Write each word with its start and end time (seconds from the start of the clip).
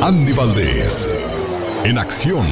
Andy 0.00 0.32
Valdés, 0.32 1.12
en 1.82 1.98
acción. 1.98 2.46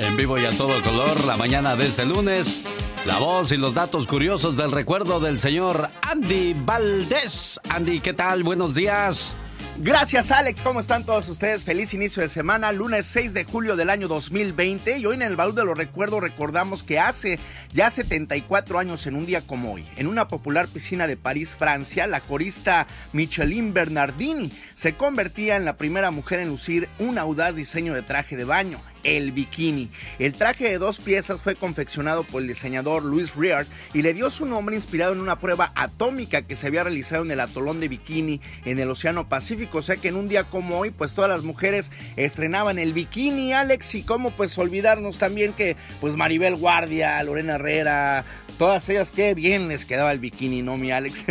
En 0.00 0.16
vivo 0.16 0.38
y 0.38 0.46
a 0.46 0.50
todo 0.52 0.82
color, 0.82 1.24
la 1.26 1.36
mañana 1.36 1.76
de 1.76 1.84
este 1.84 2.06
lunes, 2.06 2.64
la 3.04 3.18
voz 3.18 3.52
y 3.52 3.58
los 3.58 3.74
datos 3.74 4.06
curiosos 4.06 4.56
del 4.56 4.72
recuerdo 4.72 5.20
del 5.20 5.38
señor 5.38 5.90
Andy 6.00 6.56
Valdés. 6.64 7.60
Andy, 7.68 8.00
¿qué 8.00 8.14
tal? 8.14 8.42
Buenos 8.42 8.74
días. 8.74 9.34
Gracias 9.78 10.30
Alex, 10.30 10.62
¿cómo 10.62 10.80
están 10.80 11.04
todos 11.04 11.28
ustedes? 11.28 11.64
Feliz 11.64 11.92
inicio 11.92 12.22
de 12.22 12.30
semana, 12.30 12.72
lunes 12.72 13.04
6 13.04 13.34
de 13.34 13.44
julio 13.44 13.76
del 13.76 13.90
año 13.90 14.08
2020 14.08 14.96
y 14.96 15.04
hoy 15.04 15.16
en 15.16 15.22
el 15.22 15.36
baúl 15.36 15.54
de 15.54 15.66
los 15.66 15.76
recuerdos 15.76 16.22
recordamos 16.22 16.82
que 16.82 16.98
hace 16.98 17.38
ya 17.74 17.90
74 17.90 18.78
años 18.78 19.06
en 19.06 19.16
un 19.16 19.26
día 19.26 19.42
como 19.42 19.74
hoy, 19.74 19.86
en 19.96 20.06
una 20.06 20.28
popular 20.28 20.66
piscina 20.66 21.06
de 21.06 21.18
París, 21.18 21.56
Francia, 21.56 22.06
la 22.06 22.22
corista 22.22 22.86
Micheline 23.12 23.74
Bernardini 23.74 24.50
se 24.74 24.94
convertía 24.94 25.56
en 25.56 25.66
la 25.66 25.76
primera 25.76 26.10
mujer 26.10 26.40
en 26.40 26.48
lucir 26.48 26.88
un 26.98 27.18
audaz 27.18 27.54
diseño 27.54 27.92
de 27.92 28.00
traje 28.00 28.34
de 28.34 28.44
baño 28.44 28.80
el 29.06 29.32
bikini. 29.32 29.88
El 30.18 30.32
traje 30.34 30.68
de 30.68 30.78
dos 30.78 30.98
piezas 30.98 31.40
fue 31.40 31.54
confeccionado 31.54 32.24
por 32.24 32.42
el 32.42 32.48
diseñador 32.48 33.04
Louis 33.04 33.34
Reard 33.34 33.66
y 33.94 34.02
le 34.02 34.12
dio 34.12 34.30
su 34.30 34.44
nombre 34.44 34.76
inspirado 34.76 35.12
en 35.12 35.20
una 35.20 35.38
prueba 35.38 35.72
atómica 35.76 36.42
que 36.42 36.56
se 36.56 36.66
había 36.66 36.82
realizado 36.82 37.22
en 37.24 37.30
el 37.30 37.40
atolón 37.40 37.80
de 37.80 37.88
Bikini 37.88 38.40
en 38.64 38.78
el 38.78 38.90
Océano 38.90 39.28
Pacífico. 39.28 39.78
O 39.78 39.82
sea 39.82 39.96
que 39.96 40.08
en 40.08 40.16
un 40.16 40.28
día 40.28 40.44
como 40.44 40.78
hoy, 40.78 40.90
pues 40.90 41.14
todas 41.14 41.30
las 41.30 41.44
mujeres 41.44 41.92
estrenaban 42.16 42.78
el 42.78 42.92
bikini, 42.92 43.52
Alex, 43.52 43.94
y 43.94 44.02
cómo 44.02 44.32
pues 44.32 44.58
olvidarnos 44.58 45.18
también 45.18 45.52
que 45.52 45.76
pues 46.00 46.16
Maribel 46.16 46.56
Guardia, 46.56 47.22
Lorena 47.22 47.54
Herrera, 47.54 48.24
todas 48.56 48.88
ellas 48.88 49.10
qué 49.10 49.34
bien 49.34 49.68
les 49.68 49.84
quedaba 49.84 50.12
el 50.12 50.18
bikini, 50.18 50.62
¿no, 50.62 50.76
mi 50.76 50.90
Alex? 50.90 51.24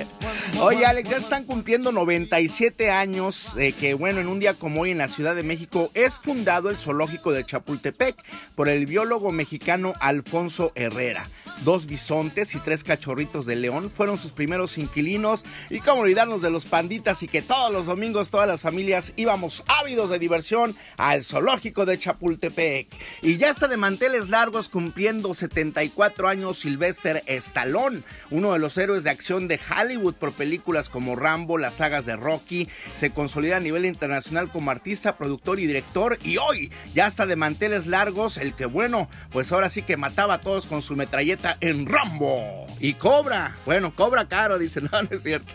Oye, 0.60 0.84
Alex, 0.84 1.10
ya 1.10 1.16
están 1.16 1.44
cumpliendo 1.44 1.92
97 1.92 2.90
años 2.90 3.56
eh, 3.58 3.72
que 3.72 3.94
bueno, 3.94 4.20
en 4.20 4.28
un 4.28 4.40
día 4.40 4.54
como 4.54 4.82
hoy 4.82 4.90
en 4.90 4.98
la 4.98 5.08
Ciudad 5.08 5.34
de 5.34 5.42
México 5.42 5.90
es 5.94 6.18
fundado 6.18 6.70
el 6.70 6.78
zoológico 6.78 7.32
de 7.32 7.44
Chapultepec 7.44 8.16
por 8.54 8.68
el 8.68 8.86
biólogo 8.86 9.32
mexicano 9.32 9.92
Alfonso 10.00 10.72
Herrera. 10.74 11.28
Dos 11.64 11.86
bisontes 11.86 12.56
y 12.56 12.58
tres 12.58 12.82
cachorritos 12.82 13.46
de 13.46 13.54
león 13.54 13.90
fueron 13.94 14.18
sus 14.18 14.32
primeros 14.32 14.78
inquilinos 14.78 15.44
y 15.70 15.78
cómo 15.78 16.00
olvidarnos 16.00 16.42
de 16.42 16.50
los 16.50 16.64
panditas 16.64 17.22
y 17.22 17.28
que 17.28 17.40
todos 17.40 17.72
los 17.72 17.86
domingos 17.86 18.30
todas 18.30 18.48
las 18.48 18.62
familias 18.62 19.12
íbamos 19.14 19.62
ávidos 19.68 20.10
de 20.10 20.18
diversión 20.18 20.74
al 20.96 21.22
zoológico 21.22 21.86
de 21.86 21.98
Chapultepec. 21.98 22.88
Y 23.22 23.36
ya 23.36 23.50
está 23.50 23.68
de 23.68 23.76
manteles 23.76 24.28
largos 24.28 24.68
cumpliendo 24.68 25.34
74 25.34 26.26
años 26.26 26.58
Sylvester 26.58 27.22
Stallone, 27.26 28.02
uno 28.30 28.52
de 28.54 28.58
los 28.58 28.76
héroes 28.76 29.04
de 29.04 29.10
acción 29.10 29.46
de 29.46 29.60
Hollywood 29.70 30.14
por 30.14 30.32
películas 30.32 30.88
como 30.88 31.14
Rambo, 31.14 31.58
las 31.58 31.74
sagas 31.74 32.06
de 32.06 32.16
Rocky, 32.16 32.68
se 32.96 33.10
consolida 33.10 33.58
a 33.58 33.60
nivel 33.60 33.84
internacional 33.84 34.48
como 34.48 34.72
artista, 34.72 35.16
productor 35.16 35.60
y 35.60 35.66
director 35.66 36.18
y 36.24 36.38
hoy 36.38 36.72
ya 36.92 37.06
está 37.06 37.26
de 37.26 37.36
manteles 37.36 37.86
largos 37.86 38.36
el 38.36 38.54
que 38.54 38.66
bueno, 38.66 39.08
pues 39.30 39.52
ahora 39.52 39.70
sí 39.70 39.82
que 39.82 39.96
mataba 39.96 40.34
a 40.34 40.40
todos 40.40 40.66
con 40.66 40.82
su 40.82 40.96
metralleta 40.96 41.41
en 41.60 41.86
Rambo. 41.86 42.66
Y 42.80 42.94
cobra. 42.94 43.54
Bueno, 43.64 43.94
cobra 43.94 44.26
caro, 44.26 44.58
dice. 44.58 44.80
No, 44.92 45.02
no 45.02 45.08
es 45.10 45.22
cierto. 45.22 45.52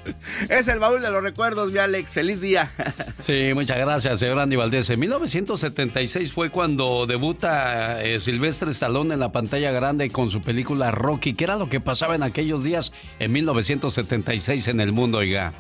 Es 0.49 0.67
el 0.67 0.79
baúl 0.79 1.02
de 1.02 1.11
los 1.11 1.21
recuerdos, 1.21 1.71
mi 1.71 1.79
Alex. 1.79 2.11
Feliz 2.11 2.41
día. 2.41 2.71
Sí, 3.19 3.52
muchas 3.53 3.77
gracias, 3.79 4.19
señor 4.19 4.39
Andy 4.39 4.55
Valdés. 4.55 4.89
En 4.89 4.99
1976 4.99 6.31
fue 6.31 6.49
cuando 6.49 7.05
debuta 7.07 8.02
eh, 8.03 8.19
Silvestre 8.19 8.71
Stallone 8.71 9.16
en 9.16 9.19
la 9.19 9.31
pantalla 9.31 9.71
grande 9.71 10.09
con 10.09 10.29
su 10.29 10.41
película 10.41 10.91
Rocky. 10.91 11.33
¿Qué 11.33 11.44
era 11.44 11.55
lo 11.55 11.67
que 11.67 11.79
pasaba 11.79 12.16
en 12.16 12.23
aquellos 12.23 12.63
días 12.63 12.94
en 13.19 13.31
1976 13.31 14.67
en 14.67 14.79
el 14.79 14.91
mundo, 14.91 15.17
oiga? 15.17 15.53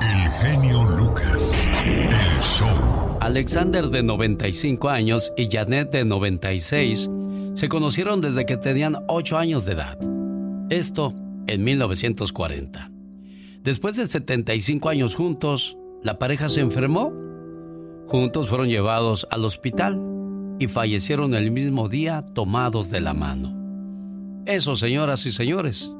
El 0.00 0.30
genio 0.32 0.84
Lucas. 0.84 1.05
Alexander 3.26 3.88
de 3.88 4.04
95 4.04 4.88
años 4.88 5.32
y 5.36 5.48
Janet 5.50 5.90
de 5.90 6.04
96 6.04 7.10
se 7.54 7.68
conocieron 7.68 8.20
desde 8.20 8.46
que 8.46 8.56
tenían 8.56 8.98
8 9.08 9.36
años 9.36 9.64
de 9.64 9.72
edad. 9.72 9.98
Esto 10.70 11.12
en 11.48 11.64
1940. 11.64 12.88
Después 13.64 13.96
de 13.96 14.06
75 14.06 14.88
años 14.90 15.16
juntos, 15.16 15.76
la 16.04 16.20
pareja 16.20 16.48
se 16.48 16.60
enfermó. 16.60 17.12
Juntos 18.06 18.48
fueron 18.48 18.68
llevados 18.68 19.26
al 19.32 19.44
hospital 19.44 20.00
y 20.60 20.68
fallecieron 20.68 21.34
el 21.34 21.50
mismo 21.50 21.88
día 21.88 22.24
tomados 22.32 22.92
de 22.92 23.00
la 23.00 23.12
mano. 23.12 23.56
Eso, 24.46 24.76
señoras 24.76 25.26
y 25.26 25.32
señores, 25.32 25.92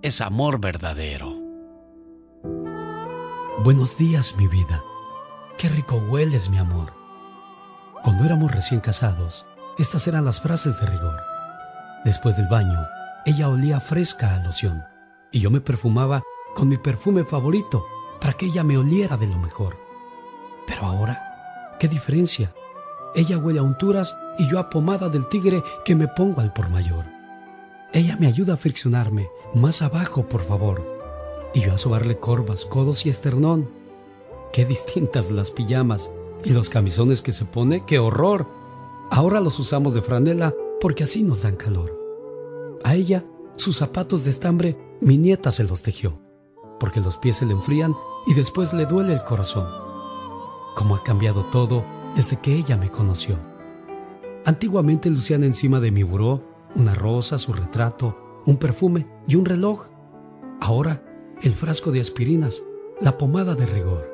es 0.00 0.22
amor 0.22 0.58
verdadero. 0.58 1.38
Buenos 3.62 3.98
días, 3.98 4.34
mi 4.38 4.46
vida. 4.48 4.82
Qué 5.56 5.68
rico 5.68 5.96
hueles, 5.96 6.50
mi 6.50 6.58
amor. 6.58 6.92
Cuando 8.02 8.24
éramos 8.24 8.50
recién 8.50 8.80
casados, 8.80 9.46
estas 9.78 10.06
eran 10.08 10.24
las 10.24 10.40
frases 10.40 10.80
de 10.80 10.86
rigor. 10.86 11.16
Después 12.04 12.36
del 12.36 12.48
baño, 12.48 12.80
ella 13.24 13.48
olía 13.48 13.80
fresca 13.80 14.34
a 14.34 14.42
loción 14.42 14.82
y 15.30 15.40
yo 15.40 15.50
me 15.50 15.60
perfumaba 15.60 16.22
con 16.54 16.68
mi 16.68 16.76
perfume 16.76 17.24
favorito 17.24 17.86
para 18.20 18.32
que 18.34 18.46
ella 18.46 18.64
me 18.64 18.76
oliera 18.76 19.16
de 19.16 19.28
lo 19.28 19.38
mejor. 19.38 19.78
Pero 20.66 20.86
ahora, 20.86 21.76
¿qué 21.78 21.88
diferencia? 21.88 22.52
Ella 23.14 23.38
huele 23.38 23.60
a 23.60 23.62
unturas 23.62 24.18
y 24.38 24.48
yo 24.48 24.58
a 24.58 24.68
pomada 24.68 25.08
del 25.08 25.28
tigre 25.28 25.62
que 25.84 25.94
me 25.94 26.08
pongo 26.08 26.40
al 26.40 26.52
por 26.52 26.68
mayor. 26.68 27.04
Ella 27.92 28.16
me 28.18 28.26
ayuda 28.26 28.54
a 28.54 28.58
friccionarme, 28.58 29.30
más 29.54 29.82
abajo, 29.82 30.28
por 30.28 30.44
favor, 30.44 30.84
y 31.54 31.60
yo 31.60 31.72
a 31.72 31.78
sobarle 31.78 32.18
corvas, 32.18 32.66
codos 32.66 33.06
y 33.06 33.08
esternón 33.08 33.83
Qué 34.54 34.64
distintas 34.64 35.32
las 35.32 35.50
pijamas 35.50 36.12
y 36.44 36.50
los 36.50 36.70
camisones 36.70 37.22
que 37.22 37.32
se 37.32 37.44
pone, 37.44 37.84
qué 37.84 37.98
horror. 37.98 38.46
Ahora 39.10 39.40
los 39.40 39.58
usamos 39.58 39.94
de 39.94 40.00
franela 40.00 40.54
porque 40.80 41.02
así 41.02 41.24
nos 41.24 41.42
dan 41.42 41.56
calor. 41.56 42.78
A 42.84 42.94
ella, 42.94 43.24
sus 43.56 43.78
zapatos 43.78 44.22
de 44.22 44.30
estambre, 44.30 44.78
mi 45.00 45.18
nieta 45.18 45.50
se 45.50 45.64
los 45.64 45.82
tejió, 45.82 46.20
porque 46.78 47.00
los 47.00 47.16
pies 47.16 47.38
se 47.38 47.46
le 47.46 47.52
enfrían 47.52 47.96
y 48.28 48.34
después 48.34 48.72
le 48.72 48.86
duele 48.86 49.14
el 49.14 49.24
corazón. 49.24 49.66
Cómo 50.76 50.94
ha 50.94 51.02
cambiado 51.02 51.46
todo 51.46 51.84
desde 52.14 52.40
que 52.40 52.54
ella 52.54 52.76
me 52.76 52.92
conoció. 52.92 53.36
Antiguamente 54.44 55.10
lucían 55.10 55.42
encima 55.42 55.80
de 55.80 55.90
mi 55.90 56.04
buró 56.04 56.44
una 56.76 56.94
rosa, 56.94 57.38
su 57.38 57.52
retrato, 57.52 58.42
un 58.46 58.56
perfume 58.58 59.08
y 59.26 59.34
un 59.34 59.46
reloj. 59.46 59.88
Ahora, 60.60 61.02
el 61.42 61.54
frasco 61.54 61.90
de 61.90 62.00
aspirinas, 62.00 62.62
la 63.00 63.18
pomada 63.18 63.56
de 63.56 63.66
rigor 63.66 64.13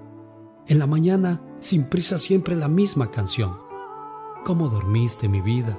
En 0.71 0.79
la 0.79 0.87
mañana, 0.87 1.41
sin 1.59 1.83
prisa, 1.83 2.17
siempre 2.17 2.55
la 2.55 2.69
misma 2.69 3.11
canción. 3.11 3.57
¿Cómo 4.45 4.69
dormiste, 4.69 5.27
mi 5.27 5.41
vida? 5.41 5.77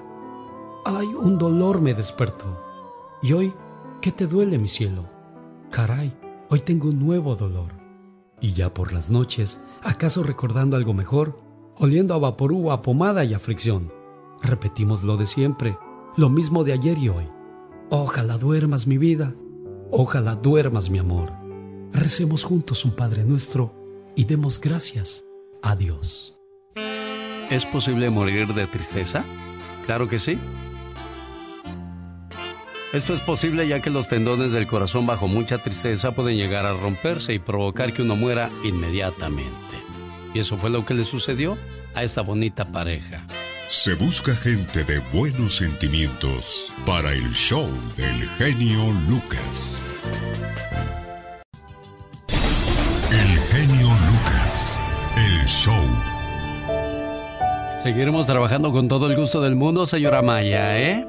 Ay, 0.84 1.06
un 1.06 1.38
dolor 1.38 1.80
me 1.80 1.94
despertó. 1.94 2.60
Y 3.22 3.32
hoy, 3.32 3.54
¿qué 4.02 4.12
te 4.12 4.26
duele, 4.26 4.58
mi 4.58 4.68
cielo? 4.68 5.08
Caray, 5.70 6.14
hoy 6.50 6.60
tengo 6.60 6.90
un 6.90 7.00
nuevo 7.00 7.36
dolor. 7.36 7.72
Y 8.38 8.52
ya 8.52 8.74
por 8.74 8.92
las 8.92 9.08
noches, 9.08 9.62
¿acaso 9.82 10.24
recordando 10.24 10.76
algo 10.76 10.92
mejor? 10.92 11.40
Oliendo 11.78 12.12
a 12.12 12.18
vaporú, 12.18 12.70
a 12.70 12.82
pomada 12.82 13.24
y 13.24 13.32
a 13.32 13.38
fricción. 13.38 13.90
Repetimos 14.42 15.04
lo 15.04 15.16
de 15.16 15.26
siempre, 15.26 15.78
lo 16.18 16.28
mismo 16.28 16.64
de 16.64 16.74
ayer 16.74 16.98
y 16.98 17.08
hoy. 17.08 17.30
Ojalá 17.88 18.36
duermas, 18.36 18.86
mi 18.86 18.98
vida. 18.98 19.34
Ojalá 19.90 20.34
duermas, 20.34 20.90
mi 20.90 20.98
amor. 20.98 21.32
Recemos 21.92 22.44
juntos 22.44 22.84
un 22.84 22.90
Padre 22.90 23.24
nuestro 23.24 23.81
y 24.14 24.24
demos 24.24 24.60
gracias 24.60 25.24
a 25.62 25.76
Dios. 25.76 26.36
¿Es 27.50 27.66
posible 27.66 28.10
morir 28.10 28.48
de 28.54 28.66
tristeza? 28.66 29.24
Claro 29.86 30.08
que 30.08 30.18
sí. 30.18 30.38
Esto 32.92 33.14
es 33.14 33.20
posible 33.20 33.66
ya 33.66 33.80
que 33.80 33.90
los 33.90 34.08
tendones 34.08 34.52
del 34.52 34.66
corazón 34.66 35.06
bajo 35.06 35.26
mucha 35.26 35.58
tristeza 35.58 36.12
pueden 36.12 36.36
llegar 36.36 36.66
a 36.66 36.74
romperse 36.74 37.32
y 37.32 37.38
provocar 37.38 37.92
que 37.92 38.02
uno 38.02 38.16
muera 38.16 38.50
inmediatamente. 38.64 39.52
Y 40.34 40.40
eso 40.40 40.56
fue 40.56 40.70
lo 40.70 40.84
que 40.84 40.94
le 40.94 41.04
sucedió 41.04 41.56
a 41.94 42.04
esta 42.04 42.22
bonita 42.22 42.70
pareja. 42.70 43.26
Se 43.70 43.94
busca 43.94 44.34
gente 44.34 44.84
de 44.84 44.98
buenos 45.12 45.56
sentimientos 45.56 46.72
para 46.84 47.12
el 47.12 47.30
show 47.32 47.68
del 47.96 48.28
genio 48.36 48.92
Lucas. 49.08 49.86
Show. 55.46 55.74
Seguiremos 57.78 58.26
trabajando 58.26 58.70
con 58.70 58.86
todo 58.86 59.06
el 59.08 59.16
gusto 59.16 59.40
del 59.40 59.56
mundo, 59.56 59.86
señora 59.86 60.22
Maya, 60.22 60.78
¿eh? 60.78 61.04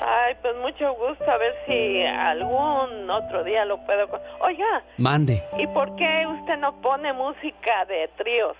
Ay, 0.00 0.34
pues 0.42 0.54
mucho 0.60 0.92
gusto. 0.94 1.24
A 1.30 1.38
ver 1.38 1.54
si 1.66 2.02
algún 2.02 3.08
otro 3.08 3.44
día 3.44 3.64
lo 3.64 3.78
puedo. 3.86 4.08
Oiga. 4.40 4.82
Mande. 4.98 5.42
¿Y 5.58 5.66
por 5.68 5.94
qué 5.96 6.26
usted 6.40 6.56
no 6.58 6.80
pone 6.80 7.12
música 7.12 7.84
de 7.86 8.10
tríos? 8.16 8.56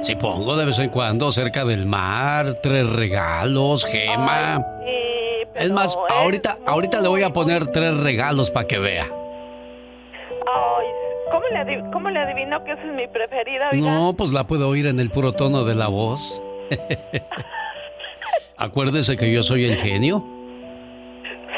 Si 0.00 0.14
pongo 0.14 0.56
de 0.56 0.66
vez 0.66 0.78
en 0.78 0.90
cuando 0.90 1.32
cerca 1.32 1.64
del 1.64 1.86
mar, 1.86 2.60
tres 2.62 2.88
regalos, 2.90 3.84
gema. 3.84 4.64
es 5.54 5.70
más, 5.70 5.98
ahorita, 6.10 6.58
ahorita 6.66 7.00
le 7.00 7.08
voy 7.08 7.22
a 7.22 7.30
poner 7.30 7.66
tres 7.68 7.96
regalos 7.98 8.50
para 8.50 8.66
que 8.66 8.78
vea. 8.78 9.04
Ay, 9.04 10.86
¿cómo 11.30 11.44
le, 11.52 11.90
¿cómo 11.92 12.10
le 12.10 12.18
adivino 12.18 12.62
que 12.64 12.72
esa 12.72 12.82
es 12.82 12.94
mi 12.94 13.06
preferida? 13.06 13.70
No, 13.72 14.14
pues 14.16 14.32
la 14.32 14.46
puedo 14.46 14.68
oír 14.68 14.86
en 14.86 15.00
el 15.00 15.10
puro 15.10 15.32
tono 15.32 15.64
de 15.64 15.74
la 15.74 15.88
voz. 15.88 16.42
Acuérdese 18.56 19.16
que 19.16 19.32
yo 19.32 19.42
soy 19.42 19.66
el 19.66 19.76
genio. 19.76 20.24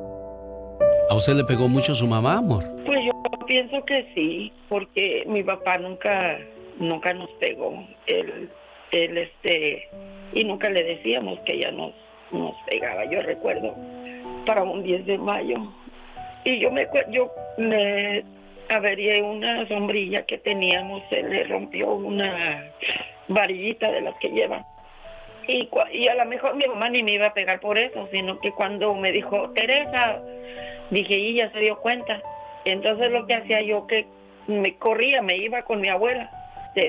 ¿A 1.10 1.14
usted 1.14 1.34
le 1.34 1.44
pegó 1.44 1.68
mucho 1.68 1.94
su 1.94 2.06
mamá, 2.06 2.38
amor? 2.38 2.64
Pues 2.86 3.00
yo 3.04 3.12
pienso 3.46 3.84
que 3.84 4.10
sí, 4.14 4.50
porque 4.68 5.24
mi 5.26 5.42
papá 5.42 5.76
nunca, 5.78 6.38
nunca 6.78 7.12
nos 7.12 7.28
pegó. 7.38 7.84
Él, 8.06 8.48
él 9.04 9.18
este, 9.18 9.88
y 10.32 10.44
nunca 10.44 10.68
le 10.70 10.82
decíamos 10.82 11.38
que 11.40 11.54
ella 11.54 11.70
nos, 11.70 11.92
nos 12.30 12.54
pegaba. 12.66 13.04
Yo 13.04 13.20
recuerdo 13.22 13.74
para 14.46 14.62
un 14.62 14.82
10 14.82 15.06
de 15.06 15.18
mayo. 15.18 15.56
Y 16.44 16.58
yo 16.60 16.70
me, 16.70 16.86
yo 17.10 17.30
me 17.58 18.24
avería 18.68 19.22
una 19.22 19.66
sombrilla 19.68 20.24
que 20.26 20.38
teníamos, 20.38 21.02
se 21.10 21.22
le 21.22 21.44
rompió 21.44 21.94
una 21.94 22.70
varillita 23.28 23.90
de 23.90 24.00
las 24.00 24.14
que 24.18 24.30
lleva. 24.30 24.64
Y, 25.48 25.68
y 25.92 26.08
a 26.08 26.14
lo 26.14 26.24
mejor 26.24 26.56
mi 26.56 26.66
mamá 26.66 26.88
ni 26.88 27.02
me 27.02 27.12
iba 27.12 27.26
a 27.26 27.34
pegar 27.34 27.60
por 27.60 27.78
eso, 27.78 28.08
sino 28.10 28.40
que 28.40 28.52
cuando 28.52 28.94
me 28.94 29.12
dijo, 29.12 29.50
Teresa, 29.50 30.20
dije, 30.90 31.14
y 31.14 31.34
ya 31.34 31.50
se 31.52 31.60
dio 31.60 31.78
cuenta. 31.78 32.20
Entonces 32.64 33.10
lo 33.12 33.26
que 33.26 33.34
hacía 33.34 33.62
yo 33.62 33.86
que 33.86 34.06
me 34.46 34.76
corría, 34.76 35.22
me 35.22 35.36
iba 35.36 35.62
con 35.62 35.80
mi 35.80 35.88
abuela. 35.88 36.30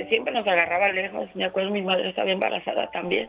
Siempre 0.09 0.33
nos 0.33 0.45
agarraba 0.45 0.91
lejos. 0.91 1.29
Me 1.33 1.45
acuerdo 1.45 1.71
mi 1.71 1.81
madre 1.81 2.09
estaba 2.09 2.31
embarazada 2.31 2.87
también. 2.91 3.27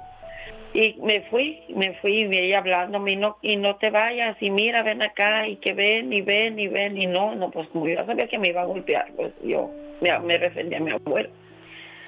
Y 0.75 0.97
me 1.01 1.23
fui, 1.23 1.63
me 1.69 1.95
fui 1.95 2.25
y 2.25 2.39
ella 2.39 2.59
hablándome 2.59 3.13
y 3.13 3.17
no, 3.17 3.39
y 3.43 3.57
no 3.57 3.77
te 3.77 3.91
vayas 3.91 4.37
y 4.41 4.51
mira, 4.51 4.83
ven 4.83 5.01
acá 5.03 5.49
y 5.49 5.57
que 5.57 5.73
ven 5.73 6.13
y 6.13 6.21
ven 6.21 6.59
y 6.59 6.69
ven 6.69 7.01
y 7.01 7.07
no, 7.07 7.35
no, 7.35 7.51
pues 7.51 7.69
como 7.69 7.89
yo 7.89 7.97
sabía 8.05 8.27
que 8.27 8.39
me 8.39 8.49
iba 8.49 8.63
a 8.63 8.67
golpear, 8.67 9.07
pues 9.17 9.33
yo 9.43 9.71
me, 10.01 10.19
me 10.19 10.35
a 10.77 10.81
mi 10.81 10.91
abuelo. 10.91 11.31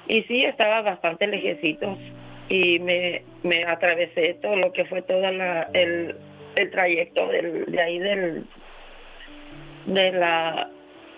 Y 0.07 0.21
sí, 0.23 0.43
estaba 0.43 0.81
bastante 0.81 1.25
lejecitos 1.27 1.97
y 2.49 2.79
me, 2.79 3.23
me 3.43 3.63
atravesé 3.63 4.35
todo 4.41 4.55
lo 4.57 4.71
que 4.73 4.85
fue 4.85 5.01
todo 5.01 5.23
el, 5.73 6.15
el 6.55 6.71
trayecto 6.71 7.27
del, 7.27 7.65
de 7.65 7.81
ahí 7.81 7.99
del, 7.99 8.45
de 9.85 10.11
la, 10.11 10.69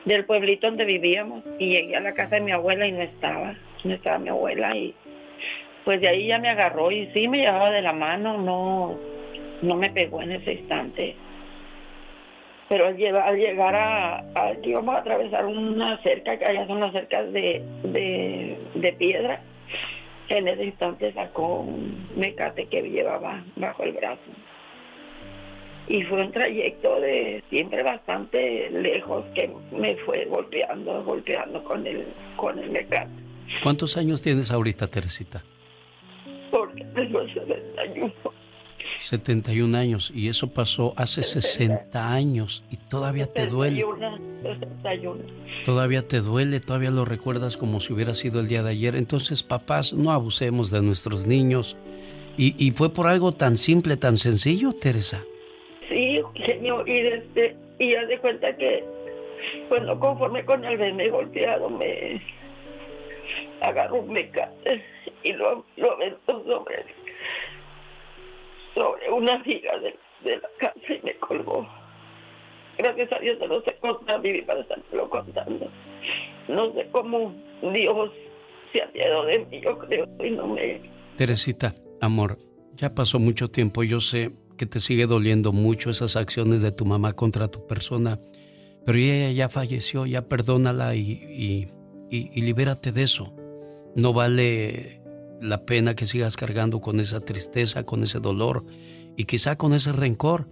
del 0.05 0.25
pueblito 0.25 0.67
donde 0.67 0.85
vivíamos 0.85 1.43
y 1.59 1.69
llegué 1.69 1.95
a 1.95 2.01
la 2.01 2.13
casa 2.13 2.35
de 2.35 2.41
mi 2.41 2.51
abuela 2.51 2.85
y 2.85 2.91
no 2.91 3.01
estaba, 3.01 3.55
no 3.83 3.93
estaba 3.93 4.19
mi 4.19 4.29
abuela 4.29 4.75
y 4.75 4.93
pues 5.85 5.99
de 5.99 6.07
ahí 6.07 6.27
ya 6.27 6.39
me 6.39 6.49
agarró 6.49 6.91
y 6.91 7.07
sí 7.07 7.27
me 7.27 7.39
llevaba 7.39 7.71
de 7.71 7.81
la 7.81 7.93
mano, 7.93 8.37
no, 8.37 8.97
no 9.61 9.75
me 9.75 9.89
pegó 9.89 10.21
en 10.21 10.31
ese 10.31 10.53
instante. 10.53 11.15
Pero 12.69 12.87
al, 12.87 12.97
llegar, 12.97 13.35
llegar 13.35 13.75
a, 13.75 14.19
a, 14.19 14.53
íbamos 14.63 14.95
a 14.95 14.99
atravesar 14.99 15.45
una 15.45 16.01
cerca, 16.01 16.37
que 16.37 16.45
allá 16.45 16.65
son 16.67 16.79
las 16.79 16.93
cercas 16.93 17.31
de, 17.33 17.61
de, 17.83 18.57
de 18.75 18.93
piedra, 18.93 19.41
en 20.29 20.47
ese 20.47 20.65
instante 20.65 21.11
sacó 21.13 21.59
un 21.59 22.07
mecate 22.15 22.65
que 22.67 22.81
llevaba 22.81 23.43
bajo 23.57 23.83
el 23.83 23.91
brazo. 23.91 24.21
Y 25.87 26.03
fue 26.03 26.21
un 26.21 26.31
trayecto 26.31 26.99
de 27.01 27.43
siempre 27.49 27.83
bastante 27.83 28.69
lejos 28.71 29.25
que 29.35 29.51
me 29.71 29.95
fue 29.97 30.25
golpeando, 30.25 31.03
golpeando 31.03 31.63
con 31.63 31.85
el, 31.85 32.05
con 32.37 32.57
el 32.57 32.69
mecate. 32.69 33.11
¿Cuántos 33.61 33.97
años 33.97 34.21
tienes 34.21 34.49
ahorita, 34.49 34.87
Teresita? 34.87 35.43
porque 36.53 36.85
tengo 36.93 37.19
71. 37.27 38.13
71 38.99 39.77
años 39.77 40.11
y 40.13 40.27
eso 40.27 40.47
pasó 40.47 40.93
hace 40.95 41.23
60 41.23 42.13
años 42.13 42.63
y 42.69 42.77
todavía 42.77 43.25
te 43.25 43.47
duele. 43.47 43.83
61. 44.43 45.19
Todavía 45.65 46.07
te 46.07 46.21
duele, 46.21 46.59
todavía 46.59 46.91
lo 46.91 47.05
recuerdas 47.05 47.57
como 47.57 47.81
si 47.81 47.91
hubiera 47.91 48.13
sido 48.13 48.39
el 48.39 48.47
día 48.47 48.61
de 48.61 48.69
ayer. 48.69 48.95
Entonces, 48.95 49.41
papás, 49.41 49.93
no 49.93 50.11
abusemos 50.11 50.69
de 50.69 50.81
nuestros 50.83 51.25
niños. 51.25 51.75
Y, 52.37 52.55
y 52.63 52.71
fue 52.71 52.93
por 52.93 53.07
algo 53.07 53.31
tan 53.31 53.57
simple, 53.57 53.97
tan 53.97 54.17
sencillo, 54.17 54.73
Teresa. 54.73 55.23
Señor, 56.45 56.87
y 56.87 57.01
desde 57.01 57.55
y 57.79 57.93
ya 57.93 58.05
de 58.05 58.17
cuenta 58.19 58.55
que 58.55 58.83
cuando 59.69 59.99
conforme 59.99 60.45
con 60.45 60.63
el 60.63 60.77
verme 60.77 61.09
golpeado 61.09 61.69
me 61.69 62.21
agarró 63.61 63.97
un 63.97 64.11
mecate 64.13 64.83
y 65.23 65.33
lo, 65.33 65.65
lo 65.77 65.91
aventó 65.93 66.43
sobre, 66.43 66.85
sobre 68.75 69.09
una 69.09 69.37
viga 69.39 69.77
de, 69.79 69.95
la 70.23 70.49
casa 70.57 70.93
y 70.93 71.01
me 71.03 71.15
colgó. 71.15 71.67
Gracias 72.77 73.11
a 73.11 73.19
Dios 73.19 73.37
lo 73.39 73.61
sé 73.61 73.75
contar, 73.79 74.21
Vivi, 74.21 74.41
para 74.41 74.61
estarlo 74.61 75.09
contando. 75.09 75.69
No 76.47 76.73
sé 76.73 76.87
cómo 76.91 77.33
Dios 77.61 78.11
se 78.71 78.81
ha 78.81 78.87
de 78.87 79.45
mí, 79.45 79.61
yo 79.61 79.77
creo, 79.77 80.07
y 80.19 80.31
no 80.31 80.47
me... 80.47 80.81
Teresita, 81.15 81.75
amor, 82.01 82.39
ya 82.73 82.93
pasó 82.93 83.19
mucho 83.19 83.49
tiempo, 83.49 83.83
yo 83.83 84.01
sé 84.01 84.31
que 84.63 84.67
te 84.67 84.79
sigue 84.79 85.07
doliendo 85.07 85.51
mucho 85.51 85.89
esas 85.89 86.15
acciones 86.15 86.61
de 86.61 86.71
tu 86.71 86.85
mamá 86.85 87.11
contra 87.11 87.49
tu 87.49 87.67
persona, 87.67 88.21
pero 88.85 88.97
ella 88.97 89.29
ya 89.31 89.49
falleció, 89.49 90.05
ya 90.05 90.29
perdónala 90.29 90.95
y, 90.95 91.01
y, 91.11 91.67
y 92.09 92.41
libérate 92.41 92.93
de 92.93 93.03
eso. 93.03 93.33
No 93.93 94.13
vale 94.13 95.01
la 95.41 95.65
pena 95.65 95.95
que 95.95 96.07
sigas 96.07 96.37
cargando 96.37 96.79
con 96.79 97.01
esa 97.01 97.19
tristeza, 97.19 97.83
con 97.83 98.05
ese 98.05 98.21
dolor 98.21 98.65
y 99.17 99.25
quizá 99.25 99.57
con 99.57 99.73
ese 99.73 99.91
rencor. 99.91 100.49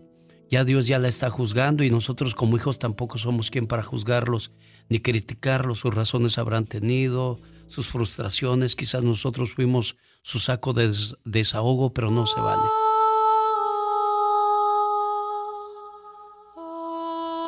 Ya 0.50 0.66
Dios 0.66 0.88
ya 0.88 1.00
la 1.00 1.08
está 1.08 1.30
juzgando 1.30 1.82
y 1.86 1.90
nosotros 1.90 2.36
como 2.36 2.58
hijos 2.58 2.80
tampoco 2.80 3.18
somos 3.18 3.50
quien 3.50 3.66
para 3.66 3.82
juzgarlos 3.84 4.52
ni 4.90 5.00
criticarlos. 5.00 5.80
Sus 5.80 5.96
razones 5.96 6.38
habrán 6.38 6.66
tenido, 6.66 7.40
sus 7.68 7.88
frustraciones, 7.88 8.76
quizás 8.76 9.06
nosotros 9.06 9.54
fuimos 9.54 9.96
su 10.22 10.42
saco 10.42 10.74
de 10.74 10.94
desahogo, 11.24 11.94
pero 11.94 12.12
no 12.12 12.28
se 12.28 12.42
vale. 12.42 12.68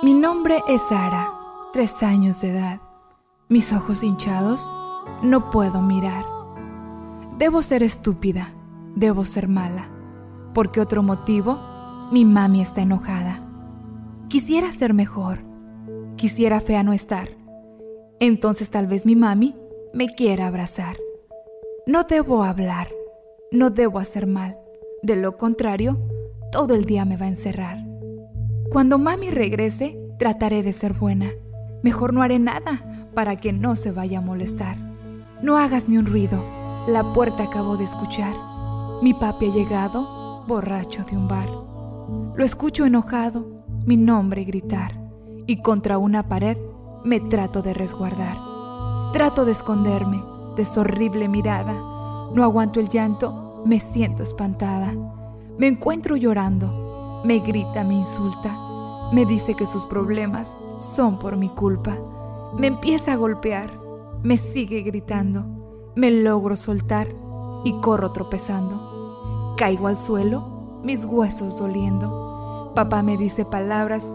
Mi 0.03 0.13
nombre 0.13 0.61
es 0.67 0.81
Sara, 0.81 1.31
tres 1.71 2.03
años 2.03 2.41
de 2.41 2.49
edad. 2.49 2.81
Mis 3.47 3.71
ojos 3.71 4.03
hinchados, 4.03 4.69
no 5.21 5.49
puedo 5.49 5.81
mirar. 5.81 6.25
Debo 7.37 7.63
ser 7.63 7.83
estúpida, 7.83 8.53
debo 8.97 9.23
ser 9.23 9.47
mala, 9.47 9.87
porque 10.53 10.81
otro 10.81 11.03
motivo, 11.03 11.57
mi 12.11 12.25
mami 12.25 12.61
está 12.61 12.81
enojada. 12.81 13.39
Quisiera 14.27 14.73
ser 14.73 14.93
mejor, 14.93 15.39
quisiera 16.17 16.59
fea 16.59 16.83
no 16.83 16.91
estar. 16.91 17.29
Entonces 18.19 18.69
tal 18.69 18.87
vez 18.87 19.05
mi 19.05 19.15
mami 19.15 19.55
me 19.93 20.07
quiera 20.07 20.47
abrazar. 20.47 20.97
No 21.87 22.03
debo 22.03 22.43
hablar, 22.43 22.89
no 23.53 23.69
debo 23.69 23.99
hacer 23.99 24.27
mal. 24.27 24.57
De 25.01 25.15
lo 25.15 25.37
contrario, 25.37 25.97
todo 26.51 26.75
el 26.75 26.83
día 26.83 27.05
me 27.05 27.15
va 27.15 27.27
a 27.27 27.29
encerrar. 27.29 27.82
Cuando 28.73 28.97
mami 28.97 29.29
regrese, 29.29 29.97
trataré 30.19 30.63
de 30.63 30.73
ser 30.73 30.93
buena. 30.93 31.29
Mejor 31.83 32.13
no 32.13 32.21
haré 32.21 32.39
nada 32.39 32.81
para 33.13 33.37
que 33.37 33.53
no 33.53 33.77
se 33.77 33.91
vaya 33.91 34.17
a 34.17 34.21
molestar. 34.21 34.75
No 35.41 35.57
hagas 35.57 35.87
ni 35.87 35.97
un 35.97 36.05
ruido 36.05 36.43
la 36.87 37.13
puerta 37.13 37.43
acabó 37.43 37.77
de 37.77 37.85
escuchar. 37.85 38.33
Mi 39.01 39.13
papi 39.13 39.45
ha 39.45 39.53
llegado, 39.53 40.43
borracho 40.47 41.05
de 41.05 41.15
un 41.15 41.29
bar. 41.29 41.47
Lo 42.35 42.43
escucho 42.43 42.85
enojado, 42.85 43.63
mi 43.85 43.95
nombre 43.95 44.43
gritar, 44.43 44.91
y 45.47 45.61
contra 45.61 45.97
una 45.97 46.27
pared 46.27 46.57
me 47.05 47.21
trato 47.21 47.61
de 47.61 47.73
resguardar. 47.73 48.35
Trato 49.13 49.45
de 49.45 49.53
esconderme 49.53 50.21
de 50.57 50.65
su 50.65 50.81
horrible 50.81 51.29
mirada. 51.29 51.73
No 52.33 52.43
aguanto 52.43 52.81
el 52.81 52.89
llanto, 52.89 53.63
me 53.65 53.79
siento 53.79 54.23
espantada. 54.23 54.93
Me 55.57 55.67
encuentro 55.67 56.17
llorando. 56.17 56.82
Me 57.23 57.39
grita, 57.39 57.83
me 57.83 57.93
insulta. 57.95 58.53
Me 59.11 59.25
dice 59.25 59.55
que 59.55 59.65
sus 59.65 59.85
problemas 59.85 60.57
son 60.79 61.19
por 61.19 61.37
mi 61.37 61.49
culpa. 61.49 61.97
Me 62.57 62.67
empieza 62.67 63.13
a 63.13 63.15
golpear. 63.15 63.71
Me 64.23 64.37
sigue 64.37 64.81
gritando. 64.81 65.45
Me 65.95 66.11
logro 66.11 66.55
soltar 66.55 67.07
y 67.63 67.71
corro 67.79 68.11
tropezando. 68.11 69.55
Caigo 69.57 69.87
al 69.87 69.97
suelo, 69.97 70.81
mis 70.83 71.05
huesos 71.05 71.57
doliendo. 71.57 72.71
Papá 72.75 73.03
me 73.03 73.17
dice 73.17 73.45
palabras 73.45 74.13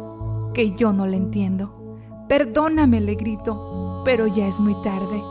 que 0.53 0.73
yo 0.73 0.93
no 0.93 1.07
le 1.07 1.17
entiendo. 1.17 1.97
Perdóname, 2.29 3.01
le 3.01 3.15
grito, 3.15 4.03
pero 4.05 4.27
ya 4.27 4.47
es 4.47 4.61
muy 4.61 4.75
tarde. 4.83 5.23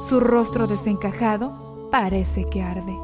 Su 0.00 0.18
rostro 0.18 0.66
desencajado 0.66 1.88
parece 1.92 2.44
que 2.46 2.62
arde. 2.62 2.98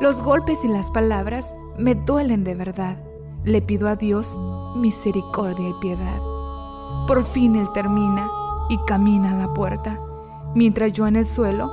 Los 0.00 0.20
golpes 0.22 0.64
y 0.64 0.68
las 0.68 0.90
palabras 0.90 1.54
me 1.78 1.94
duelen 1.94 2.44
de 2.44 2.54
verdad. 2.54 3.07
Le 3.44 3.62
pido 3.62 3.88
a 3.88 3.96
Dios 3.96 4.38
misericordia 4.76 5.68
y 5.68 5.74
piedad. 5.74 6.20
Por 7.06 7.24
fin 7.24 7.56
él 7.56 7.70
termina 7.72 8.30
y 8.68 8.78
camina 8.86 9.30
a 9.30 9.46
la 9.46 9.54
puerta, 9.54 9.98
mientras 10.54 10.92
yo 10.92 11.06
en 11.06 11.16
el 11.16 11.24
suelo 11.24 11.70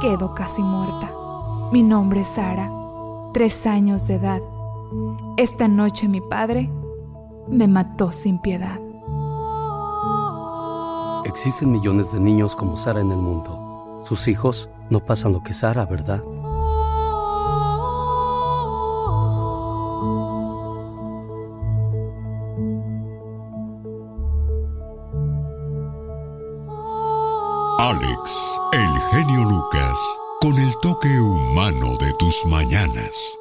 quedo 0.00 0.34
casi 0.34 0.62
muerta. 0.62 1.12
Mi 1.72 1.82
nombre 1.82 2.20
es 2.20 2.28
Sara, 2.28 2.70
tres 3.34 3.66
años 3.66 4.06
de 4.06 4.14
edad. 4.14 4.40
Esta 5.36 5.68
noche 5.68 6.08
mi 6.08 6.20
padre 6.20 6.70
me 7.48 7.66
mató 7.66 8.12
sin 8.12 8.38
piedad. 8.38 8.80
Existen 11.24 11.70
millones 11.70 12.10
de 12.12 12.20
niños 12.20 12.56
como 12.56 12.76
Sara 12.76 13.00
en 13.00 13.10
el 13.10 13.18
mundo. 13.18 14.02
Sus 14.04 14.28
hijos 14.28 14.70
no 14.88 15.00
pasan 15.00 15.32
lo 15.32 15.42
que 15.42 15.52
Sara, 15.52 15.84
¿verdad? 15.84 16.22
Alex, 27.80 28.60
el 28.72 29.00
genio 29.12 29.44
Lucas, 29.48 29.96
con 30.40 30.52
el 30.58 30.76
toque 30.82 31.20
humano 31.20 31.96
de 32.00 32.12
tus 32.18 32.44
mañanas. 32.46 33.38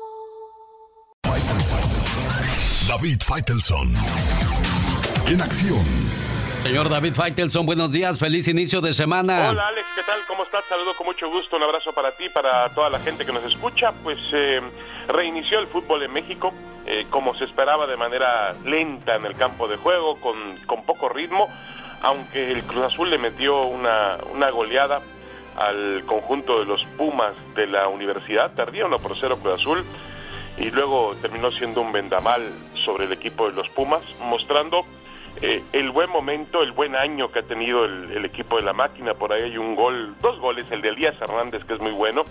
David 2.87 3.17
Faitelson. 3.25 3.95
En 5.25 5.41
acción. 5.41 5.83
Señor 6.61 6.87
David 6.87 7.15
Faitelson, 7.15 7.65
buenos 7.65 7.91
días, 7.91 8.19
feliz 8.19 8.47
inicio 8.47 8.79
de 8.79 8.93
semana. 8.93 9.49
Hola 9.49 9.69
Alex, 9.69 9.87
¿qué 9.95 10.03
tal? 10.03 10.19
¿Cómo 10.27 10.43
estás? 10.43 10.65
Saludo 10.65 10.93
con 10.95 11.07
mucho 11.07 11.27
gusto, 11.31 11.55
un 11.55 11.63
abrazo 11.63 11.91
para 11.93 12.11
ti, 12.11 12.29
para 12.29 12.69
toda 12.69 12.91
la 12.91 12.99
gente 12.99 13.25
que 13.25 13.33
nos 13.33 13.43
escucha. 13.43 13.91
Pues 14.03 14.19
eh, 14.33 14.61
reinició 15.07 15.57
el 15.57 15.65
fútbol 15.65 16.03
en 16.03 16.13
México, 16.13 16.53
eh, 16.85 17.07
como 17.09 17.33
se 17.39 17.45
esperaba, 17.45 17.87
de 17.87 17.97
manera 17.97 18.53
lenta 18.63 19.15
en 19.15 19.25
el 19.25 19.33
campo 19.33 19.67
de 19.67 19.77
juego, 19.77 20.21
con, 20.21 20.35
con 20.67 20.83
poco 20.83 21.09
ritmo, 21.09 21.47
aunque 22.01 22.51
el 22.51 22.63
Cruz 22.63 22.83
Azul 22.83 23.09
le 23.09 23.17
metió 23.17 23.63
una, 23.63 24.17
una 24.33 24.49
goleada 24.49 25.01
al 25.55 26.03
conjunto 26.05 26.59
de 26.59 26.65
los 26.65 26.83
Pumas 26.97 27.33
de 27.55 27.67
la 27.67 27.87
universidad, 27.87 28.51
tardía 28.53 28.85
1 28.85 28.97
por 28.97 29.17
0 29.17 29.39
Cruz 29.41 29.55
Azul, 29.55 29.83
y 30.57 30.71
luego 30.71 31.15
terminó 31.21 31.51
siendo 31.51 31.81
un 31.81 31.91
vendamal 31.91 32.41
sobre 32.73 33.05
el 33.05 33.13
equipo 33.13 33.49
de 33.49 33.55
los 33.55 33.69
Pumas, 33.69 34.01
mostrando 34.21 34.85
eh, 35.41 35.63
el 35.73 35.91
buen 35.91 36.09
momento, 36.09 36.63
el 36.63 36.71
buen 36.71 36.95
año 36.95 37.31
que 37.31 37.39
ha 37.39 37.43
tenido 37.43 37.85
el, 37.85 38.25
equipo 38.25 38.57
de 38.57 38.63
la 38.63 38.73
máquina. 38.73 39.13
Por 39.13 39.33
ahí 39.33 39.43
hay 39.43 39.57
un 39.57 39.75
gol, 39.75 40.15
dos 40.21 40.39
goles, 40.39 40.65
el 40.71 40.81
de 40.81 40.89
Elías 40.89 41.15
Hernández, 41.19 41.63
que 41.65 41.73
es 41.73 41.79
muy 41.79 41.91
bueno, 41.91 42.23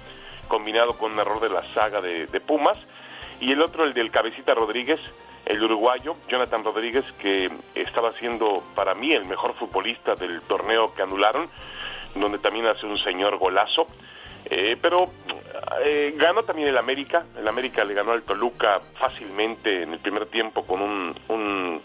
combinado 0.48 0.96
con 0.96 1.12
un 1.12 1.18
error 1.18 1.40
de 1.40 1.50
la 1.50 1.62
saga 1.74 2.00
de 2.00 2.40
Pumas, 2.40 2.78
y 3.40 3.52
el 3.52 3.60
otro, 3.60 3.84
el 3.84 3.92
del 3.92 4.10
Cabecita 4.10 4.54
Rodríguez, 4.54 5.00
el 5.46 5.62
uruguayo, 5.62 6.16
Jonathan 6.28 6.64
Rodríguez, 6.64 7.04
que 7.20 7.50
estaba 7.74 8.12
siendo 8.14 8.62
para 8.74 8.94
mí 8.94 9.12
el 9.12 9.26
mejor 9.26 9.54
futbolista 9.54 10.16
del 10.16 10.42
torneo 10.42 10.92
que 10.92 11.02
anularon, 11.02 11.48
donde 12.16 12.38
también 12.38 12.66
hace 12.66 12.84
un 12.84 12.98
señor 12.98 13.38
golazo. 13.38 13.86
Eh, 14.48 14.76
pero 14.80 15.06
eh, 15.84 16.14
ganó 16.16 16.42
también 16.42 16.68
el 16.68 16.76
América. 16.76 17.24
El 17.38 17.46
América 17.46 17.84
le 17.84 17.94
ganó 17.94 18.12
al 18.12 18.22
Toluca 18.22 18.80
fácilmente 18.94 19.82
en 19.82 19.92
el 19.92 19.98
primer 20.00 20.26
tiempo 20.26 20.66
con 20.66 20.82
un, 20.82 21.82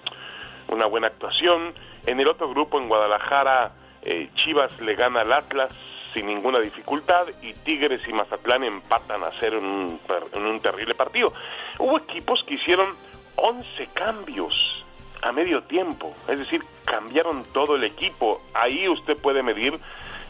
una 0.67 0.85
buena 0.87 1.07
actuación. 1.07 1.73
En 2.05 2.19
el 2.19 2.27
otro 2.27 2.49
grupo, 2.49 2.79
en 2.79 2.87
Guadalajara, 2.87 3.73
eh, 4.01 4.29
Chivas 4.35 4.79
le 4.81 4.95
gana 4.95 5.21
al 5.21 5.33
Atlas 5.33 5.71
sin 6.13 6.25
ninguna 6.25 6.59
dificultad 6.59 7.27
y 7.41 7.53
Tigres 7.53 8.01
y 8.07 8.11
Mazatlán 8.11 8.63
empatan 8.63 9.23
a 9.23 9.27
hacer 9.27 9.55
un, 9.55 9.99
un 10.35 10.59
terrible 10.59 10.93
partido. 10.93 11.33
Hubo 11.79 11.97
equipos 11.97 12.43
que 12.43 12.55
hicieron 12.55 12.87
11 13.35 13.87
cambios 13.93 14.85
a 15.21 15.31
medio 15.31 15.63
tiempo, 15.63 16.15
es 16.27 16.39
decir, 16.39 16.61
cambiaron 16.85 17.45
todo 17.53 17.75
el 17.75 17.83
equipo. 17.83 18.41
Ahí 18.53 18.87
usted 18.89 19.17
puede 19.17 19.43
medir 19.43 19.79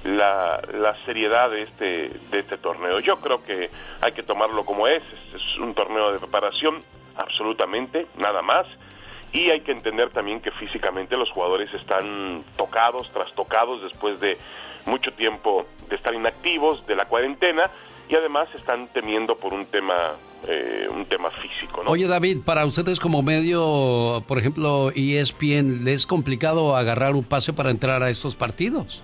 la, 0.03 0.62
la, 0.74 0.96
seriedad 1.05 1.50
de 1.50 1.63
este, 1.63 2.10
de 2.31 2.39
este 2.39 2.58
torneo. 2.58 3.00
Yo 3.00 3.17
creo 3.17 3.43
que 3.43 3.70
hay 4.01 4.12
que 4.12 4.24
tomarlo 4.24 4.65
como 4.65 4.88
es, 4.88 5.03
es 5.34 5.58
un 5.60 5.74
torneo 5.74 6.12
de 6.12 6.20
preparación, 6.20 6.84
absolutamente, 7.15 8.08
nada 8.17 8.41
más, 8.41 8.65
y 9.31 9.50
hay 9.50 9.62
que 9.62 9.72
entender 9.72 10.10
también 10.10 10.41
que 10.41 10.51
físicamente 10.51 11.15
los 11.15 11.31
jugadores 11.31 11.74
están 11.74 12.43
tocados, 12.58 13.10
trastocados 13.12 13.81
después 13.81 14.20
de 14.20 14.38
mucho 14.86 15.13
tiempo 15.13 15.65
de 15.88 15.96
estar 15.96 16.13
inactivos, 16.13 16.86
de 16.88 16.96
la 16.96 17.05
cuarentena, 17.05 17.63
y 18.10 18.15
además 18.15 18.50
están 18.55 18.88
temiendo 18.88 19.38
por 19.38 19.53
un 19.53 19.65
tema 19.65 20.15
eh, 20.48 20.88
un 20.89 21.05
tema 21.05 21.29
físico. 21.31 21.83
Oye 21.86 22.07
David, 22.07 22.39
para 22.43 22.65
ustedes 22.65 23.00
como 23.00 23.21
medio, 23.21 24.24
por 24.27 24.39
ejemplo, 24.39 24.91
ESPN, 24.95 25.83
¿les 25.83 26.01
es 26.01 26.05
complicado 26.07 26.75
agarrar 26.75 27.13
un 27.15 27.24
pase 27.24 27.53
para 27.53 27.69
entrar 27.69 28.01
a 28.01 28.10
estos 28.10 28.36
partidos? 28.36 29.03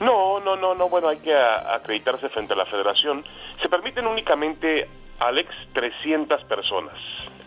No, 0.00 0.40
no, 0.40 0.56
no, 0.56 0.74
no, 0.74 0.88
bueno, 0.88 1.08
hay 1.08 1.18
que 1.18 1.34
acreditarse 1.34 2.28
frente 2.28 2.52
a 2.52 2.56
la 2.56 2.66
federación. 2.66 3.24
Se 3.62 3.68
permiten 3.68 4.06
únicamente, 4.06 4.88
Alex, 5.20 5.48
300 5.72 6.44
personas 6.44 6.94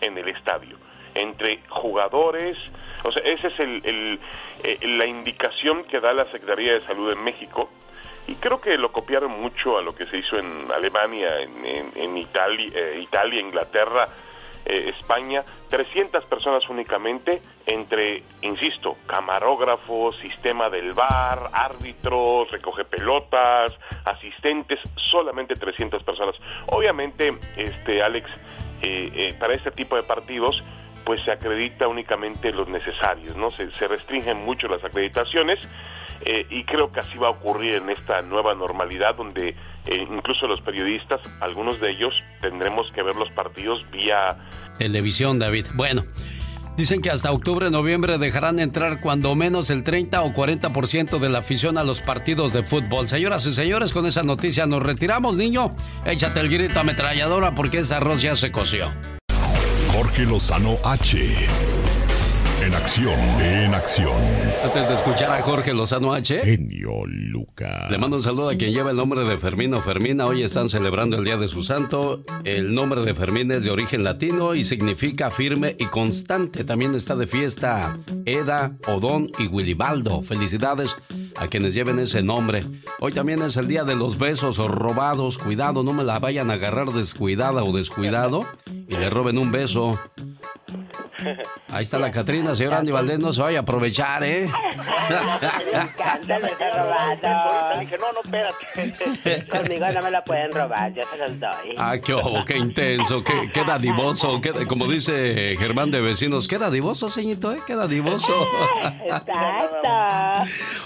en 0.00 0.18
el 0.18 0.28
estadio, 0.28 0.76
entre 1.14 1.60
jugadores, 1.68 2.56
o 3.04 3.12
sea, 3.12 3.22
esa 3.22 3.48
es 3.48 3.60
el, 3.60 4.18
eh, 4.64 4.78
la 4.82 5.06
indicación 5.06 5.84
que 5.84 6.00
da 6.00 6.12
la 6.12 6.24
Secretaría 6.30 6.74
de 6.74 6.80
Salud 6.80 7.12
en 7.12 7.22
México, 7.22 7.70
y 8.30 8.36
creo 8.36 8.60
que 8.60 8.78
lo 8.78 8.92
copiaron 8.92 9.40
mucho 9.40 9.76
a 9.76 9.82
lo 9.82 9.92
que 9.92 10.06
se 10.06 10.18
hizo 10.18 10.38
en 10.38 10.70
Alemania, 10.72 11.40
en, 11.40 11.66
en, 11.96 12.16
Italia, 12.16 12.70
eh, 12.72 13.00
Italia, 13.02 13.40
Inglaterra, 13.40 14.08
eh, 14.66 14.94
España, 14.96 15.42
300 15.68 16.24
personas 16.26 16.68
únicamente, 16.68 17.42
entre, 17.66 18.22
insisto, 18.42 18.96
camarógrafos, 19.06 20.16
sistema 20.18 20.70
del 20.70 20.92
bar, 20.92 21.50
árbitros, 21.52 22.48
recoge 22.52 22.84
pelotas, 22.84 23.72
asistentes, 24.04 24.78
solamente 25.10 25.56
300 25.56 26.00
personas. 26.04 26.36
Obviamente, 26.66 27.36
este 27.56 28.00
Alex, 28.00 28.30
eh, 28.82 29.10
eh, 29.12 29.34
para 29.40 29.54
este 29.54 29.72
tipo 29.72 29.96
de 29.96 30.04
partidos, 30.04 30.62
pues 31.04 31.20
se 31.22 31.32
acredita 31.32 31.88
únicamente 31.88 32.52
los 32.52 32.68
necesarios, 32.68 33.34
¿no? 33.36 33.50
Se, 33.50 33.72
se 33.72 33.88
restringen 33.88 34.44
mucho 34.44 34.68
las 34.68 34.84
acreditaciones 34.84 35.58
eh, 36.24 36.46
y 36.50 36.64
creo 36.64 36.92
que 36.92 37.00
así 37.00 37.16
va 37.18 37.28
a 37.28 37.30
ocurrir 37.30 37.74
en 37.74 37.90
esta 37.90 38.22
nueva 38.22 38.54
normalidad 38.54 39.14
donde 39.16 39.50
eh, 39.86 40.06
incluso 40.10 40.46
los 40.46 40.60
periodistas, 40.60 41.20
algunos 41.40 41.80
de 41.80 41.90
ellos, 41.90 42.14
tendremos 42.40 42.90
que 42.92 43.02
ver 43.02 43.16
los 43.16 43.30
partidos 43.30 43.84
vía 43.90 44.36
televisión, 44.78 45.38
David. 45.38 45.66
Bueno. 45.74 46.04
Dicen 46.76 47.02
que 47.02 47.10
hasta 47.10 47.30
octubre, 47.30 47.68
noviembre 47.68 48.16
dejarán 48.16 48.58
entrar 48.58 49.00
cuando 49.00 49.34
menos 49.34 49.68
el 49.68 49.84
30 49.84 50.22
o 50.22 50.32
40% 50.32 51.18
de 51.18 51.28
la 51.28 51.40
afición 51.40 51.76
a 51.76 51.84
los 51.84 52.00
partidos 52.00 52.54
de 52.54 52.62
fútbol. 52.62 53.06
Señoras 53.06 53.44
y 53.44 53.52
señores, 53.52 53.92
con 53.92 54.06
esa 54.06 54.22
noticia 54.22 54.64
nos 54.64 54.82
retiramos, 54.82 55.36
niño. 55.36 55.76
Échate 56.06 56.40
el 56.40 56.48
grito 56.48 56.80
ametralladora 56.80 57.54
porque 57.54 57.78
ese 57.78 57.96
arroz 57.96 58.22
ya 58.22 58.34
se 58.34 58.50
coció. 58.50 58.90
Jorge 59.92 60.24
Lozano 60.24 60.76
H. 60.82 61.18
En 62.70 62.76
acción, 62.76 63.20
en 63.40 63.74
acción. 63.74 64.12
Antes 64.62 64.88
de 64.88 64.94
escuchar 64.94 65.32
a 65.32 65.42
Jorge 65.42 65.74
Lozano 65.74 66.12
H. 66.12 66.40
Genio 66.44 67.04
Lucas. 67.04 67.90
Le 67.90 67.98
mando 67.98 68.18
un 68.18 68.22
saludo 68.22 68.48
a 68.48 68.54
quien 68.54 68.72
lleva 68.72 68.92
el 68.92 68.96
nombre 68.96 69.28
de 69.28 69.38
Fermín 69.38 69.74
o 69.74 69.82
Fermina. 69.82 70.26
Hoy 70.26 70.44
están 70.44 70.68
celebrando 70.68 71.16
el 71.16 71.24
Día 71.24 71.36
de 71.36 71.48
su 71.48 71.64
Santo. 71.64 72.22
El 72.44 72.72
nombre 72.72 73.00
de 73.02 73.12
Fermín 73.12 73.50
es 73.50 73.64
de 73.64 73.72
origen 73.72 74.04
latino 74.04 74.54
y 74.54 74.62
significa 74.62 75.32
firme 75.32 75.74
y 75.80 75.86
constante. 75.86 76.62
También 76.62 76.94
está 76.94 77.16
de 77.16 77.26
fiesta 77.26 77.98
Eda, 78.24 78.76
Odón 78.86 79.32
y 79.40 79.48
Willibaldo. 79.48 80.22
Felicidades 80.22 80.94
a 81.38 81.48
quienes 81.48 81.74
lleven 81.74 81.98
ese 81.98 82.22
nombre. 82.22 82.64
Hoy 83.00 83.12
también 83.12 83.42
es 83.42 83.56
el 83.56 83.66
Día 83.66 83.82
de 83.82 83.96
los 83.96 84.16
Besos 84.16 84.60
o 84.60 84.68
robados. 84.68 85.38
Cuidado, 85.38 85.82
no 85.82 85.92
me 85.92 86.04
la 86.04 86.20
vayan 86.20 86.52
a 86.52 86.54
agarrar 86.54 86.90
descuidada 86.90 87.64
o 87.64 87.76
descuidado 87.76 88.46
y 88.66 88.94
le 88.96 89.10
roben 89.10 89.38
un 89.38 89.50
beso. 89.50 89.98
Ahí 91.68 91.82
está 91.82 91.98
la 91.98 92.10
Catrina, 92.10 92.54
señor 92.60 92.74
Andy 92.74 92.92
Valdés, 92.92 93.18
no 93.18 93.32
se 93.32 93.40
vaya 93.40 93.58
a 93.60 93.62
aprovechar, 93.62 94.22
¿eh? 94.22 94.46
Me 95.72 95.78
encanta, 95.80 96.38
me 96.38 96.46
está 96.48 96.70
robando. 96.82 97.80
Dije, 97.80 97.96
no, 97.98 98.12
no, 98.12 98.20
espérate. 98.22 99.46
Conmigo 99.48 99.86
no 99.92 100.00
me 100.02 100.10
la 100.10 100.22
pueden 100.24 100.52
robar, 100.52 100.92
yo 100.92 101.02
se 101.10 101.16
los 101.18 101.40
doy. 101.40 101.74
Ah, 101.78 101.96
qué 101.98 102.12
ojo, 102.14 102.44
qué 102.46 102.58
intenso, 102.58 103.24
qué, 103.24 103.50
qué 103.52 103.64
dadivoso, 103.64 104.40
qué- 104.40 104.66
como 104.66 104.86
dice 104.86 105.54
Germán 105.58 105.90
de 105.90 106.00
Vecinos, 106.02 106.46
qué 106.48 106.58
dadivoso, 106.58 107.08
señorito, 107.08 107.52
¿eh? 107.52 107.58
Qué 107.66 107.74
dadivoso. 107.74 108.32
Exacto. 109.04 109.38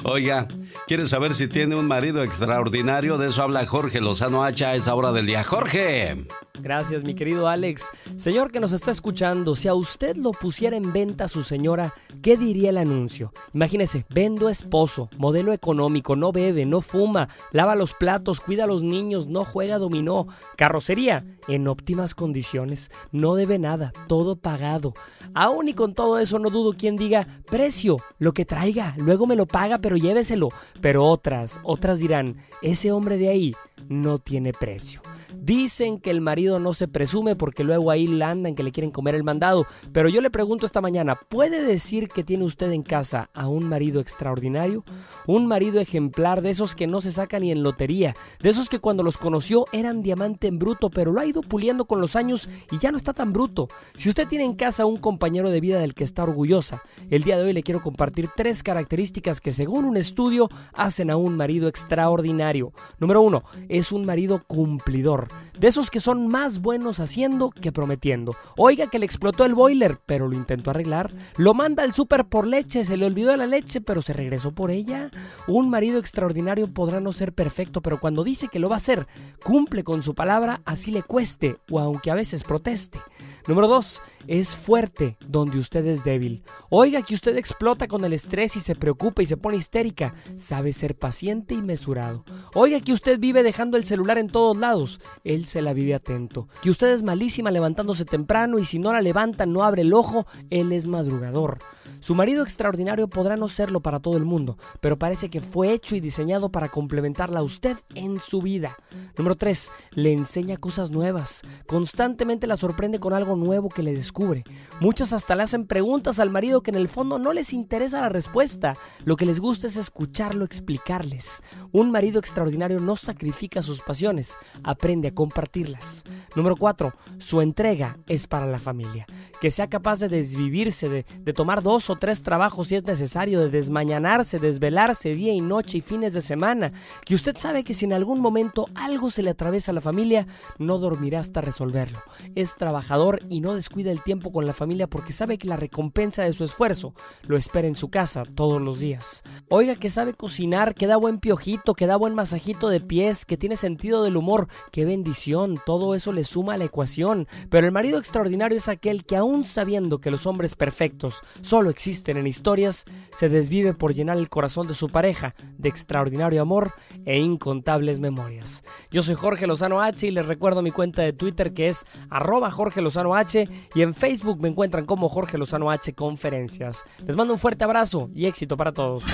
Oiga, 0.04 0.47
¿quieres 0.87 1.11
saber 1.11 1.35
si 1.35 1.49
tiene 1.49 1.75
un 1.76 1.87
marido 1.87 2.23
extraordinario? 2.23 3.19
De 3.19 3.28
eso 3.28 3.43
habla 3.43 3.66
Jorge 3.66 4.00
Lozano 4.00 4.45
H 4.45 4.64
a 4.64 4.75
esa 4.75 4.95
hora 4.95 5.12
del 5.12 5.26
día. 5.26 5.43
Jorge. 5.45 6.25
Gracias, 6.61 7.04
mi 7.04 7.14
querido 7.14 7.49
Alex. 7.49 7.85
Señor 8.16 8.50
que 8.50 8.61
nos 8.61 8.73
está 8.73 8.90
escuchando, 8.90 9.54
si 9.57 9.69
a 9.69 9.75
usted 9.75 10.16
lo 10.16 10.31
pusiera 10.33 10.76
en 10.76 10.93
venta 10.93 11.28
su 11.28 11.43
señora, 11.64 11.94
¿qué 12.21 12.37
diría 12.37 12.68
el 12.68 12.76
anuncio? 12.76 13.33
Imagínese, 13.54 14.04
vendo 14.11 14.50
esposo, 14.50 15.09
modelo 15.16 15.54
económico, 15.54 16.14
no 16.14 16.30
bebe, 16.30 16.66
no 16.66 16.83
fuma, 16.83 17.30
lava 17.52 17.75
los 17.75 17.94
platos, 17.94 18.38
cuida 18.40 18.64
a 18.64 18.66
los 18.66 18.83
niños, 18.83 19.28
no 19.28 19.47
juega 19.47 19.78
dominó, 19.78 20.26
carrocería 20.59 21.25
en 21.49 21.66
óptimas 21.66 22.14
condiciones, 22.14 22.90
no 23.12 23.35
debe 23.35 23.59
nada, 23.59 23.94
todo 24.09 24.37
pagado. 24.37 24.92
Aún 25.33 25.71
y 25.71 25.73
con 25.73 25.94
todo 25.94 26.18
eso 26.18 26.38
no 26.38 26.50
dudo 26.50 26.75
quien 26.75 26.97
diga, 26.97 27.26
precio, 27.47 27.97
lo 28.18 28.35
que 28.35 28.44
traiga, 28.44 28.94
luego 28.99 29.26
me 29.26 29.35
lo 29.35 29.47
paga, 29.47 29.78
pero 29.78 29.97
lléveselo. 29.97 30.50
Pero 30.83 31.06
otras, 31.06 31.61
otras 31.62 31.99
dirán, 31.99 32.37
ese 32.61 32.92
hombre 32.92 33.16
de 33.16 33.30
ahí 33.30 33.56
no 33.88 34.18
tiene 34.18 34.52
precio. 34.52 35.00
Dicen 35.40 35.98
que 35.98 36.10
el 36.10 36.20
marido 36.20 36.58
no 36.58 36.74
se 36.74 36.88
presume 36.88 37.36
porque 37.36 37.64
luego 37.64 37.90
ahí 37.90 38.06
le 38.06 38.24
andan 38.24 38.54
que 38.54 38.62
le 38.62 38.72
quieren 38.72 38.90
comer 38.90 39.14
el 39.14 39.24
mandado. 39.24 39.66
Pero 39.92 40.08
yo 40.08 40.20
le 40.20 40.30
pregunto 40.30 40.66
esta 40.66 40.80
mañana, 40.80 41.16
¿puede 41.28 41.62
decir 41.62 42.08
que 42.08 42.24
tiene 42.24 42.44
usted 42.44 42.70
en 42.72 42.82
casa 42.82 43.30
a 43.34 43.48
un 43.48 43.68
marido 43.68 44.00
extraordinario? 44.00 44.84
Un 45.26 45.46
marido 45.46 45.80
ejemplar 45.80 46.42
de 46.42 46.50
esos 46.50 46.74
que 46.74 46.86
no 46.86 47.00
se 47.00 47.12
saca 47.12 47.38
ni 47.38 47.50
en 47.50 47.62
lotería, 47.62 48.14
de 48.40 48.50
esos 48.50 48.68
que 48.68 48.78
cuando 48.78 49.02
los 49.02 49.18
conoció 49.18 49.66
eran 49.72 50.02
diamante 50.02 50.46
en 50.46 50.58
bruto, 50.58 50.90
pero 50.90 51.12
lo 51.12 51.20
ha 51.20 51.26
ido 51.26 51.42
puliendo 51.42 51.84
con 51.86 52.00
los 52.00 52.16
años 52.16 52.48
y 52.70 52.78
ya 52.78 52.90
no 52.90 52.96
está 52.96 53.12
tan 53.12 53.32
bruto. 53.32 53.68
Si 53.94 54.08
usted 54.08 54.28
tiene 54.28 54.44
en 54.44 54.54
casa 54.54 54.86
un 54.86 54.98
compañero 54.98 55.50
de 55.50 55.60
vida 55.60 55.78
del 55.78 55.94
que 55.94 56.04
está 56.04 56.22
orgullosa, 56.22 56.82
el 57.10 57.24
día 57.24 57.36
de 57.36 57.44
hoy 57.44 57.52
le 57.52 57.62
quiero 57.62 57.82
compartir 57.82 58.30
tres 58.36 58.62
características 58.62 59.40
que 59.40 59.52
según 59.52 59.84
un 59.84 59.96
estudio 59.96 60.48
hacen 60.72 61.10
a 61.10 61.16
un 61.16 61.36
marido 61.36 61.68
extraordinario. 61.68 62.72
Número 62.98 63.20
uno, 63.20 63.44
es 63.68 63.92
un 63.92 64.04
marido 64.04 64.42
cumplidor, 64.46 65.24
de 65.59 65.69
esos 65.69 65.90
que 65.90 66.00
son 66.00 66.28
más 66.28 66.61
buenos 66.61 67.00
haciendo 67.00 67.50
que 67.50 67.73
prometiendo. 67.73 68.35
Oiga 68.57 68.88
que 68.88 68.99
le 68.99 69.07
explotó 69.07 69.45
el 69.45 69.54
boiler, 69.54 69.99
pero 70.07 70.28
lo 70.28 70.37
intentó 70.37 70.71
arreglar. 70.71 71.12
Lo 71.37 71.54
manda 71.54 71.83
al 71.83 71.93
súper 71.93 72.26
por 72.26 72.47
leche, 72.47 72.85
se 72.85 72.97
le 72.97 73.07
olvidó 73.07 73.37
la 73.37 73.47
leche, 73.47 73.81
pero 73.81 74.02
se 74.02 74.12
regresó 74.12 74.52
por 74.52 74.71
ella. 74.71 75.11
Un 75.47 75.71
marido 75.71 75.99
extraordinario 75.99 76.73
podrá 76.73 77.00
no 77.00 77.12
ser 77.12 77.33
perfecto, 77.33 77.81
pero 77.81 78.00
cuando 78.00 78.25
dice 78.25 78.49
que 78.49 78.59
lo 78.59 78.69
va 78.69 78.76
a 78.76 78.78
hacer, 78.78 79.07
cumple 79.43 79.85
con 79.85 80.02
su 80.02 80.14
palabra, 80.14 80.61
así 80.64 80.90
le 80.90 81.02
cueste, 81.02 81.59
o 81.71 81.81
aunque 81.81 82.11
a 82.11 82.14
veces 82.14 82.45
proteste. 82.45 83.00
Número 83.47 83.69
2. 83.69 84.00
Es 84.26 84.57
fuerte 84.57 85.16
donde 85.26 85.59
usted 85.59 85.85
es 85.87 86.04
débil. 86.04 86.43
Oiga 86.71 87.02
que 87.02 87.14
usted 87.14 87.37
explota 87.37 87.88
con 87.88 88.04
el 88.04 88.12
estrés 88.12 88.57
y 88.57 88.61
se 88.61 88.75
preocupa 88.75 89.23
y 89.23 89.26
se 89.26 89.37
pone 89.37 89.57
histérica. 89.57 90.14
Sabe 90.37 90.73
ser 90.73 90.97
paciente 90.97 91.54
y 91.54 91.62
mesurado. 91.62 92.25
Oiga 92.54 92.81
que 92.81 92.93
usted 92.93 93.19
vive 93.19 93.43
dejando 93.43 93.76
el 93.76 93.85
celular 93.85 94.19
en 94.19 94.28
todos 94.28 94.57
lados. 94.57 95.00
Él 95.25 95.45
se 95.45 95.62
la 95.62 95.73
vive 95.73 95.95
atento. 95.95 96.49
Que 96.62 96.71
usted 96.71 96.88
es 96.88 97.02
malísima 97.02 97.50
levantándose 97.50 98.04
temprano 98.04 98.59
y 98.59 98.64
si 98.64 98.78
no 98.78 98.93
la 98.93 99.00
levanta 99.00 99.47
no 99.47 99.62
abre 99.62 99.83
el 99.83 99.93
ojo. 99.93 100.26
Él 100.50 100.73
es 100.73 100.87
madrugador. 100.87 101.59
Su 102.00 102.14
marido 102.14 102.42
extraordinario 102.42 103.08
podrá 103.08 103.36
no 103.36 103.48
serlo 103.48 103.80
para 103.80 104.00
todo 104.00 104.16
el 104.16 104.24
mundo, 104.24 104.58
pero 104.80 104.98
parece 104.98 105.30
que 105.30 105.40
fue 105.40 105.72
hecho 105.72 105.96
y 105.96 106.00
diseñado 106.00 106.50
para 106.50 106.68
complementarla 106.68 107.40
a 107.40 107.42
usted 107.42 107.76
en 107.94 108.18
su 108.18 108.42
vida. 108.42 108.76
Número 109.16 109.36
3. 109.36 109.70
Le 109.92 110.12
enseña 110.12 110.56
cosas 110.56 110.90
nuevas. 110.90 111.42
Constantemente 111.66 112.46
la 112.46 112.56
sorprende 112.56 113.00
con 113.00 113.12
algo 113.12 113.36
nuevo 113.36 113.68
que 113.68 113.82
le 113.82 113.92
descubre. 113.92 114.44
Muchas 114.80 115.12
hasta 115.12 115.34
le 115.34 115.42
hacen 115.42 115.66
preguntas 115.66 116.18
al 116.18 116.30
marido 116.30 116.62
que 116.62 116.70
en 116.70 116.76
el 116.76 116.88
fondo 116.88 117.18
no 117.18 117.32
les 117.32 117.52
interesa 117.52 118.00
la 118.00 118.08
respuesta. 118.08 118.74
Lo 119.04 119.16
que 119.16 119.26
les 119.26 119.40
gusta 119.40 119.66
es 119.66 119.76
escucharlo 119.76 120.44
explicarles. 120.44 121.42
Un 121.72 121.90
marido 121.90 122.18
extraordinario 122.18 122.80
no 122.80 122.97
sacrifica 122.97 123.62
sus 123.62 123.80
pasiones, 123.80 124.36
aprende 124.62 125.08
a 125.08 125.14
compartirlas. 125.14 126.04
Número 126.36 126.56
4. 126.56 126.92
Su 127.18 127.40
entrega 127.40 127.99
es 128.06 128.26
para 128.26 128.47
la 128.47 128.58
familia. 128.58 129.06
Que 129.40 129.50
sea 129.50 129.68
capaz 129.68 129.99
de 129.99 130.08
desvivirse, 130.08 130.88
de, 130.88 131.04
de 131.20 131.32
tomar 131.32 131.62
dos 131.62 131.74
o 131.75 131.97
tres 131.97 132.23
trabajos 132.23 132.69
si 132.69 132.76
es 132.76 132.84
necesario, 132.84 133.41
de 133.41 133.50
desmañanarse, 133.50 134.39
desvelarse 134.39 135.15
día 135.15 135.32
y 135.32 135.41
noche 135.41 135.78
y 135.78 135.80
fines 135.80 136.15
de 136.15 136.21
semana. 136.21 136.73
Que 137.04 137.17
usted 137.17 137.37
sabe 137.37 137.65
que 137.65 137.75
si 137.75 137.84
en 137.84 137.93
algún 137.93 138.21
momento 138.21 138.67
algo 138.76 139.10
se 139.10 139.23
le 139.23 139.30
atraviesa 139.30 139.73
a 139.73 139.75
la 139.75 139.80
familia, 139.80 140.28
no 140.58 140.78
dormirá 140.78 141.19
hasta 141.19 141.41
resolverlo. 141.41 142.00
Es 142.37 142.54
trabajador 142.54 143.21
y 143.28 143.41
no 143.41 143.54
descuida 143.54 143.91
el 143.91 144.02
tiempo 144.02 144.30
con 144.30 144.47
la 144.47 144.52
familia 144.52 144.87
porque 144.87 145.13
sabe 145.13 145.37
que 145.37 145.49
la 145.49 145.56
recompensa 145.56 146.23
de 146.23 146.32
su 146.32 146.45
esfuerzo 146.45 146.95
lo 147.23 147.37
espera 147.37 147.67
en 147.67 147.75
su 147.75 147.91
casa 147.91 148.23
todos 148.34 148.63
los 148.63 148.78
días. 148.78 149.25
Oiga 149.49 149.75
que 149.75 149.91
sabe 149.91 150.15
cocinar, 150.15 150.75
que 150.76 150.87
da 150.87 150.97
buen 150.97 151.19
piojito, 151.19 151.75
que 151.75 151.89
da 151.89 151.97
buen 151.97 152.15
masajito 152.15 152.69
de 152.69 152.80
pies, 152.80 153.26
que 153.26 153.37
tiene 153.37 153.56
sentido 153.56 154.04
del 154.04 154.17
humor. 154.17 154.47
¡Qué 154.71 154.84
bendición! 154.84 155.60
Todo 155.67 155.97
eso 155.97 156.13
le 156.13 156.23
suma 156.23 156.54
a 156.54 156.58
la 156.58 156.65
ecuación. 156.67 157.26
Pero 157.50 157.67
el 157.67 157.73
marido 157.73 157.99
extraordinario 157.99 158.58
es 158.58 158.69
aquel 158.69 159.04
que 159.04 159.17
aún 159.17 159.45
sabiendo 159.45 160.00
que 160.00 160.10
los 160.10 160.26
hombres 160.26 160.54
perfectos 160.54 161.23
solo 161.43 161.63
existen 161.70 162.16
en 162.16 162.26
historias, 162.26 162.84
se 163.12 163.28
desvive 163.28 163.74
por 163.74 163.94
llenar 163.94 164.16
el 164.16 164.28
corazón 164.28 164.66
de 164.66 164.74
su 164.74 164.88
pareja 164.88 165.34
de 165.58 165.68
extraordinario 165.68 166.42
amor 166.42 166.72
e 167.04 167.18
incontables 167.18 167.98
memorias. 167.98 168.62
Yo 168.90 169.02
soy 169.02 169.14
Jorge 169.14 169.46
Lozano 169.46 169.80
H 169.80 170.06
y 170.06 170.10
les 170.10 170.26
recuerdo 170.26 170.62
mi 170.62 170.70
cuenta 170.70 171.02
de 171.02 171.12
Twitter 171.12 171.52
que 171.52 171.68
es 171.68 171.84
arroba 172.10 172.50
Jorge 172.50 172.80
Lozano 172.80 173.14
H 173.14 173.48
y 173.74 173.82
en 173.82 173.94
Facebook 173.94 174.40
me 174.40 174.48
encuentran 174.48 174.86
como 174.86 175.08
Jorge 175.08 175.38
Lozano 175.38 175.70
H 175.70 175.92
Conferencias. 175.94 176.84
Les 177.06 177.16
mando 177.16 177.34
un 177.34 177.38
fuerte 177.38 177.64
abrazo 177.64 178.10
y 178.14 178.26
éxito 178.26 178.56
para 178.56 178.72
todos. 178.72 179.04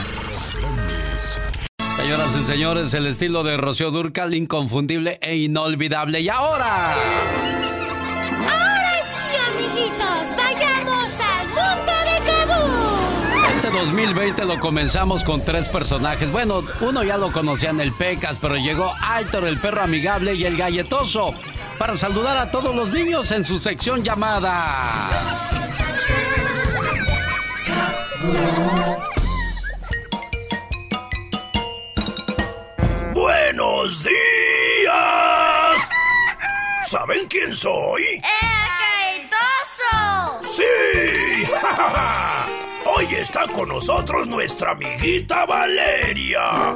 Señoras 1.97 2.37
y 2.39 2.43
señores, 2.43 2.95
el 2.95 3.07
estilo 3.07 3.43
de 3.43 3.57
Rocío 3.59 3.91
Durcal, 3.91 4.35
inconfundible 4.35 5.19
e 5.21 5.37
inolvidable. 5.37 6.21
Y 6.21 6.29
ahora... 6.29 6.95
Ahora 6.95 7.80
2020 13.81 14.45
lo 14.45 14.61
comenzamos 14.61 15.25
con 15.25 15.43
tres 15.43 15.67
personajes. 15.69 16.31
Bueno, 16.31 16.63
uno 16.83 17.03
ya 17.03 17.17
lo 17.17 17.33
conocían, 17.33 17.81
el 17.81 17.93
Pecas, 17.93 18.39
pero 18.39 18.57
llegó 18.57 18.93
Aitor, 19.01 19.45
el 19.45 19.59
perro 19.59 19.81
amigable 19.81 20.35
y 20.35 20.45
el 20.45 20.59
galletoso, 20.59 21.35
para 21.79 21.97
saludar 21.97 22.37
a 22.37 22.51
todos 22.51 22.75
los 22.75 22.91
niños 22.91 23.31
en 23.31 23.43
su 23.43 23.59
sección 23.59 24.05
llamada... 24.05 25.09
¡Buenos 33.15 34.05
días! 34.05 34.13
¿Saben 36.85 37.27
quién 37.29 37.57
soy? 37.57 38.03
¡El 38.03 39.31
Gaitoso! 39.31 40.41
¡Sí! 40.43 41.45
¡Ja, 41.51 41.77
ja, 41.77 41.91
ja! 41.91 42.40
Hoy 42.97 43.07
está 43.15 43.47
con 43.53 43.69
nosotros 43.69 44.27
nuestra 44.27 44.73
amiguita 44.73 45.47
Valeria. 45.47 46.75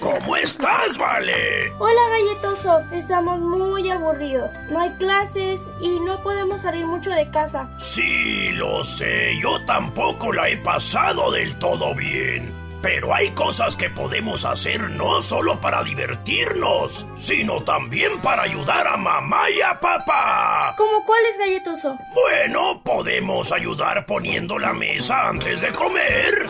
¿Cómo 0.00 0.36
estás, 0.36 0.98
Vale? 0.98 1.70
Hola 1.78 2.00
galletoso, 2.10 2.80
estamos 2.92 3.38
muy 3.38 3.88
aburridos. 3.90 4.52
No 4.70 4.80
hay 4.80 4.90
clases 4.96 5.60
y 5.80 6.00
no 6.00 6.20
podemos 6.22 6.62
salir 6.62 6.84
mucho 6.84 7.10
de 7.10 7.30
casa. 7.30 7.68
Sí, 7.78 8.50
lo 8.54 8.82
sé. 8.82 9.38
Yo 9.40 9.64
tampoco 9.66 10.32
la 10.32 10.48
he 10.48 10.56
pasado 10.56 11.30
del 11.30 11.56
todo 11.58 11.94
bien. 11.94 12.57
Pero 12.80 13.12
hay 13.12 13.30
cosas 13.32 13.74
que 13.76 13.90
podemos 13.90 14.44
hacer 14.44 14.90
no 14.90 15.20
solo 15.20 15.60
para 15.60 15.82
divertirnos, 15.82 17.06
sino 17.16 17.60
también 17.62 18.20
para 18.20 18.42
ayudar 18.42 18.86
a 18.86 18.96
mamá 18.96 19.50
y 19.50 19.60
a 19.60 19.78
papá. 19.80 20.74
¿Cómo 20.76 21.04
cuál 21.04 21.24
es 21.26 21.38
galletoso? 21.38 21.98
Bueno, 22.14 22.80
podemos 22.84 23.50
ayudar 23.50 24.06
poniendo 24.06 24.58
la 24.58 24.72
mesa 24.72 25.28
antes 25.28 25.60
de 25.60 25.72
comer. 25.72 26.46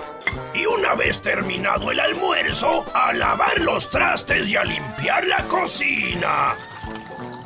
Y 0.54 0.66
una 0.66 0.94
vez 0.94 1.22
terminado 1.22 1.90
el 1.90 2.00
almuerzo, 2.00 2.84
a 2.92 3.12
lavar 3.12 3.58
los 3.60 3.90
trastes 3.90 4.46
y 4.48 4.56
a 4.56 4.64
limpiar 4.64 5.26
la 5.26 5.42
cocina. 5.44 6.54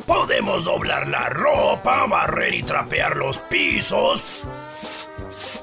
Podemos 0.07 0.65
doblar 0.65 1.07
la 1.07 1.29
ropa, 1.29 2.07
barrer 2.07 2.55
y 2.55 2.63
trapear 2.63 3.17
los 3.17 3.39
pisos. 3.39 4.47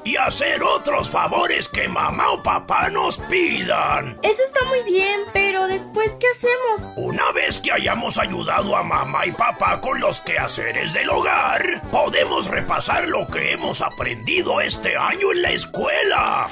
Y 0.03 0.15
hacer 0.15 0.63
otros 0.63 1.09
favores 1.09 1.67
que 1.69 1.87
mamá 1.87 2.31
o 2.31 2.43
papá 2.43 2.89
nos 2.89 3.17
pidan. 3.29 4.17
Eso 4.23 4.43
está 4.43 4.63
muy 4.65 4.81
bien, 4.83 5.21
pero 5.33 5.67
después, 5.67 6.11
¿qué 6.19 6.27
hacemos? 6.35 6.93
Una 6.95 7.31
vez 7.31 7.59
que 7.59 7.71
hayamos 7.71 8.17
ayudado 8.17 8.75
a 8.75 8.83
mamá 8.83 9.25
y 9.25 9.31
papá 9.31 9.79
con 9.81 9.99
los 9.99 10.21
quehaceres 10.21 10.93
del 10.93 11.09
hogar, 11.09 11.81
podemos 11.91 12.47
repasar 12.49 13.07
lo 13.07 13.27
que 13.27 13.53
hemos 13.53 13.81
aprendido 13.81 14.61
este 14.61 14.95
año 14.95 15.31
en 15.31 15.41
la 15.41 15.51
escuela. 15.51 16.49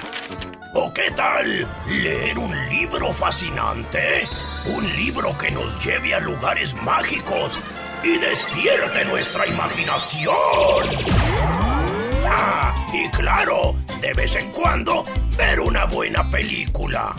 ¿O 0.73 0.93
qué 0.93 1.09
tal 1.11 1.67
leer 1.89 2.37
un 2.37 2.69
libro 2.69 3.11
fascinante? 3.13 4.23
Un 4.75 4.85
libro 4.95 5.35
que 5.37 5.49
nos 5.49 5.83
lleve 5.83 6.13
a 6.13 6.19
lugares 6.19 6.75
mágicos 6.75 7.59
y 8.03 8.17
despierte 8.17 9.05
nuestra 9.05 9.47
imaginación. 9.47 10.35
Ah, 12.25 12.75
y 12.93 13.09
claro, 13.09 13.75
de 14.01 14.13
vez 14.13 14.35
en 14.35 14.51
cuando, 14.51 15.03
ver 15.37 15.59
una 15.59 15.85
buena 15.85 16.29
película. 16.29 17.15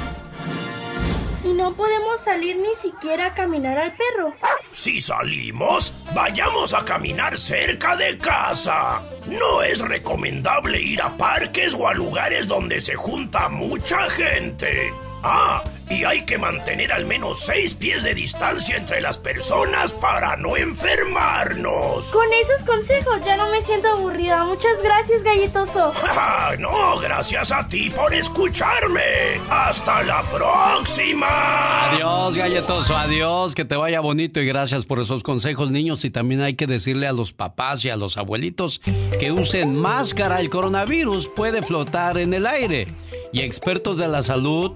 Y 1.44 1.52
no 1.54 1.72
podemos 1.74 2.20
salir 2.20 2.56
ni 2.56 2.74
siquiera 2.74 3.26
a 3.26 3.34
caminar 3.34 3.78
al 3.78 3.94
perro. 3.94 4.34
Si 4.72 5.00
salimos, 5.00 5.94
vayamos 6.14 6.74
a 6.74 6.84
caminar 6.84 7.38
cerca 7.38 7.96
de 7.96 8.18
casa. 8.18 9.02
No 9.26 9.62
es 9.62 9.80
recomendable 9.80 10.80
ir 10.80 11.00
a 11.00 11.16
parques 11.16 11.74
o 11.74 11.88
a 11.88 11.94
lugares 11.94 12.48
donde 12.48 12.80
se 12.80 12.96
junta 12.96 13.48
mucha 13.48 14.10
gente. 14.10 14.92
Ah, 15.22 15.62
y 15.90 16.04
hay 16.04 16.22
que 16.22 16.38
mantener 16.38 16.92
al 16.92 17.06
menos 17.06 17.40
seis 17.40 17.74
pies 17.74 18.04
de 18.04 18.14
distancia 18.14 18.76
entre 18.76 19.00
las 19.00 19.18
personas 19.18 19.92
para 19.92 20.36
no 20.36 20.56
enfermarnos. 20.56 22.06
Con 22.06 22.26
esos 22.32 22.66
consejos 22.66 23.24
ya 23.24 23.36
no 23.36 23.50
me 23.50 23.62
siento 23.62 23.88
aburrida. 23.88 24.44
Muchas 24.44 24.82
gracias, 24.82 25.22
galletoso. 25.22 25.92
Ah, 26.20 26.54
no, 26.58 26.98
gracias 26.98 27.52
a 27.52 27.68
ti 27.68 27.90
por 27.90 28.12
escucharme. 28.12 29.40
Hasta 29.50 30.02
la 30.02 30.22
próxima. 30.24 31.90
Adiós, 31.90 32.34
galletoso, 32.34 32.96
adiós, 32.96 33.54
que 33.54 33.64
te 33.64 33.76
vaya 33.76 34.00
bonito 34.00 34.40
y 34.40 34.46
gracias 34.46 34.84
por 34.84 35.00
esos 35.00 35.22
consejos, 35.22 35.70
niños. 35.70 36.04
Y 36.04 36.10
también 36.10 36.40
hay 36.40 36.54
que 36.54 36.66
decirle 36.66 37.06
a 37.06 37.12
los 37.12 37.32
papás 37.32 37.84
y 37.84 37.90
a 37.90 37.96
los 37.96 38.16
abuelitos 38.16 38.80
que 39.20 39.32
usen 39.32 39.78
máscara. 39.78 40.40
El 40.40 40.50
coronavirus 40.50 41.28
puede 41.28 41.62
flotar 41.62 42.18
en 42.18 42.34
el 42.34 42.46
aire. 42.46 42.86
Y 43.32 43.40
expertos 43.40 43.98
de 43.98 44.08
la 44.08 44.22
salud 44.22 44.72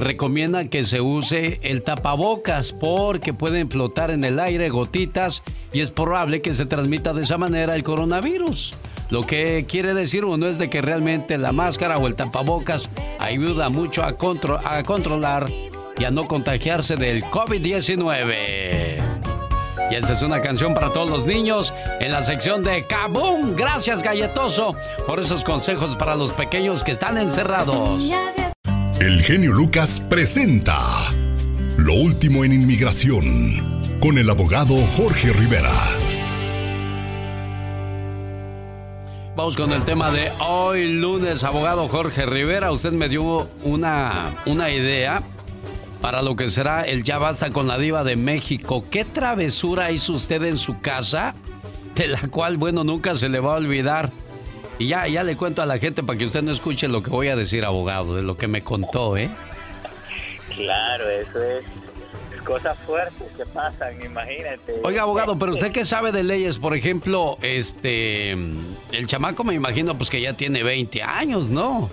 recomiendan 0.00 0.68
que 0.68 0.84
se 0.84 1.00
use 1.00 1.60
el 1.62 1.82
tapabocas 1.82 2.72
porque 2.72 3.32
pueden 3.32 3.70
flotar 3.70 4.10
en 4.10 4.24
el 4.24 4.38
aire 4.38 4.68
gotitas 4.68 5.42
y 5.72 5.80
es 5.80 5.90
probable 5.90 6.40
que 6.42 6.54
se 6.54 6.66
transmita 6.66 7.12
de 7.12 7.22
esa 7.22 7.38
manera 7.38 7.74
el 7.74 7.82
coronavirus. 7.82 8.74
Lo 9.10 9.22
que 9.22 9.64
quiere 9.66 9.94
decir 9.94 10.24
uno 10.24 10.46
es 10.48 10.58
de 10.58 10.68
que 10.68 10.82
realmente 10.82 11.38
la 11.38 11.52
máscara 11.52 11.96
o 11.96 12.06
el 12.06 12.14
tapabocas 12.14 12.90
ayuda 13.18 13.70
mucho 13.70 14.02
a, 14.02 14.08
a 14.08 14.82
controlar 14.82 15.46
y 15.98 16.04
a 16.04 16.10
no 16.10 16.28
contagiarse 16.28 16.96
del 16.96 17.24
COVID-19. 17.24 19.02
Y 19.90 19.94
esta 19.94 20.12
es 20.12 20.22
una 20.22 20.42
canción 20.42 20.74
para 20.74 20.92
todos 20.92 21.08
los 21.08 21.24
niños 21.24 21.72
en 22.00 22.12
la 22.12 22.22
sección 22.22 22.62
de 22.62 22.86
Kaboom. 22.86 23.56
Gracias, 23.56 24.02
galletoso, 24.02 24.76
por 25.06 25.18
esos 25.18 25.42
consejos 25.44 25.96
para 25.96 26.14
los 26.14 26.34
pequeños 26.34 26.84
que 26.84 26.92
están 26.92 27.16
encerrados. 27.16 27.98
El 29.00 29.22
genio 29.22 29.52
Lucas 29.52 30.00
presenta 30.00 30.76
Lo 31.76 31.94
último 31.94 32.42
en 32.44 32.52
inmigración 32.52 33.78
con 34.00 34.18
el 34.18 34.28
abogado 34.28 34.74
Jorge 34.96 35.32
Rivera. 35.32 35.70
Vamos 39.36 39.56
con 39.56 39.70
el 39.70 39.84
tema 39.84 40.10
de 40.10 40.32
hoy 40.40 40.94
lunes, 40.94 41.44
abogado 41.44 41.86
Jorge 41.86 42.26
Rivera. 42.26 42.72
Usted 42.72 42.90
me 42.90 43.08
dio 43.08 43.48
una, 43.62 44.34
una 44.46 44.68
idea 44.68 45.22
para 46.00 46.20
lo 46.20 46.34
que 46.34 46.50
será 46.50 46.82
el 46.82 47.04
Ya 47.04 47.18
Basta 47.18 47.52
con 47.52 47.68
la 47.68 47.78
Diva 47.78 48.02
de 48.02 48.16
México. 48.16 48.84
¿Qué 48.90 49.04
travesura 49.04 49.92
hizo 49.92 50.14
usted 50.14 50.42
en 50.42 50.58
su 50.58 50.80
casa? 50.80 51.36
De 51.94 52.08
la 52.08 52.22
cual, 52.22 52.56
bueno, 52.56 52.82
nunca 52.82 53.14
se 53.14 53.28
le 53.28 53.38
va 53.38 53.52
a 53.52 53.58
olvidar. 53.58 54.10
Y 54.78 54.86
ya, 54.88 55.06
ya 55.08 55.22
le 55.24 55.36
cuento 55.36 55.60
a 55.62 55.66
la 55.66 55.78
gente 55.78 56.02
para 56.02 56.18
que 56.18 56.26
usted 56.26 56.42
no 56.42 56.52
escuche 56.52 56.86
lo 56.88 57.02
que 57.02 57.10
voy 57.10 57.28
a 57.28 57.36
decir, 57.36 57.64
abogado, 57.64 58.14
de 58.14 58.22
lo 58.22 58.36
que 58.36 58.46
me 58.46 58.62
contó, 58.62 59.16
¿eh? 59.16 59.28
Claro, 60.54 61.08
eso 61.10 61.42
es, 61.42 61.64
cosas 62.44 62.78
fuertes 62.86 63.26
que 63.36 63.44
pasan, 63.46 64.00
imagínate. 64.02 64.80
Oiga, 64.84 65.02
abogado, 65.02 65.38
pero 65.38 65.52
usted 65.54 65.72
qué 65.72 65.84
sabe 65.84 66.12
de 66.12 66.22
leyes, 66.22 66.58
por 66.58 66.74
ejemplo, 66.76 67.38
este, 67.42 68.32
el 68.32 69.06
chamaco 69.06 69.42
me 69.44 69.54
imagino 69.54 69.96
pues 69.98 70.10
que 70.10 70.20
ya 70.20 70.32
tiene 70.34 70.62
20 70.62 71.02
años, 71.02 71.48
¿no? 71.48 71.90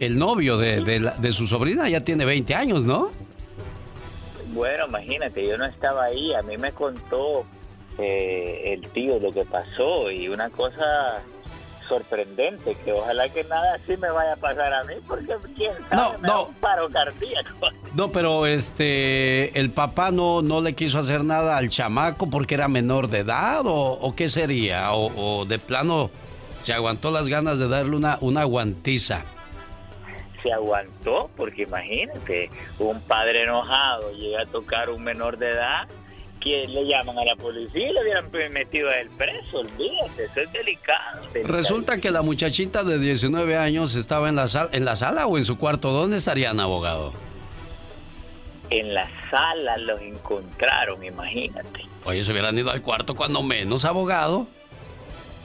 El 0.00 0.18
novio 0.18 0.56
de, 0.58 0.82
de 0.82 0.98
la- 1.00 1.12
de 1.12 1.32
su 1.32 1.46
sobrina 1.46 1.88
ya 1.88 2.00
tiene 2.00 2.24
20 2.24 2.54
años, 2.56 2.82
¿no? 2.82 3.10
Bueno, 4.52 4.86
imagínate, 4.88 5.46
yo 5.46 5.56
no 5.56 5.64
estaba 5.64 6.04
ahí, 6.04 6.34
a 6.34 6.42
mí 6.42 6.58
me 6.58 6.72
contó 6.72 7.46
eh, 7.98 8.74
el 8.74 8.88
tío 8.90 9.18
lo 9.18 9.30
que 9.32 9.44
pasó 9.44 10.10
y 10.10 10.28
una 10.28 10.50
cosa 10.50 11.22
sorprendente, 11.88 12.76
que 12.84 12.92
ojalá 12.92 13.28
que 13.28 13.44
nada 13.44 13.74
así 13.74 13.96
me 13.98 14.08
vaya 14.10 14.32
a 14.32 14.36
pasar 14.36 14.72
a 14.72 14.84
mí, 14.84 14.94
porque 15.06 15.34
quién 15.56 15.72
sabe, 15.90 16.18
me 16.18 16.28
da 16.28 16.40
un 16.40 16.54
paro 16.54 16.88
cardíaco. 16.90 17.68
No, 17.94 18.10
pero 18.10 18.46
este, 18.46 19.58
el 19.60 19.70
papá 19.70 20.10
no, 20.10 20.40
no 20.40 20.62
le 20.62 20.72
quiso 20.74 20.98
hacer 20.98 21.22
nada 21.24 21.58
al 21.58 21.68
chamaco 21.68 22.30
porque 22.30 22.54
era 22.54 22.66
menor 22.66 23.08
de 23.08 23.18
edad 23.18 23.66
o, 23.66 23.92
o 23.92 24.14
qué 24.16 24.30
sería, 24.30 24.92
o, 24.94 25.40
o 25.40 25.44
de 25.44 25.58
plano 25.58 26.10
se 26.62 26.72
aguantó 26.72 27.10
las 27.10 27.28
ganas 27.28 27.58
de 27.58 27.68
darle 27.68 27.94
una, 27.94 28.16
una 28.22 28.44
guantiza. 28.44 29.24
se 30.42 30.50
aguantó, 30.52 31.28
porque 31.36 31.64
imagínate, 31.64 32.48
un 32.78 32.98
padre 33.02 33.42
enojado 33.42 34.10
llega 34.12 34.42
a 34.42 34.46
tocar 34.46 34.88
un 34.88 35.04
menor 35.04 35.36
de 35.36 35.50
edad, 35.50 35.86
que 36.42 36.66
le 36.66 36.84
llaman 36.86 37.18
a 37.18 37.24
la 37.24 37.36
policía 37.36 37.88
y 37.88 37.92
le 37.92 38.00
hubieran 38.02 38.30
metido 38.52 38.88
a 38.88 38.96
él 38.98 39.08
preso, 39.16 39.58
olvídate, 39.58 40.24
eso 40.24 40.40
es 40.40 40.52
delicado. 40.52 41.20
delicado. 41.32 41.56
Resulta 41.56 42.00
que 42.00 42.10
la 42.10 42.22
muchachita 42.22 42.82
de 42.82 42.98
19 42.98 43.56
años 43.56 43.94
estaba 43.94 44.28
en 44.28 44.36
la, 44.36 44.48
sal- 44.48 44.68
en 44.72 44.84
la 44.84 44.96
sala 44.96 45.26
o 45.26 45.38
en 45.38 45.44
su 45.44 45.56
cuarto. 45.58 45.90
¿Dónde 45.92 46.16
estarían, 46.16 46.58
abogado? 46.60 47.12
En 48.70 48.94
la 48.94 49.08
sala 49.30 49.76
los 49.76 50.00
encontraron, 50.00 51.04
imagínate. 51.04 51.84
Oye, 52.04 52.24
se 52.24 52.32
hubieran 52.32 52.58
ido 52.58 52.70
al 52.70 52.82
cuarto 52.82 53.14
cuando 53.14 53.42
menos, 53.42 53.84
abogado. 53.84 54.46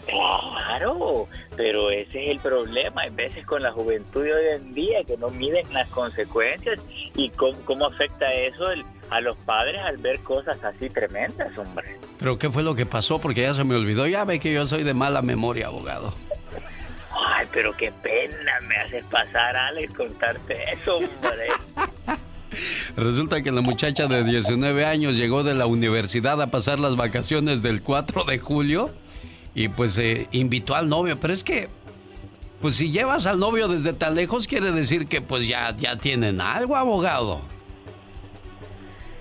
Claro, 0.08 1.28
pero 1.58 1.92
ese 1.92 2.26
es 2.26 2.32
el 2.32 2.40
problema, 2.40 3.02
hay 3.02 3.10
veces 3.10 3.46
con 3.46 3.62
la 3.62 3.74
juventud 3.74 4.24
de 4.24 4.34
hoy 4.34 4.46
en 4.56 4.74
día 4.74 5.04
que 5.04 5.18
no 5.18 5.30
miden 5.30 5.66
las 5.74 5.90
consecuencias 5.90 6.80
y 7.16 7.30
cómo, 7.32 7.60
cómo 7.66 7.86
afecta 7.88 8.34
eso 8.34 8.72
el- 8.72 8.86
a 9.10 9.22
los 9.22 9.38
padres 9.38 9.82
al 9.82 9.98
ver 9.98 10.20
cosas 10.20 10.64
así 10.64 10.90
tremendas, 10.90 11.58
hombre. 11.58 11.98
Pero 12.20 12.38
¿qué 12.38 12.50
fue 12.50 12.64
lo 12.64 12.76
que 12.76 12.86
pasó? 12.86 13.20
Porque 13.20 13.42
ya 13.42 13.54
se 13.54 13.64
me 13.64 13.76
olvidó. 13.76 14.08
Ya 14.08 14.26
ve 14.26 14.40
que 14.40 14.54
yo 14.54 14.66
soy 14.66 14.84
de 14.84 14.94
mala 14.94 15.22
memoria, 15.22 15.68
abogado. 15.68 16.14
Ay, 17.26 17.48
pero 17.52 17.74
qué 17.74 17.92
pena 18.04 18.60
me 18.68 18.76
haces 18.76 19.04
pasar, 19.06 19.56
Alex, 19.56 19.94
contarte 19.94 20.74
eso, 20.74 20.98
hombre. 20.98 21.48
Resulta 22.96 23.42
que 23.42 23.52
la 23.52 23.62
muchacha 23.62 24.08
de 24.08 24.24
19 24.24 24.86
años 24.86 25.16
llegó 25.16 25.44
de 25.44 25.54
la 25.54 25.66
universidad 25.66 26.42
a 26.42 26.48
pasar 26.48 26.80
las 26.80 26.96
vacaciones 26.96 27.62
del 27.62 27.82
4 27.82 28.24
de 28.24 28.40
julio 28.40 28.90
y 29.54 29.70
pues 29.70 29.98
eh, 29.98 30.28
invitó 30.32 30.76
al 30.76 30.90
novio. 30.90 31.20
Pero 31.20 31.34
es 31.34 31.44
que, 31.44 31.70
pues 32.62 32.76
si 32.76 32.92
llevas 32.92 33.26
al 33.26 33.40
novio 33.40 33.68
desde 33.68 33.94
tan 33.94 34.16
lejos 34.16 34.48
quiere 34.48 34.72
decir 34.72 35.08
que 35.08 35.22
pues 35.22 35.48
ya, 35.48 35.76
ya 35.78 35.98
tienen 35.98 36.42
algo, 36.42 36.76
abogado. 36.76 37.42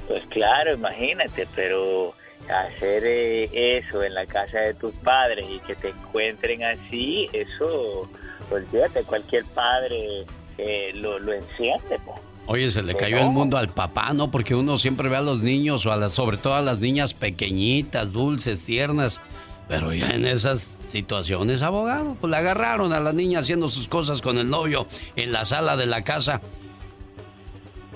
Pues 0.06 0.22
claro, 0.30 0.74
imagínate, 0.74 1.46
pero 1.54 2.14
hacer 2.48 3.02
eh, 3.04 3.78
eso 3.78 4.02
en 4.02 4.14
la 4.14 4.26
casa 4.26 4.60
de 4.60 4.74
tus 4.74 4.94
padres 4.96 5.46
y 5.50 5.58
que 5.60 5.74
te 5.74 5.88
encuentren 5.88 6.62
así, 6.62 7.28
eso, 7.32 8.08
olvídate, 8.50 9.02
cualquier 9.02 9.44
padre 9.46 10.24
eh, 10.58 10.92
lo, 10.94 11.18
lo 11.18 11.32
enciende, 11.32 11.98
pues. 12.04 12.20
Oye, 12.48 12.70
se 12.70 12.82
le 12.82 12.94
cayó 12.94 13.18
el 13.18 13.30
mundo 13.30 13.56
al 13.56 13.70
papá, 13.70 14.12
¿no? 14.12 14.30
Porque 14.30 14.54
uno 14.54 14.78
siempre 14.78 15.08
ve 15.08 15.16
a 15.16 15.20
los 15.20 15.42
niños 15.42 15.84
o 15.84 15.90
a 15.90 15.96
las, 15.96 16.12
sobre 16.12 16.36
todo 16.36 16.54
a 16.54 16.62
las 16.62 16.78
niñas 16.78 17.12
pequeñitas, 17.12 18.12
dulces, 18.12 18.64
tiernas. 18.64 19.20
Pero 19.66 19.92
ya 19.92 20.10
en 20.10 20.24
esas 20.24 20.76
situaciones, 20.88 21.62
abogado, 21.62 22.16
pues 22.20 22.30
le 22.30 22.36
agarraron 22.36 22.92
a 22.92 23.00
la 23.00 23.12
niña 23.12 23.40
haciendo 23.40 23.68
sus 23.68 23.88
cosas 23.88 24.22
con 24.22 24.38
el 24.38 24.48
novio 24.48 24.86
en 25.16 25.32
la 25.32 25.44
sala 25.44 25.76
de 25.76 25.86
la 25.86 26.04
casa. 26.04 26.40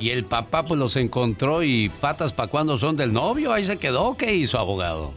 Y 0.01 0.11
el 0.11 0.25
papá 0.25 0.65
pues 0.65 0.81
los 0.81 0.97
encontró 0.97 1.63
y 1.63 1.91
patas 1.91 2.33
para 2.33 2.51
cuando 2.51 2.79
son 2.79 2.97
del 2.97 3.13
novio, 3.13 3.53
ahí 3.53 3.67
se 3.67 3.79
quedó. 3.79 4.17
¿Qué 4.17 4.35
hizo, 4.35 4.59
abogado? 4.59 5.13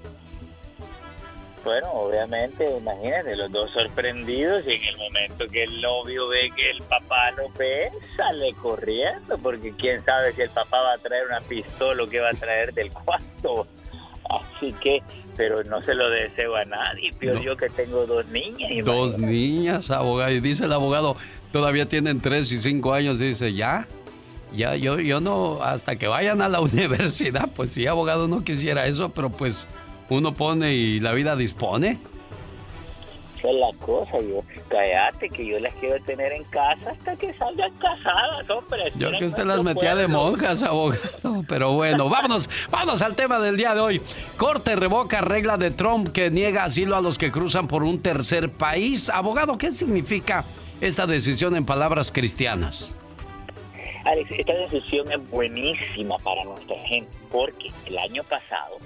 Bueno, 1.63 1.89
obviamente, 1.93 2.69
imagínate, 2.77 3.37
los 3.37 3.49
dos 3.49 3.71
sorprendidos 3.71 4.65
y 4.67 4.73
en 4.73 4.83
el 4.83 4.97
momento 4.97 5.47
que 5.47 5.63
el 5.63 5.81
novio 5.81 6.27
ve 6.27 6.51
que 6.53 6.71
el 6.71 6.83
papá 6.83 7.31
lo 7.31 7.49
ve, 7.57 7.89
sale 8.17 8.53
corriendo, 8.55 9.37
porque 9.37 9.71
quién 9.77 10.03
sabe 10.03 10.33
si 10.33 10.41
el 10.41 10.49
papá 10.49 10.81
va 10.81 10.93
a 10.95 10.97
traer 10.97 11.27
una 11.27 11.39
pistola 11.39 12.03
o 12.03 12.09
qué 12.09 12.19
va 12.19 12.31
a 12.31 12.33
traer 12.33 12.73
del 12.73 12.91
cuarto. 12.91 13.65
Así 14.29 14.73
que, 14.81 15.01
pero 15.37 15.63
no 15.63 15.81
se 15.83 15.93
lo 15.93 16.09
deseo 16.09 16.57
a 16.57 16.65
nadie. 16.65 17.13
Pero 17.17 17.41
yo 17.41 17.55
que 17.55 17.69
tengo 17.69 18.05
dos 18.05 18.25
niñas. 18.27 18.85
Dos 18.85 19.17
niñas, 19.17 19.89
abogado. 19.89 20.31
Y 20.31 20.41
dice 20.41 20.65
el 20.65 20.73
abogado, 20.73 21.15
todavía 21.53 21.87
tienen 21.87 22.19
tres 22.19 22.51
y 22.51 22.57
cinco 22.57 22.93
años. 22.93 23.19
Dice, 23.19 23.53
ya, 23.53 23.87
ya, 24.53 24.75
yo, 24.75 24.99
yo 24.99 25.19
no, 25.19 25.61
hasta 25.61 25.95
que 25.95 26.07
vayan 26.07 26.41
a 26.41 26.49
la 26.49 26.61
universidad. 26.61 27.49
Pues 27.55 27.71
sí, 27.71 27.87
abogado, 27.87 28.27
no 28.27 28.43
quisiera 28.43 28.85
eso, 28.85 29.09
pero 29.09 29.29
pues 29.29 29.67
uno 30.09 30.33
pone 30.33 30.73
y 30.73 30.99
la 30.99 31.13
vida 31.13 31.35
dispone. 31.35 31.99
Esa 33.39 33.49
es 33.49 33.55
la 33.57 33.85
cosa, 33.85 34.21
yo, 34.21 34.41
cállate, 34.69 35.29
que 35.29 35.45
yo 35.45 35.59
las 35.59 35.73
quiero 35.73 36.01
tener 36.05 36.31
en 36.31 36.45
casa 36.45 36.91
hasta 36.91 37.13
que 37.17 37.33
salgan 37.33 37.73
casadas, 37.73 38.49
hombre. 38.49 38.83
Yo 38.95 39.11
que 39.19 39.25
usted 39.25 39.43
las 39.43 39.61
metía 39.61 39.95
de 39.95 40.07
monjas, 40.07 40.63
abogado. 40.63 41.43
Pero 41.49 41.73
bueno, 41.73 42.07
vámonos, 42.07 42.49
vámonos 42.71 43.01
al 43.01 43.15
tema 43.15 43.39
del 43.39 43.57
día 43.57 43.73
de 43.73 43.81
hoy. 43.81 44.01
Corte 44.37 44.77
revoca 44.77 45.19
regla 45.19 45.57
de 45.57 45.71
Trump 45.71 46.13
que 46.13 46.29
niega 46.29 46.63
asilo 46.63 46.95
a 46.95 47.01
los 47.01 47.17
que 47.17 47.33
cruzan 47.33 47.67
por 47.67 47.83
un 47.83 48.01
tercer 48.01 48.49
país. 48.49 49.09
Abogado, 49.09 49.57
¿qué 49.57 49.73
significa 49.73 50.45
esta 50.79 51.05
decisión 51.05 51.57
en 51.57 51.65
palabras 51.65 52.13
cristianas? 52.13 52.93
Alex, 54.05 54.31
esta 54.31 54.53
decisión 54.53 55.09
es 55.11 55.29
buenísima 55.29 56.17
para 56.19 56.43
nuestra 56.43 56.75
gente 56.85 57.09
porque 57.31 57.71
el 57.85 57.97
año 57.97 58.23
pasado 58.25 58.77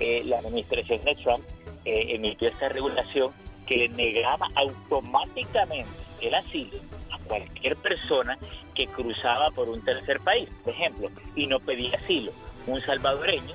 eh, 0.00 0.22
la 0.24 0.38
administración 0.38 1.02
de 1.04 1.14
Trump 1.16 1.44
eh, 1.84 2.06
emitió 2.14 2.48
esta 2.48 2.70
regulación 2.70 3.32
que 3.66 3.76
le 3.76 3.88
negaba 3.90 4.48
automáticamente 4.54 5.88
el 6.22 6.34
asilo 6.34 6.78
a 7.10 7.18
cualquier 7.18 7.76
persona 7.76 8.38
que 8.74 8.86
cruzaba 8.86 9.50
por 9.50 9.68
un 9.68 9.84
tercer 9.84 10.18
país. 10.20 10.48
Por 10.64 10.72
ejemplo, 10.72 11.10
y 11.36 11.46
no 11.46 11.60
pedía 11.60 11.96
asilo. 11.96 12.32
Un 12.66 12.80
salvadoreño 12.80 13.54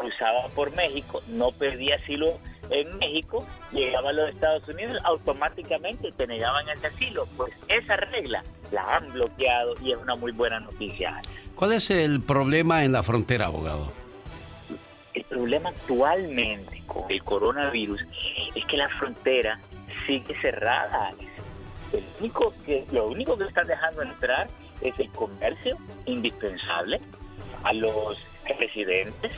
cruzaba 0.00 0.48
por 0.54 0.74
México, 0.74 1.22
no 1.28 1.52
pedía 1.52 1.96
asilo 1.96 2.38
en 2.70 2.96
México, 2.98 3.46
llegaba 3.72 4.10
a 4.10 4.12
los 4.12 4.30
Estados 4.30 4.66
Unidos, 4.68 4.96
automáticamente 5.04 6.10
te 6.12 6.26
negaban 6.26 6.68
ese 6.70 6.86
asilo. 6.86 7.26
Pues 7.36 7.52
esa 7.68 7.96
regla 7.96 8.42
la 8.72 8.96
han 8.96 9.12
bloqueado 9.12 9.74
y 9.82 9.92
es 9.92 9.98
una 9.98 10.16
muy 10.16 10.32
buena 10.32 10.60
noticia. 10.60 11.20
¿Cuál 11.54 11.72
es 11.72 11.90
el 11.90 12.20
problema 12.22 12.84
en 12.84 12.92
la 12.92 13.02
frontera, 13.02 13.46
abogado? 13.46 13.92
El 15.12 15.24
problema 15.24 15.68
actualmente 15.70 16.82
con 16.86 17.10
el 17.10 17.22
coronavirus 17.22 18.00
es 18.54 18.64
que 18.64 18.76
la 18.76 18.88
frontera 18.88 19.60
sigue 20.06 20.34
cerrada. 20.40 21.08
Alex. 21.08 21.30
El 21.92 22.04
único 22.20 22.54
que, 22.64 22.86
lo 22.92 23.08
único 23.08 23.36
que 23.36 23.44
están 23.44 23.66
dejando 23.66 24.02
entrar 24.02 24.48
es 24.80 24.98
el 24.98 25.10
comercio 25.10 25.76
indispensable 26.06 27.00
a 27.64 27.72
los 27.72 28.16
residentes, 28.58 29.32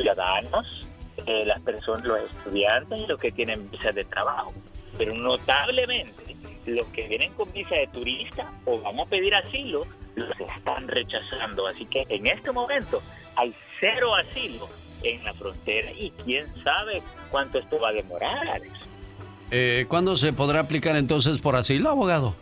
ciudadanos, 0.00 0.86
eh, 1.26 1.44
las 1.44 1.60
personas, 1.62 2.04
los 2.04 2.20
estudiantes 2.22 3.00
y 3.00 3.06
los 3.06 3.20
que 3.20 3.32
tienen 3.32 3.70
visa 3.70 3.92
de 3.92 4.04
trabajo. 4.04 4.52
Pero 4.96 5.14
notablemente, 5.14 6.36
los 6.66 6.86
que 6.88 7.06
vienen 7.08 7.32
con 7.34 7.50
visa 7.52 7.74
de 7.74 7.86
turista 7.88 8.50
o 8.64 8.80
van 8.80 9.00
a 9.00 9.04
pedir 9.06 9.34
asilo, 9.34 9.86
los 10.14 10.30
están 10.56 10.88
rechazando. 10.88 11.66
Así 11.66 11.86
que 11.86 12.06
en 12.08 12.26
este 12.26 12.52
momento 12.52 13.02
hay 13.36 13.54
cero 13.80 14.14
asilo 14.14 14.68
en 15.02 15.24
la 15.24 15.32
frontera 15.34 15.90
y 15.92 16.10
quién 16.24 16.46
sabe 16.62 17.02
cuánto 17.30 17.58
esto 17.58 17.78
va 17.80 17.90
a 17.90 17.92
demorar, 17.92 18.48
Alex. 18.48 18.72
Eh, 19.50 19.86
¿Cuándo 19.88 20.16
se 20.16 20.32
podrá 20.32 20.60
aplicar 20.60 20.96
entonces 20.96 21.38
por 21.38 21.56
asilo, 21.56 21.90
abogado? 21.90 22.34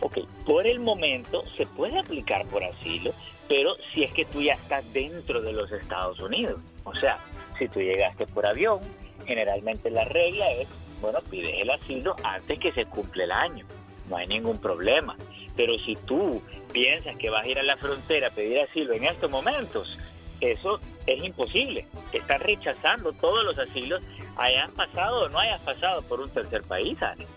Ok, 0.00 0.18
por 0.46 0.66
el 0.66 0.80
momento 0.80 1.44
se 1.56 1.66
puede 1.66 1.98
aplicar 1.98 2.44
por 2.46 2.64
asilo, 2.64 3.12
pero 3.52 3.76
si 3.92 4.02
es 4.02 4.10
que 4.14 4.24
tú 4.24 4.40
ya 4.40 4.54
estás 4.54 4.90
dentro 4.94 5.42
de 5.42 5.52
los 5.52 5.70
Estados 5.70 6.18
Unidos. 6.20 6.58
O 6.84 6.94
sea, 6.94 7.18
si 7.58 7.68
tú 7.68 7.80
llegaste 7.80 8.26
por 8.26 8.46
avión, 8.46 8.80
generalmente 9.26 9.90
la 9.90 10.04
regla 10.04 10.50
es, 10.52 10.68
bueno, 11.02 11.18
pides 11.30 11.52
el 11.60 11.68
asilo 11.68 12.16
antes 12.24 12.58
que 12.58 12.72
se 12.72 12.86
cumple 12.86 13.24
el 13.24 13.32
año. 13.32 13.66
No 14.08 14.16
hay 14.16 14.26
ningún 14.26 14.56
problema. 14.58 15.16
Pero 15.54 15.74
si 15.84 15.96
tú 15.96 16.40
piensas 16.72 17.14
que 17.18 17.28
vas 17.28 17.44
a 17.44 17.48
ir 17.48 17.58
a 17.58 17.62
la 17.62 17.76
frontera 17.76 18.28
a 18.28 18.30
pedir 18.30 18.58
asilo 18.60 18.94
en 18.94 19.04
estos 19.04 19.30
momentos, 19.30 19.98
eso 20.40 20.80
es 21.06 21.22
imposible. 21.22 21.84
Están 22.10 22.40
rechazando 22.40 23.12
todos 23.12 23.44
los 23.44 23.58
asilos, 23.58 24.02
hayas 24.38 24.70
pasado 24.70 25.24
o 25.24 25.28
no 25.28 25.38
hayas 25.38 25.60
pasado 25.60 26.00
por 26.00 26.20
un 26.22 26.30
tercer 26.30 26.62
país, 26.62 26.96
Alex. 27.02 27.28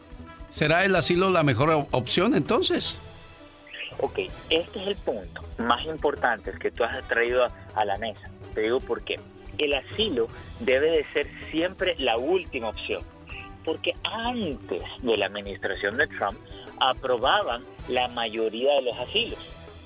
¿Será 0.50 0.86
el 0.86 0.96
asilo 0.96 1.30
la 1.30 1.44
mejor 1.44 1.72
op- 1.72 1.94
opción 1.94 2.36
entonces? 2.36 2.96
Ok, 4.00 4.20
este 4.50 4.82
es 4.82 4.88
el 4.88 4.96
punto 4.96 5.42
más 5.58 5.86
importante 5.86 6.52
que 6.60 6.72
tú 6.72 6.84
has 6.84 7.02
traído 7.08 7.46
a, 7.46 7.52
a 7.76 7.86
la 7.86 7.98
mesa. 7.98 8.30
Te 8.54 8.62
digo 8.62 8.80
por 8.80 9.04
qué. 9.04 9.20
El 9.58 9.74
asilo 9.74 10.28
debe 10.60 10.92
de 10.92 11.06
ser 11.14 11.28
siempre 11.50 11.96
la 11.98 12.18
última 12.18 12.70
opción. 12.70 13.04
Porque 13.64 13.96
antes 14.04 14.84
de 15.02 15.18
la 15.18 15.28
administración 15.28 15.98
de 15.98 16.08
Trump 16.08 16.38
aprobaban 16.80 17.64
la 17.88 18.08
mayoría 18.10 18.74
de 18.76 18.82
los 18.84 18.98
asilos. 19.00 19.40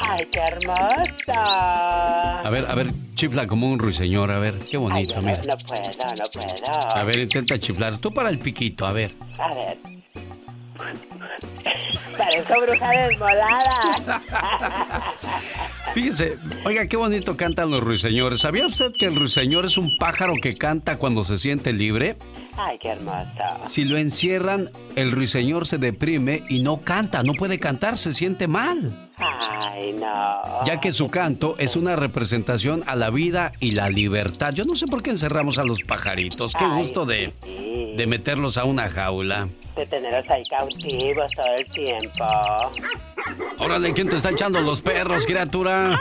Ay, 0.00 0.26
qué 0.32 0.40
hermosa. 0.40 2.40
A 2.40 2.50
ver, 2.50 2.66
a 2.68 2.74
ver, 2.74 2.88
chifla 3.14 3.46
como 3.46 3.70
un 3.70 3.78
ruiseñor. 3.78 4.32
A 4.32 4.40
ver, 4.40 4.58
qué 4.58 4.76
Ay, 4.76 4.82
bonito, 4.82 5.14
no, 5.20 5.28
mira. 5.28 5.40
no 5.46 5.56
puedo, 5.68 5.82
no 5.84 6.24
puedo. 6.32 6.96
A 6.96 7.04
ver, 7.04 7.20
intenta 7.20 7.56
chiflar. 7.58 8.00
Tú 8.00 8.12
para 8.12 8.28
el 8.28 8.40
piquito, 8.40 8.86
a 8.86 8.92
ver. 8.92 9.14
A 9.38 9.54
ver. 9.54 9.99
Parezco 12.16 12.60
bruja 12.60 12.90
desmolada. 12.90 14.22
Fíjese, 15.94 16.38
oiga, 16.64 16.86
qué 16.86 16.96
bonito 16.96 17.36
cantan 17.36 17.70
los 17.70 17.82
ruiseñores. 17.82 18.40
¿Sabía 18.40 18.66
usted 18.66 18.92
que 18.96 19.06
el 19.06 19.16
ruiseñor 19.16 19.64
es 19.66 19.76
un 19.76 19.96
pájaro 19.98 20.34
que 20.40 20.54
canta 20.54 20.96
cuando 20.96 21.24
se 21.24 21.38
siente 21.38 21.72
libre? 21.72 22.16
Ay, 22.62 22.78
qué 22.78 22.88
hermosa. 22.90 23.60
Si 23.66 23.84
lo 23.84 23.96
encierran, 23.96 24.70
el 24.96 25.12
ruiseñor 25.12 25.66
se 25.66 25.78
deprime 25.78 26.42
y 26.48 26.58
no 26.60 26.80
canta, 26.80 27.22
no 27.22 27.32
puede 27.32 27.58
cantar, 27.58 27.96
se 27.96 28.12
siente 28.12 28.48
mal. 28.48 28.92
Ay, 29.16 29.94
no. 29.94 30.64
Ya 30.66 30.78
que 30.78 30.92
su 30.92 31.08
canto 31.08 31.54
es 31.58 31.74
una 31.76 31.96
representación 31.96 32.82
a 32.86 32.96
la 32.96 33.08
vida 33.10 33.52
y 33.60 33.70
la 33.70 33.88
libertad. 33.88 34.50
Yo 34.54 34.64
no 34.64 34.76
sé 34.76 34.86
por 34.86 35.02
qué 35.02 35.10
encerramos 35.10 35.58
a 35.58 35.64
los 35.64 35.82
pajaritos. 35.82 36.52
Qué 36.52 36.64
Ay, 36.64 36.82
gusto 36.82 37.06
de, 37.06 37.32
de 37.96 38.06
meterlos 38.06 38.58
a 38.58 38.64
una 38.64 38.88
jaula. 38.90 39.48
De 39.76 39.86
tenerlos 39.86 40.28
ahí 40.30 40.42
cautivos 40.50 41.32
todo 41.32 41.54
el 41.56 41.66
tiempo. 41.70 42.26
Órale, 43.58 43.92
¿quién 43.94 44.08
te 44.08 44.16
está 44.16 44.30
echando 44.30 44.60
los 44.60 44.82
perros, 44.82 45.26
criatura? 45.26 45.92
Ay, 45.94 45.96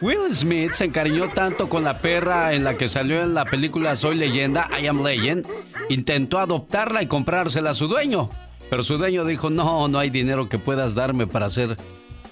Will 0.00 0.32
Smith 0.32 0.72
se 0.72 0.84
encariñó 0.84 1.28
tanto 1.30 1.68
con 1.68 1.84
la 1.84 1.98
perra 1.98 2.52
en 2.52 2.64
la 2.64 2.76
que 2.76 2.88
salió 2.88 3.22
en 3.22 3.34
la 3.34 3.44
película 3.44 3.96
Soy 3.96 4.16
Leyenda, 4.16 4.68
I 4.80 4.86
Am 4.86 5.02
Legend, 5.02 5.46
intentó 5.88 6.38
adoptarla 6.38 7.02
y 7.02 7.06
comprársela 7.06 7.70
a 7.70 7.74
su 7.74 7.88
dueño. 7.88 8.28
Pero 8.68 8.84
su 8.84 8.98
dueño 8.98 9.24
dijo, 9.24 9.48
no, 9.48 9.88
no 9.88 9.98
hay 9.98 10.10
dinero 10.10 10.48
que 10.48 10.58
puedas 10.58 10.94
darme 10.94 11.26
para 11.26 11.46
hacer 11.46 11.76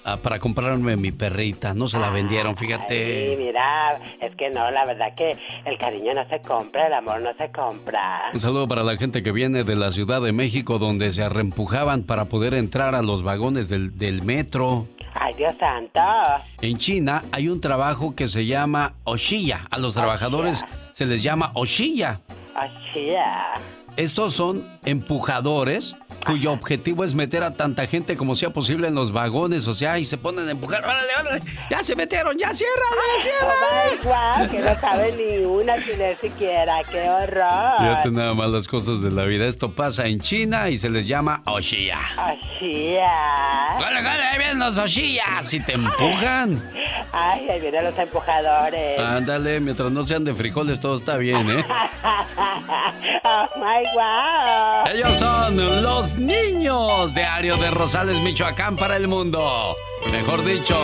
ah, 0.05 0.17
para 0.17 0.39
comprarme 0.39 0.95
mi 0.95 1.11
perrita. 1.11 1.73
No 1.73 1.87
se 1.89 1.99
la 1.99 2.09
vendieron, 2.09 2.55
Sí, 2.57 2.65
fíjate. 2.65 3.35
mira, 3.37 3.99
es 4.21 4.33
que 4.37 4.49
no, 4.51 4.71
la 4.71 4.85
verdad 4.85 5.13
que 5.15 5.31
el 5.65 5.77
cariño 5.77 6.13
no 6.13 6.25
se 6.29 6.39
compra, 6.41 6.87
el 6.87 6.93
amor 6.93 7.19
no 7.21 7.31
se 7.37 7.51
compra. 7.51 8.29
Un 8.33 8.39
saludo 8.39 8.67
para 8.67 8.83
la 8.83 8.95
gente 8.95 9.21
que 9.23 9.31
viene 9.33 9.63
de 9.63 9.75
la 9.75 9.91
Ciudad 9.91 10.21
de 10.21 10.31
México, 10.31 10.79
donde 10.79 11.11
se 11.11 11.23
arrempujaban 11.23 12.03
para 12.03 12.25
poder 12.25 12.53
entrar 12.53 12.95
a 12.95 13.01
los 13.01 13.23
vagones 13.23 13.67
del, 13.67 13.97
del 13.97 14.23
metro. 14.23 14.85
Ay, 15.13 15.33
Dios 15.33 15.55
santo. 15.59 16.01
En 16.61 16.77
China 16.77 17.23
hay 17.31 17.49
un 17.49 17.59
trabajo 17.59 18.15
que 18.15 18.27
se 18.27 18.45
llama 18.45 18.93
Oshiya. 19.03 19.67
A 19.71 19.77
los 19.79 19.93
trabajadores 19.93 20.63
se 20.93 21.05
les 21.05 21.23
llama 21.23 21.51
Oshiya. 21.55 22.21
Así 22.55 23.09
Estos 23.97 24.33
son 24.33 24.63
empujadores 24.85 25.97
cuyo 26.25 26.51
objetivo 26.51 27.03
es 27.03 27.13
meter 27.13 27.43
a 27.43 27.51
tanta 27.51 27.87
gente 27.87 28.15
como 28.15 28.35
sea 28.35 28.51
posible 28.51 28.87
en 28.87 28.95
los 28.95 29.11
vagones, 29.11 29.67
o 29.67 29.75
sea, 29.75 29.99
y 29.99 30.05
se 30.05 30.17
ponen 30.17 30.47
a 30.47 30.51
empujar. 30.51 30.83
¡Órale, 30.83 31.09
órale! 31.19 31.41
¡Ya 31.69 31.83
se 31.83 31.95
metieron! 31.95 32.37
¡Ya 32.37 32.53
ciérrale! 32.53 33.21
¡Ciérrale! 33.21 34.49
que 34.49 34.59
no 34.59 34.79
sabe 34.79 35.11
ni 35.13 35.45
una 35.45 35.75
él 35.75 36.17
siquiera. 36.19 36.83
¡Qué 36.83 37.09
horror! 37.09 37.77
Fíjate 37.79 38.11
nada 38.11 38.33
más 38.33 38.49
las 38.49 38.67
cosas 38.67 39.01
de 39.01 39.11
la 39.11 39.25
vida. 39.25 39.45
Esto 39.45 39.71
pasa 39.71 40.05
en 40.05 40.19
China 40.19 40.69
y 40.69 40.77
se 40.77 40.89
les 40.89 41.07
llama 41.07 41.41
Oshiya. 41.45 41.99
Así 42.17 42.95
¡Gole, 43.77 44.01
gole! 44.01 44.23
¡Ahí 44.23 44.37
vienen 44.37 44.59
los 44.59 44.77
Oshiyas! 44.77 45.53
Y 45.53 45.59
te 45.59 45.73
empujan. 45.73 46.61
Ay, 47.11 47.47
ahí 47.49 47.61
vienen 47.61 47.85
los 47.85 47.97
empujadores. 47.97 48.99
Ándale, 48.99 49.59
mientras 49.59 49.91
no 49.91 50.03
sean 50.03 50.23
de 50.23 50.33
frijoles, 50.33 50.79
todo 50.79 50.97
está 50.97 51.17
bien, 51.17 51.49
¿eh? 51.49 51.63
oh 53.23 53.47
my 53.57 53.83
God. 53.93 54.93
Ellos 54.93 55.11
son 55.13 55.81
los 55.81 56.04
niños 56.17 57.13
de 57.13 57.23
Ario 57.23 57.57
de 57.57 57.71
Rosales, 57.71 58.21
Michoacán 58.21 58.75
para 58.75 58.95
el 58.95 59.07
mundo. 59.07 59.75
Mejor 60.11 60.45
dicho, 60.45 60.77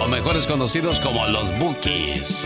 o 0.00 0.08
mejores 0.08 0.44
conocidos 0.46 0.98
como 1.00 1.26
los 1.28 1.56
Bookies. 1.58 2.42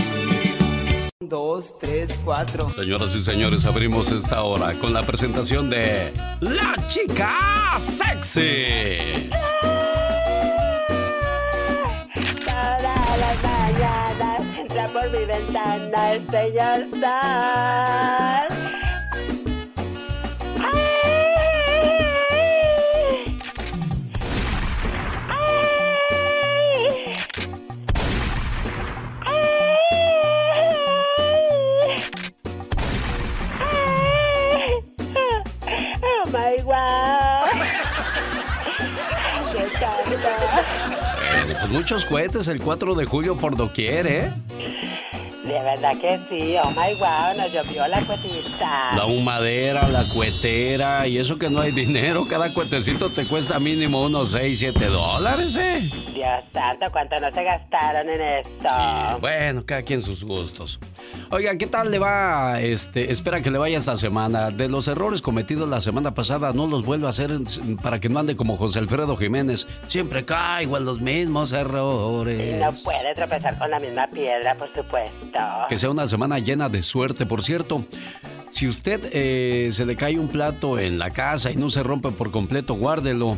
Dos, 1.20 1.76
tres, 1.80 2.18
cuatro. 2.24 2.70
Señoras 2.70 3.14
y 3.14 3.20
señores, 3.22 3.64
abrimos 3.64 4.12
esta 4.12 4.42
hora 4.42 4.72
con 4.74 4.92
la 4.92 5.02
presentación 5.02 5.70
de 5.70 6.12
La 6.40 6.76
Chica 6.88 7.78
Sexy. 7.80 9.30
Todas 12.44 13.18
las 13.18 13.42
mañanas 13.42 14.44
entra 14.56 14.86
por 14.88 15.10
mi 15.10 15.24
ventana 15.24 16.12
el 16.12 16.30
señor. 16.30 16.86
Muchos 41.76 42.06
cohetes 42.06 42.48
el 42.48 42.58
4 42.58 42.94
de 42.94 43.04
julio 43.04 43.36
por 43.36 43.54
doquier, 43.54 44.06
¿eh? 44.06 44.30
De 45.44 45.52
verdad 45.52 45.92
que 46.00 46.18
sí, 46.28 46.56
oh 46.56 46.70
my 46.70 46.98
wow, 46.98 47.36
nos 47.36 47.52
llovió 47.52 47.86
la 47.86 48.00
cuetita. 48.00 48.96
La 48.96 49.04
humadera, 49.04 49.86
la 49.86 50.08
cuetera, 50.12 51.06
y 51.06 51.18
eso 51.18 51.38
que 51.38 51.50
no 51.50 51.60
hay 51.60 51.72
dinero, 51.72 52.26
cada 52.28 52.52
cuetecito 52.54 53.10
te 53.10 53.26
cuesta 53.26 53.60
mínimo 53.60 54.02
unos 54.02 54.30
6, 54.30 54.58
7 54.58 54.86
dólares, 54.86 55.54
¿eh? 55.56 55.90
Dios 56.14 56.30
santo, 56.52 56.86
cuánto 56.90 57.16
no 57.20 57.30
se 57.30 57.44
gastaron 57.44 58.08
en 58.08 58.22
esto. 58.22 58.68
Bueno, 59.20 59.62
cada 59.66 59.82
quien 59.82 60.02
sus 60.02 60.24
gustos. 60.24 60.80
Oiga, 61.30 61.56
¿qué 61.58 61.66
tal 61.66 61.90
le 61.90 61.98
va? 61.98 62.60
Este, 62.60 63.10
espera 63.10 63.42
que 63.42 63.50
le 63.50 63.58
vaya 63.58 63.78
esta 63.78 63.96
semana. 63.96 64.50
De 64.52 64.68
los 64.68 64.86
errores 64.86 65.20
cometidos 65.20 65.68
la 65.68 65.80
semana 65.80 66.14
pasada, 66.14 66.52
no 66.52 66.68
los 66.68 66.86
vuelva 66.86 67.08
a 67.08 67.10
hacer 67.10 67.30
para 67.82 67.98
que 67.98 68.08
no 68.08 68.20
ande 68.20 68.36
como 68.36 68.56
José 68.56 68.78
Alfredo 68.78 69.16
Jiménez. 69.16 69.66
Siempre 69.88 70.24
caigo 70.24 70.76
en 70.76 70.84
los 70.84 71.00
mismos 71.00 71.52
errores. 71.52 72.60
No 72.60 72.72
puede 72.84 73.14
tropezar 73.14 73.58
con 73.58 73.70
la 73.70 73.80
misma 73.80 74.06
piedra, 74.06 74.54
por 74.54 74.72
supuesto. 74.72 75.38
Que 75.68 75.78
sea 75.78 75.90
una 75.90 76.08
semana 76.08 76.38
llena 76.38 76.68
de 76.68 76.82
suerte. 76.82 77.26
Por 77.26 77.42
cierto, 77.42 77.84
si 78.50 78.68
usted 78.68 79.10
eh, 79.12 79.70
se 79.72 79.84
le 79.84 79.96
cae 79.96 80.18
un 80.20 80.28
plato 80.28 80.78
en 80.78 80.98
la 80.98 81.10
casa 81.10 81.50
y 81.50 81.56
no 81.56 81.70
se 81.70 81.82
rompe 81.82 82.12
por 82.12 82.30
completo, 82.30 82.74
guárdelo. 82.74 83.36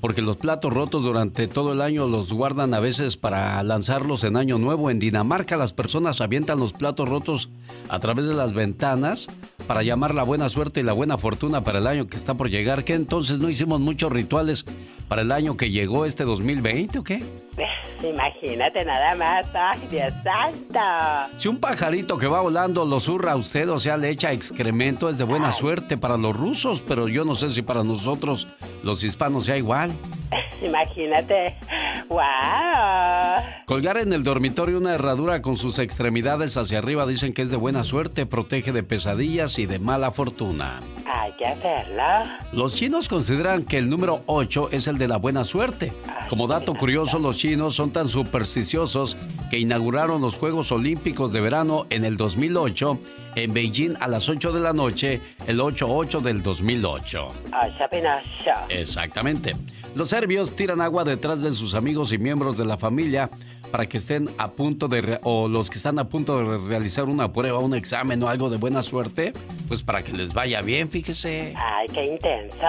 Porque 0.00 0.22
los 0.22 0.36
platos 0.36 0.72
rotos 0.72 1.02
durante 1.02 1.46
todo 1.46 1.72
el 1.72 1.82
año 1.82 2.06
los 2.08 2.32
guardan 2.32 2.72
a 2.72 2.80
veces 2.80 3.16
para 3.16 3.62
lanzarlos 3.62 4.24
en 4.24 4.36
Año 4.36 4.58
Nuevo. 4.58 4.90
En 4.90 4.98
Dinamarca 4.98 5.56
las 5.56 5.72
personas 5.72 6.20
avientan 6.20 6.58
los 6.58 6.72
platos 6.72 7.08
rotos 7.08 7.50
a 7.88 7.98
través 7.98 8.26
de 8.26 8.34
las 8.34 8.54
ventanas 8.54 9.28
para 9.70 9.84
llamar 9.84 10.16
la 10.16 10.24
buena 10.24 10.48
suerte 10.48 10.80
y 10.80 10.82
la 10.82 10.92
buena 10.92 11.16
fortuna 11.16 11.62
para 11.62 11.78
el 11.78 11.86
año 11.86 12.08
que 12.08 12.16
está 12.16 12.34
por 12.34 12.50
llegar. 12.50 12.82
¿Qué 12.82 12.94
entonces 12.94 13.38
no 13.38 13.48
hicimos 13.48 13.78
muchos 13.78 14.10
rituales 14.10 14.64
para 15.06 15.22
el 15.22 15.30
año 15.30 15.56
que 15.56 15.70
llegó 15.70 16.06
este 16.06 16.24
2020 16.24 16.98
o 16.98 17.04
qué? 17.04 17.22
Imagínate 18.02 18.84
nada 18.84 19.14
más, 19.14 19.46
ay, 19.54 19.78
Dios 19.88 20.12
santo. 20.24 21.38
Si 21.38 21.46
un 21.46 21.58
pajarito 21.58 22.18
que 22.18 22.26
va 22.26 22.40
volando 22.40 22.84
lo 22.84 22.98
zurra 22.98 23.32
a 23.32 23.36
usted, 23.36 23.70
o 23.70 23.78
sea, 23.78 23.96
le 23.96 24.10
echa 24.10 24.32
excremento, 24.32 25.08
es 25.08 25.18
de 25.18 25.24
buena 25.24 25.52
suerte 25.52 25.96
para 25.96 26.16
los 26.16 26.36
rusos, 26.36 26.82
pero 26.82 27.06
yo 27.06 27.24
no 27.24 27.36
sé 27.36 27.50
si 27.50 27.62
para 27.62 27.84
nosotros, 27.84 28.48
los 28.82 29.04
hispanos, 29.04 29.44
sea 29.44 29.56
igual. 29.56 29.92
Imagínate, 30.62 31.56
wow. 32.08 32.18
Colgar 33.66 33.98
en 33.98 34.12
el 34.12 34.24
dormitorio 34.24 34.78
una 34.78 34.94
herradura 34.94 35.42
con 35.42 35.56
sus 35.56 35.78
extremidades 35.78 36.56
hacia 36.56 36.78
arriba 36.78 37.06
dicen 37.06 37.32
que 37.32 37.42
es 37.42 37.50
de 37.50 37.56
buena 37.56 37.84
suerte, 37.84 38.26
protege 38.26 38.72
de 38.72 38.82
pesadillas 38.82 39.59
y 39.60 39.66
de 39.66 39.78
mala 39.78 40.10
fortuna. 40.10 40.80
Hay 41.06 41.32
que 41.32 41.46
hacerlo. 41.46 42.02
Los 42.52 42.74
chinos 42.74 43.08
consideran 43.08 43.64
que 43.64 43.78
el 43.78 43.90
número 43.90 44.22
8 44.26 44.70
es 44.72 44.86
el 44.86 44.96
de 44.98 45.08
la 45.08 45.16
buena 45.16 45.44
suerte. 45.44 45.92
Como 46.28 46.46
dato 46.46 46.74
curioso, 46.74 47.18
los 47.18 47.36
chinos 47.36 47.74
son 47.74 47.90
tan 47.90 48.08
supersticiosos 48.08 49.16
que 49.50 49.58
inauguraron 49.58 50.22
los 50.22 50.36
Juegos 50.36 50.72
Olímpicos 50.72 51.32
de 51.32 51.40
Verano 51.40 51.86
en 51.90 52.04
el 52.04 52.16
2008 52.16 52.98
en 53.34 53.52
Beijing 53.52 53.96
a 54.00 54.08
las 54.08 54.28
8 54.28 54.52
de 54.52 54.60
la 54.60 54.72
noche, 54.72 55.20
el 55.46 55.60
8-8 55.60 56.20
del 56.20 56.42
2008. 56.42 57.28
Ocho 57.28 57.84
Pinocho. 57.90 58.66
Exactamente. 58.68 59.54
Los 59.94 60.10
serbios 60.10 60.54
tiran 60.54 60.80
agua 60.80 61.04
detrás 61.04 61.42
de 61.42 61.52
sus 61.52 61.74
amigos 61.74 62.12
y 62.12 62.18
miembros 62.18 62.56
de 62.56 62.64
la 62.64 62.76
familia 62.76 63.30
para 63.70 63.86
que 63.86 63.98
estén 63.98 64.28
a 64.38 64.50
punto 64.50 64.88
de, 64.88 65.20
o 65.22 65.48
los 65.48 65.70
que 65.70 65.76
están 65.76 65.98
a 65.98 66.08
punto 66.08 66.38
de 66.38 66.58
realizar 66.68 67.06
una 67.06 67.32
prueba, 67.32 67.58
un 67.58 67.74
examen 67.74 68.22
o 68.22 68.28
algo 68.28 68.50
de 68.50 68.56
buena 68.56 68.82
suerte, 68.82 69.32
pues 69.68 69.82
para 69.82 70.02
que 70.02 70.12
les 70.12 70.32
vaya 70.32 70.60
bien, 70.60 70.90
fíjese. 70.90 71.54
Ay, 71.56 71.86
qué 71.92 72.04
intensos. 72.04 72.60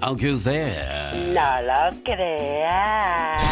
Aunque 0.00 0.30
usted... 0.30 1.32
No 1.32 1.62
lo 1.62 2.02
creas. 2.02 3.42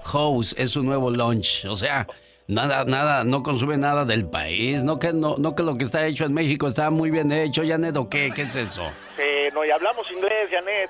House 0.05 0.55
es 0.57 0.71
su 0.71 0.83
nuevo 0.83 1.09
lunch. 1.09 1.65
O 1.65 1.75
sea, 1.75 2.07
Nada, 2.47 2.83
nada, 2.83 3.23
no 3.23 3.41
consume 3.41 3.77
nada 3.77 4.03
del 4.03 4.25
país. 4.25 4.83
No 4.83 4.99
que, 4.99 5.13
no, 5.13 5.37
no 5.37 5.55
que 5.55 5.63
lo 5.63 5.77
que 5.77 5.85
está 5.85 6.05
hecho 6.05 6.25
en 6.25 6.33
México 6.33 6.67
está 6.67 6.89
muy 6.91 7.09
bien 7.09 7.31
hecho, 7.31 7.63
Janet, 7.65 7.95
¿o 7.95 8.09
qué? 8.09 8.31
¿Qué 8.35 8.41
es 8.41 8.55
eso? 8.55 8.83
Sí, 9.15 9.49
no, 9.53 9.63
y 9.63 9.71
hablamos 9.71 10.05
inglés, 10.11 10.49
Janet. 10.51 10.89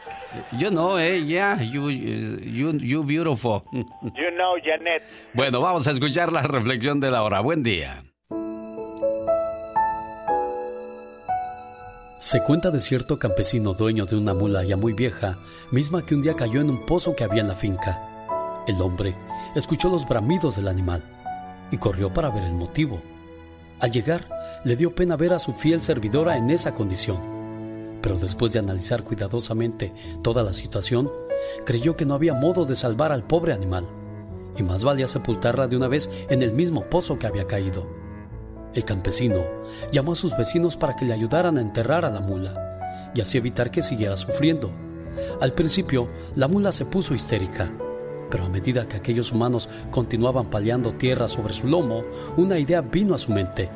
Yo 0.58 0.72
no, 0.72 0.98
eh, 0.98 1.24
yeah, 1.24 1.62
you, 1.62 1.92
you, 1.92 2.72
you 2.80 3.04
beautiful. 3.04 3.62
You 3.72 4.32
know, 4.36 4.56
Janet. 4.64 5.04
Bueno, 5.34 5.62
vamos 5.62 5.86
a 5.88 5.92
escuchar 5.92 6.34
la 6.34 6.42
reflexión 6.42 7.00
de 7.00 7.12
la 7.12 7.22
hora. 7.22 7.40
Buen 7.42 7.62
día. 7.62 8.04
Se 12.18 12.42
cuenta 12.42 12.72
de 12.72 12.80
cierto 12.80 13.20
campesino 13.20 13.74
dueño 13.74 14.06
de 14.06 14.16
una 14.16 14.34
mula 14.34 14.64
ya 14.64 14.78
muy 14.78 14.94
vieja, 14.94 15.38
misma 15.72 16.04
que 16.04 16.16
un 16.16 16.24
día 16.24 16.36
cayó 16.36 16.62
en 16.62 16.70
un 16.70 16.86
pozo 16.86 17.16
que 17.16 17.26
había 17.26 17.42
en 17.42 17.50
la 17.50 17.56
finca. 17.56 18.02
El 18.66 18.82
hombre 18.82 19.14
escuchó 19.56 19.90
los 19.90 20.08
bramidos 20.08 20.56
del 20.56 20.70
animal 20.70 21.04
y 21.74 21.78
corrió 21.80 22.14
para 22.14 22.30
ver 22.30 22.44
el 22.44 22.54
motivo. 22.54 23.02
Al 23.80 23.92
llegar, 23.92 24.30
le 24.64 24.76
dio 24.76 24.94
pena 24.94 25.18
ver 25.18 25.34
a 25.34 25.40
su 25.40 25.54
fiel 25.54 25.82
servidora 25.82 26.38
en 26.38 26.52
esa 26.52 26.76
condición, 26.76 27.18
pero 28.04 28.16
después 28.20 28.54
de 28.54 28.60
analizar 28.60 29.04
cuidadosamente 29.04 29.92
toda 30.22 30.44
la 30.44 30.54
situación, 30.54 31.12
creyó 31.66 31.98
que 31.98 32.06
no 32.06 32.14
había 32.14 32.36
modo 32.36 32.66
de 32.66 32.76
salvar 32.76 33.12
al 33.12 33.24
pobre 33.24 33.54
animal, 33.54 33.88
y 34.56 34.62
más 34.62 34.84
valía 34.84 35.08
sepultarla 35.08 35.68
de 35.68 35.76
una 35.76 35.88
vez 35.88 36.12
en 36.30 36.44
el 36.44 36.54
mismo 36.54 36.84
pozo 36.92 37.18
que 37.18 37.26
había 37.26 37.48
caído. 37.48 37.90
El 38.76 38.86
campesino 38.86 39.42
llamó 39.92 40.12
a 40.12 40.16
sus 40.16 40.38
vecinos 40.38 40.78
para 40.78 40.96
que 40.96 41.06
le 41.06 41.14
ayudaran 41.14 41.58
a 41.58 41.62
enterrar 41.62 42.06
a 42.06 42.12
la 42.12 42.20
mula 42.20 43.12
y 43.16 43.22
así 43.22 43.40
evitar 43.40 43.72
que 43.72 43.82
siguiera 43.82 44.16
sufriendo. 44.16 44.72
Al 45.42 45.54
principio, 45.54 46.08
la 46.36 46.48
mula 46.48 46.72
se 46.72 46.86
puso 46.86 47.16
histérica 47.16 47.72
pero 48.34 48.46
a 48.46 48.50
medida 48.50 48.88
que 48.88 48.98
aquellos 48.98 49.32
humanos 49.32 49.70
continuaban 49.92 50.50
paliando 50.50 50.94
tierra 50.94 51.28
sobre 51.28 51.54
su 51.54 51.68
lomo, 51.68 52.04
una 52.36 52.58
idea 52.58 52.82
vino 52.82 53.14
a 53.14 53.20
su 53.20 53.32
mente. 53.32 53.70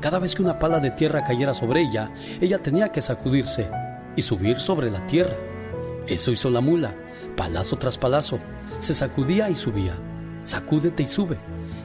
Cada 0.00 0.20
vez 0.20 0.36
que 0.36 0.42
una 0.42 0.60
pala 0.60 0.78
de 0.78 0.92
tierra 0.92 1.24
cayera 1.24 1.54
sobre 1.54 1.80
ella, 1.80 2.12
ella 2.40 2.62
tenía 2.62 2.90
que 2.90 3.00
sacudirse 3.00 3.68
y 4.14 4.22
subir 4.22 4.60
sobre 4.60 4.92
la 4.92 5.04
tierra. 5.08 5.34
Eso 6.06 6.30
hizo 6.30 6.50
la 6.50 6.60
mula, 6.60 6.94
palazo 7.36 7.76
tras 7.76 7.98
palazo. 7.98 8.38
Se 8.78 8.94
sacudía 8.94 9.50
y 9.50 9.56
subía. 9.56 9.96
Sacúdete 10.44 11.02
y 11.02 11.08
sube, 11.08 11.36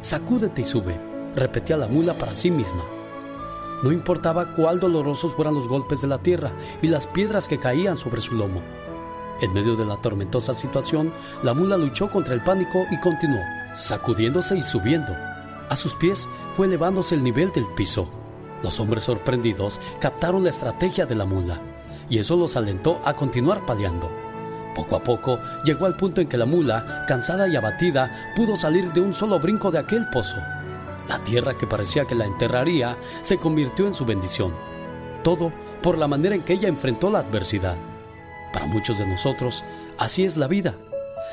sacúdete 0.02 0.62
y 0.62 0.66
sube, 0.66 0.96
repetía 1.36 1.76
la 1.76 1.88
mula 1.88 2.16
para 2.20 2.36
sí 2.36 2.52
misma. 2.52 2.84
No 3.82 3.92
importaba 3.92 4.54
cuál 4.54 4.80
dolorosos 4.80 5.34
fueran 5.34 5.56
los 5.56 5.68
golpes 5.68 6.02
de 6.02 6.08
la 6.08 6.20
tierra 6.20 6.52
y 6.84 6.88
las 6.88 7.08
piedras 7.08 7.48
que 7.48 7.58
caían 7.58 7.98
sobre 7.98 8.22
su 8.22 8.36
lomo. 8.36 8.62
En 9.42 9.54
medio 9.54 9.76
de 9.76 9.86
la 9.86 9.98
tormentosa 9.98 10.54
situación, 10.54 11.14
la 11.44 11.54
mula 11.54 11.78
luchó 11.78 12.10
contra 12.10 12.34
el 12.34 12.44
pánico 12.44 12.86
y 12.92 13.00
continuó, 13.00 13.42
sacudiéndose 13.74 14.58
y 14.58 14.62
subiendo. 14.62 15.14
A 15.70 15.76
sus 15.76 15.96
pies 15.96 16.28
fue 16.56 16.68
elevándose 16.68 17.16
el 17.16 17.24
nivel 17.24 17.52
del 17.52 17.68
piso. 17.68 18.10
Los 18.64 18.80
hombres 18.80 19.06
sorprendidos 19.06 19.80
captaron 20.02 20.44
la 20.44 20.50
estrategia 20.50 21.06
de 21.06 21.16
la 21.16 21.26
mula 21.26 21.62
y 22.10 22.18
eso 22.18 22.36
los 22.36 22.58
alentó 22.58 23.00
a 23.06 23.14
continuar 23.14 23.66
paliando. 23.66 24.10
Poco 24.76 24.96
a 24.96 25.04
poco 25.04 25.40
llegó 25.64 25.86
al 25.86 25.96
punto 25.96 26.22
en 26.22 26.28
que 26.28 26.38
la 26.38 26.46
mula, 26.46 27.06
cansada 27.08 27.48
y 27.48 27.56
abatida, 27.56 28.34
pudo 28.36 28.56
salir 28.56 28.92
de 28.92 29.02
un 29.02 29.14
solo 29.14 29.40
brinco 29.40 29.72
de 29.72 29.80
aquel 29.80 30.08
pozo. 30.10 30.38
La 31.08 31.24
tierra 31.24 31.58
que 31.58 31.68
parecía 31.68 32.06
que 32.06 32.16
la 32.16 32.26
enterraría 32.26 32.98
se 33.22 33.38
convirtió 33.38 33.88
en 33.88 33.94
su 33.94 34.06
bendición. 34.06 34.54
Todo 35.24 35.52
por 35.82 35.98
la 35.98 36.08
manera 36.08 36.36
en 36.36 36.44
que 36.44 36.54
ella 36.54 36.68
enfrentó 36.68 37.10
la 37.10 37.20
adversidad. 37.20 37.78
Para 38.54 38.66
muchos 38.66 39.00
de 39.00 39.06
nosotros, 39.06 39.64
así 39.98 40.24
es 40.24 40.38
la 40.38 40.48
vida. 40.48 40.76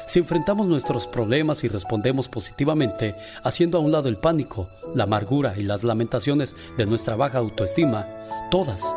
Si 0.07 0.21
enfrentamos 0.21 0.69
nuestros 0.69 1.07
problemas 1.07 1.65
y 1.65 1.69
respondemos 1.69 2.29
positivamente, 2.29 3.17
haciendo 3.43 3.79
a 3.79 3.81
un 3.81 3.91
lado 3.91 4.09
el 4.09 4.19
pánico, 4.19 4.69
la 4.95 5.05
amargura 5.05 5.55
y 5.57 5.63
las 5.63 5.83
lamentaciones 5.83 6.55
de 6.77 6.87
nuestra 6.87 7.17
baja 7.17 7.39
autoestima, 7.39 8.07
todas, 8.51 8.95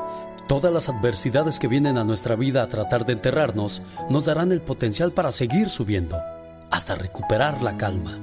todas 0.48 0.72
las 0.72 0.90
adversidades 0.90 1.58
que 1.58 1.68
vienen 1.68 1.98
a 1.98 2.04
nuestra 2.04 2.36
vida 2.36 2.62
a 2.62 2.68
tratar 2.68 3.06
de 3.06 3.14
enterrarnos, 3.14 3.82
nos 4.10 4.26
darán 4.26 4.52
el 4.52 4.62
potencial 4.62 5.12
para 5.12 5.32
seguir 5.32 5.70
subiendo, 5.70 6.22
hasta 6.70 6.96
recuperar 6.96 7.62
la 7.64 7.76
calma. 7.78 8.20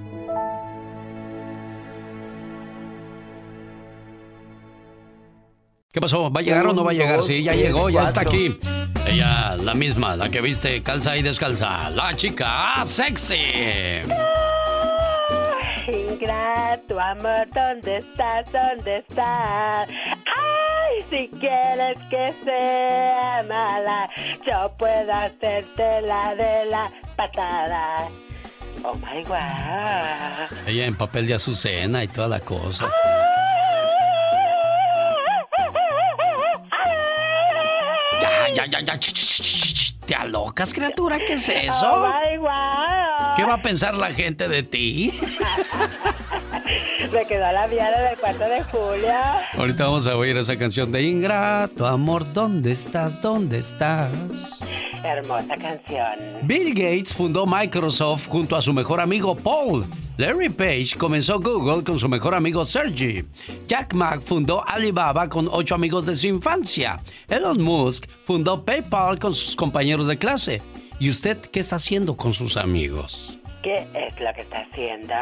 ¿Qué 5.90 6.00
pasó? 6.00 6.30
¿Va 6.30 6.40
a 6.40 6.42
llegar 6.42 6.66
o 6.66 6.74
no 6.74 6.84
va 6.84 6.90
a 6.90 6.94
llegar? 6.94 7.22
Sí, 7.22 7.42
ya 7.42 7.54
llegó, 7.54 7.88
ya 7.88 8.04
está 8.04 8.20
aquí. 8.20 8.60
Ella, 9.06 9.56
la 9.56 9.74
misma, 9.74 10.16
la 10.16 10.28
que 10.28 10.40
viste 10.40 10.82
calza 10.82 11.16
y 11.16 11.22
descalza. 11.22 11.90
La 11.90 12.14
chica 12.14 12.84
sexy. 12.84 14.02
Ingrato, 15.86 16.98
amor, 16.98 17.46
¿dónde 17.54 17.98
estás? 17.98 18.50
¿Dónde 18.50 18.98
estás? 19.08 19.88
Ay, 19.88 21.02
si 21.08 21.28
quieres 21.38 22.02
que 22.10 22.34
sea 22.44 23.44
mala, 23.48 24.10
yo 24.44 24.72
puedo 24.76 25.12
hacerte 25.12 26.02
la 26.02 26.34
de 26.34 26.66
la 26.70 26.90
patada. 27.14 28.08
Oh 28.82 28.94
my 28.94 29.22
god. 29.22 30.66
Ella 30.66 30.86
en 30.86 30.96
papel 30.96 31.26
de 31.26 31.34
azucena 31.34 32.02
y 32.02 32.08
toda 32.08 32.28
la 32.28 32.40
cosa. 32.40 32.90
Ya, 38.56 38.66
ya, 38.66 38.80
ya. 38.80 38.98
¿Te 40.06 40.14
alocas, 40.14 40.72
criatura? 40.72 41.18
¿Qué 41.18 41.34
es 41.34 41.48
eso? 41.48 41.90
Oh. 41.92 42.12
¿Qué 43.36 43.44
va 43.44 43.54
a 43.54 43.62
pensar 43.62 43.94
la 43.94 44.12
gente 44.12 44.48
de 44.48 44.62
ti? 44.62 45.18
Me 47.12 47.26
quedó 47.26 47.52
la 47.52 47.66
viada 47.66 48.02
del 48.02 48.18
4 48.18 48.48
de 48.48 48.62
julio. 48.64 49.14
Ahorita 49.56 49.84
vamos 49.84 50.06
a 50.06 50.16
oír 50.16 50.36
esa 50.36 50.56
canción 50.56 50.90
de 50.90 51.02
Ingrato, 51.02 51.86
amor, 51.86 52.32
¿dónde 52.32 52.72
estás? 52.72 53.20
¿Dónde 53.20 53.58
estás? 53.58 54.10
Hermosa 55.06 55.56
canción. 55.56 56.18
Bill 56.42 56.74
Gates 56.74 57.12
fundó 57.12 57.46
Microsoft 57.46 58.28
junto 58.28 58.56
a 58.56 58.62
su 58.62 58.72
mejor 58.72 59.00
amigo 59.00 59.36
Paul. 59.36 59.84
Larry 60.16 60.48
Page 60.48 60.96
comenzó 60.98 61.38
Google 61.38 61.84
con 61.84 61.98
su 61.98 62.08
mejor 62.08 62.34
amigo 62.34 62.64
Sergey. 62.64 63.24
Jack 63.66 63.94
Ma 63.94 64.18
fundó 64.24 64.66
Alibaba 64.66 65.28
con 65.28 65.48
ocho 65.50 65.74
amigos 65.74 66.06
de 66.06 66.14
su 66.14 66.26
infancia. 66.26 66.98
Elon 67.28 67.62
Musk 67.62 68.06
fundó 68.24 68.64
PayPal 68.64 69.18
con 69.18 69.34
sus 69.34 69.54
compañeros 69.54 70.06
de 70.06 70.18
clase. 70.18 70.62
¿Y 70.98 71.10
usted 71.10 71.38
qué 71.38 71.60
está 71.60 71.76
haciendo 71.76 72.16
con 72.16 72.32
sus 72.32 72.56
amigos? 72.56 73.38
¿Qué 73.62 73.86
es 73.94 74.20
lo 74.20 74.32
que 74.32 74.40
está 74.42 74.66
haciendo? 74.70 75.14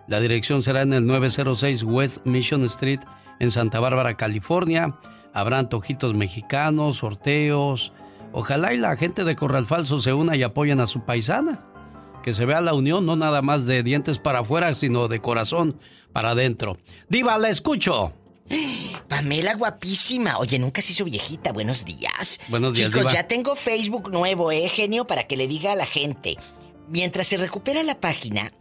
La 0.06 0.20
dirección 0.20 0.60
será 0.60 0.82
en 0.82 0.92
el 0.92 1.06
906 1.06 1.82
West 1.82 2.26
Mission 2.26 2.62
Street 2.64 3.00
en 3.40 3.50
Santa 3.50 3.80
Bárbara, 3.80 4.16
California. 4.16 4.96
Habrá 5.32 5.58
antojitos 5.58 6.14
mexicanos, 6.14 6.98
sorteos. 6.98 7.92
Ojalá 8.32 8.72
y 8.72 8.76
la 8.76 8.96
gente 8.96 9.24
de 9.24 9.34
Corral 9.34 9.66
Falso 9.66 9.98
se 9.98 10.12
una 10.12 10.36
y 10.36 10.44
apoyen 10.44 10.78
a 10.78 10.86
su 10.86 11.04
paisana. 11.04 11.64
Que 12.22 12.34
se 12.34 12.44
vea 12.44 12.60
la 12.60 12.74
unión, 12.74 13.06
no 13.06 13.16
nada 13.16 13.42
más 13.42 13.66
de 13.66 13.82
dientes 13.82 14.18
para 14.18 14.40
afuera, 14.40 14.74
sino 14.74 15.08
de 15.08 15.20
corazón 15.20 15.76
para 16.12 16.30
adentro. 16.30 16.76
Diva, 17.08 17.38
la 17.38 17.48
escucho. 17.48 18.12
Pamela, 19.08 19.54
guapísima. 19.54 20.38
Oye, 20.38 20.58
nunca 20.58 20.82
se 20.82 20.92
hizo 20.92 21.04
viejita. 21.04 21.52
Buenos 21.52 21.84
días. 21.84 22.40
Buenos 22.48 22.74
días, 22.74 22.88
Chicos, 22.90 23.02
Diva. 23.02 23.12
ya 23.12 23.26
tengo 23.26 23.56
Facebook 23.56 24.10
nuevo, 24.10 24.52
¿eh, 24.52 24.68
genio? 24.68 25.06
Para 25.06 25.24
que 25.24 25.36
le 25.36 25.48
diga 25.48 25.72
a 25.72 25.76
la 25.76 25.86
gente. 25.86 26.36
Mientras 26.88 27.28
se 27.28 27.36
recupera 27.36 27.82
la 27.82 28.00
página, 28.00 28.52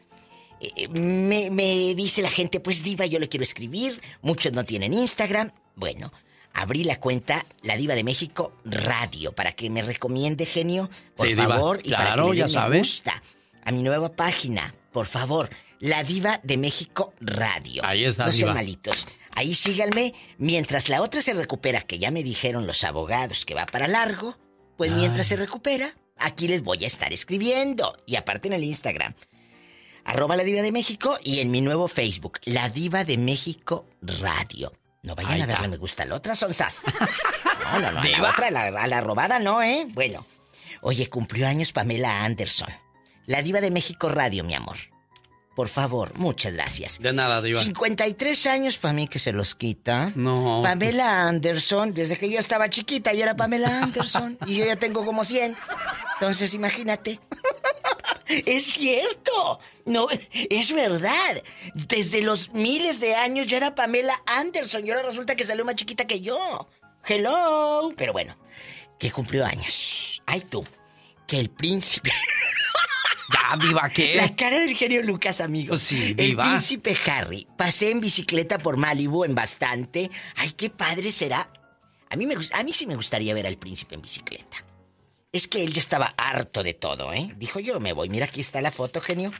eh, 0.61 0.87
me, 0.89 1.49
me 1.49 1.93
dice 1.95 2.21
la 2.21 2.29
gente, 2.31 2.59
pues 2.59 2.83
Diva, 2.83 3.05
yo 3.05 3.19
le 3.19 3.29
quiero 3.29 3.43
escribir. 3.43 4.01
Muchos 4.21 4.51
no 4.53 4.63
tienen 4.65 4.93
Instagram. 4.93 5.51
Bueno, 5.75 6.11
abrí 6.53 6.83
la 6.83 6.99
cuenta 6.99 7.45
La 7.61 7.77
Diva 7.77 7.95
de 7.95 8.03
México 8.03 8.53
Radio 8.65 9.31
para 9.33 9.53
que 9.53 9.69
me 9.69 9.81
recomiende, 9.81 10.45
genio, 10.45 10.89
por 11.15 11.27
Sí, 11.27 11.33
Diva. 11.35 11.47
favor. 11.55 11.79
y 11.83 11.91
para 11.91 12.05
Claro, 12.13 12.27
que 12.27 12.33
le 12.33 12.37
ya 12.49 12.61
den 12.63 12.69
me 12.71 12.77
gusta 12.79 13.23
a 13.63 13.71
mi 13.71 13.83
nueva 13.83 14.09
página. 14.13 14.73
Por 14.91 15.05
favor, 15.05 15.49
La 15.79 16.03
Diva 16.03 16.39
de 16.43 16.57
México 16.57 17.13
Radio. 17.21 17.83
Ahí 17.85 18.03
está, 18.05 18.25
No 18.25 18.31
sean 18.33 18.53
malitos. 18.53 19.07
Ahí 19.31 19.53
síganme. 19.55 20.13
Mientras 20.37 20.89
la 20.89 21.01
otra 21.01 21.21
se 21.21 21.33
recupera, 21.33 21.81
que 21.83 21.99
ya 21.99 22.11
me 22.11 22.23
dijeron 22.23 22.67
los 22.67 22.83
abogados 22.83 23.45
que 23.45 23.53
va 23.53 23.65
para 23.65 23.87
largo, 23.87 24.37
pues 24.75 24.91
Ay. 24.91 24.97
mientras 24.97 25.27
se 25.27 25.35
recupera, 25.37 25.95
aquí 26.17 26.47
les 26.49 26.63
voy 26.63 26.83
a 26.83 26.87
estar 26.87 27.13
escribiendo. 27.13 27.95
Y 28.05 28.15
aparte 28.17 28.47
en 28.47 28.53
el 28.55 28.63
Instagram. 28.63 29.13
Arroba 30.05 30.35
la 30.35 30.43
diva 30.43 30.61
de 30.61 30.71
México 30.71 31.19
y 31.23 31.39
en 31.39 31.51
mi 31.51 31.61
nuevo 31.61 31.87
Facebook, 31.87 32.39
La 32.45 32.69
Diva 32.69 33.03
de 33.03 33.17
México 33.17 33.85
Radio. 34.01 34.73
No 35.03 35.15
vayan 35.15 35.33
Ahí 35.33 35.41
a 35.41 35.47
darle 35.47 35.55
está. 35.65 35.67
me 35.69 35.77
gusta 35.77 36.03
a 36.03 36.05
la 36.07 36.15
otra, 36.15 36.35
son 36.35 36.53
sas. 36.53 36.81
No, 37.71 37.79
no, 37.79 37.91
no, 37.91 37.99
a 37.99 38.03
la 38.03 38.29
otra, 38.31 38.47
a 38.47 38.51
la, 38.51 38.61
a 38.81 38.87
la 38.87 39.01
robada 39.01 39.37
no, 39.37 39.61
¿eh? 39.61 39.85
Bueno. 39.89 40.25
Oye, 40.81 41.07
cumplió 41.07 41.45
años 41.47 41.71
Pamela 41.71 42.23
Anderson. 42.25 42.69
La 43.27 43.43
Diva 43.43 43.61
de 43.61 43.69
México 43.69 44.09
Radio, 44.09 44.43
mi 44.43 44.55
amor. 44.55 44.77
Por 45.55 45.67
favor, 45.67 46.17
muchas 46.17 46.53
gracias. 46.53 46.97
De 46.99 47.13
nada, 47.13 47.41
Diva. 47.43 47.61
53 47.61 48.47
años 48.47 48.77
para 48.77 48.93
mí 48.93 49.07
que 49.07 49.19
se 49.19 49.33
los 49.33 49.53
quita. 49.53 50.11
No. 50.15 50.61
Pamela 50.63 51.27
Anderson, 51.27 51.93
desde 51.93 52.17
que 52.17 52.27
yo 52.29 52.39
estaba 52.39 52.69
chiquita, 52.71 53.13
y 53.13 53.21
era 53.21 53.35
Pamela 53.35 53.67
Anderson. 53.83 54.39
y 54.47 54.55
yo 54.55 54.65
ya 54.65 54.77
tengo 54.77 55.05
como 55.05 55.23
100. 55.23 55.55
Entonces, 56.15 56.53
imagínate. 56.55 57.19
Es 58.29 58.63
cierto. 58.65 59.59
No, 59.85 60.07
es 60.49 60.71
verdad. 60.73 61.43
Desde 61.73 62.21
los 62.21 62.49
miles 62.53 62.99
de 62.99 63.15
años 63.15 63.47
ya 63.47 63.57
era 63.57 63.75
Pamela 63.75 64.21
Anderson. 64.25 64.85
Y 64.85 64.91
ahora 64.91 65.03
resulta 65.09 65.35
que 65.35 65.43
salió 65.43 65.65
más 65.65 65.75
chiquita 65.75 66.05
que 66.05 66.21
yo. 66.21 66.67
Hello. 67.05 67.93
Pero 67.97 68.13
bueno, 68.13 68.37
que 68.99 69.11
cumplió 69.11 69.45
años. 69.45 70.21
Ay, 70.25 70.41
tú. 70.41 70.65
Que 71.27 71.39
el 71.39 71.49
príncipe. 71.49 72.11
Ya, 73.31 73.57
Diva, 73.57 73.87
¿qué? 73.89 74.15
La 74.15 74.35
cara 74.35 74.59
del 74.59 74.75
genio 74.75 75.03
Lucas, 75.03 75.39
amigo. 75.39 75.69
Pues 75.69 75.83
sí, 75.83 76.15
El 76.17 76.29
Diva. 76.29 76.45
príncipe 76.45 76.97
Harry. 77.05 77.47
Pasé 77.57 77.91
en 77.91 77.99
bicicleta 77.99 78.57
por 78.57 78.75
Malibu 78.75 79.23
en 79.23 79.35
bastante. 79.35 80.09
Ay, 80.35 80.51
qué 80.53 80.71
padre 80.71 81.11
será. 81.11 81.47
A 82.09 82.15
mí, 82.15 82.25
me, 82.25 82.33
a 82.53 82.63
mí 82.63 82.73
sí 82.73 82.87
me 82.87 82.95
gustaría 82.95 83.35
ver 83.35 83.45
al 83.45 83.57
príncipe 83.57 83.93
en 83.93 84.01
bicicleta. 84.01 84.65
Es 85.31 85.47
que 85.47 85.63
él 85.63 85.73
ya 85.73 85.79
estaba 85.79 86.13
harto 86.17 86.63
de 86.63 86.73
todo, 86.73 87.13
¿eh? 87.13 87.33
Dijo 87.37 87.59
yo 87.59 87.79
me 87.79 87.93
voy. 87.93 88.09
Mira, 88.09 88.25
aquí 88.25 88.41
está 88.41 88.61
la 88.61 88.71
foto, 88.71 88.99
genio. 89.01 89.31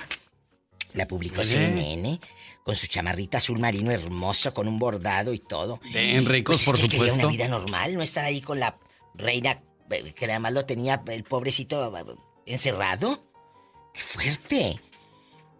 La 0.93 1.07
publicó. 1.07 1.43
CNN 1.43 2.19
con 2.63 2.75
su 2.75 2.85
chamarrita 2.87 3.37
azul 3.37 3.57
marino 3.57 3.89
hermoso, 3.91 4.53
con 4.53 4.67
un 4.67 4.77
bordado 4.77 5.33
y 5.33 5.39
todo. 5.39 5.79
Bien, 5.91 6.25
ricos, 6.25 6.57
Pues 6.57 6.59
es 6.61 6.65
por 6.65 6.75
que 6.75 6.83
él 6.83 6.89
quería 6.89 7.13
supuesto. 7.13 7.27
una 7.27 7.35
vida 7.35 7.47
normal, 7.47 7.95
no 7.95 8.03
estar 8.03 8.25
ahí 8.25 8.41
con 8.41 8.59
la 8.59 8.77
reina 9.15 9.63
eh, 9.89 10.13
que 10.13 10.25
además 10.25 10.53
lo 10.53 10.65
tenía 10.65 11.01
el 11.07 11.23
pobrecito 11.23 11.95
eh, 11.97 12.15
encerrado. 12.45 13.23
¡Qué 13.93 14.01
fuerte! 14.01 14.79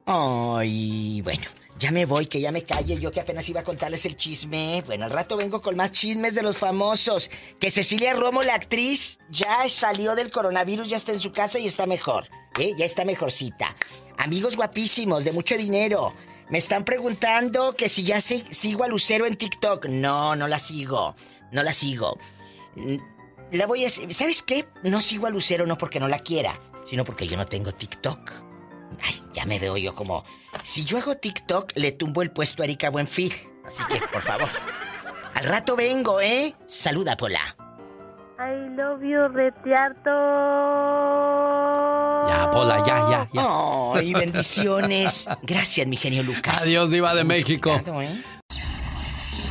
Ay, 0.06 1.22
bueno, 1.22 1.46
ya 1.80 1.92
me 1.92 2.06
voy, 2.06 2.26
que 2.28 2.42
ya 2.42 2.52
me 2.52 2.64
calle, 2.66 3.00
yo 3.00 3.12
que 3.12 3.22
apenas 3.22 3.48
iba 3.50 3.62
a 3.62 3.64
contarles 3.64 4.06
el 4.06 4.16
chisme. 4.18 4.84
Bueno, 4.86 5.06
al 5.06 5.12
rato 5.12 5.38
vengo 5.38 5.62
con 5.62 5.76
más 5.78 5.92
chismes 5.92 6.36
de 6.36 6.44
los 6.44 6.58
famosos. 6.58 7.32
Que 7.60 7.72
Cecilia 7.72 8.14
Romo, 8.14 8.44
la 8.44 8.56
actriz, 8.56 9.18
ya 9.30 9.68
salió 9.70 10.16
del 10.16 10.30
coronavirus, 10.30 10.90
ya 10.90 10.98
está 10.98 11.14
en 11.14 11.20
su 11.22 11.32
casa 11.32 11.58
y 11.58 11.66
está 11.66 11.86
mejor. 11.88 12.26
¿eh? 12.60 12.74
Ya 12.78 12.86
está 12.86 13.06
mejorcita. 13.06 13.76
Amigos 14.18 14.56
guapísimos, 14.58 15.24
de 15.24 15.32
mucho 15.32 15.58
dinero. 15.58 16.14
Me 16.50 16.58
están 16.58 16.84
preguntando 16.84 17.76
que 17.76 17.88
si 17.90 18.04
ya 18.04 18.20
si- 18.22 18.44
sigo 18.52 18.84
a 18.84 18.88
Lucero 18.88 19.26
en 19.26 19.38
TikTok. 19.38 19.86
No, 19.86 20.36
no 20.36 20.48
la 20.48 20.60
sigo. 20.60 21.16
No 21.52 21.64
la 21.64 21.74
sigo. 21.74 22.18
Mm, 22.76 22.98
La 23.52 23.66
voy 23.68 23.86
a... 23.86 23.90
¿Sabes 23.90 24.44
qué? 24.44 24.68
No 24.84 25.00
sigo 25.02 25.26
a 25.28 25.30
Lucero 25.30 25.66
no 25.66 25.78
porque 25.78 26.00
no 26.00 26.08
la 26.08 26.20
quiera, 26.20 26.60
sino 26.86 27.04
porque 27.06 27.28
yo 27.28 27.38
no 27.38 27.48
tengo 27.48 27.72
TikTok. 27.72 28.49
Ay, 29.02 29.22
ya 29.34 29.46
me 29.46 29.60
veo 29.60 29.78
yo 29.78 29.96
como... 29.96 30.24
Si 30.64 30.86
yo 30.86 30.98
hago 30.98 31.16
TikTok, 31.16 31.74
le 31.76 31.92
tumbo 31.92 32.22
el 32.22 32.32
puesto 32.32 32.62
a 32.62 32.66
Erika 32.66 32.90
Buenfil. 32.90 33.34
Así 33.66 33.84
que, 33.86 34.00
por 34.08 34.22
favor. 34.22 34.50
Al 35.36 35.46
rato 35.46 35.76
vengo, 35.76 36.20
¿eh? 36.22 36.56
Saluda, 36.68 37.16
Pola. 37.16 37.56
I 38.40 38.76
love 38.76 39.02
you, 39.02 39.28
retiarto. 39.28 40.10
Ya, 42.30 42.50
Pola, 42.52 42.84
ya, 42.86 43.10
ya, 43.10 43.30
ya. 43.34 43.48
Ay, 43.94 44.14
bendiciones. 44.14 45.28
Gracias, 45.44 45.86
mi 45.88 45.98
genio 45.98 46.24
Lucas. 46.24 46.62
Adiós, 46.62 46.90
Diva 46.90 47.14
de 47.14 47.24
México. 47.24 47.72
Cuidado, 47.84 48.02
¿eh? 48.02 48.24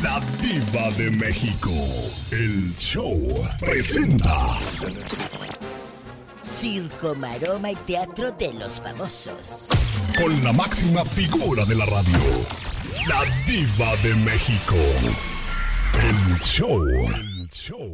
La 0.03 0.21
diva 0.41 0.91
de 0.93 1.11
México. 1.11 1.71
El 2.31 2.73
show 2.77 3.19
presenta. 3.59 4.33
Circo, 6.49 7.15
maroma 7.15 7.71
y 7.71 7.77
teatro 7.77 8.31
de 8.33 8.53
los 8.55 8.81
famosos. 8.81 9.69
Con 10.21 10.43
la 10.43 10.53
máxima 10.53 11.05
figura 11.05 11.65
de 11.67 11.75
la 11.75 11.85
radio. 11.85 12.19
La 13.07 13.23
diva 13.47 13.95
de 14.03 14.15
México. 14.25 14.75
El 16.01 16.39
show. 16.41 16.85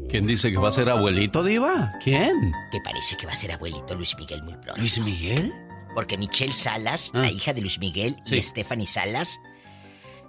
¿Quién 0.08 0.26
dice 0.26 0.50
que 0.52 0.56
va 0.58 0.68
a 0.68 0.72
ser 0.72 0.88
abuelito, 0.88 1.42
Diva? 1.42 1.92
¿Quién? 2.02 2.52
Que 2.70 2.80
parece 2.80 3.16
que 3.16 3.26
va 3.26 3.32
a 3.32 3.36
ser 3.36 3.52
abuelito 3.52 3.94
Luis 3.94 4.14
Miguel 4.16 4.42
muy 4.42 4.54
pronto. 4.54 4.80
¿Luis 4.80 4.98
Miguel? 4.98 5.52
Porque 5.94 6.16
Michelle 6.16 6.54
Salas, 6.54 7.10
Ah. 7.14 7.18
la 7.20 7.30
hija 7.30 7.52
de 7.52 7.60
Luis 7.60 7.78
Miguel, 7.78 8.16
Sí. 8.24 8.36
y 8.36 8.42
Stephanie 8.42 8.86
Salas, 8.86 9.38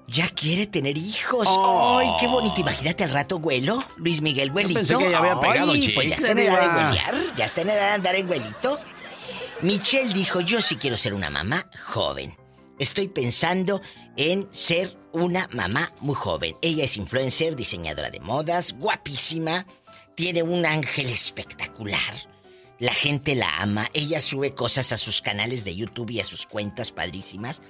ya 0.08 0.30
quiere 0.30 0.68
tener 0.68 0.98
hijos. 0.98 1.48
Oh. 1.50 1.98
¡Ay, 2.00 2.10
qué 2.20 2.28
bonito! 2.28 2.62
Imagínate 2.62 3.04
al 3.04 3.10
rato, 3.10 3.40
güelo. 3.40 3.84
Luis 3.98 4.22
Miguel, 4.22 4.52
güelito. 4.52 4.76
pensé 4.76 4.98
que 4.98 5.10
ya 5.10 5.18
había 5.18 5.40
pegado 5.40 5.72
Ay, 5.72 5.92
Pues 5.94 6.10
ya 6.10 6.16
está 6.16 6.32
en 6.32 6.40
edad 6.40 6.62
de 6.62 6.68
güelear. 6.68 7.16
Ya 7.38 7.46
está 7.46 7.62
en 7.62 7.70
edad 7.70 7.88
de 7.90 7.94
andar 7.96 8.16
en 8.16 8.28
güelito. 8.28 8.80
Michelle 9.62 10.14
dijo, 10.14 10.42
yo 10.42 10.62
sí 10.62 10.76
quiero 10.76 10.98
ser 10.98 11.14
una 11.14 11.30
mamá 11.30 11.70
joven. 11.86 12.36
Estoy 12.78 13.08
pensando 13.08 13.82
en 14.18 14.50
ser 14.52 14.98
una 15.14 15.48
mamá 15.54 15.94
muy 16.02 16.16
joven. 16.16 16.58
Ella 16.62 16.84
es 16.84 16.98
influencer, 16.98 17.56
diseñadora 17.56 18.10
de 18.10 18.20
modas, 18.20 18.74
guapísima, 18.74 19.66
tiene 20.16 20.44
un 20.44 20.66
ángel 20.66 21.10
espectacular. 21.10 22.14
La 22.80 22.94
gente 22.94 23.36
la 23.36 23.58
ama, 23.58 23.90
ella 23.94 24.20
sube 24.20 24.54
cosas 24.54 24.92
a 24.92 24.98
sus 24.98 25.22
canales 25.22 25.64
de 25.64 25.76
YouTube 25.76 26.12
y 26.12 26.20
a 26.20 26.26
sus 26.26 26.46
cuentas 26.46 26.92
padrísimas. 26.92 27.62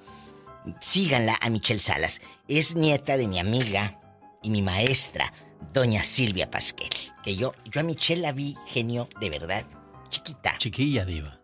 Síganla 0.80 1.38
a 1.40 1.50
Michelle 1.50 1.80
Salas. 1.80 2.22
Es 2.48 2.76
nieta 2.76 3.18
de 3.18 3.28
mi 3.28 3.40
amiga 3.40 4.00
y 4.42 4.50
mi 4.50 4.62
maestra, 4.62 5.34
doña 5.74 6.04
Silvia 6.04 6.50
Pasquel. 6.50 6.90
Que 7.24 7.36
yo, 7.36 7.54
yo 7.66 7.82
a 7.82 7.84
Michelle 7.84 8.22
la 8.22 8.32
vi 8.32 8.56
genio 8.66 9.10
de 9.20 9.30
verdad, 9.30 9.66
chiquita. 10.10 10.58
Chiquilla, 10.58 11.06
Diva. 11.06 11.40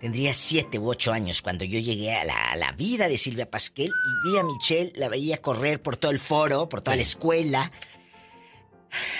Tendría 0.00 0.32
siete 0.32 0.78
u 0.78 0.88
ocho 0.88 1.12
años 1.12 1.42
cuando 1.42 1.64
yo 1.64 1.80
llegué 1.80 2.14
a 2.14 2.24
la, 2.24 2.52
a 2.52 2.56
la 2.56 2.70
vida 2.72 3.08
de 3.08 3.18
Silvia 3.18 3.50
Pasquel 3.50 3.88
y 3.90 4.28
vi 4.28 4.38
a 4.38 4.44
Michelle, 4.44 4.92
la 4.94 5.08
veía 5.08 5.38
correr 5.38 5.82
por 5.82 5.96
todo 5.96 6.12
el 6.12 6.20
foro, 6.20 6.68
por 6.68 6.80
toda 6.80 6.96
la 6.96 7.02
escuela 7.02 7.72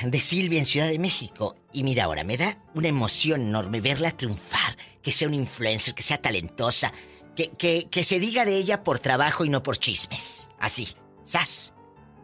de 0.02 0.20
Silvia 0.20 0.58
en 0.58 0.66
Ciudad 0.66 0.88
de 0.88 0.98
México. 0.98 1.56
Y 1.72 1.82
mira 1.82 2.04
ahora, 2.04 2.24
me 2.24 2.36
da 2.36 2.58
una 2.74 2.88
emoción 2.88 3.42
enorme 3.42 3.80
verla 3.80 4.12
triunfar, 4.12 4.76
que 5.02 5.12
sea 5.12 5.28
una 5.28 5.36
influencer, 5.36 5.94
que 5.94 6.02
sea 6.02 6.22
talentosa, 6.22 6.92
que, 7.38 7.50
que, 7.50 7.86
que 7.88 8.02
se 8.02 8.18
diga 8.18 8.44
de 8.44 8.56
ella 8.56 8.82
por 8.82 8.98
trabajo 8.98 9.44
y 9.44 9.48
no 9.48 9.62
por 9.62 9.78
chismes. 9.78 10.48
Así, 10.58 10.88
sas, 11.22 11.72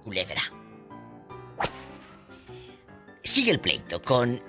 culebra. 0.02 0.42
Sigue 3.22 3.52
el 3.52 3.60
pleito 3.60 4.02
con 4.02 4.42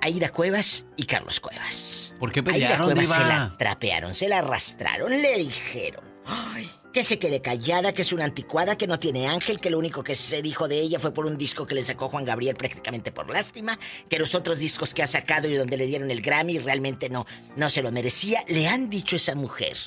Aida 0.00 0.28
Cuevas 0.28 0.86
y 0.96 1.06
Carlos 1.06 1.40
Cuevas. 1.40 2.14
¿Por 2.20 2.30
qué 2.30 2.38
Aida 2.38 2.52
pelearon, 2.52 2.86
Cuevas 2.86 3.02
Diva? 3.02 3.16
se 3.16 3.24
la 3.24 3.56
trapearon, 3.58 4.14
se 4.14 4.28
la 4.28 4.38
arrastraron, 4.38 5.10
le 5.10 5.38
dijeron. 5.38 6.04
Ay, 6.24 6.70
que 6.92 7.02
se 7.02 7.18
quede 7.18 7.42
callada, 7.42 7.92
que 7.92 8.02
es 8.02 8.12
una 8.12 8.24
anticuada, 8.24 8.78
que 8.78 8.86
no 8.86 9.00
tiene 9.00 9.26
ángel, 9.26 9.58
que 9.58 9.70
lo 9.70 9.78
único 9.78 10.04
que 10.04 10.14
se 10.14 10.40
dijo 10.40 10.68
de 10.68 10.78
ella 10.78 11.00
fue 11.00 11.12
por 11.12 11.26
un 11.26 11.36
disco 11.36 11.66
que 11.66 11.74
le 11.74 11.82
sacó 11.82 12.08
Juan 12.08 12.24
Gabriel 12.24 12.54
prácticamente 12.54 13.10
por 13.10 13.28
lástima, 13.28 13.76
que 14.08 14.20
los 14.20 14.36
otros 14.36 14.58
discos 14.58 14.94
que 14.94 15.02
ha 15.02 15.06
sacado 15.08 15.48
y 15.48 15.54
donde 15.54 15.76
le 15.76 15.86
dieron 15.86 16.12
el 16.12 16.22
Grammy 16.22 16.60
realmente 16.60 17.08
no, 17.08 17.26
no 17.56 17.70
se 17.70 17.82
lo 17.82 17.90
merecía. 17.90 18.44
Le 18.46 18.68
han 18.68 18.88
dicho 18.88 19.16
a 19.16 19.18
esa 19.18 19.34
mujer. 19.34 19.78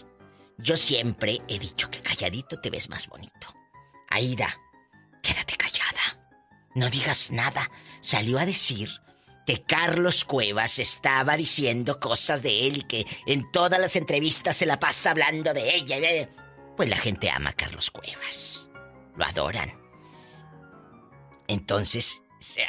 Yo 0.58 0.78
siempre 0.78 1.42
he 1.48 1.60
dicho 1.60 1.90
que 1.90 2.02
calladito 2.02 2.60
te 2.60 2.70
ves 2.70 2.90
más 2.90 3.08
bonito. 3.08 3.54
Aida, 4.10 4.58
quédate 5.22 5.58
callada. 5.58 6.30
No 6.76 6.90
digas 6.90 7.32
nada. 7.32 7.70
Salió 8.02 8.40
a 8.40 8.46
decir 8.46 8.90
que 9.46 9.64
Carlos 9.64 10.26
Cuevas 10.26 10.80
estaba 10.80 11.38
diciendo 11.38 12.00
cosas 12.00 12.42
de 12.42 12.68
él 12.68 12.78
y 12.78 12.84
que 12.84 13.06
en 13.28 13.52
todas 13.52 13.80
las 13.80 13.96
entrevistas 13.96 14.56
se 14.56 14.66
la 14.66 14.80
pasa 14.80 15.12
hablando 15.12 15.54
de 15.54 15.76
ella. 15.76 16.30
Pues 16.76 16.90
la 16.90 16.98
gente 16.98 17.30
ama 17.30 17.52
a 17.52 17.54
Carlos 17.54 17.92
Cuevas. 17.92 18.70
Lo 19.16 19.26
adoran. 19.26 19.72
Entonces, 21.48 22.22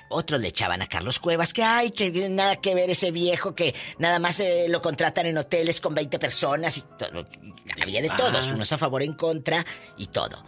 otros 0.09 0.41
le 0.41 0.49
echaban 0.49 0.83
a 0.83 0.89
Carlos 0.89 1.18
Cuevas 1.18 1.53
que, 1.53 1.62
ay, 1.62 1.91
que 1.91 2.11
nada 2.29 2.57
que 2.57 2.74
ver 2.74 2.91
ese 2.91 3.11
viejo 3.11 3.55
que 3.55 3.74
nada 3.99 4.18
más 4.18 4.41
eh, 4.41 4.66
lo 4.68 4.81
contratan 4.81 5.27
en 5.27 5.39
hoteles 5.39 5.81
con 5.81 5.95
20 5.95 6.18
personas 6.18 6.79
y 6.79 6.83
todo. 6.99 7.27
Había 7.81 8.03
de 8.03 8.11
todos, 8.11 8.53
unos 8.53 8.72
a 8.72 8.79
favor, 8.79 9.03
en 9.03 9.14
contra 9.14 9.64
y 9.97 10.07
todo. 10.09 10.45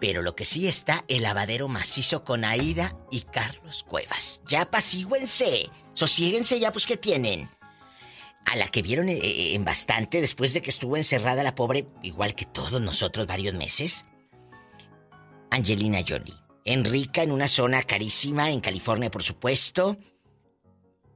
Pero 0.00 0.22
lo 0.22 0.34
que 0.34 0.44
sí 0.44 0.66
está, 0.66 1.04
el 1.06 1.22
lavadero 1.22 1.68
macizo 1.68 2.24
con 2.24 2.44
Aida 2.44 2.96
y 3.10 3.20
Carlos 3.22 3.84
Cuevas. 3.88 4.42
Ya 4.48 4.62
apacíguense, 4.62 5.70
sosiéguense 5.94 6.58
ya, 6.58 6.72
pues, 6.72 6.86
¿qué 6.86 6.96
tienen? 6.96 7.48
A 8.46 8.56
la 8.56 8.68
que 8.68 8.82
vieron 8.82 9.08
eh, 9.08 9.16
eh, 9.16 9.54
en 9.54 9.64
bastante 9.64 10.20
después 10.20 10.54
de 10.54 10.62
que 10.62 10.70
estuvo 10.70 10.96
encerrada 10.96 11.44
la 11.44 11.54
pobre, 11.54 11.86
igual 12.02 12.34
que 12.34 12.46
todos 12.46 12.80
nosotros 12.80 13.26
varios 13.26 13.54
meses. 13.54 14.04
Angelina 15.50 16.00
Jolie. 16.06 16.41
Enrica 16.64 17.22
en 17.22 17.32
una 17.32 17.48
zona 17.48 17.82
carísima, 17.82 18.50
en 18.50 18.60
California 18.60 19.10
por 19.10 19.22
supuesto. 19.22 19.96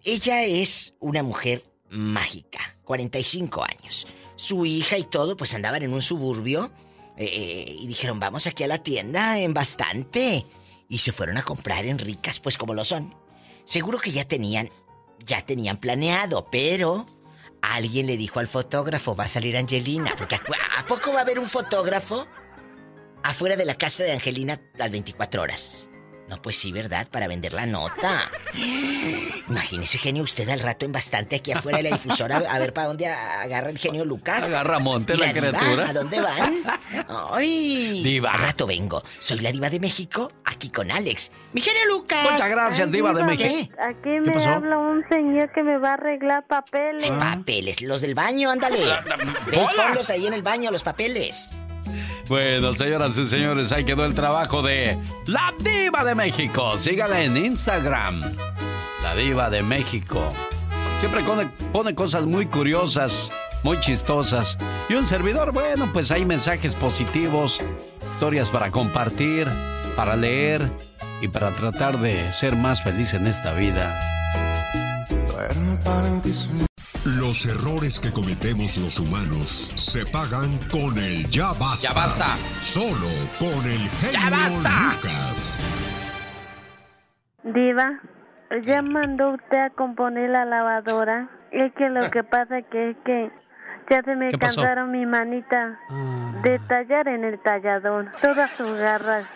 Ella 0.02 0.44
es 0.44 0.94
una 1.00 1.22
mujer 1.22 1.64
mágica, 1.90 2.76
45 2.84 3.64
años. 3.64 4.06
Su 4.36 4.66
hija 4.66 4.98
y 4.98 5.04
todo 5.04 5.36
pues 5.36 5.54
andaban 5.54 5.82
en 5.82 5.92
un 5.92 6.02
suburbio 6.02 6.72
eh, 7.16 7.24
eh, 7.24 7.76
y 7.78 7.86
dijeron 7.86 8.20
vamos 8.20 8.46
aquí 8.46 8.64
a 8.64 8.68
la 8.68 8.82
tienda 8.82 9.38
en 9.38 9.54
bastante. 9.54 10.46
Y 10.88 10.98
se 10.98 11.12
fueron 11.12 11.38
a 11.38 11.42
comprar 11.42 11.84
en 11.86 11.98
ricas 11.98 12.38
pues 12.40 12.58
como 12.58 12.74
lo 12.74 12.84
son. 12.84 13.14
Seguro 13.64 13.98
que 13.98 14.12
ya 14.12 14.24
tenían, 14.24 14.70
ya 15.24 15.44
tenían 15.44 15.78
planeado, 15.78 16.48
pero 16.50 17.06
alguien 17.62 18.06
le 18.06 18.16
dijo 18.16 18.38
al 18.38 18.48
fotógrafo 18.48 19.16
va 19.16 19.24
a 19.24 19.28
salir 19.28 19.56
Angelina. 19.56 20.14
Porque 20.16 20.36
¿a 20.36 20.86
poco 20.86 21.12
va 21.12 21.20
a 21.20 21.22
haber 21.22 21.38
un 21.38 21.48
fotógrafo 21.48 22.26
afuera 23.22 23.56
de 23.56 23.64
la 23.64 23.74
casa 23.74 24.04
de 24.04 24.12
Angelina 24.12 24.60
las 24.74 24.90
24 24.90 25.42
horas. 25.42 25.88
No, 26.28 26.42
pues 26.42 26.56
sí, 26.56 26.72
¿verdad? 26.72 27.06
Para 27.08 27.28
vender 27.28 27.52
la 27.52 27.66
nota. 27.66 28.30
Imagínese, 29.48 29.98
genio, 29.98 30.24
usted 30.24 30.48
al 30.48 30.58
rato 30.58 30.84
en 30.84 30.90
bastante 30.90 31.36
aquí 31.36 31.52
afuera 31.52 31.78
de 31.78 31.84
la 31.84 31.90
difusora 31.90 32.38
a 32.38 32.58
ver 32.58 32.72
para 32.72 32.88
dónde 32.88 33.06
agarra 33.06 33.70
el 33.70 33.78
genio 33.78 34.04
Lucas. 34.04 34.42
Agarra 34.42 34.80
monte 34.80 35.16
la, 35.16 35.32
criatura. 35.32 35.88
¿A 35.88 35.92
dónde 35.92 36.20
van? 36.20 36.52
¡Ay! 37.32 38.02
Diva. 38.02 38.32
Al 38.32 38.40
rato 38.40 38.66
vengo. 38.66 39.04
Soy 39.20 39.38
la 39.38 39.52
diva 39.52 39.70
de 39.70 39.78
México, 39.78 40.32
aquí 40.44 40.68
con 40.70 40.90
Alex. 40.90 41.30
Mi 41.52 41.60
genio 41.60 41.86
Lucas. 41.86 42.28
Muchas 42.28 42.50
gracias, 42.50 42.90
diva, 42.90 43.12
de 43.12 43.22
México. 43.22 43.72
Aquí 43.78 44.08
me 44.08 44.44
habla 44.44 44.78
un 44.78 45.04
señor 45.08 45.52
que 45.52 45.62
me 45.62 45.78
va 45.78 45.90
a 45.90 45.94
arreglar 45.94 46.44
papeles. 46.48 47.10
papeles, 47.12 47.82
los 47.82 48.00
del 48.00 48.16
baño, 48.16 48.50
ándale. 48.50 48.84
Ven, 49.46 49.66
ponlos 49.76 50.10
ahí 50.10 50.26
en 50.26 50.34
el 50.34 50.42
baño, 50.42 50.72
los 50.72 50.82
papeles. 50.82 51.56
Bueno, 52.28 52.74
señoras 52.74 53.16
y 53.18 53.26
señores, 53.26 53.70
ahí 53.70 53.84
quedó 53.84 54.04
el 54.04 54.14
trabajo 54.14 54.60
de 54.60 54.98
La 55.26 55.54
Diva 55.60 56.04
de 56.04 56.16
México. 56.16 56.76
Sígala 56.76 57.22
en 57.22 57.36
Instagram. 57.36 58.22
La 59.04 59.14
Diva 59.14 59.48
de 59.48 59.62
México. 59.62 60.32
Siempre 60.98 61.22
pone, 61.72 61.94
cosas 61.94 62.26
muy 62.26 62.46
curiosas, 62.46 63.30
muy 63.62 63.78
chistosas. 63.78 64.58
Y 64.88 64.94
un 64.94 65.06
servidor, 65.06 65.52
bueno, 65.52 65.88
pues 65.92 66.10
hay 66.10 66.24
mensajes 66.24 66.74
positivos, 66.74 67.60
historias 68.14 68.48
para 68.48 68.72
compartir, 68.72 69.46
para 69.94 70.16
leer 70.16 70.68
y 71.20 71.28
para 71.28 71.50
tratar 71.52 71.98
de 72.00 72.32
ser 72.32 72.56
más 72.56 72.82
feliz 72.82 73.14
en 73.14 73.28
esta 73.28 73.52
vida. 73.52 73.94
Los 77.06 77.46
errores 77.46 78.00
que 78.00 78.10
cometemos 78.12 78.76
los 78.78 78.98
humanos 78.98 79.70
se 79.76 80.04
pagan 80.06 80.58
con 80.72 80.98
el 80.98 81.30
ya 81.30 81.52
basta. 81.52 81.88
Ya 81.88 81.92
basta. 81.94 82.36
Solo 82.58 83.06
con 83.38 83.64
el 83.64 83.88
genio 84.00 84.58
Lucas. 84.58 85.62
Diva, 87.44 88.00
ya 88.66 88.82
mandó 88.82 89.34
usted 89.34 89.56
a 89.56 89.70
componer 89.70 90.30
la 90.30 90.44
lavadora. 90.46 91.30
Es 91.52 91.72
que 91.74 91.88
lo 91.90 92.10
que 92.10 92.24
pasa 92.24 92.62
que 92.62 92.90
es 92.90 92.96
que 93.04 93.30
ya 93.88 94.02
se 94.02 94.16
me 94.16 94.32
cansaron 94.32 94.90
mi 94.90 95.06
manita 95.06 95.78
ah. 95.88 96.40
de 96.42 96.58
tallar 96.58 97.06
en 97.06 97.22
el 97.22 97.38
tallador. 97.38 98.10
Todas 98.20 98.50
sus 98.56 98.72
garras. 98.72 99.26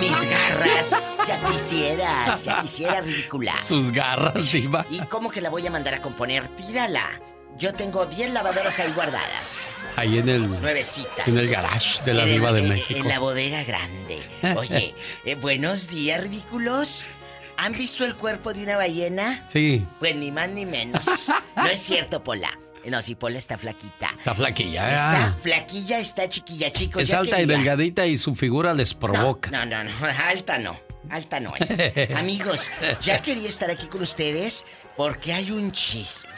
Mis 0.00 0.24
garras. 0.28 1.02
Ya 1.26 1.40
quisieras, 1.46 2.44
ya 2.44 2.60
quisiera 2.60 3.00
ridícula. 3.00 3.54
Sus 3.62 3.90
garras, 3.90 4.52
diva. 4.52 4.86
¿Y 4.90 5.00
cómo 5.06 5.30
que 5.30 5.40
la 5.40 5.50
voy 5.50 5.66
a 5.66 5.70
mandar 5.70 5.94
a 5.94 6.02
componer? 6.02 6.46
Tírala. 6.48 7.20
Yo 7.58 7.72
tengo 7.72 8.04
10 8.04 8.32
lavadoras 8.32 8.78
ahí 8.80 8.92
guardadas. 8.92 9.74
Ahí 9.96 10.18
en 10.18 10.28
el. 10.28 10.60
Nuevecitas. 10.60 11.26
En 11.26 11.38
el 11.38 11.48
garage 11.48 12.04
de 12.04 12.12
la 12.12 12.24
Diva 12.26 12.52
de 12.52 12.62
México. 12.62 13.00
En 13.00 13.08
la 13.08 13.18
bodega 13.18 13.64
grande. 13.64 14.22
Oye, 14.56 14.94
eh, 15.24 15.34
buenos 15.36 15.88
días, 15.88 16.20
ridículos. 16.20 17.08
¿Han 17.56 17.72
visto 17.72 18.04
el 18.04 18.14
cuerpo 18.14 18.52
de 18.52 18.62
una 18.62 18.76
ballena? 18.76 19.42
Sí. 19.48 19.86
Pues 19.98 20.14
ni 20.14 20.30
más 20.30 20.48
ni 20.50 20.66
menos. 20.66 21.32
No 21.56 21.66
es 21.68 21.80
cierto, 21.80 22.22
Pola. 22.22 22.50
No, 22.90 23.02
si 23.02 23.14
Pola 23.14 23.38
está 23.38 23.58
flaquita. 23.58 24.14
Está 24.16 24.34
flaquilla. 24.34 24.94
Está 24.94 25.36
flaquilla, 25.40 25.98
está 25.98 26.28
chiquilla, 26.28 26.70
chicos. 26.70 27.02
Es 27.02 27.12
alta 27.12 27.40
y 27.40 27.46
delgadita 27.46 28.06
y 28.06 28.16
su 28.16 28.34
figura 28.34 28.74
les 28.74 28.94
provoca. 28.94 29.50
No, 29.50 29.66
no, 29.66 29.82
no, 29.84 29.90
alta 30.28 30.58
no. 30.58 30.78
Alta 31.10 31.40
no 31.40 31.52
es. 31.56 31.72
Amigos, 32.16 32.70
ya 33.02 33.22
quería 33.22 33.48
estar 33.48 33.70
aquí 33.70 33.86
con 33.86 34.02
ustedes 34.02 34.64
porque 34.96 35.32
hay 35.32 35.50
un 35.50 35.72
chisme. 35.72 36.30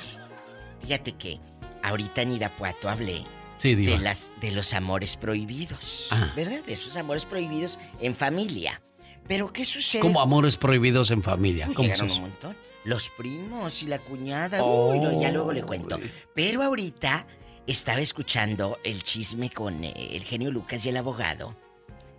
Fíjate 0.83 1.13
que 1.13 1.39
ahorita 1.83 2.23
en 2.23 2.33
Irapuato 2.33 2.89
hablé 2.89 3.25
de, 3.63 3.99
las, 3.99 4.31
de 4.41 4.53
los 4.53 4.73
amores 4.73 5.17
prohibidos. 5.17 6.09
Ah. 6.11 6.33
¿Verdad? 6.37 6.61
De 6.67 6.73
esos 6.73 6.97
amores 6.97 7.25
prohibidos 7.25 7.79
en 8.01 8.15
familia. 8.15 8.81
Pero 9.27 9.53
¿qué 9.53 9.65
sucede? 9.65 10.01
¿Cómo 10.01 10.21
amores 10.21 10.57
prohibidos 10.57 11.11
en 11.11 11.23
familia? 11.23 11.67
¿Cómo 11.75 11.83
llegaron 11.83 12.11
un 12.11 12.21
montón 12.23 12.68
los 12.85 13.11
primos 13.11 13.83
y 13.83 13.87
la 13.87 13.99
cuñada. 13.99 14.63
Uy, 14.63 14.99
no, 14.99 15.21
ya 15.21 15.31
luego 15.31 15.53
le 15.53 15.63
cuento. 15.63 15.99
Pero 16.35 16.63
ahorita 16.63 17.27
estaba 17.67 18.01
escuchando 18.01 18.79
el 18.85 19.03
chisme 19.03 19.51
con 19.51 19.85
eh, 19.85 19.93
el 20.13 20.25
genio 20.25 20.51
Lucas 20.51 20.85
y 20.87 20.89
el 20.89 20.97
abogado 20.97 21.55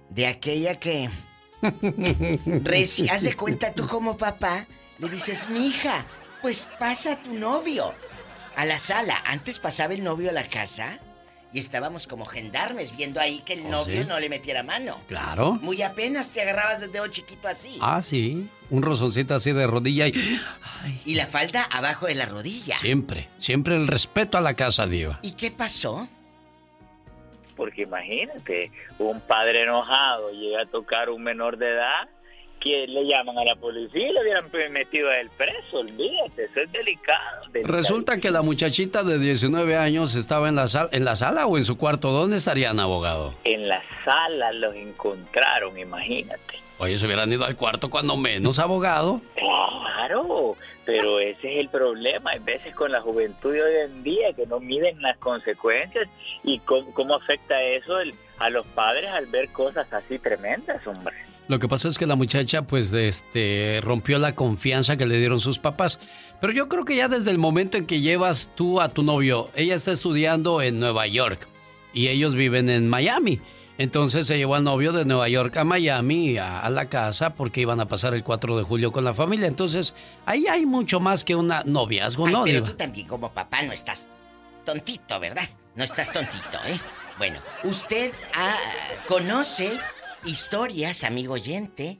de 0.10 0.28
aquella 0.28 0.80
que. 0.80 1.10
Reci, 2.64 3.10
haz 3.10 3.24
de 3.24 3.36
cuenta 3.36 3.74
tú 3.74 3.86
como 3.88 4.18
papá, 4.18 4.66
le 4.98 5.10
dices, 5.10 5.50
mi 5.50 5.68
hija, 5.68 6.06
pues 6.42 6.68
pasa 6.80 7.22
tu 7.22 7.34
novio 7.34 7.94
a 8.56 8.66
la 8.66 8.80
sala. 8.80 9.22
Antes 9.26 9.60
pasaba 9.60 9.94
el 9.94 10.04
novio 10.04 10.30
a 10.30 10.34
la 10.34 10.48
casa 10.48 11.00
y 11.52 11.60
estábamos 11.60 12.08
como 12.08 12.26
gendarmes 12.26 12.96
viendo 12.96 13.20
ahí 13.20 13.40
que 13.40 13.54
el 13.54 13.66
¿Oh, 13.68 13.70
novio 13.70 14.06
no 14.06 14.20
le 14.20 14.30
metiera 14.30 14.64
mano. 14.64 15.00
Claro. 15.08 15.54
Muy 15.54 15.82
apenas 15.82 16.32
te 16.32 16.42
agarrabas 16.42 16.82
del 16.82 16.92
dedo 16.92 17.08
chiquito 17.08 17.48
así. 17.48 17.78
Ah, 17.82 18.02
sí. 18.02 18.50
Un 18.70 18.84
rozoncito 18.84 19.34
así 19.34 19.52
de 19.52 19.66
rodilla 19.66 20.08
y. 20.08 20.14
Y 21.06 21.16
la 21.16 21.26
falda 21.26 21.64
abajo 21.64 22.06
de 22.06 22.16
la 22.16 22.26
rodilla. 22.26 22.76
Siempre, 22.76 23.28
siempre 23.38 23.76
el 23.76 23.88
respeto 23.88 24.38
a 24.38 24.42
la 24.42 24.54
casa 24.54 24.86
diva. 24.86 25.20
¿Y 25.24 25.34
qué 25.34 25.52
pasó? 25.52 26.08
Porque 27.56 27.82
imagínate, 27.82 28.72
un 29.00 29.20
padre 29.22 29.64
enojado 29.64 30.32
llega 30.32 30.62
a 30.62 30.66
tocar 30.68 31.10
un 31.10 31.24
menor 31.24 31.58
de 31.58 31.70
edad 31.70 32.08
que 32.60 32.88
le 32.88 33.06
llaman 33.06 33.38
a 33.38 33.46
la 33.46 33.56
policía 33.56 34.10
y 34.10 34.14
le 34.14 34.22
hubieran 34.22 34.46
metido 34.72 35.10
a 35.10 35.20
él 35.20 35.30
preso, 35.38 35.80
olvídate, 35.80 36.46
eso 36.46 36.62
es 36.62 36.72
delicado. 36.72 37.48
Resulta 37.64 38.20
que 38.20 38.32
la 38.32 38.42
muchachita 38.42 39.04
de 39.04 39.18
19 39.18 39.78
años 39.78 40.16
estaba 40.16 40.50
en 40.50 40.56
la, 40.56 40.68
sala, 40.68 40.90
en 40.92 41.06
la 41.06 41.16
sala 41.16 41.46
o 41.48 41.58
en 41.58 41.64
su 41.64 41.78
cuarto. 41.78 42.12
¿Dónde 42.12 42.38
estarían, 42.38 42.80
abogado? 42.80 43.34
En 43.44 43.68
la 43.68 43.82
sala 44.04 44.52
los 44.54 44.76
encontraron, 44.76 45.78
imagínate. 45.78 46.60
Oye, 46.80 46.98
se 46.98 47.06
hubieran 47.06 47.32
ido 47.32 47.46
al 47.46 47.58
cuarto 47.58 47.90
cuando 47.90 48.16
menos, 48.16 48.58
abogado. 48.58 49.22
Claro, 49.36 50.56
pero 50.86 51.20
ese 51.20 51.54
es 51.54 51.60
el 51.60 51.70
problema. 51.70 52.32
Hay 52.32 52.40
veces 52.40 52.74
con 52.74 52.92
la 52.92 53.02
juventud 53.02 53.52
de 53.52 53.62
hoy 53.62 53.74
en 53.86 54.04
día 54.04 54.34
que 54.34 54.46
no 54.46 54.60
miden 54.60 55.02
las 55.02 55.18
consecuencias 55.18 56.08
y 56.44 56.60
cómo, 56.60 56.94
cómo 56.94 57.16
afecta 57.16 57.62
eso 57.62 57.98
a 58.38 58.50
los 58.50 58.66
padres 58.68 59.10
al 59.12 59.26
ver 59.26 59.50
cosas 59.50 59.92
así 59.92 60.20
tremendas, 60.20 60.86
hombre. 60.88 61.29
Lo 61.50 61.58
que 61.58 61.68
pasa 61.68 61.90
es 61.90 61.98
que 61.98 62.06
la 62.06 62.16
muchacha 62.16 62.62
pues 62.62 62.94
este 62.94 63.82
rompió 63.84 64.20
la 64.20 64.36
confianza 64.36 64.98
que 64.98 65.08
le 65.08 65.18
dieron 65.18 65.40
sus 65.40 65.58
papás. 65.58 65.98
Pero 66.40 66.54
yo 66.54 66.70
creo 66.70 66.86
que 66.86 66.96
ya 66.96 67.08
desde 67.08 67.32
el 67.32 67.40
momento 67.40 67.76
en 67.76 67.88
que 67.88 68.02
llevas 68.02 68.52
tú 68.54 68.80
a 68.80 68.90
tu 68.90 69.02
novio, 69.02 69.50
ella 69.56 69.74
está 69.74 69.92
estudiando 69.92 70.62
en 70.62 70.80
Nueva 70.80 71.08
York 71.08 71.48
y 71.92 72.10
ellos 72.10 72.36
viven 72.36 72.70
en 72.70 72.88
Miami. 72.88 73.42
Entonces 73.80 74.28
se 74.28 74.38
llevó 74.38 74.54
al 74.54 74.64
novio 74.64 74.92
de 74.92 75.06
Nueva 75.06 75.28
York 75.28 75.58
a 75.58 75.64
Miami 75.64 76.38
a, 76.38 76.70
la 76.70 76.86
casa 76.86 77.32
porque 77.32 77.62
iban 77.62 77.80
a 77.80 77.88
pasar 77.88 78.14
el 78.14 78.24
4 78.24 78.56
de 78.56 78.64
julio 78.64 78.92
con 78.92 79.04
la 79.04 79.16
familia. 79.16 79.48
Entonces 79.48 79.96
ahí 80.28 80.46
hay 80.46 80.68
mucho 80.68 81.00
más 81.00 81.24
que 81.24 81.34
una 81.34 81.64
noviazgo, 81.64 82.30
¿no? 82.30 82.44
Pero 82.44 82.64
tú 82.64 82.74
también 82.74 83.08
como 83.08 83.32
papá 83.32 83.64
no 83.64 83.74
estás 83.74 84.08
tontito, 84.64 85.20
¿verdad? 85.20 85.50
No 85.76 85.84
estás 85.84 86.14
tontito, 86.14 86.60
¿eh? 86.68 86.80
Bueno, 87.18 87.40
usted 87.64 88.12
ah, 88.36 88.56
conoce 89.08 89.80
historias, 90.26 91.04
amigo 91.04 91.34
oyente, 91.34 92.00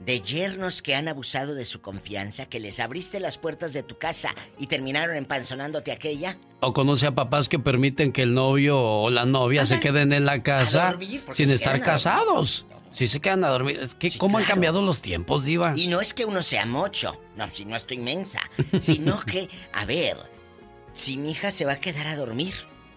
de 0.00 0.20
yernos 0.20 0.82
que 0.82 0.94
han 0.94 1.08
abusado 1.08 1.54
de 1.54 1.64
su 1.64 1.80
confianza, 1.80 2.46
que 2.46 2.60
les 2.60 2.80
abriste 2.80 3.20
las 3.20 3.38
puertas 3.38 3.72
de 3.72 3.82
tu 3.82 3.98
casa 3.98 4.34
y 4.58 4.66
terminaron 4.66 5.16
empanzonándote 5.16 5.92
aquella? 5.92 6.38
¿O 6.60 6.72
conoce 6.72 7.06
a 7.06 7.14
papás 7.14 7.48
que 7.48 7.58
permiten 7.58 8.12
que 8.12 8.22
el 8.22 8.34
novio 8.34 8.80
o 8.80 9.10
la 9.10 9.24
novia 9.24 9.66
se 9.66 9.80
queden 9.80 10.12
en 10.12 10.24
la 10.24 10.42
casa 10.42 10.96
sin 11.32 11.52
estar 11.52 11.80
casados? 11.80 12.64
Si 12.90 13.06
se 13.06 13.20
quedan 13.20 13.44
a 13.44 13.48
dormir. 13.48 13.78
Es 13.80 13.94
que, 13.94 14.16
¿cómo 14.16 14.38
han 14.38 14.44
cambiado 14.44 14.80
los 14.80 15.02
tiempos, 15.02 15.44
Diva? 15.44 15.74
Y 15.76 15.88
no 15.88 16.00
es 16.00 16.14
que 16.14 16.24
uno 16.24 16.42
sea 16.42 16.64
mocho. 16.64 17.20
No, 17.36 17.48
si 17.50 17.64
no 17.64 17.76
estoy 17.76 17.98
inmensa. 17.98 18.40
sino 18.80 19.20
que, 19.26 19.48
a 19.72 19.84
ver, 19.84 20.16
si 20.94 21.18
mi 21.18 21.32
hija 21.32 21.50
se 21.50 21.64
va 21.64 21.72
a 21.72 21.80
quedar 21.80 22.06
a 22.06 22.16
dormir, 22.16 22.54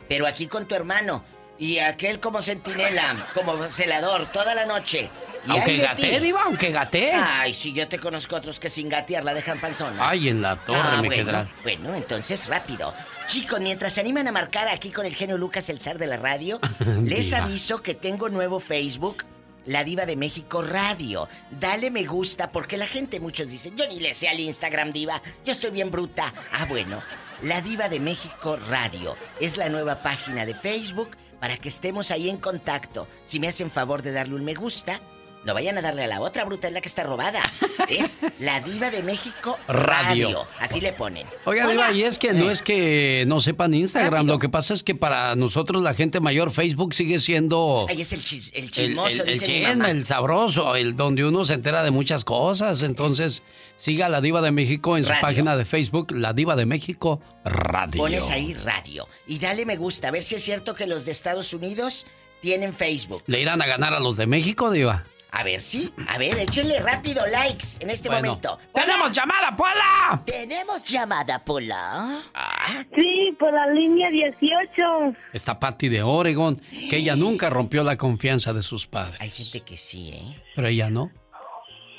pero 0.07 0.27
aquí 0.27 0.47
con 0.47 0.65
tu 0.65 0.75
hermano, 0.75 1.23
y 1.61 1.77
aquel 1.77 2.19
como 2.19 2.41
centinela, 2.41 3.27
como 3.35 3.67
celador, 3.67 4.31
toda 4.31 4.55
la 4.55 4.65
noche. 4.65 5.11
Y 5.45 5.51
aunque 5.51 5.77
gatee, 5.77 6.19
Diva, 6.19 6.41
aunque 6.45 6.71
gatee. 6.71 7.11
Ay, 7.13 7.53
si 7.53 7.71
yo 7.71 7.87
te 7.87 7.99
conozco 7.99 8.35
otros 8.35 8.59
que 8.59 8.67
sin 8.67 8.89
gatear 8.89 9.23
la 9.23 9.31
dejan 9.35 9.59
panzona. 9.59 10.09
Ay, 10.09 10.29
en 10.29 10.41
la 10.41 10.55
torre, 10.55 10.79
ah, 10.81 10.99
mi 11.03 11.07
bueno, 11.07 11.47
bueno, 11.61 11.93
entonces 11.93 12.47
rápido. 12.47 12.91
Chicos, 13.27 13.59
mientras 13.61 13.93
se 13.93 14.01
animan 14.01 14.27
a 14.27 14.31
marcar 14.31 14.67
aquí 14.69 14.89
con 14.89 15.05
el 15.05 15.13
genio 15.13 15.37
Lucas, 15.37 15.69
el 15.69 15.79
zar 15.79 15.99
de 15.99 16.07
la 16.07 16.17
radio, 16.17 16.59
les 17.03 17.31
aviso 17.31 17.83
que 17.83 17.93
tengo 17.93 18.27
nuevo 18.27 18.59
Facebook 18.59 19.23
la 19.67 19.83
Diva 19.83 20.07
de 20.07 20.15
México 20.15 20.63
Radio. 20.63 21.29
Dale 21.51 21.91
me 21.91 22.05
gusta 22.05 22.51
porque 22.51 22.75
la 22.75 22.87
gente, 22.87 23.19
muchos 23.19 23.49
dicen, 23.49 23.77
yo 23.77 23.87
ni 23.87 23.99
le 23.99 24.15
sé 24.15 24.27
al 24.27 24.39
Instagram 24.39 24.91
Diva, 24.91 25.21
yo 25.45 25.51
estoy 25.51 25.69
bien 25.69 25.91
bruta. 25.91 26.33
Ah, 26.53 26.65
bueno, 26.65 27.03
La 27.43 27.61
Diva 27.61 27.87
de 27.87 27.99
México 27.99 28.57
Radio 28.67 29.15
es 29.39 29.57
la 29.57 29.69
nueva 29.69 30.01
página 30.01 30.43
de 30.47 30.55
Facebook 30.55 31.11
para 31.41 31.57
que 31.57 31.67
estemos 31.67 32.11
ahí 32.11 32.29
en 32.29 32.37
contacto. 32.37 33.07
Si 33.25 33.39
me 33.39 33.49
hacen 33.49 33.71
favor 33.71 34.03
de 34.03 34.13
darle 34.13 34.35
un 34.35 34.45
me 34.45 34.53
gusta, 34.53 35.01
no 35.43 35.53
vayan 35.53 35.77
a 35.77 35.81
darle 35.81 36.03
a 36.03 36.07
la 36.07 36.21
otra 36.21 36.45
bruta, 36.45 36.67
es 36.67 36.73
la 36.73 36.81
que 36.81 36.87
está 36.87 37.03
robada. 37.03 37.41
Es 37.89 38.19
la 38.39 38.61
Diva 38.61 38.89
de 38.89 39.03
México 39.03 39.57
Radio. 39.67 40.45
Así 40.59 40.79
le 40.79 40.93
ponen. 40.93 41.27
Oiga, 41.45 41.67
Diva, 41.67 41.91
y 41.91 42.03
es 42.03 42.17
que 42.17 42.31
no 42.31 42.49
es 42.49 42.61
que 42.61 43.25
no 43.27 43.41
sepan 43.41 43.73
Instagram. 43.73 44.27
Lo 44.27 44.39
que 44.39 44.47
pasa 44.47 44.73
es 44.73 44.81
que 44.83 44.95
para 44.95 45.35
nosotros, 45.35 45.81
la 45.81 45.93
gente 45.93 46.19
mayor, 46.19 46.51
Facebook 46.51 46.93
sigue 46.93 47.19
siendo. 47.19 47.85
Ahí 47.89 48.01
es 48.01 48.13
el, 48.13 48.19
el 48.53 48.71
chismoso, 48.71 49.23
El, 49.23 49.29
el, 49.29 49.39
chisme, 49.41 49.91
el 49.91 50.05
sabroso, 50.05 50.75
el 50.75 50.95
donde 50.95 51.25
uno 51.25 51.43
se 51.43 51.53
entera 51.53 51.83
de 51.83 51.91
muchas 51.91 52.23
cosas. 52.23 52.81
Entonces, 52.83 53.43
siga 53.75 54.05
a 54.05 54.09
la 54.09 54.21
Diva 54.21 54.41
de 54.41 54.51
México 54.51 54.95
en 54.95 55.03
su 55.03 55.11
página 55.19 55.57
de 55.57 55.65
Facebook, 55.65 56.11
La 56.11 56.33
Diva 56.33 56.55
de 56.55 56.65
México 56.65 57.19
Radio. 57.43 58.01
Pones 58.01 58.29
ahí 58.29 58.53
radio. 58.53 59.07
Y 59.27 59.39
dale 59.39 59.65
me 59.65 59.75
gusta, 59.75 60.09
a 60.09 60.11
ver 60.11 60.23
si 60.23 60.35
es 60.35 60.43
cierto 60.43 60.75
que 60.75 60.87
los 60.87 61.05
de 61.05 61.11
Estados 61.11 61.53
Unidos 61.53 62.05
tienen 62.41 62.73
Facebook. 62.73 63.23
¿Le 63.27 63.41
irán 63.41 63.61
a 63.61 63.65
ganar 63.65 63.93
a 63.93 63.99
los 63.99 64.17
de 64.17 64.27
México, 64.27 64.71
Diva? 64.71 65.05
A 65.31 65.43
ver, 65.43 65.61
sí. 65.61 65.93
A 66.07 66.17
ver, 66.17 66.37
échenle 66.37 66.79
rápido 66.81 67.25
likes 67.25 67.77
en 67.79 67.89
este 67.89 68.09
momento. 68.09 68.59
¡Tenemos 68.73 69.11
llamada, 69.13 69.55
Pola! 69.55 70.21
¿Tenemos 70.25 70.83
llamada, 70.83 71.43
Pola? 71.43 72.21
Ah. 72.33 72.83
Sí, 72.93 73.35
por 73.39 73.53
la 73.53 73.67
línea 73.67 74.09
18. 74.09 75.15
Está 75.31 75.57
Patty 75.57 75.87
de 75.87 76.03
Oregon, 76.03 76.61
que 76.89 76.97
ella 76.97 77.15
nunca 77.15 77.49
rompió 77.49 77.81
la 77.83 77.95
confianza 77.95 78.51
de 78.51 78.61
sus 78.61 78.87
padres. 78.87 79.15
Hay 79.21 79.29
gente 79.29 79.61
que 79.61 79.77
sí, 79.77 80.11
¿eh? 80.13 80.43
Pero 80.53 80.67
ella 80.67 80.89
no. 80.89 81.11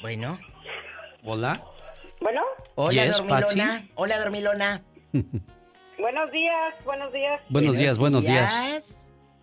Bueno. 0.03 0.39
¿Hola? 1.25 1.59
Bueno. 2.21 2.43
Hola, 2.75 3.07
Dormilona. 3.07 3.89
Hola, 3.95 4.19
Dormilona. 4.19 4.83
buenos 5.99 6.31
días, 6.33 6.85
buenos 6.85 7.13
días. 7.13 7.41
Buenos, 7.49 7.77
días, 7.77 7.97
buenos 7.97 8.25
días. 8.25 9.02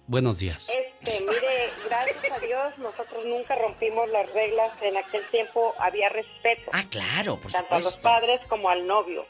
Buenos 0.10 0.40
días. 0.40 0.68
Este, 0.68 1.20
mire, 1.20 1.70
gracias 1.86 2.32
a 2.32 2.40
Dios 2.40 2.76
nosotros 2.80 3.26
nunca 3.28 3.54
rompimos 3.54 4.10
las 4.10 4.28
reglas. 4.34 4.72
En 4.82 4.98
aquel 4.98 5.24
tiempo 5.28 5.76
había 5.78 6.10
respeto. 6.10 6.72
Ah, 6.74 6.84
claro, 6.90 7.40
por 7.40 7.52
Tanto 7.52 7.76
a 7.76 7.80
los 7.80 7.96
padres 8.00 8.42
como 8.50 8.72
al 8.72 8.88
novio. 8.88 9.28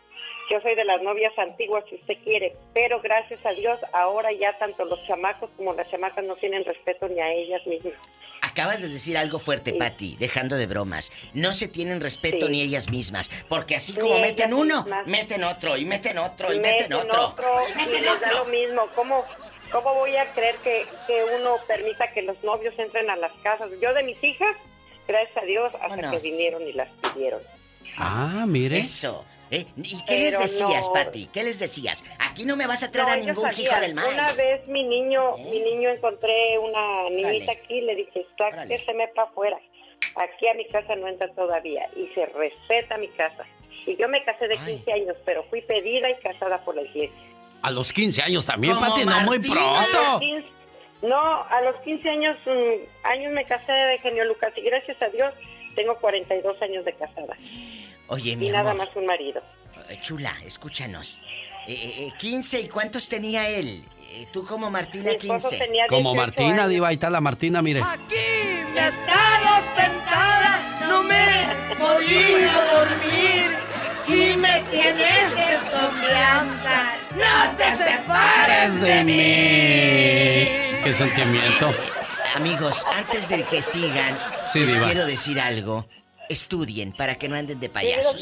Yo 0.50 0.62
soy 0.62 0.76
de 0.76 0.86
las 0.86 1.02
novias 1.02 1.38
antiguas, 1.38 1.84
si 1.90 1.96
usted 1.96 2.14
quiere, 2.24 2.56
pero 2.74 3.02
gracias 3.02 3.46
a 3.46 3.50
Dios 3.52 3.78
ahora 3.92 4.32
ya 4.32 4.58
tanto 4.58 4.86
los 4.86 5.06
chamacos 5.06 5.50
como 5.58 5.74
las 5.74 5.92
chamacas 5.92 6.24
no 6.24 6.38
tienen 6.38 6.64
respeto 6.64 7.10
ni 7.10 7.20
a 7.20 7.30
ellas 7.30 7.68
mismas. 7.68 7.96
Acabas 8.42 8.82
de 8.82 8.88
decir 8.88 9.18
algo 9.18 9.38
fuerte, 9.38 9.74
Patti, 9.74 10.16
dejando 10.18 10.56
de 10.56 10.66
bromas. 10.66 11.12
No 11.34 11.52
se 11.52 11.68
tienen 11.68 12.00
respeto 12.00 12.48
ni 12.48 12.62
ellas 12.62 12.90
mismas, 12.90 13.30
porque 13.50 13.76
así 13.76 13.94
como 13.94 14.18
meten 14.20 14.54
uno, 14.54 14.86
meten 15.06 15.44
otro, 15.44 15.76
y 15.76 15.84
meten 15.84 16.18
otro, 16.18 16.54
y 16.54 16.60
meten, 16.60 16.94
otro. 16.94 17.36
y 17.70 17.76
meten 17.76 18.06
les 18.06 18.22
da 18.22 18.32
lo 18.32 18.46
mismo. 18.46 18.88
¿Cómo, 18.96 19.26
¿Cómo 19.72 19.94
voy 19.94 20.16
a 20.16 20.32
creer 20.34 20.56
que, 20.58 20.86
que 21.06 21.24
uno 21.40 21.58
permita 21.68 22.12
que 22.12 22.22
los 22.24 22.42
novios 22.44 22.74
entren 22.78 23.10
a 23.10 23.16
las 23.16 23.32
casas? 23.44 23.70
Yo 23.82 23.94
de 23.94 24.04
mis 24.04 24.22
hijas, 24.24 24.56
gracias 25.08 25.38
a 25.38 25.46
Dios, 25.46 25.72
hasta 25.82 26.12
que 26.12 26.18
vinieron 26.18 26.68
y 26.68 26.74
las 26.74 26.90
pidieron. 27.14 27.42
Ah, 27.98 28.46
mire. 28.48 28.80
Eso. 28.80 29.26
¿Eh? 29.52 29.66
¿Y 29.78 30.04
qué 30.06 30.18
les 30.18 30.40
decías, 30.40 30.88
no... 30.88 30.94
Pati? 30.94 31.28
¿Qué 31.34 31.44
les 31.44 31.60
decías? 31.60 32.04
Aquí 32.20 32.46
no 32.46 32.56
me 32.56 32.68
vas 32.68 32.84
a 32.84 32.92
traer 32.92 33.10
a 33.10 33.16
ningún 33.16 33.50
hijo 33.50 33.80
del 33.80 33.96
maíz. 33.96 34.14
Una 34.14 34.32
vez 34.34 34.68
mi 34.68 34.84
niño, 34.84 35.38
¿Eh? 35.38 35.50
mi 35.50 35.60
niño 35.60 35.90
encontré 35.90 36.60
una 36.60 37.10
niñita 37.10 37.54
aquí, 37.54 37.82
le 37.82 37.96
dije, 37.96 38.26
que 38.68 38.86
se 38.86 38.94
me 38.94 39.08
para 39.10 39.28
afuera. 39.30 39.60
Aquí 40.16 40.48
a 40.48 40.54
mi 40.54 40.66
casa 40.68 40.96
no 40.96 41.08
entra 41.08 41.32
todavía 41.34 41.90
y 41.96 42.08
se 42.14 42.26
respeta 42.28 42.98
mi 42.98 43.08
casa. 43.10 43.46
Y 43.86 43.96
yo 43.96 44.08
me 44.08 44.24
casé 44.24 44.48
de 44.48 44.58
15 44.58 44.92
años, 44.92 45.18
pero 45.26 45.44
fui 45.46 45.62
pedida 45.62 46.10
y 46.10 46.16
casada 46.16 46.64
por 46.64 46.76
la 46.76 46.84
iglesia. 46.84 47.18
A 47.62 47.72
los 47.72 47.92
15 47.92 48.22
años 48.22 48.46
también, 48.46 48.78
Pati, 48.80 49.06
no 49.06 49.22
muy 49.22 49.40
pronto. 49.40 50.22
no, 51.02 51.44
a 51.44 51.62
los 51.62 51.76
15 51.82 52.10
años, 52.10 52.38
um, 52.46 52.54
años 53.04 53.34
me 53.34 53.46
casé 53.46 53.72
de 53.72 54.00
genio 54.00 54.26
Lucas 54.26 54.54
y 54.58 54.62
gracias 54.62 55.02
a 55.02 55.10
Dios 55.10 55.34
tengo 55.76 55.96
42 55.96 56.62
años 56.62 56.86
de 56.86 56.94
casada. 56.94 57.36
Oye, 58.08 58.36
mi 58.36 58.48
Y 58.48 58.52
nada 58.52 58.74
más 58.74 58.90
un 58.96 59.06
marido. 59.06 59.42
Chula, 60.02 60.36
escúchanos. 60.46 61.20
Eh, 61.68 62.08
eh, 62.08 62.12
15, 62.18 62.62
¿y 62.62 62.68
cuántos 62.68 63.08
tenía 63.10 63.50
él? 63.50 63.84
Eh, 64.12 64.28
Tú 64.32 64.46
como 64.46 64.70
Martina, 64.70 65.16
15. 65.16 65.60
Como 65.88 66.16
Martina, 66.16 66.64
años. 66.64 66.70
Diva, 66.70 66.88
ahí 66.88 66.96
está 66.96 67.10
la 67.10 67.22
Martina, 67.22 67.62
mire. 67.62 67.82
Aquí 67.82 68.16
me 68.74 68.80
he 68.80 68.88
estado 68.88 69.64
sentada, 69.78 70.80
no 70.88 71.04
me 71.04 71.16
he 71.72 71.76
podido 71.76 72.66
dormir. 72.74 73.59
Me 74.40 74.62
tienes 74.72 75.36
desconfianza, 75.36 76.94
no 77.16 77.58
te 77.58 77.76
separes 77.76 78.82
de 78.82 79.04
mí. 79.04 80.84
Qué 80.84 80.94
sentimiento. 80.94 81.74
Amigos, 82.36 82.86
antes 82.94 83.30
de 83.30 83.44
que 83.44 83.62
sigan, 83.62 84.18
sí, 84.54 84.60
les 84.60 84.74
diva. 84.74 84.86
quiero 84.86 85.06
decir 85.06 85.40
algo. 85.40 85.88
Estudien 86.30 86.92
para 86.94 87.16
que 87.16 87.28
no 87.28 87.36
anden 87.36 87.60
de 87.60 87.70
payasos. 87.70 88.22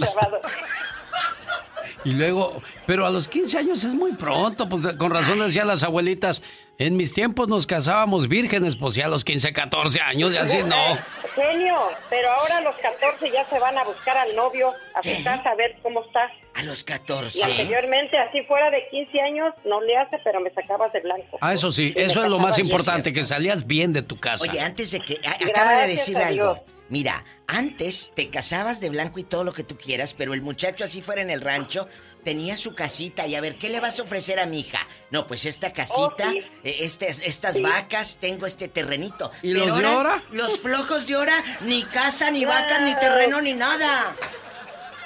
Y 2.08 2.14
luego, 2.14 2.62
pero 2.86 3.06
a 3.06 3.10
los 3.10 3.28
15 3.28 3.58
años 3.58 3.84
es 3.84 3.94
muy 3.94 4.14
pronto, 4.14 4.70
pues 4.70 4.96
con 4.96 5.10
razón 5.10 5.40
decían 5.40 5.68
las 5.68 5.84
abuelitas, 5.84 6.42
en 6.78 6.96
mis 6.96 7.12
tiempos 7.14 7.50
nos 7.50 7.68
casábamos 7.68 8.30
vírgenes, 8.30 8.78
pues 8.78 8.96
ya 8.96 9.08
a 9.08 9.10
los 9.10 9.26
15, 9.26 9.52
14 9.52 10.00
años, 10.00 10.34
y 10.34 10.38
así 10.38 10.60
no. 10.64 10.98
Genio, 11.36 11.76
pero 12.10 12.32
ahora 12.32 12.60
a 12.60 12.62
los 12.62 12.76
14 12.78 13.30
ya 13.30 13.46
se 13.50 13.60
van 13.60 13.78
a 13.78 13.84
buscar 13.84 14.16
al 14.18 14.34
novio, 14.38 14.72
a 14.94 15.04
su 15.04 15.22
casa 15.24 15.50
a 15.50 15.56
ver 15.56 15.76
cómo 15.84 16.02
está. 16.06 16.32
A 16.54 16.64
los 16.64 16.84
14. 16.86 17.40
Y 17.40 17.42
anteriormente, 17.42 18.18
así 18.18 18.42
fuera 18.44 18.72
de 18.72 18.88
15 18.90 19.22
años, 19.22 19.54
no 19.66 19.82
le 19.82 19.98
hace, 19.98 20.18
pero 20.24 20.40
me 20.40 20.50
sacabas 20.52 20.94
de 20.94 21.02
blanco. 21.02 21.38
Ah, 21.42 21.54
eso 21.54 21.74
sí, 21.74 21.92
Y 21.94 22.00
eso 22.00 22.24
es 22.24 22.30
lo 22.30 22.40
más 22.40 22.58
importante, 22.58 23.12
que 23.12 23.26
salías 23.26 23.68
bien 23.68 23.92
de 23.92 24.02
tu 24.02 24.16
casa. 24.18 24.46
Oye, 24.50 24.62
antes 24.62 24.92
de 24.92 25.02
que... 25.02 25.20
a- 25.28 25.46
acaba 25.50 25.82
de 25.82 25.88
decir 25.88 26.18
algo. 26.18 26.58
Mira, 26.90 27.24
antes 27.48 28.12
te 28.16 28.30
casabas 28.30 28.80
de 28.80 28.90
blanco 28.90 29.20
y 29.20 29.24
todo 29.24 29.44
lo 29.44 29.54
que 29.54 29.64
tú 29.64 29.78
quieras, 29.78 30.14
pero 30.14 30.34
el 30.34 30.42
muchacho 30.42 30.86
así 30.86 31.02
fuera 31.02 31.22
en 31.22 31.30
el 31.30 31.42
rancho 31.42 31.88
tenía 32.24 32.58
su 32.58 32.76
casita 32.76 33.26
y 33.26 33.36
a 33.36 33.42
ver, 33.42 33.58
¿qué 33.58 33.70
le 33.70 33.80
vas 33.80 34.00
a 34.00 34.04
ofrecer 34.04 34.40
a 34.40 34.46
mi 34.46 34.60
hija? 34.62 34.80
No, 35.12 35.28
pues 35.28 35.46
esta 35.46 35.72
casita, 35.72 36.28
Oh, 36.30 36.32
sí. 36.32 36.40
eh, 36.64 36.76
estas, 36.80 37.20
estas 37.20 37.62
vacas, 37.62 38.18
tengo 38.20 38.46
este 38.46 38.68
terrenito. 38.68 39.32
¿Y 39.42 39.54
Pero 39.54 39.68
los 39.68 39.80
de 39.80 39.86
ahora? 39.86 40.24
Los 40.32 40.60
flojos 40.60 41.08
de 41.08 41.16
ahora, 41.16 41.44
ni 41.62 41.84
casa, 41.84 42.30
ni 42.32 42.44
vacas, 42.44 42.82
ni 42.82 42.96
terreno, 43.00 43.40
ni 43.42 43.54
nada. 43.54 44.14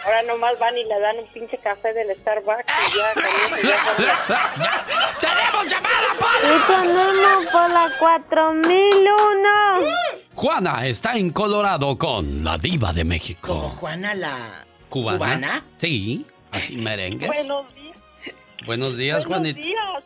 Ahora 0.04 0.24
nomás 0.24 0.58
van 0.60 0.76
y 0.78 0.84
le 0.84 1.00
dan 1.00 1.20
un 1.20 1.28
pinche 1.28 1.58
café 1.60 1.94
del 1.94 2.14
Starbucks 2.22 2.66
y 2.66 2.98
ya, 2.98 3.14
¡Tenemos 5.22 5.68
llamada, 5.68 6.08
Y 6.44 6.46
tenemos 6.68 7.46
por 7.48 7.70
la 7.70 7.88
4001. 8.00 9.86
Juana 10.36 10.86
está 10.88 11.14
en 11.14 11.30
Colorado 11.32 11.98
con 11.98 12.44
la 12.44 12.58
diva 12.58 12.92
de 12.94 13.04
México. 13.04 13.48
Como 13.48 13.70
Juana 13.70 14.14
la... 14.16 14.66
¿Cubana? 14.90 15.18
¿Cubana? 15.18 15.64
Sí, 15.78 16.26
así 16.52 16.78
merengues. 16.78 17.28
Buenos 17.30 17.74
días. 17.76 17.98
Buenos 18.66 18.98
días, 18.98 19.26
Buenos 19.26 19.54
Juanita. 19.54 19.68
días. 19.68 20.04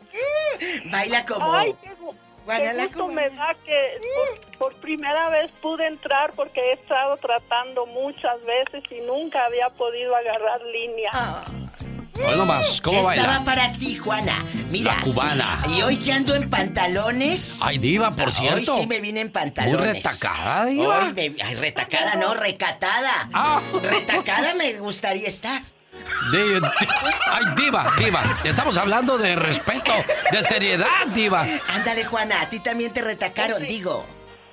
Baila 0.90 1.24
como... 1.26 1.52
Ay, 1.54 1.74
qué, 2.46 2.72
gusto 2.86 3.08
me 3.08 3.30
da 3.30 3.54
que 3.64 3.98
por, 4.58 4.58
por 4.72 4.74
primera 4.80 5.28
vez 5.28 5.50
pude 5.60 5.86
entrar 5.86 6.32
porque 6.34 6.60
he 6.60 6.72
estado 6.74 7.16
tratando 7.18 7.86
muchas 7.86 8.36
veces 8.44 8.82
y 8.90 9.00
nunca 9.06 9.44
había 9.44 9.68
podido 9.70 10.14
agarrar 10.14 10.60
línea. 10.62 11.10
Hoy 12.26 12.34
nomás, 12.38 12.80
¿cómo 12.80 12.98
Esta 12.98 13.08
baila? 13.26 13.38
va 13.40 13.44
para 13.44 13.72
ti, 13.74 13.96
Juana. 13.98 14.42
Mira. 14.70 14.94
La 14.94 15.02
cubana. 15.02 15.58
Y 15.76 15.82
hoy 15.82 15.98
que 15.98 16.12
ando 16.14 16.34
en 16.34 16.48
pantalones. 16.48 17.60
Ay, 17.62 17.76
diva, 17.76 18.10
por 18.10 18.28
Hoy 18.28 18.32
cierto. 18.32 18.74
sí 18.74 18.86
me 18.86 19.00
vine 19.00 19.20
en 19.20 19.30
pantalones. 19.30 19.78
Muy 19.78 19.92
retacada, 19.94 20.64
diva. 20.64 20.98
Hoy 21.06 21.12
me- 21.12 21.42
ay, 21.42 21.54
retacada 21.56 22.14
no, 22.14 22.32
recatada. 22.34 23.28
Ah. 23.34 23.60
Retacada 23.82 24.54
me 24.54 24.72
gustaría 24.78 25.28
estar. 25.28 25.60
Di- 26.32 26.60
di- 26.60 26.88
ay, 27.30 27.44
diva, 27.56 27.84
diva. 27.98 28.22
Estamos 28.44 28.76
hablando 28.78 29.18
de 29.18 29.36
respeto, 29.36 29.92
de 30.30 30.42
seriedad, 30.44 31.06
diva. 31.14 31.44
Ándale, 31.74 32.04
Juana, 32.04 32.42
a 32.42 32.48
ti 32.48 32.60
también 32.60 32.92
te 32.92 33.02
retacaron, 33.02 33.66
digo. 33.66 34.06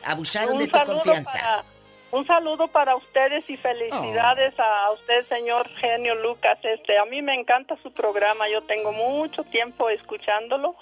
Abusaron 0.05 0.57
de 0.57 0.67
tu 0.67 0.79
confianza. 0.83 1.39
para- 1.39 1.63
un 2.11 2.27
saludo 2.27 2.67
para 2.67 2.95
ustedes 2.95 3.43
y 3.49 3.57
felicidades 3.57 4.53
a 4.59 4.91
usted, 4.91 5.25
señor 5.29 5.67
Genio 5.79 6.13
Lucas. 6.15 6.59
Este, 6.61 6.97
a 6.99 7.05
mí 7.05 7.21
me 7.23 7.33
encanta 7.33 7.75
su 7.81 7.91
programa. 7.91 8.47
Yo 8.49 8.61
tengo 8.61 8.91
mucho 8.91 9.43
tiempo 9.45 9.89
escuchándolo. 9.89 10.75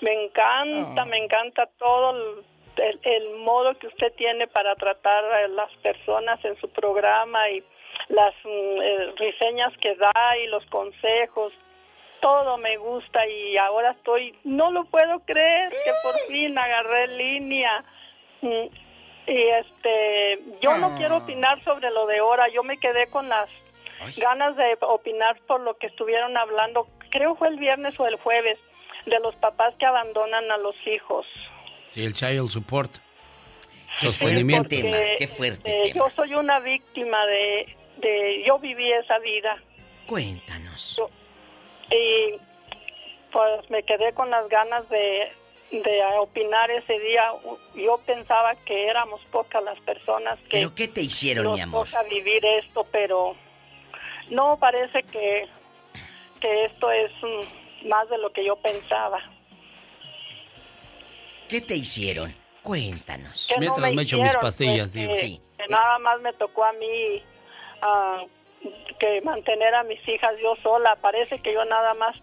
Me 0.00 0.12
encanta, 0.26 1.04
me 1.04 1.18
encanta 1.18 1.66
todo 1.78 2.10
el, 2.10 2.44
el- 2.84 3.00
el 3.02 3.36
modo 3.38 3.76
que 3.76 3.88
usted 3.88 4.12
tiene 4.16 4.46
para 4.46 4.76
tratar 4.76 5.24
a 5.24 5.48
las 5.48 5.72
personas 5.82 6.38
en 6.44 6.56
su 6.60 6.68
programa 6.68 7.48
y 7.50 7.64
las 8.08 8.34
mm, 8.44 8.80
eh, 8.82 9.14
reseñas 9.16 9.76
que 9.78 9.94
da 9.96 10.36
y 10.42 10.46
los 10.48 10.64
consejos. 10.66 11.52
Todo 12.20 12.58
me 12.58 12.76
gusta 12.78 13.26
y 13.26 13.56
ahora 13.56 13.92
estoy, 13.92 14.34
no 14.44 14.72
lo 14.72 14.84
puedo 14.86 15.20
creer 15.20 15.70
que 15.70 15.92
por 16.02 16.18
fin 16.26 16.58
agarré 16.58 17.08
línea. 17.08 17.84
Mm, 18.40 18.66
Y 19.28 19.42
este, 19.42 20.40
yo 20.62 20.78
no 20.78 20.96
quiero 20.96 21.18
opinar 21.18 21.62
sobre 21.62 21.90
lo 21.90 22.06
de 22.06 22.18
ahora, 22.18 22.48
yo 22.48 22.62
me 22.62 22.78
quedé 22.78 23.08
con 23.08 23.28
las 23.28 23.48
ganas 24.16 24.56
de 24.56 24.78
opinar 24.80 25.38
por 25.46 25.60
lo 25.60 25.76
que 25.76 25.88
estuvieron 25.88 26.36
hablando, 26.36 26.88
creo 27.10 27.34
fue 27.36 27.48
el 27.48 27.58
viernes 27.58 27.98
o 28.00 28.06
el 28.06 28.16
jueves, 28.16 28.58
de 29.04 29.20
los 29.20 29.34
papás 29.36 29.74
que 29.78 29.86
abandonan 29.86 30.50
a 30.50 30.56
los 30.56 30.74
hijos. 30.86 31.26
Sí, 31.88 32.04
el 32.04 32.14
child 32.14 32.48
support. 32.50 32.90
Qué 34.00 34.12
fuerte 34.12 34.64
tema, 34.68 34.96
qué 35.18 35.26
fuerte 35.26 35.70
Eh, 35.70 35.92
yo 35.94 36.08
soy 36.14 36.34
una 36.34 36.60
víctima 36.60 37.26
de, 37.26 37.76
de, 37.98 38.44
yo 38.46 38.58
viví 38.58 38.90
esa 38.92 39.18
vida. 39.18 39.56
Cuéntanos. 40.06 41.00
Y 41.90 42.34
pues 43.30 43.70
me 43.70 43.82
quedé 43.82 44.12
con 44.14 44.30
las 44.30 44.48
ganas 44.48 44.88
de, 44.88 45.30
de 45.70 46.02
opinar 46.18 46.70
ese 46.70 46.98
día. 46.98 47.30
Yo 47.74 47.98
pensaba 48.06 48.54
que 48.64 48.86
éramos 48.88 49.20
pocas 49.26 49.62
las 49.62 49.78
personas 49.80 50.38
que 50.40 50.48
¿Pero 50.58 50.74
qué 50.74 50.88
te 50.88 51.02
hicieron, 51.02 51.44
nos 51.44 51.54
mi 51.54 51.60
amor? 51.60 51.86
toca 51.88 52.02
vivir 52.04 52.44
esto, 52.44 52.86
pero 52.90 53.36
no 54.30 54.58
parece 54.58 55.02
que, 55.04 55.46
que 56.40 56.64
esto 56.66 56.90
es 56.90 57.10
mm, 57.22 57.88
más 57.88 58.08
de 58.08 58.18
lo 58.18 58.30
que 58.32 58.44
yo 58.44 58.56
pensaba. 58.56 59.20
¿Qué 61.48 61.60
te 61.60 61.74
hicieron? 61.74 62.34
Cuéntanos. 62.62 63.46
Que 63.48 63.54
no 63.54 63.60
Mientras 63.60 63.94
me 63.94 64.02
echo 64.02 64.18
mis 64.18 64.36
pastillas, 64.36 64.90
pues, 64.90 64.92
diva. 64.92 65.12
que- 65.14 65.20
Sí. 65.20 65.40
que 65.56 65.66
nada 65.68 65.98
más 65.98 66.20
me 66.20 66.32
tocó 66.34 66.64
a 66.64 66.72
mí 66.74 67.22
que 68.98 69.20
mantener 69.22 69.74
a 69.74 69.82
mis 69.84 70.06
hijas 70.08 70.32
yo 70.42 70.56
sola. 70.62 70.96
Parece 70.96 71.38
que 71.40 71.52
yo 71.52 71.64
nada 71.64 71.94
más 71.94 72.16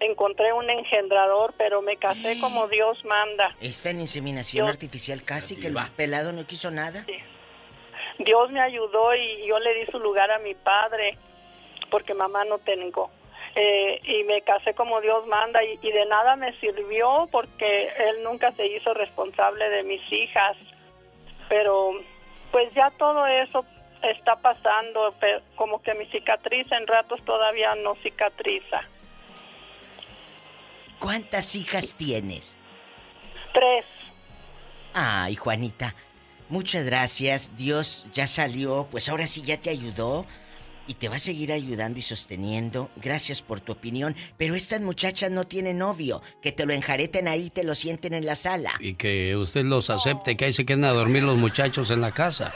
encontré 0.00 0.52
un 0.52 0.68
engendrador, 0.68 1.54
pero 1.56 1.80
me 1.80 1.96
casé 1.96 2.38
como 2.40 2.68
Dios 2.68 3.02
manda. 3.04 3.54
Esta 3.60 3.90
en 3.90 4.00
inseminación 4.00 4.66
Yo- 4.66 4.70
artificial 4.70 5.22
casi 5.24 5.58
que 5.58 5.68
el 5.68 5.76
pelado 5.96 6.32
no 6.32 6.44
quiso 6.46 6.70
nada. 6.70 7.06
Dios 8.18 8.50
me 8.50 8.60
ayudó 8.60 9.14
y 9.14 9.46
yo 9.46 9.58
le 9.58 9.74
di 9.74 9.86
su 9.90 9.98
lugar 9.98 10.30
a 10.30 10.38
mi 10.38 10.54
padre, 10.54 11.16
porque 11.90 12.12
mamá 12.14 12.44
no 12.44 12.58
tengo. 12.58 13.10
Eh, 13.54 14.00
y 14.04 14.24
me 14.24 14.40
casé 14.42 14.74
como 14.74 15.00
Dios 15.00 15.26
manda 15.26 15.62
y, 15.64 15.78
y 15.82 15.92
de 15.92 16.06
nada 16.06 16.36
me 16.36 16.58
sirvió 16.58 17.28
porque 17.30 17.88
él 17.98 18.22
nunca 18.22 18.52
se 18.52 18.66
hizo 18.66 18.94
responsable 18.94 19.68
de 19.68 19.82
mis 19.82 20.00
hijas. 20.12 20.56
Pero 21.48 21.92
pues 22.50 22.72
ya 22.74 22.90
todo 22.98 23.26
eso 23.26 23.64
está 24.10 24.36
pasando, 24.36 25.14
pero 25.20 25.40
como 25.56 25.82
que 25.82 25.94
mi 25.94 26.06
cicatriz 26.06 26.70
en 26.72 26.86
ratos 26.86 27.20
todavía 27.24 27.74
no 27.76 27.94
cicatriza. 28.02 28.82
¿Cuántas 30.98 31.56
hijas 31.56 31.94
tienes? 31.94 32.54
Tres. 33.52 33.84
Ay, 34.94 35.34
Juanita, 35.34 35.94
muchas 36.48 36.84
gracias. 36.84 37.56
Dios 37.56 38.06
ya 38.12 38.26
salió, 38.26 38.86
pues 38.90 39.08
ahora 39.08 39.26
sí 39.26 39.42
ya 39.42 39.60
te 39.60 39.70
ayudó 39.70 40.26
y 40.86 40.94
te 40.94 41.08
va 41.08 41.16
a 41.16 41.20
seguir 41.20 41.52
ayudando 41.52 41.98
y 41.98 42.02
sosteniendo. 42.02 42.90
Gracias 42.96 43.42
por 43.42 43.60
tu 43.60 43.72
opinión. 43.72 44.16
Pero 44.36 44.54
estas 44.54 44.80
muchachas 44.80 45.30
no 45.30 45.44
tienen 45.44 45.78
novio. 45.78 46.22
Que 46.40 46.52
te 46.52 46.66
lo 46.66 46.72
enjareten 46.72 47.28
ahí, 47.28 47.50
te 47.50 47.64
lo 47.64 47.74
sienten 47.74 48.14
en 48.14 48.26
la 48.26 48.34
sala. 48.34 48.72
Y 48.80 48.94
que 48.94 49.36
usted 49.36 49.64
los 49.64 49.90
acepte, 49.90 50.36
que 50.36 50.46
ahí 50.46 50.52
se 50.52 50.66
queden 50.66 50.84
a 50.84 50.92
dormir 50.92 51.22
los 51.22 51.36
muchachos 51.36 51.90
en 51.90 52.00
la 52.00 52.12
casa. 52.12 52.52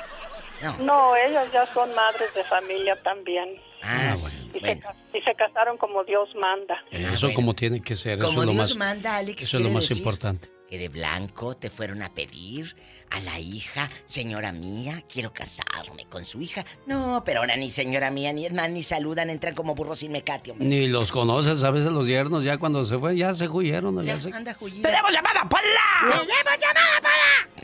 No, 0.80 1.14
ellas 1.16 1.46
ya 1.52 1.66
son 1.66 1.94
madres 1.94 2.32
de 2.34 2.44
familia 2.44 3.00
también. 3.02 3.56
Ah, 3.82 4.14
y, 4.54 4.58
se, 4.60 4.78
ca- 4.80 4.96
y 5.14 5.20
se 5.20 5.34
casaron 5.34 5.76
como 5.76 6.02
Dios 6.04 6.28
manda. 6.40 6.82
Eso 6.90 7.32
como 7.34 7.54
tiene 7.54 7.80
que 7.80 7.94
ser. 7.94 8.18
Como 8.18 8.32
eso 8.32 8.40
es 8.42 8.46
lo 8.46 8.52
Dios 8.52 8.76
más, 8.76 8.88
manda, 8.88 9.16
Alex, 9.16 9.44
Eso 9.44 9.58
es 9.58 9.62
lo 9.62 9.70
más 9.70 9.90
importante. 9.90 10.50
Que 10.68 10.78
de 10.78 10.88
blanco 10.88 11.56
te 11.56 11.70
fueron 11.70 12.02
a 12.02 12.12
pedir 12.12 12.74
a 13.10 13.20
la 13.20 13.38
hija, 13.38 13.88
señora 14.04 14.50
mía, 14.50 15.04
quiero 15.08 15.32
casarme 15.32 16.06
con 16.10 16.24
su 16.24 16.40
hija. 16.40 16.64
No, 16.86 17.22
pero 17.24 17.38
ahora 17.40 17.54
ni 17.56 17.70
señora 17.70 18.10
mía, 18.10 18.32
ni 18.32 18.46
es 18.46 18.52
más, 18.52 18.68
ni 18.68 18.82
saludan, 18.82 19.30
entran 19.30 19.54
como 19.54 19.76
burros 19.76 20.00
sin 20.00 20.10
mecate, 20.10 20.50
hombre. 20.50 20.66
Ni 20.66 20.88
los 20.88 21.12
conoces 21.12 21.62
a 21.62 21.70
veces 21.70 21.92
los 21.92 22.08
yernos, 22.08 22.42
ya 22.42 22.58
cuando 22.58 22.84
se 22.84 22.98
fue, 22.98 23.16
ya 23.16 23.32
se 23.34 23.46
huyeron. 23.48 23.94
¿no? 23.94 24.02
Ya 24.02 24.18
se... 24.18 24.32
Anda. 24.32 24.54
¡Tenemos 24.58 25.12
llamada, 25.12 25.48
Pola! 25.48 26.00
¡Tenemos 26.08 26.58
llamada, 26.58 27.00
Pola! 27.00 27.55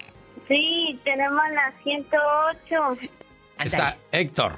Sí, 0.49 0.99
tenemos 1.05 1.43
la 1.53 1.73
108. 1.83 3.09
Está 3.65 3.97
Héctor, 4.11 4.55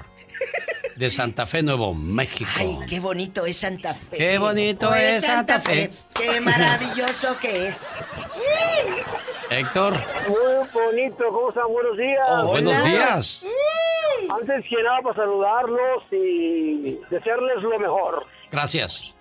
de 0.95 1.11
Santa 1.11 1.45
Fe, 1.45 1.61
Nuevo 1.61 1.93
México. 1.93 2.49
Ay, 2.57 2.77
qué 2.89 2.99
bonito 2.99 3.45
es 3.45 3.57
Santa 3.57 3.93
Fe. 3.93 4.17
Qué 4.17 4.37
bonito 4.37 4.93
es 4.95 5.23
Santa 5.23 5.59
Fe. 5.59 5.89
Qué 6.13 6.41
maravilloso 6.41 7.37
que 7.39 7.67
es. 7.67 7.87
Héctor, 9.49 9.93
Muy 10.27 10.67
bonito, 10.73 11.23
¿cómo 11.29 11.49
están? 11.49 11.67
Buenos 11.71 11.97
días. 11.97 12.27
Oh, 12.29 12.47
buenos 12.47 12.83
días. 12.85 13.45
Antes 14.29 14.65
que 14.67 14.81
nada, 14.81 15.01
para 15.03 15.15
saludarlos 15.15 16.03
y 16.11 16.97
desearles 17.11 17.61
lo 17.61 17.77
mejor. 17.79 18.25
gracias. 18.51 19.11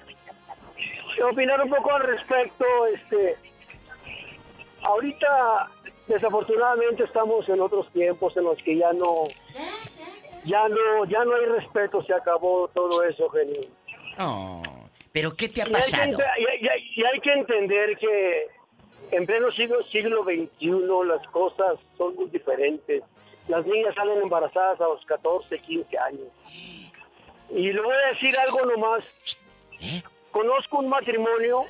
Opinar 1.31 1.61
un 1.63 1.71
poco 1.71 1.93
al 1.95 2.03
respecto, 2.03 2.65
este. 2.95 3.37
Ahorita, 4.83 5.71
desafortunadamente, 6.07 7.05
estamos 7.05 7.49
en 7.49 7.61
otros 7.61 7.91
tiempos 7.93 8.37
en 8.37 8.45
los 8.45 8.59
que 8.63 8.77
ya 8.77 8.93
no. 8.93 9.25
Ya 10.45 10.69
no, 10.69 11.05
ya 11.07 11.25
no 11.25 11.35
hay 11.35 11.47
respeto, 11.47 12.03
se 12.03 12.13
acabó 12.13 12.69
todo 12.75 13.03
eso, 13.05 13.29
genio. 13.31 13.61
Oh, 14.19 14.63
pero 15.13 15.35
¿qué 15.35 15.49
te 15.49 15.63
ha 15.63 15.65
Y 15.65 15.69
hay, 15.69 15.73
que, 15.75 15.91
pasado? 15.91 16.19
y 16.39 16.67
hay- 16.69 16.93
y 16.97 17.05
hay 17.05 17.21
que 17.21 17.33
entender 17.33 17.97
que 17.97 18.47
en 19.13 19.25
pleno 19.27 19.51
siglo, 19.53 19.83
siglo 19.85 20.23
XXI 20.25 20.71
las 21.07 21.27
cosas 21.29 21.79
son 21.97 22.15
muy 22.17 22.27
diferentes. 22.27 23.03
Las 23.49 23.65
niñas 23.67 23.95
salen 23.95 24.21
embarazadas 24.23 24.81
a 24.81 24.85
los 24.85 25.05
14, 25.07 25.59
15 25.61 25.99
años. 25.99 26.29
Y 27.51 27.73
le 27.73 27.81
voy 27.81 27.95
a 27.95 28.09
decir 28.13 28.35
algo 28.39 28.65
nomás. 28.67 29.05
¿Eh? 29.81 30.03
Conozco 30.31 30.79
un 30.79 30.89
matrimonio, 30.89 31.65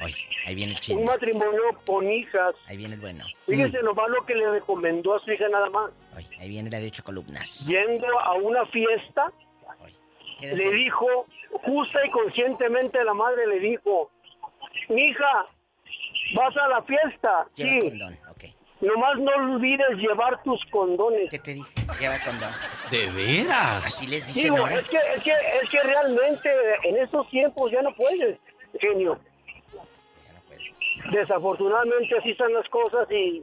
Ay, 0.00 0.14
ahí 0.46 0.54
viene 0.54 0.72
el 0.72 0.76
un 0.76 0.80
chisme. 0.80 1.04
matrimonio 1.04 1.62
con 1.86 2.10
hijas. 2.10 2.54
Ahí 2.66 2.76
viene 2.76 2.94
el 2.94 3.00
bueno. 3.00 3.24
Fíjese 3.46 3.82
nomás 3.82 4.08
lo 4.10 4.24
que 4.24 4.34
le 4.34 4.50
recomendó 4.50 5.14
a 5.16 5.20
su 5.20 5.32
hija 5.32 5.48
nada 5.48 5.68
más. 5.70 5.90
Ay, 6.14 6.26
ahí 6.40 6.48
viene 6.48 6.70
la 6.70 6.78
de 6.78 6.86
ocho 6.88 7.02
columnas. 7.04 7.66
Yendo 7.66 8.06
a 8.20 8.34
una 8.34 8.64
fiesta, 8.66 9.32
Quédate. 10.40 10.56
le 10.56 10.70
dijo, 10.72 11.26
justa 11.64 11.98
y 12.06 12.10
conscientemente 12.10 13.02
la 13.04 13.14
madre 13.14 13.46
le 13.48 13.58
dijo, 13.58 14.10
mija, 14.88 15.46
vas 16.36 16.56
a 16.56 16.68
la 16.68 16.82
fiesta, 16.82 17.46
Lleva 17.56 17.70
sí, 17.70 17.80
condón, 17.80 18.18
ok. 18.30 18.44
nomás 18.80 19.18
no 19.18 19.32
olvides 19.54 19.96
llevar 19.96 20.40
tus 20.44 20.64
condones. 20.66 21.28
¿Qué 21.30 21.38
te 21.40 21.54
dije? 21.54 21.68
Lleva 21.98 22.18
condón. 22.24 22.50
¿De 22.90 23.10
veras? 23.10 23.84
Así 23.86 24.06
les 24.06 24.26
dicen 24.28 24.44
Digo, 24.54 24.58
ahora. 24.58 24.76
es 24.76 24.88
que, 24.88 24.96
es, 25.16 25.20
que, 25.22 25.32
es 25.62 25.68
que 25.70 25.82
realmente 25.82 26.50
en 26.84 26.96
estos 26.98 27.28
tiempos 27.30 27.70
ya 27.72 27.82
no 27.82 27.92
puedes, 27.94 28.38
genio. 28.80 29.18
Desafortunadamente 31.12 32.16
así 32.18 32.30
están 32.30 32.52
las 32.52 32.68
cosas 32.68 33.10
y, 33.10 33.42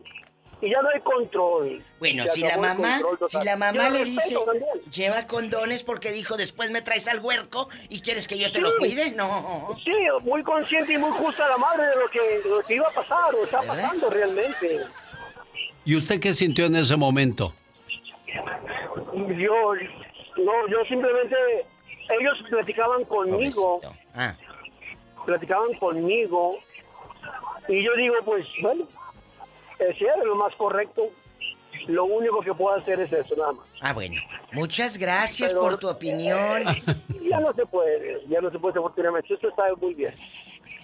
y 0.61 0.69
ya 0.69 0.81
no 0.81 0.89
hay 0.89 0.99
control. 1.01 1.83
Bueno, 1.99 2.23
si 2.27 2.41
la 2.41 2.57
mamá, 2.57 2.99
si 3.27 3.43
la 3.43 3.55
mamá 3.57 3.89
le 3.89 4.03
dice, 4.05 4.35
también. 4.45 4.69
lleva 4.91 5.25
condones 5.27 5.83
porque 5.83 6.11
dijo, 6.11 6.37
después 6.37 6.69
me 6.71 6.81
traes 6.81 7.07
al 7.07 7.19
huerco 7.21 7.69
y 7.89 8.01
quieres 8.01 8.27
que 8.27 8.37
yo 8.37 8.51
te 8.51 8.59
Sí. 8.59 8.61
lo 8.63 8.77
cuide, 8.77 9.11
no. 9.11 9.75
Sí, 9.83 9.91
muy 10.23 10.43
consciente 10.43 10.93
y 10.93 10.97
muy 10.97 11.11
justa 11.11 11.47
la 11.47 11.57
madre 11.57 11.87
de 11.87 11.95
lo 11.95 12.07
que, 12.09 12.19
de 12.43 12.49
lo 12.49 12.61
que 12.63 12.75
iba 12.75 12.87
a 12.87 12.91
pasar 12.91 13.33
o 13.35 13.43
está 13.43 13.61
¿Verdad? 13.61 13.75
pasando 13.75 14.09
realmente. 14.09 14.81
¿Y 15.85 15.95
usted 15.95 16.19
qué 16.19 16.33
sintió 16.33 16.65
en 16.65 16.75
ese 16.77 16.95
momento? 16.95 17.53
Yo, 19.13 19.73
no, 20.37 20.67
yo 20.67 20.83
simplemente 20.87 21.35
ellos 22.19 22.37
platicaban 22.49 23.03
conmigo. 23.05 23.81
Ah. 24.13 24.35
Platicaban 25.25 25.73
conmigo. 25.75 26.59
Y 27.68 27.84
yo 27.84 27.91
digo, 27.95 28.16
pues, 28.26 28.45
bueno, 28.61 28.88
es 29.80 29.97
lo 30.24 30.36
más 30.36 30.53
correcto. 30.55 31.09
Lo 31.88 32.05
único 32.05 32.41
que 32.41 32.53
puedo 32.53 32.76
hacer 32.78 32.99
es 33.01 33.11
eso, 33.11 33.36
nada 33.36 33.51
más. 33.53 33.66
Ah, 33.82 33.93
bueno. 33.93 34.20
Muchas 34.53 34.97
gracias 34.97 35.53
por 35.53 35.78
tu 35.78 35.89
opinión. 35.89 36.63
Ya 37.30 37.39
no 37.39 37.53
se 37.53 37.66
puede, 37.66 38.22
ya 38.28 38.39
no 38.41 38.49
se 38.49 38.57
puede, 38.59 38.74
desafortunadamente. 38.74 39.34
Esto 39.34 39.49
está 39.49 39.63
muy 39.80 39.93
bien. 39.93 40.13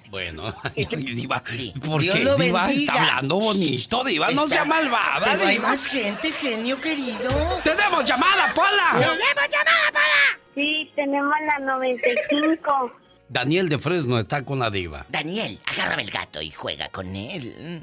Bueno, 0.10 0.54
Diva, 0.76 1.42
¿por 1.86 2.02
Dios 2.02 2.18
qué 2.18 2.24
lo 2.26 2.36
Diva 2.36 2.64
bendiga. 2.68 2.94
está 2.94 3.10
hablando 3.10 3.40
bonito, 3.40 4.04
Diva? 4.04 4.28
No 4.32 4.44
Está- 4.44 4.50
sea 4.56 4.66
malvada, 4.66 5.28
Pero 5.32 5.48
hay 5.48 5.60
más 5.60 5.86
gente, 5.86 6.32
genio 6.32 6.78
querido. 6.78 7.30
¡Tenemos 7.64 8.04
llamada, 8.06 8.52
Pola! 8.54 8.92
llamada, 9.00 9.92
Pola! 9.94 10.40
Sí, 10.54 10.92
tenemos 10.96 11.34
la 11.48 11.60
95. 11.60 12.92
Daniel 13.32 13.70
de 13.70 13.80
Fresno 13.80 14.20
está 14.20 14.44
con 14.44 14.60
la 14.60 14.70
Diva. 14.70 15.06
Daniel, 15.08 15.58
agárrame 15.66 16.02
el 16.02 16.12
gato 16.12 16.42
y 16.42 16.52
juega 16.52 16.90
con 16.90 17.16
él. 17.16 17.82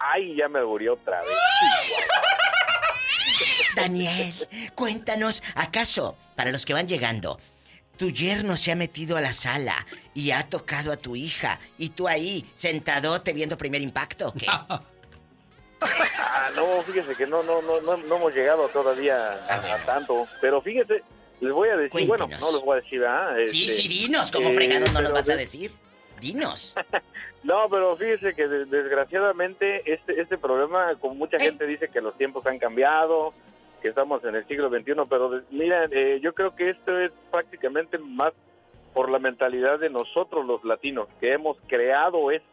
Ay, 0.00 0.34
ya 0.34 0.48
me 0.48 0.64
murió 0.64 0.94
otra 0.94 1.20
vez. 1.20 1.36
Daniel, 3.76 4.34
cuéntanos, 4.74 5.44
¿acaso, 5.54 6.16
para 6.34 6.50
los 6.50 6.66
que 6.66 6.74
van 6.74 6.88
llegando, 6.88 7.38
tu 7.96 8.10
yerno 8.10 8.56
se 8.56 8.72
ha 8.72 8.74
metido 8.74 9.16
a 9.16 9.20
la 9.20 9.32
sala 9.32 9.86
y 10.12 10.32
ha 10.32 10.48
tocado 10.48 10.90
a 10.90 10.96
tu 10.96 11.14
hija 11.14 11.60
y 11.78 11.90
tú 11.90 12.08
ahí, 12.08 12.50
sentadote 12.52 13.32
viendo 13.32 13.56
primer 13.56 13.80
impacto 13.80 14.28
o 14.28 14.32
qué? 14.34 14.46
Ah, 16.18 16.48
no, 16.56 16.82
fíjese 16.82 17.14
que 17.14 17.26
no, 17.26 17.42
no, 17.42 17.60
no, 17.60 17.82
no, 17.82 17.98
no 17.98 18.16
hemos 18.16 18.34
llegado 18.34 18.66
todavía 18.68 19.34
a, 19.46 19.74
a 19.74 19.78
tanto. 19.84 20.26
Pero 20.40 20.62
fíjese, 20.62 21.02
les 21.40 21.52
voy 21.52 21.68
a 21.68 21.76
decir, 21.76 22.06
bueno, 22.08 22.26
no 22.28 22.52
les 22.52 22.60
voy 22.62 22.78
a 22.78 22.80
decir, 22.80 23.04
¿ah? 23.04 23.34
Sí, 23.46 23.66
Este, 23.66 23.82
sí, 23.82 23.88
dinos, 23.88 24.30
como 24.30 24.48
eh, 24.50 24.54
fregados 24.54 24.92
no 24.92 24.98
pero 25.00 25.12
vas 25.12 25.28
a 25.28 25.32
de- 25.32 25.38
decir. 25.38 25.70
Dinos. 26.20 26.74
No, 27.42 27.68
pero 27.70 27.96
fíjese 27.96 28.34
que 28.34 28.48
de- 28.48 28.64
desgraciadamente 28.64 29.82
este, 29.92 30.20
este 30.20 30.36
problema, 30.36 30.96
como 30.96 31.14
mucha 31.14 31.38
gente 31.38 31.64
dice 31.64 31.88
que 31.88 32.00
los 32.00 32.16
tiempos 32.18 32.44
han 32.46 32.58
cambiado, 32.58 33.32
que 33.80 33.88
estamos 33.88 34.24
en 34.24 34.34
el 34.34 34.44
siglo 34.48 34.68
XXI, 34.68 34.94
pero 35.08 35.42
mira, 35.50 35.84
eh, 35.92 36.18
yo 36.20 36.34
creo 36.34 36.56
que 36.56 36.70
esto 36.70 36.98
es 36.98 37.12
prácticamente 37.30 37.98
más 37.98 38.32
por 38.94 39.10
la 39.12 39.20
mentalidad 39.20 39.78
de 39.78 39.90
nosotros 39.90 40.44
los 40.44 40.64
latinos, 40.64 41.06
que 41.20 41.34
hemos 41.34 41.56
creado 41.68 42.32
eso. 42.32 42.44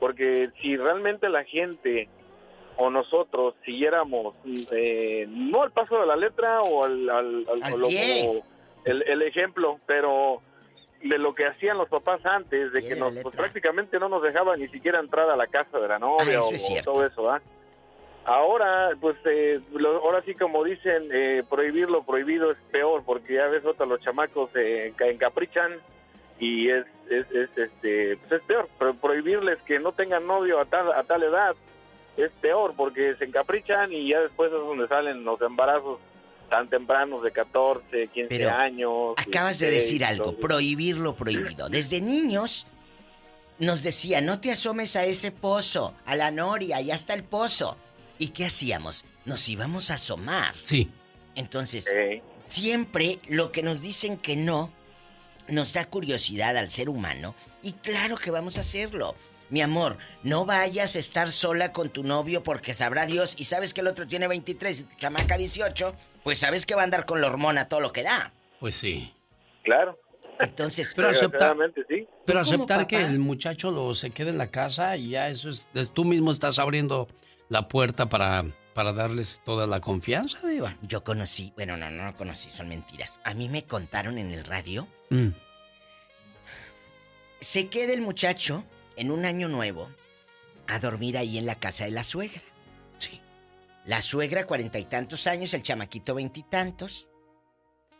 Porque 0.00 0.50
si 0.60 0.76
realmente 0.76 1.28
la 1.28 1.44
gente 1.44 2.08
o 2.76 2.90
nosotros 2.90 3.54
siguiéramos 3.64 4.34
eh, 4.72 5.26
no 5.28 5.62
al 5.62 5.70
paso 5.72 5.98
de 6.00 6.06
la 6.06 6.16
letra 6.16 6.60
o 6.62 6.84
al, 6.84 7.08
al- 7.08 7.44
al- 7.52 7.62
Al 7.62 7.72
o 7.74 7.76
lo- 7.76 7.88
pie. 7.88 8.26
o 8.28 8.42
el, 8.84 9.02
el 9.08 9.22
ejemplo, 9.22 9.78
pero 9.86 10.40
de 11.02 11.18
lo 11.18 11.34
que 11.34 11.46
hacían 11.46 11.76
los 11.78 11.88
papás 11.88 12.24
antes, 12.24 12.72
de 12.72 12.80
que 12.80 12.96
nos, 12.96 13.14
pues, 13.18 13.36
prácticamente 13.36 13.98
no 13.98 14.08
nos 14.08 14.22
dejaban 14.22 14.58
ni 14.58 14.68
siquiera 14.68 14.98
entrar 15.00 15.28
a 15.30 15.36
la 15.36 15.46
casa 15.46 15.78
de 15.78 15.86
la 15.88 15.98
novia 15.98 16.24
Ah, 16.38 16.40
eso 16.40 16.48
o, 16.48 16.52
es 16.52 16.62
o 16.64 16.66
cierto. 16.66 16.92
todo 16.92 17.06
eso, 17.06 17.30
¿ah? 17.30 17.42
Ahora, 18.26 18.90
pues, 19.00 19.16
eh, 19.26 19.60
lo- 19.74 20.02
ahora 20.02 20.22
sí 20.22 20.34
como 20.34 20.64
dicen, 20.64 21.08
eh, 21.12 21.42
prohibir 21.48 21.90
lo 21.90 22.04
prohibido 22.04 22.50
es 22.50 22.56
peor, 22.72 23.02
porque 23.04 23.34
ya 23.34 23.48
ves, 23.48 23.64
otra 23.66 23.84
los 23.84 24.00
chamacos 24.00 24.50
se 24.52 24.94
enca- 24.94 25.10
encaprichan 25.10 25.72
y 26.40 26.70
es, 26.70 26.86
es, 27.10 27.30
es, 27.30 27.50
este, 27.58 28.16
pues 28.16 28.32
es 28.32 28.42
peor. 28.46 28.66
Pro- 28.78 28.94
prohibirles 28.94 29.58
que 29.66 29.78
no 29.78 29.92
tengan 29.92 30.26
novio 30.26 30.58
a 30.58 30.64
tal, 30.64 30.90
a 30.92 31.02
tal 31.04 31.22
edad 31.22 31.54
es 32.22 32.30
peor, 32.40 32.74
porque 32.76 33.14
se 33.18 33.24
encaprichan 33.24 33.92
y 33.92 34.10
ya 34.10 34.20
después 34.20 34.52
es 34.52 34.58
donde 34.58 34.86
salen 34.88 35.24
los 35.24 35.40
embarazos 35.42 35.98
tan 36.50 36.68
tempranos 36.68 37.22
de 37.22 37.32
14, 37.32 38.08
15 38.08 38.28
Pero 38.28 38.50
años. 38.50 39.14
Acabas 39.16 39.58
de 39.58 39.70
16, 39.70 39.82
decir 39.84 40.04
algo, 40.04 40.24
entonces- 40.30 40.42
prohibir 40.44 40.96
lo 40.98 41.14
prohibido. 41.14 41.68
Desde 41.68 42.00
niños 42.00 42.66
nos 43.58 43.82
decía, 43.82 44.20
no 44.20 44.40
te 44.40 44.50
asomes 44.52 44.94
a 44.96 45.04
ese 45.04 45.30
pozo, 45.30 45.94
a 46.04 46.16
la 46.16 46.30
noria, 46.30 46.76
allá 46.76 46.94
está 46.94 47.14
el 47.14 47.24
pozo. 47.24 47.76
¿Y 48.18 48.28
qué 48.28 48.46
hacíamos? 48.46 49.04
Nos 49.24 49.48
íbamos 49.48 49.90
a 49.90 49.94
asomar. 49.94 50.54
Sí. 50.64 50.90
Entonces, 51.34 51.86
siempre 52.46 53.18
lo 53.28 53.50
que 53.50 53.62
nos 53.62 53.80
dicen 53.80 54.18
que 54.18 54.36
no, 54.36 54.70
nos 55.48 55.72
da 55.72 55.84
curiosidad 55.86 56.56
al 56.56 56.70
ser 56.70 56.88
humano 56.88 57.34
y 57.62 57.72
claro 57.72 58.16
que 58.16 58.30
vamos 58.30 58.56
a 58.58 58.60
hacerlo. 58.60 59.14
Mi 59.50 59.60
amor, 59.62 59.98
no 60.22 60.46
vayas 60.46 60.96
a 60.96 60.98
estar 60.98 61.30
sola 61.30 61.70
con 61.72 61.90
tu 61.90 62.02
novio 62.02 62.42
porque 62.42 62.74
sabrá 62.74 63.06
Dios 63.06 63.34
y 63.38 63.44
sabes 63.44 63.74
que 63.74 63.82
el 63.82 63.86
otro 63.86 64.06
tiene 64.08 64.26
23 64.26 64.80
y 64.80 64.82
tu 64.84 64.96
chamaca 64.96 65.36
18, 65.36 65.94
pues 66.24 66.38
sabes 66.40 66.66
que 66.66 66.74
va 66.74 66.80
a 66.80 66.84
andar 66.84 67.04
con 67.06 67.20
la 67.20 67.26
hormona 67.28 67.68
todo 67.68 67.80
lo 67.80 67.92
que 67.92 68.02
da. 68.02 68.32
Pues 68.58 68.74
sí. 68.74 69.12
Claro. 69.62 69.98
Entonces, 70.40 70.92
Pero 70.96 71.10
aceptar, 71.10 71.54
sí. 71.88 72.08
pero 72.26 72.40
aceptar 72.40 72.86
que 72.88 72.96
el 73.04 73.20
muchacho 73.20 73.70
lo 73.70 73.94
se 73.94 74.10
quede 74.10 74.30
en 74.30 74.38
la 74.38 74.50
casa 74.50 74.96
y 74.96 75.10
ya 75.10 75.28
eso 75.28 75.48
es, 75.50 75.68
es- 75.74 75.92
tú 75.92 76.04
mismo 76.04 76.32
estás 76.32 76.58
abriendo 76.58 77.06
la 77.48 77.68
puerta 77.68 78.08
para, 78.08 78.44
para 78.74 78.92
darles 78.92 79.40
toda 79.44 79.68
la 79.68 79.80
confianza, 79.80 80.44
Diva. 80.44 80.76
Yo 80.82 81.04
conocí, 81.04 81.52
bueno, 81.54 81.76
no, 81.76 81.88
no 81.90 82.16
conocí, 82.16 82.50
son 82.50 82.68
mentiras. 82.68 83.20
A 83.22 83.34
mí 83.34 83.48
me 83.48 83.62
contaron 83.64 84.18
en 84.18 84.32
el 84.32 84.44
radio, 84.44 84.88
Mm. 85.10 85.28
se 87.40 87.68
queda 87.68 87.92
el 87.92 88.00
muchacho 88.00 88.64
en 88.96 89.10
un 89.10 89.24
año 89.24 89.48
nuevo 89.48 89.88
a 90.66 90.78
dormir 90.78 91.18
ahí 91.18 91.38
en 91.38 91.46
la 91.46 91.56
casa 91.56 91.84
de 91.84 91.90
la 91.90 92.04
suegra. 92.04 92.42
Sí. 92.98 93.20
La 93.84 94.00
suegra 94.00 94.46
cuarenta 94.46 94.78
y 94.78 94.84
tantos 94.84 95.26
años, 95.26 95.52
el 95.54 95.62
chamaquito 95.62 96.14
veintitantos. 96.14 97.08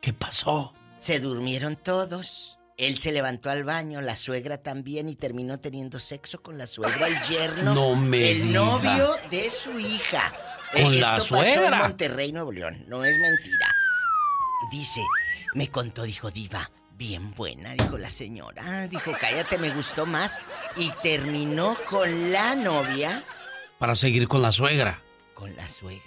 ¿Qué 0.01 0.13
pasó? 0.13 0.73
Se 0.97 1.21
durmieron 1.21 1.77
todos. 1.77 2.59
Él 2.77 2.99
se 2.99 3.13
levantó 3.13 3.51
al 3.51 3.63
baño, 3.63 4.01
la 4.01 4.17
suegra 4.17 4.59
también 4.59 5.09
y 5.09 5.15
terminó 5.15 5.61
teniendo 5.61 6.01
sexo 6.01 6.43
con 6.43 6.59
la 6.59 6.67
suegra, 6.67 7.07
el 7.07 7.21
yerno, 7.23 7.73
No 7.75 7.95
me 7.95 8.33
el 8.33 8.43
diga. 8.49 8.53
novio 8.61 9.17
de 9.31 9.49
su 9.51 9.79
hija. 9.79 10.33
¿Con 10.73 10.93
Eh, 10.93 10.99
la 10.99 11.17
Esto 11.19 11.35
pasó 11.37 11.45
en 11.45 11.55
suegra? 11.55 11.79
Monterrey, 11.79 12.33
Nuevo 12.33 12.51
León, 12.51 12.85
no 12.89 13.05
es 13.05 13.17
mentira. 13.17 13.73
Dice, 14.73 15.03
me 15.55 15.69
contó, 15.71 16.03
dijo 16.03 16.33
Diva, 16.33 16.69
bien 16.97 17.33
buena, 17.35 17.75
dijo 17.75 17.99
la 17.99 18.11
señora. 18.11 18.87
Dijo, 18.89 19.13
cállate, 19.21 19.59
me 19.59 19.71
gustó 19.71 20.07
más. 20.07 20.41
Y 20.77 20.91
terminó 21.03 21.77
con 21.89 22.31
la 22.33 22.55
novia, 22.55 23.23
Para 23.79 23.95
seguir 23.95 24.29
con 24.29 24.43
la 24.43 24.53
suegra. 24.53 25.01
con 25.35 25.55
la 25.57 25.69
suegra. 25.69 26.03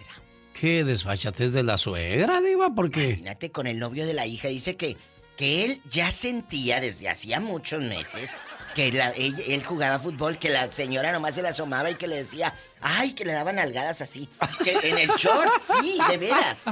¿Qué 0.60 0.84
desfachatez 0.84 1.52
de 1.54 1.64
la 1.64 1.78
suegra, 1.78 2.42
Diva? 2.42 2.70
Porque 2.74 3.10
Imagínate 3.10 3.52
con 3.52 3.68
el 3.68 3.78
novio 3.78 4.08
de 4.08 4.14
la 4.14 4.26
hija. 4.26 4.48
Dice 4.48 4.76
que, 4.76 4.98
que 5.36 5.66
él 5.66 5.82
ya 5.90 6.10
sentía 6.10 6.80
desde 6.80 7.10
hacía 7.10 7.40
muchos 7.40 7.80
meses 7.82 8.36
que 8.74 8.92
la- 8.92 9.10
él, 9.12 9.36
él 9.48 9.64
jugaba 9.64 10.00
fútbol, 10.00 10.40
que 10.40 10.50
la 10.50 10.72
señora 10.72 11.12
nomás 11.12 11.36
se 11.36 11.42
le 11.44 11.50
asomaba 11.50 11.92
y 11.92 11.96
que 11.96 12.08
le 12.08 12.16
decía, 12.16 12.54
ay, 12.82 13.14
que 13.14 13.26
le 13.26 13.34
daban 13.34 13.60
algadas 13.60 14.02
así. 14.02 14.30
Que 14.64 14.90
en 14.90 14.98
el 14.98 15.10
short, 15.18 15.52
sí, 15.82 15.98
de 16.10 16.18
veras. 16.18 16.64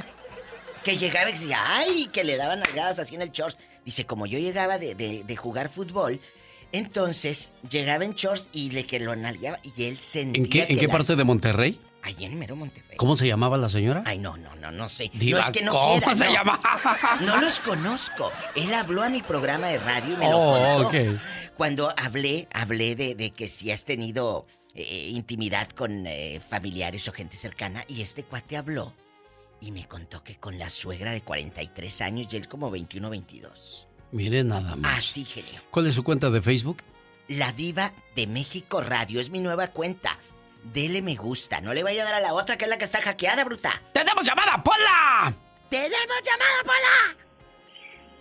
Que 0.84 0.98
llegaba 0.98 1.30
y 1.30 1.34
decía, 1.34 1.60
ay, 1.68 2.08
que 2.12 2.24
le 2.24 2.38
daban 2.38 2.62
algadas 2.66 2.98
así 3.00 3.14
en 3.16 3.22
el 3.24 3.32
short. 3.32 3.58
Dice, 3.86 4.06
como 4.06 4.26
yo 4.26 4.40
llegaba 4.40 4.78
de, 4.78 4.96
de- 4.96 5.24
de 5.24 5.36
jugar 5.36 5.70
fútbol, 5.70 6.20
entonces 6.72 7.54
llegaba 7.70 8.04
en 8.04 8.14
shorts 8.14 8.50
y 8.52 8.72
le 8.72 8.86
que 8.86 9.00
lo 9.00 9.12
analgaba 9.12 9.60
y 9.64 9.84
él 9.86 10.00
sentía 10.00 10.44
¿en 10.44 10.50
qué, 10.50 10.62
en 10.62 10.68
que 10.68 10.76
qué 10.78 10.88
las- 10.88 10.92
parte 10.98 11.16
de 11.16 11.24
Monterrey? 11.24 11.80
Ahí 12.02 12.24
en 12.24 12.38
mero 12.38 12.56
Monterrey. 12.56 12.98
¿Cómo 12.98 13.18
se 13.18 13.26
llamaba 13.28 13.58
la 13.58 13.68
señora? 13.68 14.04
Ay, 14.06 14.20
no, 14.20 14.38
no, 14.38 14.56
no, 14.58 14.70
no 14.70 14.88
sé. 14.90 15.10
Diva, 15.14 15.40
no 15.40 15.46
es 15.46 15.52
que 15.52 15.64
no 15.64 15.72
¿cómo 15.72 15.98
quiera, 15.98 16.16
se 16.16 16.26
no. 16.26 16.32
llama? 16.34 16.60
No 17.22 17.38
los 17.42 17.60
conozco. 17.60 18.32
Él 18.56 18.72
habló 18.76 19.02
a 19.02 19.10
mi 19.10 19.24
programa 19.24 19.68
de 19.70 19.80
radio 19.80 20.14
y 20.14 20.18
me 20.18 20.30
lo 20.30 20.38
Oh, 20.40 20.84
contó. 20.84 21.20
Cuando 21.56 21.92
hablé, 21.98 22.48
hablé 22.54 22.96
de, 22.96 23.16
de 23.16 23.32
que 23.32 23.48
si 23.48 23.72
has 23.72 23.86
tenido 23.86 24.46
eh, 24.76 25.10
intimidad 25.14 25.68
con 25.70 26.06
eh, 26.06 26.40
familiares 26.48 27.08
o 27.08 27.12
gente 27.12 27.38
cercana 27.38 27.84
y 27.88 28.02
este 28.04 28.22
cuate 28.24 28.58
habló 28.58 28.94
y 29.66 29.72
me 29.72 29.88
contó 29.88 30.24
que 30.24 30.36
con 30.36 30.60
la 30.60 30.70
suegra 30.70 31.12
de 31.12 31.22
43 31.22 32.02
años 32.02 32.28
y 32.32 32.38
él 32.38 32.48
como 32.48 32.70
21 32.70 33.10
22. 33.10 33.88
Mire 34.12 34.44
nada 34.44 34.76
más. 34.76 35.00
Así, 35.00 35.26
genio. 35.26 35.60
¿Cuál 35.72 35.88
es 35.88 35.96
su 35.96 36.04
cuenta 36.04 36.30
de 36.30 36.42
Facebook? 36.42 36.84
La 37.28 37.52
Diva 37.52 37.92
de 38.16 38.28
México 38.28 38.82
Radio 38.82 39.20
es 39.20 39.32
mi 39.32 39.40
nueva 39.40 39.70
cuenta. 39.70 40.20
Dele 40.72 41.02
me 41.02 41.16
gusta. 41.16 41.62
No 41.62 41.74
le 41.74 41.82
vaya 41.82 42.04
a 42.04 42.06
dar 42.06 42.14
a 42.14 42.20
la 42.20 42.34
otra 42.34 42.58
que 42.58 42.66
es 42.66 42.70
la 42.70 42.78
que 42.78 42.86
está 42.86 43.02
hackeada, 43.02 43.44
bruta. 43.44 43.82
¡Tenemos 43.92 44.24
llamada, 44.24 44.62
Pola! 44.62 45.36
¡Tenemos 45.70 46.22
llamada, 46.24 46.64
Pola! 46.64 47.25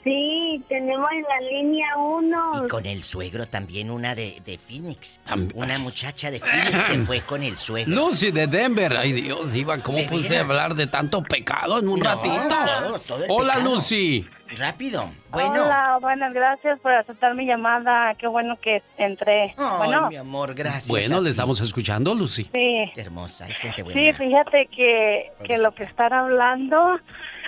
Sí, 0.05 0.63
tenemos 0.69 1.09
la 1.29 1.47
línea 1.49 1.97
1. 1.97 2.67
Y 2.67 2.69
con 2.69 2.85
el 2.85 3.03
suegro 3.03 3.47
también 3.47 3.91
una 3.91 4.15
de, 4.15 4.41
de 4.45 4.59
Phoenix. 4.59 5.19
Una 5.55 5.79
muchacha 5.79 6.31
de 6.31 6.41
Phoenix 6.41 6.85
se 6.85 6.99
fue 6.99 7.23
con 7.23 7.43
el 7.43 7.57
suegro. 7.57 7.95
Lucy 8.09 8.31
de 8.31 8.47
Denver. 8.47 8.97
Ay, 8.97 9.13
Dios, 9.13 9.51
Diva, 9.53 9.79
¿cómo 9.79 9.97
¿De 9.99 10.05
pude 10.05 10.29
veras? 10.29 10.51
hablar 10.51 10.75
de 10.75 10.87
tanto 10.87 11.23
pecado 11.23 11.79
en 11.79 11.89
un 11.89 12.01
No, 12.01 12.05
ratito? 12.05 13.01
todo 13.07 13.25
el 13.25 13.31
Hola, 13.31 13.55
pecado. 13.55 13.75
Lucy. 13.75 14.29
Rápido. 14.59 15.11
Bueno. 15.31 15.65
Hola, 15.65 15.99
buenas 16.01 16.33
gracias 16.33 16.79
por 16.81 16.93
aceptar 16.93 17.35
mi 17.35 17.45
llamada. 17.47 18.15
Qué 18.15 18.27
bueno 18.29 18.57
que 18.61 18.83
entré. 18.99 19.55
Ay, 19.57 19.77
bueno, 19.79 20.09
mi 20.11 20.17
amor, 20.17 20.55
gracias. 20.55 20.87
Bueno, 20.89 21.17
a 21.17 21.21
le 21.23 21.31
estamos 21.31 21.61
escuchando, 21.61 22.15
Lucy. 22.15 22.49
sí. 22.53 22.93
Hermosa, 22.95 23.49
es 23.49 23.57
gente 23.59 23.83
buena. 23.83 23.99
Sí, 24.01 24.13
fíjate 24.13 24.67
que, 24.67 25.33
que 25.45 25.59
lo 25.59 25.75
que 25.75 25.85
están 25.85 26.13
hablando, 26.13 27.01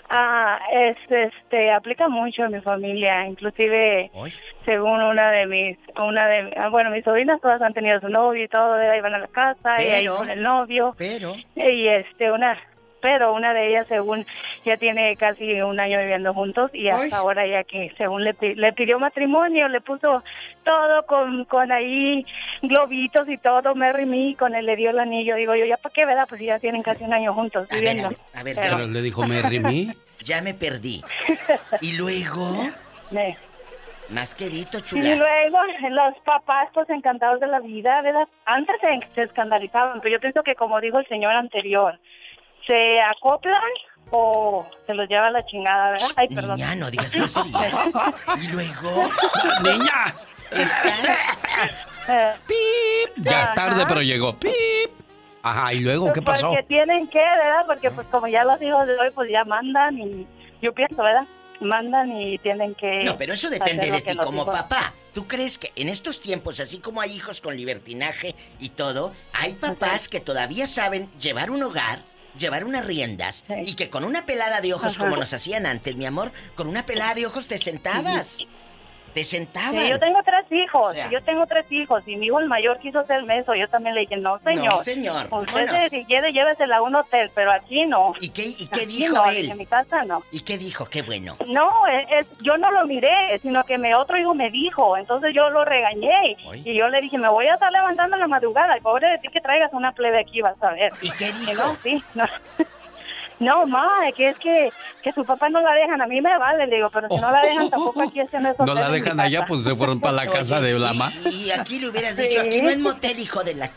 Ah, 0.09 0.59
es, 0.73 0.97
este, 1.09 1.73
aplica 1.73 2.09
mucho 2.09 2.45
en 2.45 2.53
mi 2.53 2.61
familia, 2.61 3.27
inclusive 3.27 4.11
según 4.65 5.03
una 5.03 5.31
de 5.31 5.47
mis, 5.47 5.79
una 6.01 6.27
de, 6.27 6.53
ah, 6.57 6.69
bueno, 6.69 6.91
mis 6.91 7.05
sobrinas 7.05 7.41
todas 7.41 7.61
han 7.63 7.75
tenido 7.75 8.01
su 8.01 8.09
novio 8.09 8.45
y 8.45 8.49
todo, 8.49 8.75
ahí 8.75 9.01
van 9.01 9.15
a 9.15 9.19
la 9.19 9.29
casa 9.29 9.83
y 9.83 9.87
ahí 9.89 10.03
Pero- 10.03 10.17
con 10.17 10.31
el 10.31 10.43
novio. 10.43 10.95
Pero. 10.97 11.35
Y 11.57 11.89
este, 11.89 12.31
una, 12.31 12.57
pero 13.07 13.33
una 13.33 13.55
de 13.55 13.69
ellas 13.69 13.87
según 13.89 14.27
ya 14.65 14.77
tiene 14.79 15.15
casi 15.17 15.61
un 15.63 15.79
año 15.79 16.01
viviendo 16.01 16.35
juntos 16.35 16.73
y 16.75 16.89
hasta 16.89 17.05
Ay. 17.05 17.11
ahora 17.13 17.47
ya 17.47 17.63
que 17.63 17.93
según 17.97 18.25
le, 18.25 18.35
pi- 18.35 18.57
le 18.57 18.73
pidió 18.73 18.99
matrimonio, 18.99 19.69
le 19.69 19.81
puso 19.81 20.25
todo 20.65 21.07
con, 21.07 21.45
con 21.45 21.71
ahí 21.71 22.27
globitos 22.63 23.29
y 23.29 23.39
todo, 23.39 23.77
Merry 23.77 24.07
Me, 24.07 24.35
con 24.37 24.57
él 24.57 24.67
le 24.67 24.75
dio 24.75 24.91
el 24.91 24.99
anillo, 24.99 25.37
digo 25.37 25.55
yo, 25.55 25.65
ya 25.67 25.77
para 25.77 25.93
qué, 25.93 26.05
¿verdad? 26.05 26.27
Pues 26.29 26.41
ya 26.41 26.59
tienen 26.59 26.83
casi 26.83 27.05
un 27.05 27.13
año 27.15 27.33
juntos 27.33 27.69
viviendo. 27.69 28.09
A 28.35 28.43
ver, 28.43 28.57
Pero- 28.57 28.77
Pero 28.79 28.89
le 28.89 29.03
dijo 29.03 29.25
Merry 29.25 29.61
Me. 29.61 29.95
Ya 30.25 30.43
me 30.43 30.55
perdí. 30.55 31.05
Y 31.83 31.97
luego. 31.97 32.67
Más 34.09 34.35
querido, 34.35 34.79
Y 34.79 34.83
chula. 34.83 35.15
luego 35.17 35.59
los 35.91 36.15
papás 36.25 36.69
pues 36.73 36.89
encantados 36.91 37.39
de 37.41 37.47
la 37.49 37.59
vida, 37.61 38.03
¿verdad? 38.03 38.27
Antes 38.45 38.77
se, 38.81 39.15
se 39.15 39.23
escandalizaban, 39.23 40.01
pero 40.01 40.15
yo 40.15 40.21
pienso 40.21 40.43
que 40.43 40.55
como 40.55 40.81
dijo 40.81 40.99
el 40.99 41.07
señor 41.09 41.33
anterior, 41.33 41.99
se 42.67 43.01
acoplan 43.01 43.61
o 44.11 44.67
se 44.87 44.95
los 44.95 45.09
lleva 45.09 45.29
a 45.29 45.31
la 45.31 45.45
chingada, 45.47 45.91
¿verdad? 45.93 46.07
Ay, 46.17 46.29
perdón. 46.29 46.57
Niña, 46.57 46.75
no 46.77 46.91
digas 46.91 47.13
groserías. 47.15 47.91
Y 48.43 48.49
luego. 48.49 49.11
¡Niña! 49.63 50.15
¡Pip! 52.47 53.25
Ya, 53.25 53.53
tarde, 53.55 53.85
pero 53.89 54.03
llegó. 54.03 54.37
¡Pip! 54.39 54.53
Ajá, 55.43 55.73
¿y 55.73 55.81
luego 55.81 56.13
qué 56.13 56.23
pasó? 56.23 56.49
Porque 56.51 56.65
tienen 56.65 57.07
que, 57.09 57.19
¿verdad? 57.19 57.67
Porque 57.67 57.91
pues 57.91 58.07
como 58.09 58.27
ya 58.27 58.45
los 58.45 58.61
hijos 58.61 58.87
de 58.87 58.99
hoy 58.99 59.11
pues 59.15 59.31
ya 59.31 59.45
mandan 59.45 59.97
y 59.99 60.27
yo 60.61 60.73
pienso, 60.75 61.03
¿verdad? 61.03 61.25
Mandan 61.61 62.13
y 62.21 62.37
tienen 62.39 62.75
que... 62.75 63.03
No, 63.05 63.17
pero 63.17 63.33
eso 63.33 63.49
depende 63.49 63.91
de 63.91 64.01
ti 64.03 64.17
como 64.17 64.43
hijos- 64.43 64.55
papá. 64.55 64.93
¿Tú 65.15 65.27
crees 65.27 65.57
que 65.57 65.73
en 65.77 65.89
estos 65.89 66.21
tiempos, 66.21 66.61
así 66.61 66.79
como 66.81 67.01
hay 67.01 67.13
hijos 67.13 67.41
con 67.41 67.57
libertinaje 67.57 68.35
y 68.61 68.71
todo, 68.71 69.13
hay 69.33 69.55
papás 69.55 70.09
que 70.09 70.21
todavía 70.21 70.67
saben 70.67 71.11
llevar 71.19 71.51
un 71.51 71.63
hogar, 71.63 72.01
llevar 72.39 72.65
unas 72.65 72.85
riendas 72.85 73.45
y 73.65 73.75
que 73.75 73.91
con 73.91 74.05
una 74.05 74.27
pelada 74.27 74.61
de 74.61 74.75
ojos 74.75 74.97
Ajá. 74.97 75.05
como 75.05 75.17
nos 75.17 75.33
hacían 75.33 75.67
antes, 75.67 75.97
mi 75.97 76.07
amor, 76.07 76.33
con 76.55 76.69
una 76.69 76.87
pelada 76.87 77.15
de 77.15 77.27
ojos 77.27 77.47
te 77.47 77.59
sentabas. 77.59 78.39
Te. 79.25 79.81
Sí, 79.83 79.89
yo 79.89 79.99
tengo 79.99 80.19
tres 80.25 80.45
hijos, 80.51 80.97
yo 81.11 81.23
tengo 81.23 81.47
tres 81.47 81.65
hijos 81.71 82.03
y 82.07 82.17
mi 82.17 82.27
hijo 82.27 82.39
el 82.41 82.49
mayor 82.49 82.79
quiso 82.79 83.05
ser 83.07 83.23
meso, 83.25 83.55
yo 83.55 83.69
también 83.69 83.95
le 83.95 84.03
dije, 84.03 84.17
no 84.17 84.39
señor, 84.41 84.75
No, 84.75 84.83
señor, 84.83 85.27
usted 85.31 85.67
vámonos. 85.67 85.89
si 85.91 86.05
quiere 86.05 86.33
llévesela 86.33 86.77
a 86.79 86.83
un 86.83 86.95
hotel, 86.97 87.31
pero 87.35 87.51
aquí 87.53 87.87
no. 87.87 88.15
¿Y 88.21 88.29
qué, 88.31 88.43
y 88.47 88.67
qué 88.67 88.83
Aquí 88.83 88.87
dijo 88.99 89.15
no, 89.15 89.31
él? 89.31 89.51
En 89.51 89.59
mi 89.59 89.67
casa 89.67 90.05
no. 90.05 90.23
¿Y 90.31 90.41
qué 90.43 90.59
dijo? 90.59 90.85
Qué 90.87 91.03
bueno. 91.03 91.37
No, 91.47 91.71
es- 91.87 92.27
yo 92.43 92.57
no 92.59 92.71
lo 92.71 92.85
miré, 92.87 93.39
sino 93.43 93.65
que 93.65 93.79
mi 93.79 93.93
otro 93.95 94.17
hijo 94.19 94.35
me 94.35 94.51
dijo, 94.51 94.97
entonces 94.97 95.33
yo 95.35 95.49
lo 95.51 95.65
regañé 95.65 96.37
y 96.65 96.79
yo 96.79 96.89
le 96.89 97.01
dije, 97.01 97.19
me 97.19 97.29
voy 97.29 97.47
a 97.47 97.55
estar 97.55 97.73
levantando 97.73 98.17
en 98.17 98.21
la 98.21 98.27
madrugada, 98.29 98.77
y 98.77 98.81
pobre 98.81 99.09
de 99.11 99.19
ti 99.19 99.29
que 99.29 99.41
traigas 99.41 99.73
una 99.73 99.93
plebe 99.93 100.21
aquí, 100.21 100.41
vas 100.43 100.63
a 100.63 100.71
ver. 100.73 100.93
¿Y 101.03 101.11
qué 101.13 101.33
dijo? 101.33 101.55
no, 101.55 101.77
sí, 101.83 102.03
no. 102.15 102.25
No, 103.39 103.67
ma, 103.67 103.87
que 104.17 104.29
es 104.31 104.39
que, 104.39 104.73
que 105.03 105.13
su 105.13 105.25
papá 105.25 105.49
no 105.51 105.61
la 105.61 105.73
dejan, 105.75 106.01
a 106.01 106.07
mí 106.07 106.21
me 106.23 106.39
vale, 106.39 106.67
le 106.67 106.77
digo, 106.77 106.89
pero 106.91 107.07
si 107.09 107.17
no 107.17 107.31
la 107.31 107.41
dejan 107.43 107.69
tampoco 107.71 108.03
aquí 108.03 108.21
es 108.21 108.33
en 108.33 108.47
esos 108.47 108.67
No 108.67 108.75
la 108.75 108.89
dejan 108.89 109.21
allá, 109.21 109.45
pues 109.47 109.63
se 109.65 109.75
fueron 109.77 110.01
para 110.01 110.15
la 110.15 110.27
casa 110.27 110.61
de 110.61 110.79
la 110.79 110.93
mamá. 110.95 111.13
Y 111.31 111.51
aquí 111.51 111.79
le 111.79 111.89
hubieras 111.89 112.17
dicho, 112.17 112.41
aquí 112.41 112.63
no 112.63 112.71
es 112.71 112.79
motel, 112.79 113.19
hijo 113.19 113.45
de 113.45 113.55
la... 113.55 113.71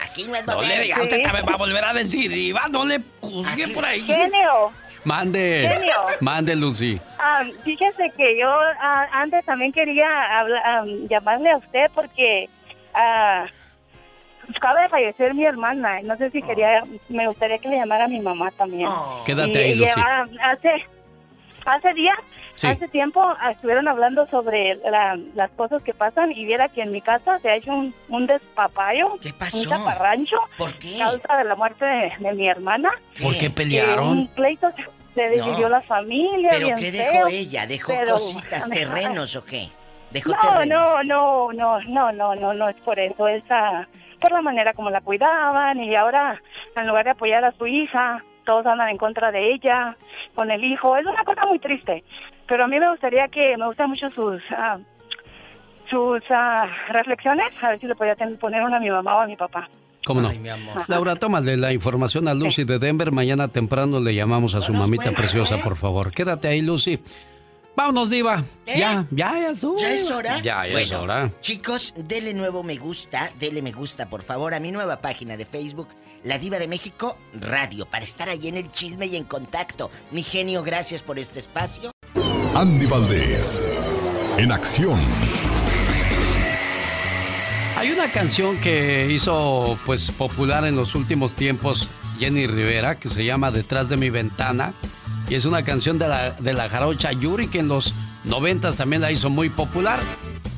Aquí 0.00 0.24
no 0.28 0.36
es 0.36 0.46
No 0.46 0.54
motel. 0.54 0.68
le 0.68 0.80
diga, 0.84 1.02
usted 1.02 1.22
también 1.22 1.46
va 1.48 1.54
a 1.54 1.56
volver 1.56 1.84
a 1.84 1.92
decir, 1.92 2.30
Iba, 2.32 2.62
no 2.70 2.84
le 2.84 3.00
juzgue 3.20 3.68
por 3.68 3.84
ahí. 3.84 4.02
Genio, 4.02 4.70
Mande. 5.04 5.68
Genio. 5.72 5.94
Mande, 6.20 6.54
Lucy. 6.54 7.00
Ah, 7.18 7.42
fíjese 7.64 8.10
que 8.16 8.38
yo 8.38 8.48
ah, 8.48 9.08
antes 9.12 9.44
también 9.44 9.72
quería 9.72 10.06
habla- 10.38 10.62
ah, 10.64 10.84
llamarle 11.10 11.50
a 11.50 11.56
usted 11.56 11.90
porque 11.92 12.48
ah, 12.94 13.46
acaba 14.56 14.82
de 14.82 14.88
fallecer 14.88 15.34
mi 15.34 15.44
hermana. 15.44 16.00
y 16.00 16.04
No 16.04 16.16
sé 16.16 16.30
si 16.30 16.42
quería, 16.42 16.82
me 17.08 17.26
gustaría 17.28 17.58
que 17.58 17.68
le 17.68 17.76
llamara 17.76 18.04
a 18.04 18.08
mi 18.08 18.20
mamá 18.20 18.50
también. 18.52 18.88
Quédate 19.26 19.52
Y- 19.52 19.56
ahí, 19.56 19.74
Lucy. 19.74 19.92
lleva- 19.94 20.28
hace, 20.42 20.84
hace 21.64 21.94
días, 21.94 22.16
Sí. 22.54 22.66
hace 22.66 22.86
tiempo 22.88 23.22
ah, 23.40 23.52
estuvieron 23.52 23.88
hablando 23.88 24.26
sobre 24.26 24.74
la- 24.76 25.18
las 25.34 25.50
cosas 25.52 25.82
que 25.82 25.94
pasan 25.94 26.32
y 26.32 26.44
viera 26.44 26.68
que 26.68 26.82
en 26.82 26.92
mi 26.92 27.00
casa 27.00 27.38
se 27.38 27.48
ha 27.50 27.56
hecho 27.56 27.72
un, 27.72 27.94
un 28.08 28.26
despapayo, 28.26 29.18
¿Qué 29.22 29.32
pasó? 29.32 29.56
un 29.58 29.64
zaparrancho, 29.64 30.36
¿Por 30.58 30.74
qué? 30.74 30.98
causa 30.98 31.36
de 31.38 31.44
la 31.44 31.54
muerte 31.56 31.84
de, 31.84 32.12
de 32.18 32.32
mi 32.34 32.48
hermana. 32.48 32.90
¿Por 33.22 33.32
qué 33.38 33.46
Eh, 33.46 33.48
un 33.48 33.54
pelearon? 33.54 34.26
pleito 34.28 34.70
se- 34.72 34.84
se 35.14 35.28
dividió 35.30 35.60
No. 35.62 35.68
la 35.70 35.80
familia. 35.80 36.50
¿Pero 36.52 36.66
bien 36.66 36.78
qué 36.78 36.92
dejó 36.92 37.12
feo, 37.12 37.26
ella? 37.28 37.66
¿Dejó 37.66 37.92
pero- 37.96 38.12
cositas, 38.12 38.68
terrenos 38.68 39.34
o 39.36 39.44
qué? 39.44 39.68
¿Dejó 40.10 40.30
No, 40.30 40.40
terrenos? 40.40 40.66
no, 41.06 41.48
no, 41.52 41.52
no, 41.52 41.80
no, 41.82 42.12
no, 42.12 42.34
no, 42.34 42.52
no 42.54 42.68
es 42.68 42.76
por 42.76 42.98
eso, 42.98 43.28
es 43.28 43.42
ah, 43.50 43.86
por 44.22 44.32
la 44.32 44.40
manera 44.40 44.72
como 44.72 44.88
la 44.88 45.00
cuidaban 45.00 45.80
y 45.80 45.94
ahora 45.94 46.40
en 46.76 46.86
lugar 46.86 47.04
de 47.04 47.10
apoyar 47.10 47.44
a 47.44 47.52
su 47.52 47.66
hija, 47.66 48.24
todos 48.46 48.64
andan 48.64 48.88
en 48.88 48.96
contra 48.96 49.32
de 49.32 49.52
ella, 49.52 49.96
con 50.34 50.50
el 50.50 50.64
hijo, 50.64 50.96
es 50.96 51.04
una 51.04 51.24
cosa 51.24 51.44
muy 51.46 51.58
triste, 51.58 52.04
pero 52.46 52.64
a 52.64 52.68
mí 52.68 52.78
me 52.78 52.90
gustaría 52.90 53.28
que, 53.28 53.56
me 53.56 53.66
gustan 53.66 53.90
mucho 53.90 54.08
sus, 54.10 54.40
ah, 54.52 54.78
sus 55.90 56.22
ah, 56.30 56.68
reflexiones, 56.88 57.52
a 57.60 57.70
ver 57.70 57.80
si 57.80 57.86
le 57.86 57.94
podía 57.94 58.14
poner 58.40 58.62
una 58.62 58.76
a 58.76 58.80
mi 58.80 58.90
mamá 58.90 59.16
o 59.16 59.20
a 59.20 59.26
mi 59.26 59.36
papá. 59.36 59.68
¿Cómo 60.04 60.20
no? 60.20 60.32
Laura, 60.88 61.14
tómale 61.14 61.56
la 61.56 61.72
información 61.72 62.26
a 62.26 62.34
Lucy 62.34 62.64
de 62.64 62.80
Denver. 62.80 63.12
Mañana 63.12 63.46
temprano 63.46 64.00
le 64.00 64.12
llamamos 64.12 64.56
a 64.56 64.60
su 64.60 64.72
mamita 64.72 65.12
preciosa, 65.12 65.58
por 65.58 65.76
favor. 65.76 66.10
Quédate 66.10 66.48
ahí, 66.48 66.60
Lucy. 66.60 66.98
Vámonos, 67.74 68.10
Diva. 68.10 68.44
Ya, 68.66 69.06
ya, 69.10 69.32
ya 69.32 69.50
estuvo. 69.50 69.78
¿Ya 69.78 69.92
es 69.92 70.10
hora? 70.10 70.36
Ya, 70.42 70.66
ya 70.66 70.66
es 70.66 70.72
Bueno, 70.72 71.02
hora. 71.02 71.32
Chicos, 71.40 71.94
dele 71.96 72.34
nuevo 72.34 72.62
me 72.62 72.76
gusta, 72.76 73.30
dele 73.40 73.62
me 73.62 73.72
gusta, 73.72 74.08
por 74.08 74.22
favor, 74.22 74.54
a 74.54 74.60
mi 74.60 74.72
nueva 74.72 75.00
página 75.00 75.36
de 75.36 75.46
Facebook, 75.46 75.88
La 76.22 76.38
Diva 76.38 76.58
de 76.58 76.68
México 76.68 77.16
Radio, 77.32 77.86
para 77.86 78.04
estar 78.04 78.28
ahí 78.28 78.48
en 78.48 78.56
el 78.56 78.70
chisme 78.70 79.06
y 79.06 79.16
en 79.16 79.24
contacto. 79.24 79.90
Mi 80.10 80.22
genio, 80.22 80.62
gracias 80.62 81.02
por 81.02 81.18
este 81.18 81.38
espacio. 81.38 81.90
Andy 82.54 82.84
Valdés, 82.84 83.66
en 84.36 84.52
acción. 84.52 85.00
Hay 87.78 87.90
una 87.90 88.12
canción 88.12 88.60
que 88.60 89.08
hizo 89.10 89.78
pues 89.86 90.10
popular 90.10 90.66
en 90.66 90.76
los 90.76 90.94
últimos 90.94 91.32
tiempos 91.32 91.88
Jenny 92.18 92.46
Rivera 92.46 92.96
que 92.98 93.08
se 93.08 93.24
llama 93.24 93.50
Detrás 93.50 93.88
de 93.88 93.96
mi 93.96 94.10
ventana 94.10 94.74
y 95.32 95.34
es 95.34 95.46
una 95.46 95.64
canción 95.64 95.98
de 95.98 96.08
la, 96.08 96.32
de 96.32 96.52
la 96.52 96.68
jarocha 96.68 97.10
Yuri 97.10 97.48
que 97.48 97.60
en 97.60 97.68
los 97.68 97.94
noventas 98.22 98.76
también 98.76 99.00
la 99.00 99.10
hizo 99.10 99.30
muy 99.30 99.48
popular 99.48 99.98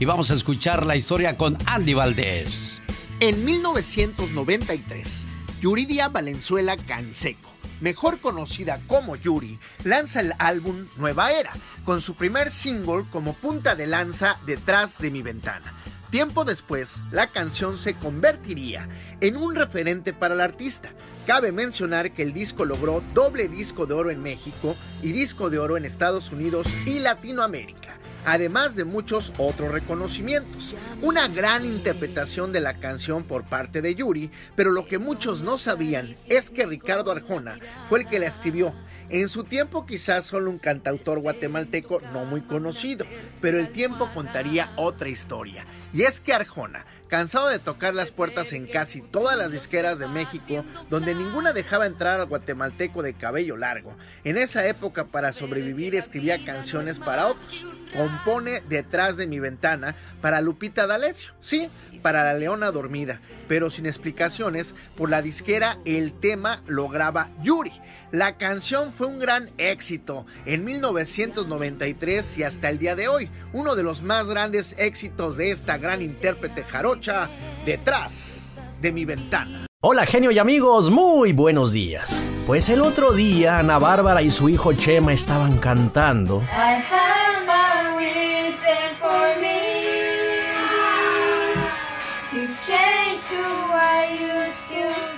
y 0.00 0.04
vamos 0.04 0.32
a 0.32 0.34
escuchar 0.34 0.84
la 0.84 0.96
historia 0.96 1.38
con 1.38 1.56
Andy 1.66 1.94
Valdés. 1.94 2.80
En 3.20 3.44
1993, 3.44 5.26
Yuridia 5.60 6.08
Valenzuela 6.08 6.76
Canseco, 6.76 7.52
mejor 7.80 8.18
conocida 8.18 8.80
como 8.88 9.14
Yuri, 9.14 9.60
lanza 9.84 10.18
el 10.18 10.32
álbum 10.40 10.88
Nueva 10.96 11.30
Era, 11.30 11.52
con 11.84 12.00
su 12.00 12.16
primer 12.16 12.50
single 12.50 13.04
como 13.12 13.34
punta 13.34 13.76
de 13.76 13.86
lanza 13.86 14.40
detrás 14.44 14.98
de 14.98 15.12
mi 15.12 15.22
ventana. 15.22 15.72
Tiempo 16.14 16.44
después, 16.44 17.02
la 17.10 17.26
canción 17.26 17.76
se 17.76 17.94
convertiría 17.94 18.88
en 19.20 19.36
un 19.36 19.56
referente 19.56 20.12
para 20.12 20.34
el 20.34 20.40
artista. 20.40 20.90
Cabe 21.26 21.50
mencionar 21.50 22.12
que 22.12 22.22
el 22.22 22.32
disco 22.32 22.64
logró 22.64 23.02
doble 23.14 23.48
disco 23.48 23.84
de 23.86 23.94
oro 23.94 24.12
en 24.12 24.22
México 24.22 24.76
y 25.02 25.10
disco 25.10 25.50
de 25.50 25.58
oro 25.58 25.76
en 25.76 25.84
Estados 25.84 26.30
Unidos 26.30 26.68
y 26.86 27.00
Latinoamérica, 27.00 27.98
además 28.24 28.76
de 28.76 28.84
muchos 28.84 29.32
otros 29.38 29.72
reconocimientos. 29.72 30.76
Una 31.02 31.26
gran 31.26 31.64
interpretación 31.64 32.52
de 32.52 32.60
la 32.60 32.74
canción 32.74 33.24
por 33.24 33.42
parte 33.42 33.82
de 33.82 33.96
Yuri, 33.96 34.30
pero 34.54 34.70
lo 34.70 34.86
que 34.86 34.98
muchos 34.98 35.40
no 35.40 35.58
sabían 35.58 36.14
es 36.28 36.48
que 36.48 36.64
Ricardo 36.64 37.10
Arjona 37.10 37.58
fue 37.88 38.02
el 38.02 38.06
que 38.06 38.20
la 38.20 38.28
escribió. 38.28 38.72
En 39.14 39.28
su 39.28 39.44
tiempo 39.44 39.86
quizás 39.86 40.26
solo 40.26 40.50
un 40.50 40.58
cantautor 40.58 41.20
guatemalteco 41.20 42.00
no 42.12 42.24
muy 42.24 42.40
conocido, 42.40 43.06
pero 43.40 43.60
el 43.60 43.68
tiempo 43.68 44.10
contaría 44.12 44.72
otra 44.74 45.08
historia. 45.08 45.64
Y 45.92 46.02
es 46.02 46.18
que 46.18 46.34
Arjona, 46.34 46.84
cansado 47.06 47.46
de 47.46 47.60
tocar 47.60 47.94
las 47.94 48.10
puertas 48.10 48.52
en 48.52 48.66
casi 48.66 49.02
todas 49.02 49.38
las 49.38 49.52
disqueras 49.52 50.00
de 50.00 50.08
México, 50.08 50.64
donde 50.90 51.14
ninguna 51.14 51.52
dejaba 51.52 51.86
entrar 51.86 52.18
al 52.18 52.26
guatemalteco 52.26 53.04
de 53.04 53.14
cabello 53.14 53.56
largo, 53.56 53.96
en 54.24 54.36
esa 54.36 54.66
época 54.66 55.06
para 55.06 55.32
sobrevivir 55.32 55.94
escribía 55.94 56.44
canciones 56.44 56.98
para 56.98 57.28
otros. 57.28 57.68
Compone 57.94 58.62
Detrás 58.68 59.16
de 59.16 59.28
mi 59.28 59.38
ventana 59.38 59.94
para 60.20 60.40
Lupita 60.40 60.88
D'Alessio, 60.88 61.34
sí, 61.38 61.70
para 62.02 62.24
La 62.24 62.34
Leona 62.34 62.72
Dormida, 62.72 63.20
pero 63.46 63.70
sin 63.70 63.86
explicaciones, 63.86 64.74
por 64.96 65.08
la 65.08 65.22
disquera 65.22 65.78
el 65.84 66.14
tema 66.14 66.64
lo 66.66 66.88
graba 66.88 67.30
Yuri. 67.44 67.80
La 68.14 68.36
canción 68.36 68.92
fue 68.92 69.08
un 69.08 69.18
gran 69.18 69.48
éxito 69.58 70.24
en 70.46 70.64
1993 70.64 72.38
y 72.38 72.44
hasta 72.44 72.68
el 72.68 72.78
día 72.78 72.94
de 72.94 73.08
hoy, 73.08 73.28
uno 73.52 73.74
de 73.74 73.82
los 73.82 74.02
más 74.02 74.28
grandes 74.28 74.76
éxitos 74.78 75.36
de 75.36 75.50
esta 75.50 75.78
gran 75.78 76.00
intérprete 76.00 76.62
jarocha, 76.62 77.28
Detrás 77.66 78.54
de 78.80 78.92
mi 78.92 79.04
ventana. 79.04 79.66
Hola 79.80 80.06
genio 80.06 80.30
y 80.30 80.38
amigos, 80.38 80.90
muy 80.90 81.32
buenos 81.32 81.72
días. 81.72 82.24
Pues 82.46 82.68
el 82.68 82.82
otro 82.82 83.10
día 83.10 83.58
Ana 83.58 83.80
Bárbara 83.80 84.22
y 84.22 84.30
su 84.30 84.48
hijo 84.48 84.74
Chema 84.74 85.12
estaban 85.12 85.58
cantando. 85.58 86.40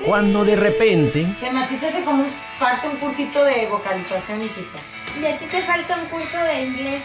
Cuando 0.07 0.45
de 0.45 0.55
repente... 0.55 1.27
Chema, 1.41 1.65
a 1.65 1.69
ti 1.69 1.77
te 1.79 1.87
hace 1.87 2.05
como 2.05 2.25
falta 2.61 2.89
un 2.89 2.97
cursito 2.97 3.45
de 3.45 3.67
vocalización, 3.69 4.41
hijito. 4.41 4.79
Y 5.21 5.27
a 5.27 5.37
ti 5.37 5.47
te 5.47 5.63
falta 5.63 5.97
un 5.97 6.07
curso 6.09 6.39
de 6.39 6.63
inglés. 6.63 7.03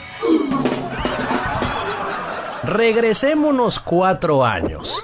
Regresémonos 2.63 3.79
cuatro 3.79 4.45
años. 4.45 5.03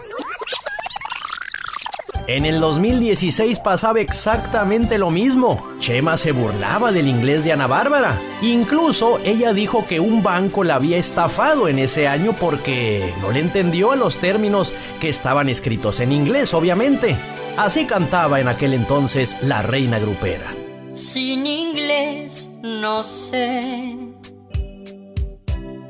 En 2.28 2.46
el 2.46 2.60
2016 2.60 3.60
pasaba 3.60 4.00
exactamente 4.00 5.00
lo 5.00 5.10
mismo. 5.10 5.66
Chema 5.80 6.20
se 6.20 6.34
burlaba 6.34 6.92
del 6.92 7.08
inglés 7.08 7.46
de 7.46 7.54
Ana 7.54 7.66
Bárbara. 7.66 8.20
Incluso 8.44 9.18
ella 9.24 9.54
dijo 9.54 9.86
que 9.86 10.00
un 10.00 10.22
banco 10.22 10.64
la 10.64 10.76
había 10.76 10.98
estafado 10.98 11.68
en 11.68 11.80
ese 11.80 12.08
año 12.08 12.36
porque 12.40 13.12
no 13.22 13.32
le 13.32 13.40
entendió 13.40 13.94
a 13.94 13.96
los 13.96 14.18
términos 14.18 14.74
que 15.00 15.10
estaban 15.10 15.50
escritos 15.50 16.00
en 16.00 16.12
inglés, 16.12 16.54
obviamente. 16.54 17.18
Así 17.58 17.86
cantaba 17.88 18.40
en 18.40 18.48
aquel 18.48 18.76
entonces 18.76 19.36
la 19.42 19.64
reina 19.64 19.98
grupera. 19.98 20.46
Sin 20.94 21.48
inglés 21.48 22.50
no 22.62 23.04
sé 23.04 23.98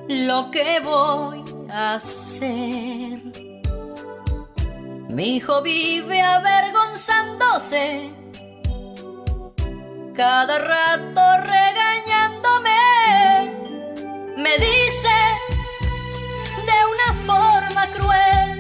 lo 0.08 0.50
que 0.50 0.80
voy 0.80 1.44
a 1.70 1.96
hacer. 1.96 3.22
Mi 5.10 5.36
hijo 5.36 5.62
vive 5.62 6.22
avergonzándose, 6.22 8.14
cada 10.16 10.60
rato 10.60 11.22
regañándome. 11.42 12.80
Me 14.38 14.54
dice 14.54 15.18
de 16.66 16.78
una 16.94 17.14
forma 17.26 17.88
cruel 17.88 18.57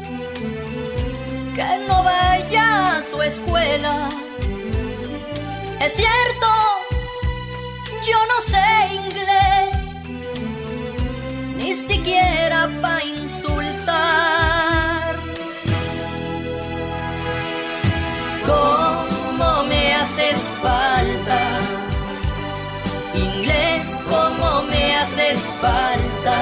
que 1.57 1.87
no 1.87 2.03
vaya 2.03 2.97
a 2.97 3.01
su 3.01 3.19
escuela. 3.23 4.09
Es 5.79 5.93
cierto, 5.93 6.49
yo 8.09 8.19
no 8.31 8.37
sé 8.51 8.67
inglés, 9.01 9.75
ni 11.57 11.73
siquiera 11.73 12.69
para 12.79 13.03
insultar. 13.03 13.95
¿Cómo 18.45 19.63
me 19.63 19.95
haces 19.95 20.51
falta? 20.61 21.39
Inglés, 23.15 24.03
¿cómo 24.07 24.61
me 24.69 24.95
haces 24.95 25.39
falta? 25.59 26.37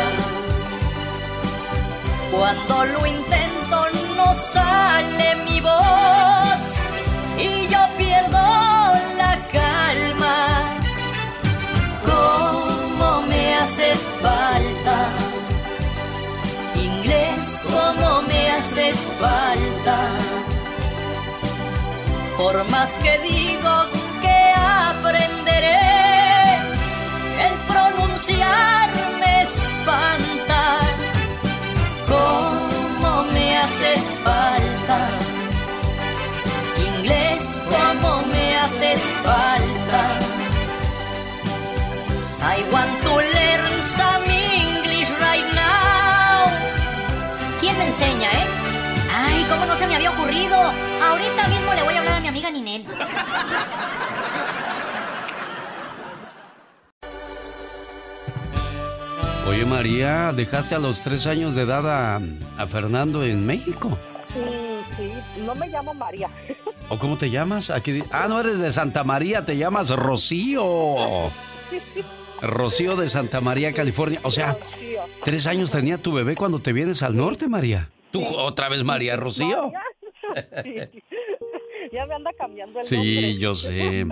Cuando 2.32 2.86
lo 2.86 3.06
intento 3.06 4.05
sale 4.34 5.36
mi 5.46 5.60
voz 5.62 6.62
y 7.38 7.68
yo 7.68 7.80
pierdo 7.98 8.46
la 9.18 9.38
calma. 9.52 10.38
¿Cómo 12.06 13.22
me 13.28 13.56
haces 13.56 14.10
falta? 14.22 14.98
Inglés, 16.76 17.62
¿cómo 17.64 18.22
me 18.24 18.52
haces 18.52 19.00
falta? 19.20 19.98
Por 22.38 22.70
más 22.70 22.98
que 22.98 23.18
digo 23.20 23.86
que 24.22 24.54
aprenderé, 24.56 25.95
I 42.48 42.62
want 42.72 43.02
to 43.02 43.14
learn 43.16 43.82
some 43.82 44.26
English 44.30 45.10
right 45.20 45.50
now. 45.56 46.46
¿Quién 47.60 47.76
me 47.80 47.86
enseña, 47.88 48.30
eh? 48.32 48.46
Ay, 49.12 49.44
¿cómo 49.50 49.66
no 49.66 49.76
se 49.76 49.88
me 49.88 49.96
había 49.96 50.12
ocurrido? 50.12 50.56
Ahorita 50.56 51.48
mismo 51.48 51.74
le 51.74 51.82
voy 51.82 51.94
a 51.96 52.00
hablar 52.00 52.14
a 52.14 52.20
mi 52.22 52.28
amiga 52.28 52.52
Ninel. 52.52 52.86
Oye 59.48 59.66
María, 59.66 60.32
dejaste 60.32 60.76
a 60.76 60.80
los 60.80 61.02
tres 61.02 61.26
años 61.26 61.56
de 61.56 61.64
edad 61.64 61.90
a, 61.90 62.22
a 62.62 62.68
Fernando 62.68 63.24
en 63.24 63.44
México. 63.44 63.98
Sí, 64.34 64.44
sí, 64.98 65.42
no 65.44 65.56
me 65.56 65.68
llamo 65.68 65.96
María. 65.96 66.30
¿O 66.90 67.00
cómo 67.00 67.18
te 67.18 67.32
llamas? 67.32 67.72
Aquí 67.72 68.04
ah, 68.12 68.28
no 68.28 68.40
eres 68.40 68.60
de 68.60 68.72
Santa 68.72 69.04
María, 69.04 69.44
te 69.44 69.58
llamas 69.58 69.90
Rocío. 69.90 71.32
Rocío 72.42 72.96
de 72.96 73.08
Santa 73.10 73.42
María, 73.42 73.74
California. 73.74 74.20
O 74.24 74.32
sea, 74.32 74.56
tres 75.24 75.48
años 75.48 75.72
tenía 75.72 75.98
tu 75.98 76.14
bebé 76.14 76.36
cuando 76.36 76.60
te 76.60 76.74
vienes 76.74 77.02
al 77.04 77.16
norte, 77.16 77.48
María. 77.48 77.90
¿Tú 78.12 78.24
otra 78.26 78.70
vez 78.70 78.84
María 78.84 79.16
Rocío? 79.16 79.72
Sí. 80.64 80.76
Ya 81.94 82.06
me 82.08 82.16
anda 82.16 82.30
cambiando 82.38 82.80
el 82.80 82.86
Sí, 82.86 82.96
nombre. 82.98 83.38
yo 83.38 83.56
sé. 83.56 84.06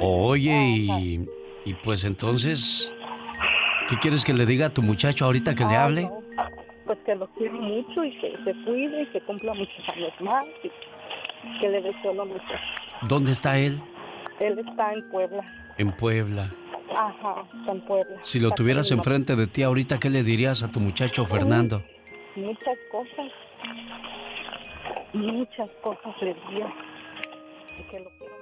Oye, 0.00 0.66
y, 0.66 1.26
y 1.64 1.74
pues 1.74 2.04
entonces, 2.04 2.92
¿qué 3.88 3.96
quieres 3.98 4.24
que 4.24 4.34
le 4.34 4.44
diga 4.44 4.66
a 4.66 4.70
tu 4.70 4.82
muchacho 4.82 5.24
ahorita 5.24 5.54
que 5.54 5.64
le 5.64 5.74
hable? 5.76 6.02
no, 6.02 6.20
Pues 6.84 6.98
que 7.06 7.14
lo 7.14 7.26
quiero 7.34 7.54
mucho 7.54 8.04
y 8.04 8.10
que 8.20 8.32
se 8.44 8.52
cuide 8.64 9.02
y 9.04 9.06
que 9.06 9.20
cumpla 9.22 9.54
muchos 9.54 9.88
años 9.94 10.12
más 10.20 10.44
y 10.64 11.60
que 11.60 11.68
le 11.70 11.80
deseo 11.80 12.12
lo 12.12 12.26
mejor. 12.26 12.58
¿Dónde 13.08 13.32
está 13.32 13.58
él? 13.58 13.80
Él 14.40 14.58
está 14.58 14.92
en 14.92 15.08
Puebla. 15.10 15.44
En 15.78 15.92
Puebla. 15.92 16.52
Ajá, 16.96 17.44
en 17.68 17.80
Puebla. 17.86 18.20
Si 18.22 18.38
lo 18.38 18.50
tuvieras 18.52 18.90
enfrente 18.90 19.36
de 19.36 19.46
ti 19.46 19.62
ahorita, 19.62 19.98
¿qué 19.98 20.10
le 20.10 20.22
dirías 20.22 20.62
a 20.62 20.70
tu 20.70 20.80
muchacho 20.80 21.26
Fernando? 21.26 21.82
Muchas 22.36 22.78
cosas. 22.90 23.32
Muchas 25.12 25.70
cosas 25.82 26.14
le 26.20 26.34
diría. 26.34 26.74
Y 27.78 27.90
que 27.90 28.00
lo 28.00 28.10
quiero 28.18 28.34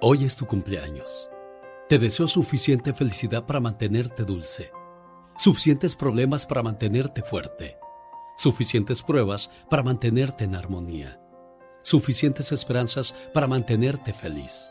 Hoy 0.00 0.24
es 0.24 0.36
tu 0.36 0.46
cumpleaños. 0.46 1.28
Te 1.88 1.98
deseo 1.98 2.28
suficiente 2.28 2.94
felicidad 2.94 3.46
para 3.46 3.58
mantenerte 3.58 4.24
dulce, 4.24 4.70
suficientes 5.36 5.96
problemas 5.96 6.46
para 6.46 6.62
mantenerte 6.62 7.22
fuerte, 7.22 7.78
suficientes 8.36 9.02
pruebas 9.02 9.50
para 9.68 9.82
mantenerte 9.82 10.44
en 10.44 10.54
armonía, 10.54 11.20
suficientes 11.82 12.52
esperanzas 12.52 13.12
para 13.34 13.48
mantenerte 13.48 14.14
feliz, 14.14 14.70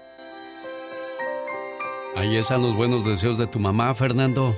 Ahí 2.15 2.35
están 2.37 2.61
los 2.61 2.75
buenos 2.75 3.05
deseos 3.05 3.37
de 3.37 3.47
tu 3.47 3.59
mamá, 3.59 3.93
Fernando. 3.95 4.53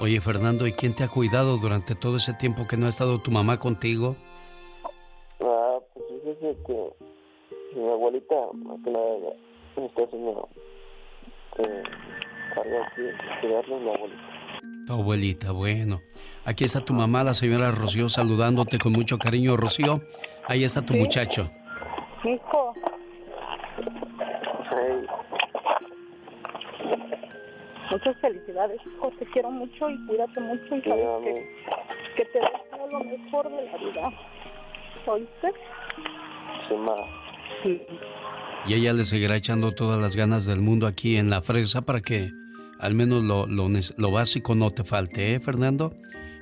Oye, 0.00 0.20
Fernando, 0.20 0.66
¿y 0.66 0.72
quién 0.72 0.94
te 0.94 1.04
ha 1.04 1.08
cuidado 1.08 1.56
durante 1.58 1.94
todo 1.94 2.16
ese 2.16 2.34
tiempo 2.34 2.66
que 2.66 2.76
no 2.76 2.86
ha 2.86 2.88
estado 2.88 3.18
tu 3.20 3.30
mamá 3.30 3.58
contigo? 3.58 4.16
Ah, 5.40 5.78
pues 5.92 6.04
fíjese 6.24 6.56
que 6.66 6.90
mi 7.78 7.88
abuelita, 7.88 8.34
más 8.54 8.78
que 8.84 8.90
nada, 8.90 9.06
me 9.76 9.86
está 9.86 10.02
haciendo 10.04 10.48
eh, 11.58 11.82
cuidarnos 13.40 13.80
mi 13.82 13.88
abuelita. 13.94 14.22
Tu 14.86 14.92
abuelita, 14.92 15.52
bueno. 15.52 16.00
Aquí 16.44 16.64
está 16.64 16.84
tu 16.84 16.92
mamá, 16.92 17.24
la 17.24 17.34
señora 17.34 17.70
Rocío, 17.70 18.08
saludándote 18.08 18.78
con 18.78 18.92
mucho 18.92 19.18
cariño, 19.18 19.56
Rocío. 19.56 20.02
Ahí 20.46 20.64
está 20.64 20.82
tu 20.84 20.92
Sí. 20.94 20.98
muchacho. 21.00 21.50
Hijo. 22.24 22.74
Muchas 27.90 28.16
felicidades, 28.20 28.80
hijo. 28.86 29.12
Te 29.18 29.26
quiero 29.26 29.50
mucho 29.50 29.90
y 29.90 30.06
cuídate 30.06 30.40
mucho 30.40 30.76
y 30.76 30.82
sabes 30.82 31.06
que, 31.22 31.46
que 32.16 32.24
te 32.24 32.38
deseo 32.40 32.88
deseo 32.88 32.90
lo 32.90 33.04
mejor 33.04 33.50
de 33.50 33.64
la 33.64 33.76
vida. 33.78 34.12
¿Oíste? 35.06 35.52
Sí, 36.68 36.74
ma. 36.74 36.94
Y 38.66 38.74
ella 38.74 38.92
le 38.92 39.04
seguirá 39.04 39.36
echando 39.36 39.72
todas 39.72 40.00
las 40.00 40.16
ganas 40.16 40.46
del 40.46 40.60
mundo 40.60 40.86
aquí 40.86 41.16
en 41.16 41.30
la 41.30 41.42
fresa 41.42 41.82
para 41.82 42.00
que 42.00 42.32
al 42.78 42.94
menos 42.94 43.22
lo, 43.22 43.46
lo, 43.46 43.68
lo 43.68 44.10
básico 44.10 44.54
no 44.54 44.70
te 44.70 44.84
falte, 44.84 45.34
¿eh, 45.34 45.40
Fernando? 45.40 45.94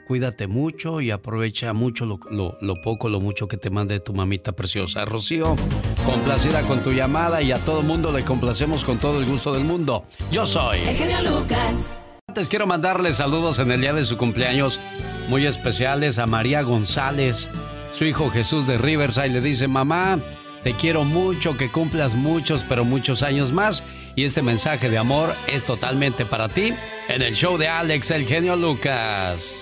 Cuídate 0.07 0.47
mucho 0.47 1.01
y 1.01 1.11
aprovecha 1.11 1.73
mucho 1.73 2.05
lo, 2.05 2.19
lo, 2.31 2.59
lo, 2.61 2.81
poco, 2.83 3.09
lo 3.09 3.21
mucho 3.21 3.49
que 3.49 3.57
te 3.57 3.71
mande 3.71 4.01
tu 4.01 4.13
mamita 4.13 4.53
preciosa. 4.53 5.05
Rocío, 5.05 5.57
complacida 6.05 6.63
con 6.63 6.83
tu 6.83 6.93
llamada 6.93 7.41
y 7.41 7.53
a 7.53 7.59
todo 7.59 7.83
mundo 7.83 8.13
le 8.13 8.25
complacemos 8.25 8.85
con 8.85 8.99
todo 8.99 9.21
el 9.21 9.27
gusto 9.27 9.53
del 9.53 9.65
mundo. 9.65 10.05
Yo 10.31 10.47
soy. 10.47 10.81
El 10.81 10.97
genio 10.97 11.23
Lucas. 11.23 11.95
Antes 12.29 12.49
quiero 12.49 12.67
mandarle 12.67 13.13
saludos 13.13 13.59
en 13.59 13.71
el 13.71 13.81
día 13.81 13.93
de 13.93 14.05
su 14.05 14.17
cumpleaños 14.17 14.81
muy 15.29 15.47
especiales 15.47 16.19
a 16.19 16.27
María 16.27 16.63
González. 16.63 17.49
Su 17.93 18.05
hijo 18.05 18.31
Jesús 18.31 18.67
de 18.67 18.79
Riverside 18.79 19.29
le 19.29 19.41
dice, 19.41 19.69
mamá, 19.69 20.19
te 20.65 20.75
quiero 20.75 21.05
mucho, 21.05 21.57
que 21.57 21.71
cumplas 21.71 22.15
muchos, 22.15 22.65
pero 22.69 22.85
muchos 22.85 23.23
años 23.23 23.53
más. 23.53 23.83
Y 24.17 24.25
este 24.25 24.43
mensaje 24.43 24.91
de 24.91 24.99
amor 24.99 25.35
es 25.47 25.65
totalmente 25.65 26.25
para 26.25 26.49
ti 26.49 26.75
en 27.09 27.23
el 27.23 27.35
show 27.35 27.57
de 27.59 27.69
Alex, 27.69 28.11
el 28.11 28.27
genio 28.27 28.57
Lucas. 28.57 29.62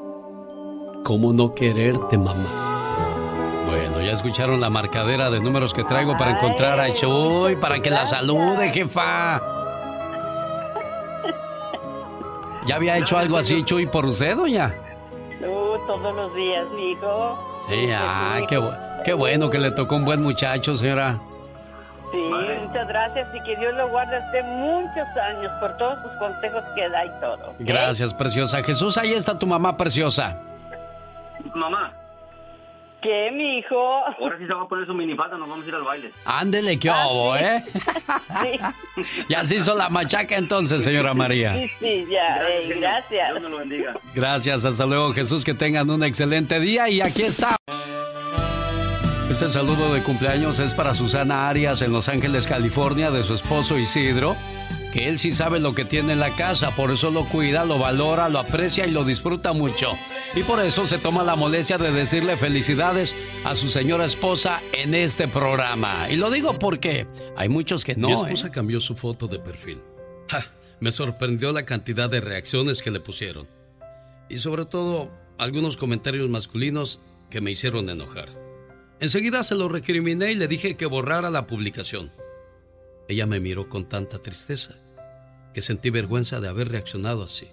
¿Cómo 1.03 1.33
no 1.33 1.53
quererte, 1.53 2.17
mamá? 2.17 2.69
Bueno, 3.67 4.01
ya 4.01 4.11
escucharon 4.13 4.59
la 4.61 4.69
marcadera 4.69 5.29
de 5.29 5.39
números 5.39 5.73
que 5.73 5.83
traigo 5.83 6.15
para 6.17 6.31
encontrar 6.31 6.79
a 6.79 6.93
Chuy, 6.93 7.55
para 7.55 7.79
que 7.81 7.89
la 7.89 8.05
salude, 8.05 8.69
jefa. 8.71 9.41
¿Ya 12.67 12.75
había 12.75 12.97
hecho 12.97 13.17
algo 13.17 13.37
así, 13.37 13.63
Chuy, 13.63 13.87
por 13.87 14.05
usted, 14.05 14.35
doña? 14.35 14.75
Uh, 15.41 15.87
todos 15.87 16.15
los 16.15 16.35
días, 16.35 16.67
mijo. 16.75 17.57
Sí, 17.67 17.89
ay, 17.91 18.45
qué, 18.47 18.61
qué 19.03 19.13
bueno 19.13 19.49
que 19.49 19.57
le 19.57 19.71
tocó 19.71 19.95
un 19.95 20.05
buen 20.05 20.21
muchacho, 20.21 20.75
señora. 20.75 21.19
Sí, 22.11 22.17
muchas 22.67 22.87
gracias 22.87 23.27
y 23.33 23.41
que 23.43 23.55
Dios 23.55 23.73
lo 23.73 23.89
guarde 23.89 24.17
hasta 24.17 24.43
muchos 24.43 25.07
años 25.17 25.51
por 25.59 25.75
todos 25.77 25.97
sus 26.03 26.11
consejos 26.19 26.63
que 26.75 26.89
da 26.89 27.05
y 27.05 27.09
todo. 27.21 27.53
Gracias, 27.59 28.13
preciosa. 28.13 28.61
Jesús, 28.61 28.97
ahí 28.97 29.13
está 29.13 29.39
tu 29.39 29.47
mamá 29.47 29.77
preciosa. 29.77 30.37
Mamá. 31.55 31.93
¿Qué, 33.01 33.31
mi 33.33 33.57
hijo? 33.57 33.75
Ahora 33.75 34.37
sí 34.37 34.45
se 34.45 34.53
va 34.53 34.61
a 34.61 34.67
poner 34.67 34.85
su 34.85 34.93
minifalda, 34.93 35.35
nos 35.35 35.49
vamos 35.49 35.65
a 35.65 35.69
ir 35.69 35.73
al 35.73 35.81
baile. 35.81 36.11
Ándele, 36.23 36.77
qué 36.77 36.89
Ah, 36.91 37.07
obo, 37.07 37.35
sí. 37.35 37.43
¿eh? 37.43 37.63
Sí, 38.41 38.59
Ya 39.27 39.43
se 39.43 39.55
hizo 39.55 39.75
la 39.75 39.89
machaca 39.89 40.35
entonces, 40.37 40.83
señora 40.83 41.13
María. 41.15 41.53
sí, 41.55 41.67
sí, 41.79 42.05
ya, 42.11 42.47
eh, 42.47 42.75
gracias. 42.79 43.29
Dios 43.31 43.41
me 43.41 43.49
lo 43.49 43.57
bendiga. 43.57 43.95
Gracias, 44.13 44.63
hasta 44.65 44.85
luego 44.85 45.13
Jesús, 45.13 45.43
que 45.43 45.55
tengan 45.55 45.89
un 45.89 46.03
excelente 46.03 46.59
día 46.59 46.89
y 46.89 47.01
aquí 47.01 47.23
está. 47.23 47.55
Este 49.31 49.49
saludo 49.49 49.93
de 49.93 50.03
cumpleaños 50.03 50.59
es 50.59 50.73
para 50.75 50.93
Susana 50.93 51.49
Arias 51.49 51.81
en 51.81 51.91
Los 51.93 52.07
Ángeles, 52.09 52.45
California, 52.45 53.09
de 53.11 53.23
su 53.23 53.33
esposo 53.33 53.77
Isidro, 53.79 54.35
que 54.91 55.07
él 55.07 55.19
sí 55.19 55.31
sabe 55.31 55.59
lo 55.59 55.73
que 55.73 55.85
tiene 55.85 56.13
en 56.13 56.19
la 56.19 56.35
casa, 56.35 56.75
por 56.75 56.91
eso 56.91 57.11
lo 57.11 57.25
cuida, 57.25 57.65
lo 57.65 57.79
valora, 57.79 58.29
lo 58.29 58.39
aprecia 58.39 58.85
y 58.85 58.91
lo 58.91 59.03
disfruta 59.03 59.53
mucho. 59.53 59.91
Y 60.35 60.43
por 60.43 60.61
eso 60.61 60.87
se 60.87 60.97
toma 60.97 61.23
la 61.23 61.35
molestia 61.35 61.77
de 61.77 61.91
decirle 61.91 62.37
felicidades 62.37 63.15
a 63.43 63.55
su 63.55 63.69
señora 63.69 64.05
esposa 64.05 64.61
en 64.73 64.93
este 64.93 65.27
programa. 65.27 66.09
Y 66.09 66.15
lo 66.15 66.29
digo 66.29 66.57
porque 66.57 67.07
hay 67.35 67.49
muchos 67.49 67.83
que 67.83 67.95
no. 67.95 68.07
Mi 68.07 68.13
¿eh? 68.13 68.15
esposa 68.15 68.51
cambió 68.51 68.79
su 68.79 68.95
foto 68.95 69.27
de 69.27 69.39
perfil. 69.39 69.81
¡Ja! 70.29 70.45
Me 70.79 70.91
sorprendió 70.91 71.51
la 71.51 71.65
cantidad 71.65 72.09
de 72.09 72.21
reacciones 72.21 72.81
que 72.81 72.91
le 72.91 72.99
pusieron. 72.99 73.47
Y 74.29 74.37
sobre 74.37 74.65
todo, 74.65 75.11
algunos 75.37 75.77
comentarios 75.77 76.29
masculinos 76.29 77.01
que 77.29 77.41
me 77.41 77.51
hicieron 77.51 77.89
enojar. 77.89 78.29
Enseguida 78.99 79.43
se 79.43 79.55
lo 79.55 79.67
recriminé 79.67 80.31
y 80.31 80.35
le 80.35 80.47
dije 80.47 80.75
que 80.77 80.85
borrara 80.85 81.29
la 81.29 81.47
publicación. 81.47 82.11
Ella 83.11 83.25
me 83.25 83.41
miró 83.41 83.67
con 83.67 83.89
tanta 83.89 84.19
tristeza 84.19 84.73
que 85.53 85.61
sentí 85.61 85.89
vergüenza 85.89 86.39
de 86.39 86.47
haber 86.47 86.69
reaccionado 86.69 87.23
así. 87.23 87.49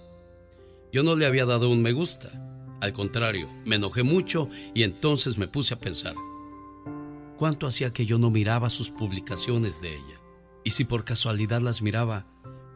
Yo 0.93 1.03
no 1.03 1.17
le 1.17 1.27
había 1.27 1.47
dado 1.47 1.69
un 1.69 1.83
me 1.83 1.91
gusta. 1.91 2.31
Al 2.81 2.93
contrario, 2.93 3.51
me 3.65 3.75
enojé 3.75 4.05
mucho 4.05 4.49
y 4.73 4.85
entonces 4.85 5.37
me 5.37 5.49
puse 5.49 5.75
a 5.75 5.81
pensar. 5.81 6.15
¿Cuánto 7.37 7.67
hacía 7.67 7.93
que 7.93 8.07
yo 8.07 8.19
no 8.19 8.31
miraba 8.31 8.71
sus 8.71 8.93
publicaciones 8.93 9.81
de 9.81 9.97
ella? 9.97 10.21
Y 10.63 10.71
si 10.71 10.85
por 10.85 11.05
casualidad 11.05 11.61
las 11.61 11.83
miraba, 11.83 12.25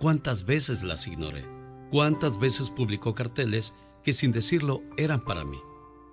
¿cuántas 0.01 0.45
veces 0.45 0.83
las 0.83 1.07
ignoré? 1.07 1.45
¿Cuántas 1.89 2.37
veces 2.37 2.69
publicó 2.69 3.15
carteles 3.15 3.75
que 4.03 4.13
sin 4.13 4.33
decirlo 4.33 4.83
eran 4.97 5.25
para 5.25 5.45
mí? 5.45 5.61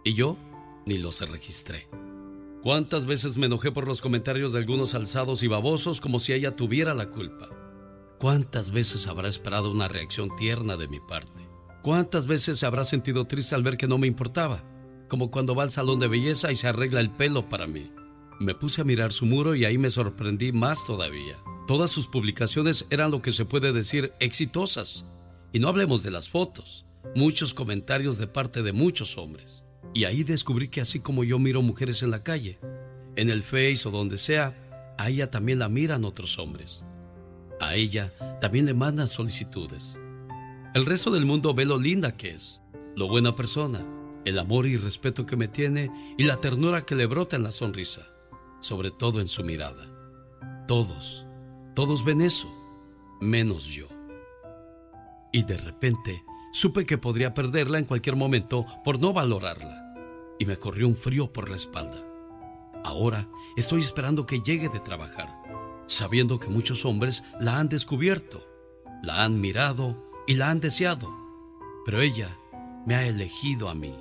Y 0.04 0.14
yo 0.14 0.38
ni 0.86 1.00
los 1.00 1.20
registré. 1.28 1.88
¿Cuántas 2.62 3.06
veces 3.06 3.38
me 3.38 3.46
enojé 3.46 3.72
por 3.72 3.88
los 3.88 4.02
comentarios 4.02 4.52
de 4.52 4.60
algunos 4.60 4.94
alzados 4.94 5.44
y 5.44 5.48
babosos 5.48 6.02
como 6.02 6.20
si 6.20 6.34
ella 6.34 6.58
tuviera 6.58 6.94
la 6.94 7.10
culpa? 7.10 7.48
¿Cuántas 8.20 8.72
veces 8.72 9.08
habrá 9.08 9.30
esperado 9.30 9.72
una 9.72 9.88
reacción 9.88 10.36
tierna 10.36 10.76
de 10.76 10.90
mi 10.90 11.00
parte? 11.00 11.48
¿Cuántas 11.82 12.28
veces 12.28 12.60
se 12.60 12.66
habrá 12.66 12.84
sentido 12.84 13.26
triste 13.26 13.56
al 13.56 13.64
ver 13.64 13.78
que 13.78 13.88
no 13.88 13.98
me 13.98 14.08
importaba? 14.08 14.62
Como 15.08 15.32
cuando 15.32 15.56
va 15.56 15.64
al 15.64 15.72
salón 15.72 16.00
de 16.00 16.10
belleza 16.10 16.52
y 16.52 16.58
se 16.58 16.68
arregla 16.68 17.00
el 17.00 17.12
pelo 17.12 17.48
para 17.48 17.66
mí. 17.66 17.94
Me 18.42 18.56
puse 18.56 18.82
a 18.82 18.86
mirar 18.86 19.14
su 19.14 19.26
muro 19.26 19.56
y 19.56 19.64
ahí 19.64 19.78
me 19.78 19.90
sorprendí 19.90 20.52
más 20.52 20.84
todavía. 20.84 21.38
Todas 21.66 21.92
sus 21.92 22.08
publicaciones 22.08 22.86
eran 22.90 23.12
lo 23.12 23.22
que 23.22 23.32
se 23.32 23.46
puede 23.46 23.72
decir 23.72 24.12
exitosas. 24.20 25.06
Y 25.54 25.60
no 25.60 25.70
hablemos 25.70 26.04
de 26.04 26.12
las 26.12 26.28
fotos, 26.28 26.86
muchos 27.16 27.54
comentarios 27.54 28.18
de 28.18 28.28
parte 28.28 28.64
de 28.64 28.74
muchos 28.74 29.18
hombres. 29.18 29.64
Y 29.94 30.06
ahí 30.06 30.24
descubrí 30.24 30.70
que 30.70 30.82
así 30.82 31.00
como 31.00 31.24
yo 31.24 31.40
miro 31.40 31.62
mujeres 31.62 32.04
en 32.04 32.12
la 32.12 32.24
calle, 32.24 32.60
en 33.16 33.30
el 33.30 33.44
Face 33.44 33.82
o 33.86 33.92
donde 33.92 34.18
sea, 34.18 34.56
a 34.98 35.10
ella 35.10 35.32
también 35.32 35.60
la 35.60 35.70
miran 35.70 36.06
otros 36.06 36.38
hombres. 36.40 36.86
A 37.60 37.76
ella 37.76 38.14
también 38.40 38.66
le 38.66 38.74
mandan 38.74 39.08
solicitudes. 39.08 39.98
El 40.74 40.86
resto 40.86 41.12
del 41.12 41.26
mundo 41.26 41.54
ve 41.54 41.66
lo 41.66 41.80
linda 41.80 42.16
que 42.16 42.30
es, 42.30 42.62
lo 42.96 43.08
buena 43.08 43.36
persona, 43.36 43.86
el 44.26 44.38
amor 44.38 44.68
y 44.68 44.78
respeto 44.78 45.26
que 45.26 45.36
me 45.36 45.48
tiene 45.48 45.92
y 46.18 46.24
la 46.24 46.38
ternura 46.38 46.86
que 46.86 46.96
le 46.96 47.06
brota 47.06 47.36
en 47.36 47.44
la 47.44 47.52
sonrisa, 47.52 48.08
sobre 48.62 48.92
todo 48.92 49.20
en 49.20 49.28
su 49.28 49.44
mirada. 49.44 49.90
Todos, 50.68 51.26
todos 51.76 52.06
ven 52.06 52.22
eso, 52.22 52.48
menos 53.20 53.66
yo. 53.66 53.88
Y 55.32 55.44
de 55.44 55.58
repente 55.58 56.24
supe 56.52 56.86
que 56.86 56.98
podría 56.98 57.34
perderla 57.34 57.80
en 57.80 57.86
cualquier 57.86 58.16
momento 58.16 58.66
por 58.84 59.00
no 59.00 59.14
valorarla. 59.14 59.94
Y 60.40 60.46
me 60.46 60.58
corrió 60.58 60.88
un 60.88 60.96
frío 60.96 61.32
por 61.32 61.50
la 61.50 61.56
espalda. 61.56 62.04
Ahora 62.84 63.28
estoy 63.58 63.82
esperando 63.82 64.26
que 64.26 64.42
llegue 64.42 64.70
de 64.70 64.80
trabajar, 64.80 65.30
sabiendo 65.88 66.40
que 66.40 66.48
muchos 66.48 66.86
hombres 66.86 67.24
la 67.40 67.60
han 67.60 67.70
descubierto, 67.70 68.48
la 69.04 69.24
han 69.24 69.42
mirado 69.42 70.12
y 70.28 70.36
la 70.36 70.50
han 70.50 70.60
deseado. 70.60 71.10
Pero 71.86 72.02
ella 72.02 72.38
me 72.86 72.96
ha 72.96 73.06
elegido 73.06 73.70
a 73.70 73.76
mí. 73.76 73.96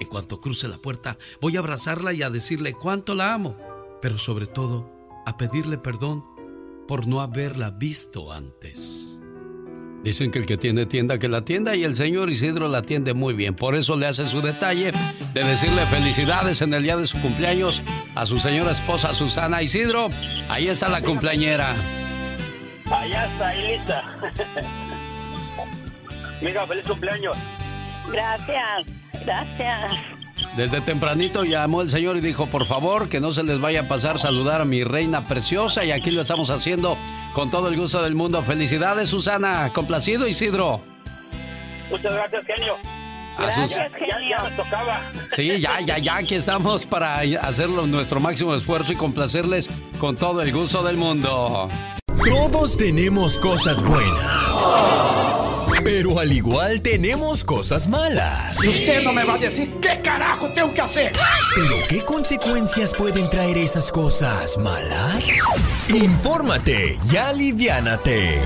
En 0.00 0.08
cuanto 0.08 0.40
cruce 0.40 0.66
la 0.66 0.78
puerta, 0.78 1.18
voy 1.40 1.56
a 1.56 1.58
abrazarla 1.58 2.12
y 2.12 2.22
a 2.22 2.30
decirle 2.30 2.72
cuánto 2.72 3.14
la 3.14 3.34
amo, 3.34 3.56
pero 4.00 4.16
sobre 4.16 4.46
todo 4.46 4.90
a 5.26 5.36
pedirle 5.36 5.76
perdón 5.76 6.24
por 6.88 7.06
no 7.06 7.20
haberla 7.20 7.70
visto 7.70 8.32
antes. 8.32 9.09
Dicen 10.02 10.30
que 10.30 10.38
el 10.38 10.46
que 10.46 10.56
tiene 10.56 10.86
tienda 10.86 11.18
que 11.18 11.28
la 11.28 11.42
tienda 11.42 11.76
y 11.76 11.84
el 11.84 11.94
señor 11.94 12.30
Isidro 12.30 12.68
la 12.68 12.78
atiende 12.78 13.12
muy 13.12 13.34
bien. 13.34 13.54
Por 13.54 13.76
eso 13.76 13.96
le 13.96 14.06
hace 14.06 14.26
su 14.26 14.40
detalle 14.40 14.92
de 15.34 15.44
decirle 15.44 15.82
felicidades 15.86 16.62
en 16.62 16.72
el 16.72 16.82
día 16.82 16.96
de 16.96 17.06
su 17.06 17.20
cumpleaños 17.20 17.82
a 18.14 18.24
su 18.24 18.38
señora 18.38 18.72
esposa 18.72 19.14
Susana 19.14 19.62
Isidro. 19.62 20.08
Ahí 20.48 20.68
está 20.68 20.88
la 20.88 21.02
cumpleañera. 21.02 21.74
Allá 22.90 23.26
está, 23.26 23.48
ahí 23.48 23.76
lista. 23.76 24.04
Mira, 26.40 26.66
feliz 26.66 26.84
cumpleaños. 26.84 27.36
Gracias, 28.10 28.86
gracias. 29.24 30.19
Desde 30.56 30.80
tempranito 30.80 31.44
llamó 31.44 31.80
el 31.82 31.90
señor 31.90 32.16
y 32.16 32.20
dijo, 32.20 32.46
por 32.46 32.66
favor, 32.66 33.08
que 33.08 33.20
no 33.20 33.32
se 33.32 33.44
les 33.44 33.60
vaya 33.60 33.82
a 33.82 33.88
pasar 33.88 34.18
saludar 34.18 34.60
a 34.60 34.64
mi 34.64 34.82
reina 34.82 35.26
preciosa 35.28 35.84
y 35.84 35.92
aquí 35.92 36.10
lo 36.10 36.22
estamos 36.22 36.50
haciendo 36.50 36.96
con 37.34 37.50
todo 37.50 37.68
el 37.68 37.76
gusto 37.76 38.02
del 38.02 38.16
mundo. 38.16 38.42
Felicidades, 38.42 39.08
Susana. 39.08 39.70
Complacido, 39.72 40.26
Isidro. 40.26 40.80
Muchas 41.88 42.12
gracias, 42.12 42.44
genio. 42.46 42.74
Gracias, 43.38 43.92
genio. 43.92 44.16
Ya, 44.28 44.56
tocaba. 44.56 45.00
Sí, 45.36 45.60
ya, 45.60 45.80
ya, 45.80 45.98
ya, 45.98 46.16
aquí 46.16 46.34
estamos 46.34 46.84
para 46.84 47.20
hacerlo 47.42 47.86
nuestro 47.86 48.18
máximo 48.18 48.54
esfuerzo 48.54 48.92
y 48.92 48.96
complacerles 48.96 49.68
con 49.98 50.16
todo 50.16 50.42
el 50.42 50.52
gusto 50.52 50.82
del 50.82 50.96
mundo. 50.96 51.68
Todos 52.24 52.76
tenemos 52.76 53.38
cosas 53.38 53.82
buenas. 53.82 55.09
Pero 55.84 56.18
al 56.18 56.32
igual 56.32 56.82
tenemos 56.82 57.44
cosas 57.44 57.88
malas. 57.88 58.62
Y 58.64 58.68
usted 58.68 59.02
no 59.02 59.12
me 59.12 59.24
va 59.24 59.34
a 59.34 59.38
decir 59.38 59.70
qué 59.80 60.00
carajo 60.02 60.52
tengo 60.52 60.72
que 60.74 60.80
hacer. 60.82 61.12
¿Pero 61.54 61.76
qué 61.88 62.00
consecuencias 62.04 62.92
pueden 62.94 63.28
traer 63.30 63.58
esas 63.58 63.90
cosas 63.90 64.58
malas? 64.58 65.28
Infórmate 65.88 66.98
y 67.10 67.16
aliviánate. 67.16 68.40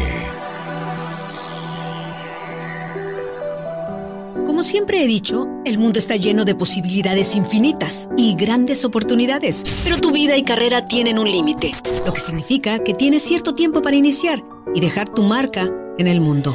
Como 4.47 4.63
siempre 4.63 5.03
he 5.03 5.07
dicho, 5.09 5.49
el 5.65 5.79
mundo 5.79 5.99
está 5.99 6.15
lleno 6.15 6.45
de 6.45 6.55
posibilidades 6.55 7.35
infinitas 7.35 8.09
y 8.17 8.37
grandes 8.37 8.85
oportunidades, 8.85 9.65
pero 9.83 10.01
tu 10.01 10.13
vida 10.13 10.37
y 10.37 10.45
carrera 10.45 10.87
tienen 10.87 11.19
un 11.19 11.29
límite, 11.29 11.73
lo 12.07 12.13
que 12.13 12.21
significa 12.21 12.79
que 12.79 12.95
tienes 12.95 13.23
cierto 13.23 13.57
tiempo 13.57 13.83
para 13.83 13.97
iniciar 13.97 14.45
y 14.73 14.81
dejar 14.81 15.09
tu 15.09 15.25
marca 15.25 15.69
en 15.99 16.07
el 16.07 16.21
mundo. 16.21 16.55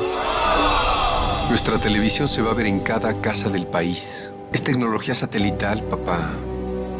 Nuestra 1.49 1.79
televisión 1.79 2.27
se 2.27 2.43
va 2.43 2.51
a 2.51 2.53
ver 2.53 2.67
en 2.67 2.79
cada 2.79 3.19
casa 3.21 3.49
del 3.49 3.65
país. 3.65 4.31
Es 4.53 4.63
tecnología 4.63 5.15
satelital, 5.15 5.83
papá. 5.83 6.31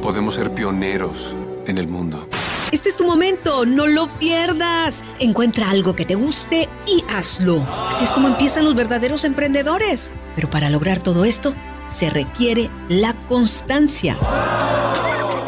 Podemos 0.02 0.34
ser 0.34 0.56
pioneros 0.56 1.36
en 1.68 1.78
el 1.78 1.88
mundo. 1.88 2.28
Este 2.72 2.90
es 2.90 2.98
tu 2.98 3.06
momento, 3.06 3.68
no 3.68 3.86
lo 3.86 4.18
pierdas. 4.18 5.04
Encuentra 5.20 5.70
algo 5.70 5.96
que 5.96 6.04
te 6.04 6.16
guste 6.16 6.68
y 6.88 7.04
hazlo. 7.10 7.64
Así 7.92 8.04
es 8.04 8.12
como 8.12 8.28
empiezan 8.28 8.66
los 8.66 8.74
verdaderos 8.74 9.24
emprendedores. 9.24 10.16
Pero 10.36 10.50
para 10.50 10.72
lograr 10.72 11.00
todo 11.00 11.26
esto, 11.26 11.54
se 11.86 12.10
requiere 12.10 12.72
la 12.90 13.14
constancia. 13.28 14.18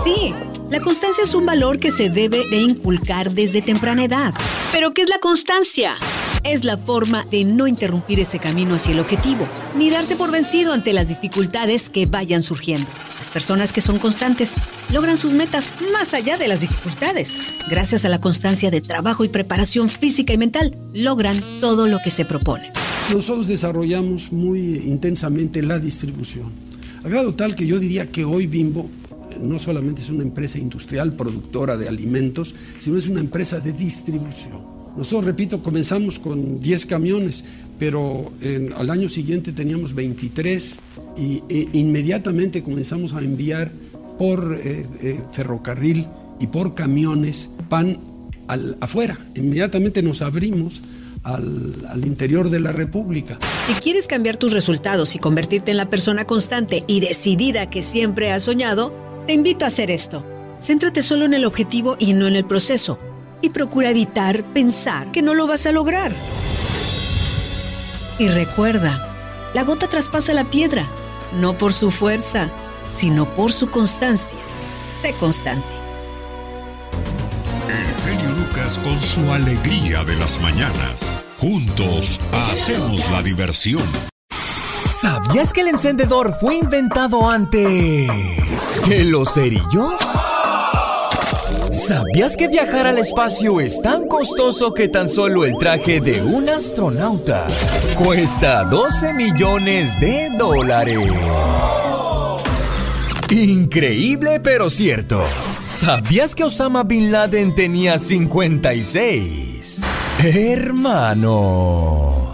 Sí, 0.03 0.35
la 0.69 0.79
constancia 0.79 1.23
es 1.23 1.33
un 1.33 1.47
valor 1.47 1.79
que 1.79 1.89
se 1.89 2.11
debe 2.11 2.43
de 2.51 2.57
inculcar 2.57 3.31
desde 3.31 3.63
temprana 3.63 4.03
edad. 4.03 4.35
¿Pero 4.71 4.93
qué 4.93 5.01
es 5.01 5.09
la 5.09 5.19
constancia? 5.19 5.97
Es 6.43 6.65
la 6.65 6.75
forma 6.75 7.23
de 7.29 7.43
no 7.43 7.67
interrumpir 7.67 8.19
ese 8.19 8.39
camino 8.39 8.73
hacia 8.73 8.93
el 8.93 8.99
objetivo, 8.99 9.47
ni 9.77 9.91
darse 9.91 10.15
por 10.15 10.31
vencido 10.31 10.73
ante 10.73 10.91
las 10.91 11.07
dificultades 11.07 11.89
que 11.89 12.07
vayan 12.07 12.41
surgiendo. 12.41 12.87
Las 13.19 13.29
personas 13.29 13.71
que 13.71 13.81
son 13.81 13.99
constantes 13.99 14.55
logran 14.91 15.17
sus 15.17 15.35
metas 15.35 15.75
más 15.93 16.15
allá 16.15 16.39
de 16.39 16.47
las 16.47 16.59
dificultades. 16.59 17.53
Gracias 17.69 18.05
a 18.05 18.09
la 18.09 18.19
constancia 18.19 18.71
de 18.71 18.81
trabajo 18.81 19.23
y 19.23 19.29
preparación 19.29 19.87
física 19.87 20.33
y 20.33 20.39
mental, 20.39 20.75
logran 20.93 21.39
todo 21.61 21.85
lo 21.85 21.99
que 21.99 22.09
se 22.09 22.25
proponen. 22.25 22.71
Nosotros 23.13 23.47
desarrollamos 23.47 24.31
muy 24.31 24.77
intensamente 24.77 25.61
la 25.61 25.77
distribución, 25.77 26.51
al 27.03 27.11
grado 27.11 27.35
tal 27.35 27.55
que 27.55 27.67
yo 27.67 27.77
diría 27.77 28.07
que 28.07 28.25
hoy 28.25 28.47
Bimbo 28.47 28.89
eh, 29.29 29.37
no 29.39 29.59
solamente 29.59 30.01
es 30.01 30.09
una 30.09 30.23
empresa 30.23 30.57
industrial 30.57 31.13
productora 31.13 31.77
de 31.77 31.87
alimentos, 31.87 32.55
sino 32.79 32.97
es 32.97 33.07
una 33.07 33.19
empresa 33.19 33.59
de 33.59 33.73
distribución. 33.73 34.80
Nosotros, 34.97 35.25
repito, 35.25 35.61
comenzamos 35.63 36.19
con 36.19 36.59
10 36.59 36.85
camiones, 36.85 37.45
pero 37.79 38.31
al 38.75 38.89
año 38.89 39.09
siguiente 39.09 39.51
teníamos 39.53 39.95
23 39.95 40.79
y 41.17 41.43
e 41.49 41.69
inmediatamente 41.73 42.63
comenzamos 42.63 43.13
a 43.13 43.19
enviar 43.19 43.71
por 44.17 44.59
eh, 44.63 44.85
eh, 45.01 45.19
ferrocarril 45.31 46.07
y 46.39 46.47
por 46.47 46.75
camiones 46.75 47.49
pan 47.69 47.99
al, 48.47 48.77
afuera. 48.81 49.17
Inmediatamente 49.35 50.03
nos 50.03 50.21
abrimos 50.21 50.83
al, 51.23 51.85
al, 51.87 52.05
interior 52.05 52.49
de 52.49 52.59
la 52.59 52.71
República. 52.71 53.39
Si 53.67 53.73
quieres 53.73 54.07
cambiar 54.07 54.37
tus 54.37 54.53
resultados 54.53 55.15
y 55.15 55.19
convertirte 55.19 55.71
en 55.71 55.77
la 55.77 55.89
persona 55.89 56.25
constante 56.25 56.83
y 56.87 56.99
decidida 56.99 57.69
que 57.69 57.81
siempre 57.81 58.31
has 58.31 58.43
soñado, 58.43 58.93
te 59.25 59.33
invito 59.33 59.65
a 59.65 59.69
hacer 59.69 59.89
esto. 59.89 60.25
Céntrate 60.59 61.01
solo 61.01 61.25
en 61.25 61.33
el 61.33 61.45
objetivo 61.45 61.95
y 61.97 62.13
no 62.13 62.27
en 62.27 62.35
el 62.35 62.45
proceso 62.45 62.99
y 63.41 63.49
procura 63.49 63.89
evitar 63.89 64.43
pensar 64.53 65.11
que 65.11 65.21
no 65.21 65.33
lo 65.33 65.47
vas 65.47 65.65
a 65.65 65.71
lograr. 65.71 66.13
Y 68.19 68.27
recuerda, 68.27 69.51
la 69.53 69.63
gota 69.63 69.87
traspasa 69.87 70.33
la 70.33 70.45
piedra, 70.45 70.87
no 71.39 71.57
por 71.57 71.73
su 71.73 71.91
fuerza, 71.91 72.49
sino 72.87 73.25
por 73.25 73.51
su 73.51 73.69
constancia. 73.69 74.39
Sé 75.01 75.13
constante. 75.13 75.65
El 77.67 78.15
genio 78.15 78.35
Lucas 78.35 78.77
con 78.83 78.99
su 78.99 79.31
alegría 79.31 80.03
de 80.03 80.15
las 80.17 80.39
mañanas. 80.39 81.19
Juntos 81.39 82.19
hacemos 82.31 83.09
la 83.09 83.23
diversión. 83.23 83.83
¿Sabías 84.85 85.53
que 85.53 85.61
el 85.61 85.69
encendedor 85.69 86.35
fue 86.39 86.57
inventado 86.57 87.29
antes 87.29 88.09
que 88.85 89.03
los 89.05 89.33
cerillos? 89.33 89.99
¿Sabías 91.71 92.35
que 92.35 92.49
viajar 92.49 92.85
al 92.85 92.97
espacio 92.97 93.61
es 93.61 93.81
tan 93.81 94.05
costoso 94.07 94.73
que 94.73 94.89
tan 94.89 95.07
solo 95.07 95.45
el 95.45 95.55
traje 95.57 96.01
de 96.01 96.21
un 96.21 96.49
astronauta 96.49 97.47
cuesta 97.97 98.65
12 98.65 99.13
millones 99.13 99.97
de 100.01 100.29
dólares? 100.37 100.99
Increíble 103.29 104.41
pero 104.41 104.69
cierto. 104.69 105.23
¿Sabías 105.63 106.35
que 106.35 106.43
Osama 106.43 106.83
Bin 106.83 107.09
Laden 107.09 107.55
tenía 107.55 107.97
56 107.97 109.81
hermanos? 110.19 112.30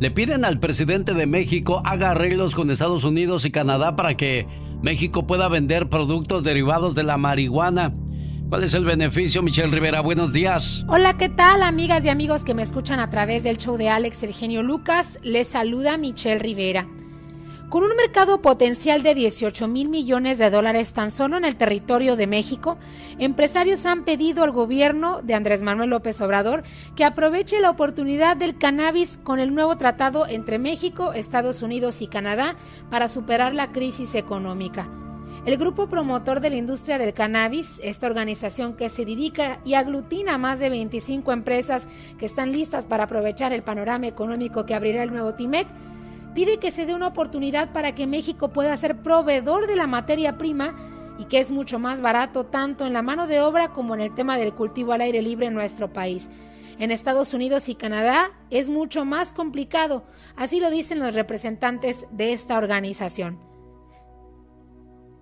Le 0.00 0.12
piden 0.12 0.44
al 0.44 0.60
presidente 0.60 1.12
de 1.12 1.26
México 1.26 1.82
haga 1.84 2.10
arreglos 2.10 2.54
con 2.54 2.70
Estados 2.70 3.02
Unidos 3.02 3.44
y 3.44 3.50
Canadá 3.50 3.96
para 3.96 4.16
que 4.16 4.46
México 4.80 5.26
pueda 5.26 5.48
vender 5.48 5.88
productos 5.88 6.44
derivados 6.44 6.94
de 6.94 7.02
la 7.02 7.16
marihuana. 7.16 7.92
¿Cuál 8.48 8.62
es 8.62 8.74
el 8.74 8.84
beneficio, 8.84 9.42
Michelle 9.42 9.72
Rivera? 9.72 10.00
Buenos 10.00 10.32
días. 10.32 10.84
Hola, 10.88 11.18
¿qué 11.18 11.28
tal, 11.28 11.64
amigas 11.64 12.04
y 12.04 12.10
amigos 12.10 12.44
que 12.44 12.54
me 12.54 12.62
escuchan 12.62 13.00
a 13.00 13.10
través 13.10 13.42
del 13.42 13.56
show 13.56 13.76
de 13.76 13.88
Alex 13.88 14.22
Eugenio 14.22 14.62
Lucas? 14.62 15.18
Les 15.24 15.48
saluda 15.48 15.98
Michelle 15.98 16.38
Rivera. 16.38 16.86
Con 17.68 17.84
un 17.84 17.94
mercado 17.96 18.40
potencial 18.40 19.02
de 19.02 19.14
18 19.14 19.68
mil 19.68 19.90
millones 19.90 20.38
de 20.38 20.48
dólares 20.48 20.94
tan 20.94 21.10
solo 21.10 21.36
en 21.36 21.44
el 21.44 21.56
territorio 21.56 22.16
de 22.16 22.26
México, 22.26 22.78
empresarios 23.18 23.84
han 23.84 24.04
pedido 24.04 24.42
al 24.42 24.52
gobierno 24.52 25.20
de 25.20 25.34
Andrés 25.34 25.60
Manuel 25.60 25.90
López 25.90 26.18
Obrador 26.22 26.62
que 26.96 27.04
aproveche 27.04 27.60
la 27.60 27.68
oportunidad 27.68 28.38
del 28.38 28.56
cannabis 28.56 29.20
con 29.22 29.38
el 29.38 29.54
nuevo 29.54 29.76
tratado 29.76 30.26
entre 30.26 30.58
México, 30.58 31.12
Estados 31.12 31.60
Unidos 31.60 32.00
y 32.00 32.06
Canadá 32.06 32.56
para 32.88 33.06
superar 33.06 33.54
la 33.54 33.70
crisis 33.70 34.14
económica. 34.14 34.88
El 35.44 35.58
grupo 35.58 35.88
promotor 35.88 36.40
de 36.40 36.48
la 36.48 36.56
industria 36.56 36.96
del 36.96 37.12
cannabis, 37.12 37.82
esta 37.84 38.06
organización 38.06 38.76
que 38.76 38.88
se 38.88 39.04
dedica 39.04 39.60
y 39.66 39.74
aglutina 39.74 40.34
a 40.34 40.38
más 40.38 40.58
de 40.58 40.70
25 40.70 41.32
empresas 41.32 41.86
que 42.18 42.24
están 42.24 42.50
listas 42.50 42.86
para 42.86 43.04
aprovechar 43.04 43.52
el 43.52 43.62
panorama 43.62 44.06
económico 44.06 44.64
que 44.64 44.74
abrirá 44.74 45.02
el 45.02 45.12
nuevo 45.12 45.34
TIMEC, 45.34 45.66
pide 46.38 46.58
que 46.58 46.70
se 46.70 46.86
dé 46.86 46.94
una 46.94 47.08
oportunidad 47.08 47.72
para 47.72 47.96
que 47.96 48.06
México 48.06 48.52
pueda 48.52 48.76
ser 48.76 49.02
proveedor 49.02 49.66
de 49.66 49.74
la 49.74 49.88
materia 49.88 50.38
prima 50.38 50.76
y 51.18 51.24
que 51.24 51.40
es 51.40 51.50
mucho 51.50 51.80
más 51.80 52.00
barato 52.00 52.46
tanto 52.46 52.86
en 52.86 52.92
la 52.92 53.02
mano 53.02 53.26
de 53.26 53.40
obra 53.40 53.72
como 53.72 53.96
en 53.96 54.00
el 54.00 54.14
tema 54.14 54.38
del 54.38 54.54
cultivo 54.54 54.92
al 54.92 55.00
aire 55.00 55.20
libre 55.20 55.46
en 55.46 55.54
nuestro 55.54 55.92
país. 55.92 56.30
En 56.78 56.92
Estados 56.92 57.34
Unidos 57.34 57.68
y 57.68 57.74
Canadá 57.74 58.30
es 58.50 58.70
mucho 58.70 59.04
más 59.04 59.32
complicado, 59.32 60.04
así 60.36 60.60
lo 60.60 60.70
dicen 60.70 61.00
los 61.00 61.12
representantes 61.12 62.06
de 62.12 62.32
esta 62.32 62.56
organización. 62.56 63.40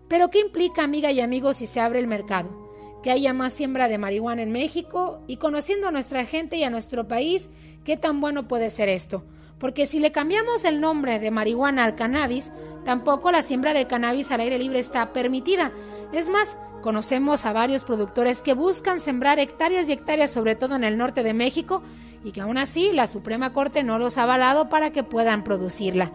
Pero 0.08 0.28
¿qué 0.28 0.40
implica, 0.40 0.84
amiga 0.84 1.10
y 1.12 1.20
amigos, 1.20 1.56
si 1.56 1.66
se 1.66 1.80
abre 1.80 1.98
el 1.98 2.08
mercado? 2.08 3.00
Que 3.02 3.10
haya 3.10 3.32
más 3.32 3.54
siembra 3.54 3.88
de 3.88 3.96
marihuana 3.96 4.42
en 4.42 4.52
México 4.52 5.22
y 5.26 5.38
conociendo 5.38 5.88
a 5.88 5.92
nuestra 5.92 6.26
gente 6.26 6.58
y 6.58 6.64
a 6.64 6.68
nuestro 6.68 7.08
país, 7.08 7.48
¿qué 7.84 7.96
tan 7.96 8.20
bueno 8.20 8.48
puede 8.48 8.68
ser 8.68 8.90
esto? 8.90 9.24
Porque 9.58 9.86
si 9.86 10.00
le 10.00 10.12
cambiamos 10.12 10.64
el 10.64 10.80
nombre 10.80 11.18
de 11.18 11.30
marihuana 11.30 11.84
al 11.84 11.94
cannabis, 11.94 12.52
tampoco 12.84 13.30
la 13.30 13.42
siembra 13.42 13.72
del 13.72 13.86
cannabis 13.86 14.30
al 14.30 14.40
aire 14.40 14.58
libre 14.58 14.78
está 14.78 15.12
permitida. 15.12 15.72
Es 16.12 16.28
más, 16.28 16.58
conocemos 16.82 17.46
a 17.46 17.52
varios 17.52 17.84
productores 17.84 18.42
que 18.42 18.54
buscan 18.54 19.00
sembrar 19.00 19.38
hectáreas 19.38 19.88
y 19.88 19.92
hectáreas, 19.92 20.30
sobre 20.30 20.54
todo 20.54 20.76
en 20.76 20.84
el 20.84 20.98
norte 20.98 21.22
de 21.22 21.34
México, 21.34 21.82
y 22.22 22.32
que 22.32 22.40
aún 22.40 22.58
así 22.58 22.92
la 22.92 23.06
Suprema 23.06 23.52
Corte 23.52 23.82
no 23.82 23.98
los 23.98 24.18
ha 24.18 24.24
avalado 24.24 24.68
para 24.68 24.90
que 24.90 25.02
puedan 25.02 25.44
producirla. 25.44 26.12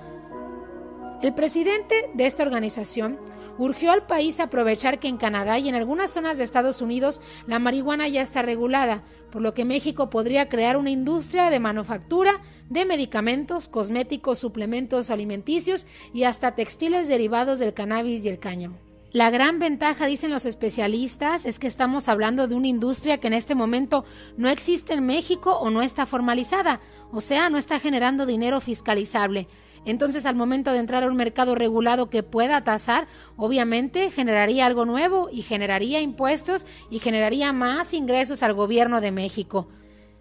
El 1.21 1.33
presidente 1.33 2.09
de 2.13 2.25
esta 2.25 2.43
organización 2.43 3.19
urgió 3.57 3.91
al 3.91 4.05
país 4.05 4.39
aprovechar 4.39 4.99
que 4.99 5.07
en 5.07 5.17
Canadá 5.17 5.59
y 5.59 5.69
en 5.69 5.75
algunas 5.75 6.11
zonas 6.11 6.37
de 6.37 6.43
Estados 6.43 6.81
Unidos 6.81 7.21
la 7.47 7.59
marihuana 7.59 8.07
ya 8.07 8.21
está 8.21 8.41
regulada, 8.41 9.03
por 9.31 9.41
lo 9.41 9.53
que 9.53 9.65
México 9.65 10.09
podría 10.09 10.49
crear 10.49 10.77
una 10.77 10.91
industria 10.91 11.49
de 11.49 11.59
manufactura 11.59 12.41
de 12.69 12.85
medicamentos, 12.85 13.67
cosméticos, 13.67 14.39
suplementos 14.39 15.11
alimenticios 15.11 15.87
y 16.13 16.23
hasta 16.23 16.55
textiles 16.55 17.07
derivados 17.07 17.59
del 17.59 17.73
cannabis 17.73 18.23
y 18.23 18.29
el 18.29 18.39
caño. 18.39 18.77
La 19.13 19.29
gran 19.29 19.59
ventaja, 19.59 20.05
dicen 20.05 20.31
los 20.31 20.45
especialistas, 20.45 21.45
es 21.45 21.59
que 21.59 21.67
estamos 21.67 22.07
hablando 22.07 22.47
de 22.47 22.55
una 22.55 22.69
industria 22.69 23.17
que 23.17 23.27
en 23.27 23.33
este 23.33 23.55
momento 23.55 24.05
no 24.37 24.47
existe 24.47 24.93
en 24.93 25.05
México 25.05 25.57
o 25.57 25.69
no 25.69 25.81
está 25.81 26.05
formalizada, 26.05 26.79
o 27.11 27.19
sea, 27.19 27.49
no 27.49 27.57
está 27.57 27.81
generando 27.81 28.25
dinero 28.25 28.61
fiscalizable. 28.61 29.49
Entonces, 29.85 30.25
al 30.25 30.35
momento 30.35 30.71
de 30.71 30.79
entrar 30.79 31.03
a 31.03 31.07
un 31.07 31.15
mercado 31.15 31.55
regulado 31.55 32.09
que 32.09 32.23
pueda 32.23 32.63
tasar, 32.63 33.07
obviamente 33.35 34.11
generaría 34.11 34.65
algo 34.65 34.85
nuevo 34.85 35.29
y 35.31 35.41
generaría 35.41 36.01
impuestos 36.01 36.65
y 36.89 36.99
generaría 36.99 37.51
más 37.51 37.93
ingresos 37.93 38.43
al 38.43 38.53
gobierno 38.53 39.01
de 39.01 39.11
México. 39.11 39.67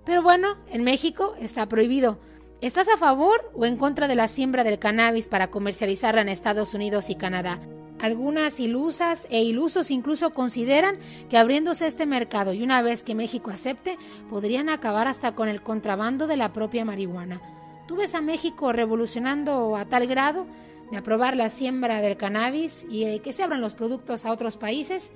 Pero 0.05 0.23
bueno, 0.23 0.57
en 0.71 0.83
México 0.83 1.35
está 1.39 1.67
prohibido. 1.67 2.19
¿Estás 2.63 2.89
a 2.89 2.97
favor 2.97 3.51
o 3.55 3.67
en 3.67 3.77
contra 3.77 4.09
de 4.09 4.17
la 4.17 4.29
siembra 4.29 4.65
del 4.65 4.79
cannabis 4.79 5.29
para 5.29 5.51
comercializarla 5.51 6.23
en 6.23 6.29
Estados 6.29 6.75
Unidos 6.75 7.11
y 7.11 7.15
Canadá? 7.15 7.61
Algunas 8.01 8.61
ilusas 8.61 9.27
e 9.31 9.43
ilusos 9.43 9.91
incluso 9.91 10.31
consideran 10.31 10.99
que 11.29 11.37
abriéndose 11.37 11.87
este 11.87 12.07
mercado 12.07 12.55
y 12.55 12.63
una 12.63 12.81
vez 12.81 13.05
que 13.05 13.15
México 13.15 13.51
acepte, 13.51 13.99
podrían 14.31 14.71
acabar 14.71 15.07
hasta 15.07 15.35
con 15.35 15.49
el 15.49 15.63
contrabando 15.63 16.27
de 16.27 16.39
la 16.39 16.53
propia 16.55 16.87
marihuana. 16.87 17.43
¿Tú 17.91 17.97
ves 17.97 18.15
a 18.15 18.21
México 18.21 18.73
revolucionando 18.73 19.77
a 19.77 19.85
tal 19.85 20.07
grado 20.07 20.47
de 20.93 20.97
aprobar 20.97 21.37
la 21.37 21.49
siembra 21.49 22.01
del 22.01 22.17
cannabis 22.17 22.87
y 22.89 23.19
que 23.19 23.33
se 23.33 23.43
abran 23.43 23.61
los 23.61 23.75
productos 23.75 24.25
a 24.25 24.31
otros 24.31 24.57
países? 24.57 25.11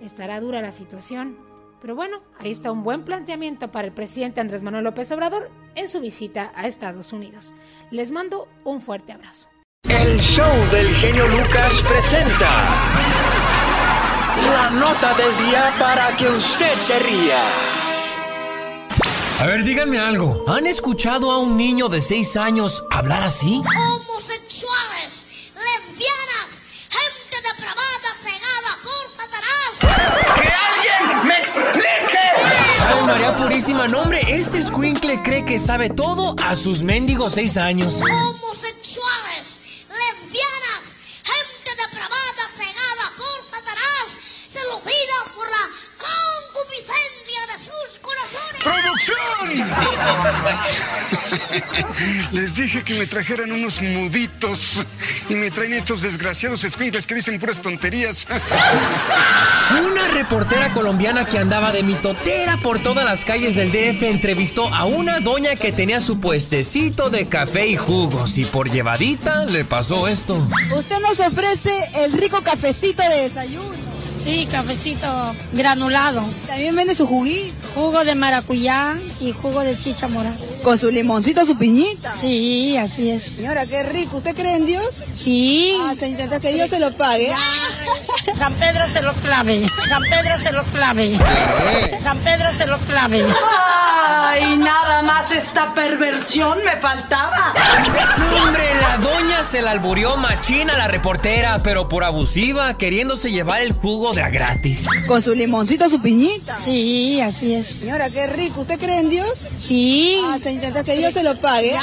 Estará 0.00 0.38
dura 0.38 0.62
la 0.62 0.70
situación. 0.70 1.36
Pero 1.80 1.96
bueno, 1.96 2.20
ahí 2.38 2.52
está 2.52 2.70
un 2.70 2.84
buen 2.84 3.04
planteamiento 3.04 3.72
para 3.72 3.88
el 3.88 3.92
presidente 3.92 4.40
Andrés 4.40 4.62
Manuel 4.62 4.84
López 4.84 5.10
Obrador 5.10 5.50
en 5.74 5.88
su 5.88 5.98
visita 5.98 6.52
a 6.54 6.68
Estados 6.68 7.12
Unidos. 7.12 7.54
Les 7.90 8.12
mando 8.12 8.46
un 8.62 8.80
fuerte 8.80 9.10
abrazo. 9.10 9.48
El 9.82 10.16
show 10.20 10.70
del 10.70 10.94
genio 10.94 11.26
Lucas 11.26 11.82
presenta 11.88 12.84
la 14.46 14.70
nota 14.70 15.12
del 15.14 15.36
día 15.44 15.74
para 15.76 16.16
que 16.16 16.28
usted 16.28 16.78
se 16.78 17.00
ría. 17.00 17.69
A 19.40 19.46
ver, 19.46 19.64
díganme 19.64 19.98
algo. 19.98 20.44
¿Han 20.48 20.66
escuchado 20.66 21.30
a 21.32 21.38
un 21.38 21.56
niño 21.56 21.88
de 21.88 22.02
6 22.02 22.36
años 22.36 22.84
hablar 22.90 23.22
así? 23.22 23.62
Homosexuales, 23.64 25.24
lesbianas, 25.54 26.60
gente 26.90 27.36
depravada, 27.48 28.12
cegada 28.22 28.76
por 28.84 29.08
Satanás. 29.16 29.70
¡Que 30.34 30.46
alguien 30.46 31.26
me 31.26 31.38
explique! 31.38 32.18
Ay, 32.86 33.02
María 33.06 33.34
Purísima, 33.34 33.88
nombre, 33.88 34.20
este 34.28 34.58
escuincle 34.58 35.22
cree 35.22 35.46
que 35.46 35.58
sabe 35.58 35.88
todo 35.88 36.36
a 36.44 36.54
sus 36.54 36.82
mendigos 36.82 37.32
6 37.32 37.56
años. 37.56 37.94
Homosexuales, 38.02 38.79
Les 52.32 52.54
dije 52.54 52.82
que 52.82 52.94
me 52.94 53.06
trajeran 53.06 53.52
unos 53.52 53.82
muditos 53.82 54.86
y 55.28 55.34
me 55.34 55.50
traen 55.50 55.74
estos 55.74 56.02
desgraciados 56.02 56.64
escuincles 56.64 57.06
que 57.06 57.14
dicen 57.14 57.38
puras 57.38 57.60
tonterías. 57.60 58.26
Una 59.82 60.08
reportera 60.08 60.72
colombiana 60.72 61.24
que 61.24 61.38
andaba 61.38 61.72
de 61.72 61.82
mitotera 61.82 62.56
por 62.58 62.78
todas 62.80 63.04
las 63.04 63.24
calles 63.24 63.56
del 63.56 63.72
DF 63.72 64.02
entrevistó 64.04 64.72
a 64.72 64.84
una 64.84 65.20
doña 65.20 65.56
que 65.56 65.72
tenía 65.72 66.00
su 66.00 66.20
puestecito 66.20 67.10
de 67.10 67.28
café 67.28 67.66
y 67.66 67.76
jugos 67.76 68.38
y 68.38 68.44
por 68.44 68.70
llevadita 68.70 69.44
le 69.44 69.64
pasó 69.64 70.08
esto. 70.08 70.46
Usted 70.74 71.00
nos 71.00 71.20
ofrece 71.20 71.72
el 71.96 72.12
rico 72.12 72.42
cafecito 72.42 73.02
de 73.02 73.22
desayuno. 73.22 73.89
Sí, 74.22 74.46
cafecito 74.50 75.06
granulado. 75.52 76.24
También 76.46 76.74
vende 76.76 76.94
su 76.94 77.06
juguito. 77.06 77.54
Jugo 77.74 78.04
de 78.04 78.14
maracuyá 78.14 78.96
y 79.20 79.32
jugo 79.32 79.60
de 79.60 79.76
chicha 79.76 80.08
morada. 80.08 80.36
Con 80.62 80.78
su 80.78 80.90
limoncito, 80.90 81.46
su 81.46 81.56
piñita. 81.56 82.12
Sí, 82.14 82.76
así 82.76 83.10
es. 83.10 83.22
Señora, 83.22 83.64
qué 83.66 83.82
rico. 83.84 84.18
¿Usted 84.18 84.34
cree 84.34 84.56
en 84.56 84.66
Dios? 84.66 84.94
Sí. 85.14 85.76
Ah, 85.80 85.94
entonces 86.00 86.40
que 86.40 86.52
Dios 86.52 86.68
se 86.68 86.80
lo 86.80 86.94
pague. 86.96 87.32
San 88.34 88.52
Pedro 88.54 88.88
se 88.90 89.02
lo 89.02 89.12
clave. 89.14 89.66
San 89.88 90.02
Pedro 90.02 90.38
se 90.38 90.52
lo 90.52 90.64
clave. 90.64 91.18
San 92.00 92.18
Pedro 92.18 92.46
se 92.54 92.66
lo 92.66 92.78
clave. 92.78 93.24
Ay, 94.08 94.56
nada 94.56 95.02
más 95.02 95.30
esta 95.30 95.74
perversión 95.74 96.58
me 96.64 96.76
faltaba. 96.80 97.54
Hombre, 98.42 98.74
la 98.80 98.98
doña 98.98 99.42
se 99.42 99.62
la 99.62 99.70
alburió 99.72 100.16
machina 100.16 100.76
la 100.76 100.88
reportera, 100.88 101.58
pero 101.62 101.88
por 101.88 102.04
abusiva, 102.04 102.74
queriéndose 102.74 103.30
llevar 103.30 103.60
el 103.62 103.72
jugo 103.72 104.09
de 104.14 104.22
a 104.22 104.30
gratis. 104.30 104.86
Con 105.06 105.22
su 105.22 105.34
limoncito, 105.34 105.88
su 105.88 106.00
piñita. 106.00 106.56
Sí, 106.58 107.20
así 107.20 107.54
es. 107.54 107.66
Señora, 107.66 108.10
qué 108.10 108.26
rico. 108.26 108.62
¿Usted 108.62 108.78
cree 108.78 108.98
en 108.98 109.08
Dios? 109.08 109.38
Sí. 109.58 110.20
Ah, 110.24 110.38
entonces 110.44 110.84
que 110.84 110.96
Dios 110.96 111.14
se 111.14 111.22
lo 111.22 111.38
pague. 111.40 111.74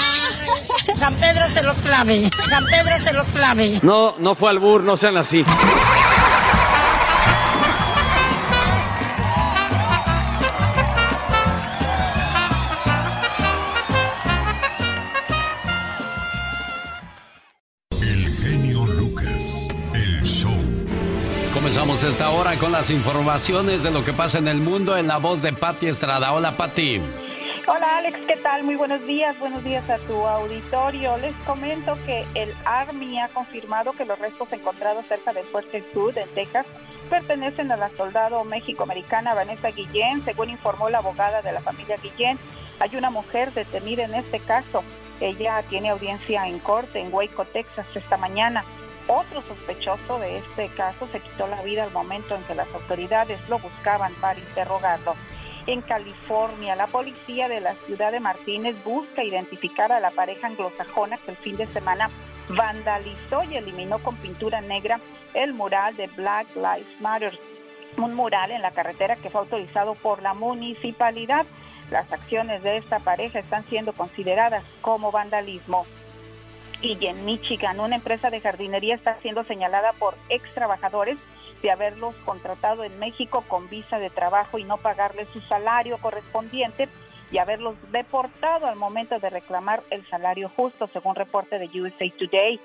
San 0.95 1.13
Pedro 1.15 1.45
se 1.49 1.61
lo 1.63 1.73
clave. 1.75 2.29
San 2.49 2.65
Pedro 2.65 2.99
se 2.99 3.13
lo 3.13 3.23
clave. 3.25 3.79
No, 3.83 4.17
no 4.17 4.35
fue 4.35 4.49
albur, 4.49 4.83
no 4.83 4.97
sean 4.97 5.17
así. 5.17 5.43
Esta 22.17 22.31
hora 22.31 22.57
con 22.57 22.71
las 22.71 22.89
informaciones 22.89 23.83
de 23.83 23.91
lo 23.91 24.03
que 24.03 24.11
pasa 24.11 24.39
en 24.39 24.47
el 24.47 24.57
mundo 24.57 24.97
en 24.97 25.05
la 25.05 25.17
voz 25.17 25.39
de 25.43 25.53
Patti 25.53 25.85
Estrada. 25.85 26.33
Hola, 26.33 26.57
Patti. 26.57 26.99
Hola 27.67 27.97
Alex, 27.99 28.17
¿qué 28.25 28.35
tal? 28.37 28.63
Muy 28.63 28.73
buenos 28.73 29.05
días, 29.05 29.37
buenos 29.37 29.63
días 29.63 29.87
a 29.87 29.99
tu 29.99 30.25
auditorio. 30.25 31.15
Les 31.17 31.35
comento 31.45 31.95
que 32.07 32.25
el 32.33 32.51
Army 32.65 33.19
ha 33.19 33.27
confirmado 33.27 33.91
que 33.91 34.03
los 34.03 34.17
restos 34.17 34.51
encontrados 34.51 35.05
cerca 35.05 35.31
del 35.31 35.45
Fuerte 35.45 35.83
Sud, 35.93 36.17
en 36.17 36.27
Texas, 36.29 36.65
pertenecen 37.07 37.71
a 37.71 37.77
la 37.77 37.91
soldado 37.95 38.43
méxico-americana 38.45 39.35
Vanessa 39.35 39.69
Guillén. 39.69 40.25
Según 40.25 40.49
informó 40.49 40.89
la 40.89 40.97
abogada 40.97 41.43
de 41.43 41.51
la 41.51 41.61
familia 41.61 41.97
Guillén, 41.97 42.39
hay 42.79 42.95
una 42.95 43.11
mujer 43.11 43.53
detenida 43.53 44.05
en 44.05 44.15
este 44.15 44.39
caso. 44.39 44.83
Ella 45.21 45.61
tiene 45.69 45.89
audiencia 45.89 46.47
en 46.47 46.57
corte 46.57 46.99
en 46.99 47.13
Waco, 47.13 47.45
Texas, 47.45 47.85
esta 47.93 48.17
mañana. 48.17 48.65
Otro 49.07 49.41
sospechoso 49.41 50.19
de 50.19 50.39
este 50.39 50.67
caso 50.69 51.07
se 51.11 51.21
quitó 51.21 51.47
la 51.47 51.61
vida 51.63 51.83
al 51.83 51.91
momento 51.91 52.35
en 52.35 52.43
que 52.43 52.55
las 52.55 52.67
autoridades 52.73 53.39
lo 53.47 53.57
buscaban 53.57 54.13
para 54.15 54.39
interrogarlo. 54.39 55.15
En 55.65 55.81
California, 55.81 56.75
la 56.75 56.87
policía 56.87 57.47
de 57.47 57.61
la 57.61 57.75
ciudad 57.85 58.11
de 58.11 58.19
Martínez 58.19 58.75
busca 58.83 59.23
identificar 59.23 59.91
a 59.91 60.01
la 60.01 60.11
pareja 60.11 60.47
anglosajona 60.47 61.17
que 61.17 61.31
el 61.31 61.37
fin 61.37 61.55
de 61.55 61.67
semana 61.67 62.09
vandalizó 62.49 63.43
y 63.43 63.55
eliminó 63.55 63.99
con 63.99 64.15
pintura 64.17 64.61
negra 64.61 64.99
el 65.33 65.53
mural 65.53 65.95
de 65.95 66.07
Black 66.07 66.47
Lives 66.55 67.01
Matter, 67.01 67.37
un 67.97 68.13
mural 68.13 68.51
en 68.51 68.61
la 68.61 68.71
carretera 68.71 69.15
que 69.15 69.29
fue 69.29 69.41
autorizado 69.41 69.95
por 69.95 70.21
la 70.21 70.33
municipalidad. 70.33 71.45
Las 71.91 72.11
acciones 72.11 72.61
de 72.63 72.77
esta 72.77 72.99
pareja 72.99 73.39
están 73.39 73.63
siendo 73.63 73.93
consideradas 73.93 74.63
como 74.81 75.11
vandalismo. 75.11 75.85
Y 76.81 77.05
en 77.05 77.25
Michigan, 77.25 77.79
una 77.79 77.95
empresa 77.95 78.29
de 78.29 78.39
jardinería 78.39 78.95
está 78.95 79.17
siendo 79.21 79.43
señalada 79.43 79.93
por 79.93 80.15
ex 80.29 80.53
trabajadores 80.53 81.17
de 81.61 81.71
haberlos 81.71 82.15
contratado 82.25 82.83
en 82.83 82.99
México 82.99 83.43
con 83.47 83.67
visa 83.67 83.97
de 83.97 84.11
trabajo 84.11 84.59
y 84.59 84.63
no 84.63 84.77
pagarles 84.77 85.27
su 85.33 85.41
salario 85.41 85.97
correspondiente 85.97 86.87
y 87.31 87.39
haberlos 87.39 87.75
deportado 87.91 88.67
al 88.67 88.75
momento 88.75 89.19
de 89.19 89.29
reclamar 89.29 89.83
el 89.89 90.07
salario 90.07 90.49
justo, 90.49 90.87
según 90.87 91.15
reporte 91.15 91.59
de 91.59 91.81
USA 91.81 92.05
Today. 92.17 92.59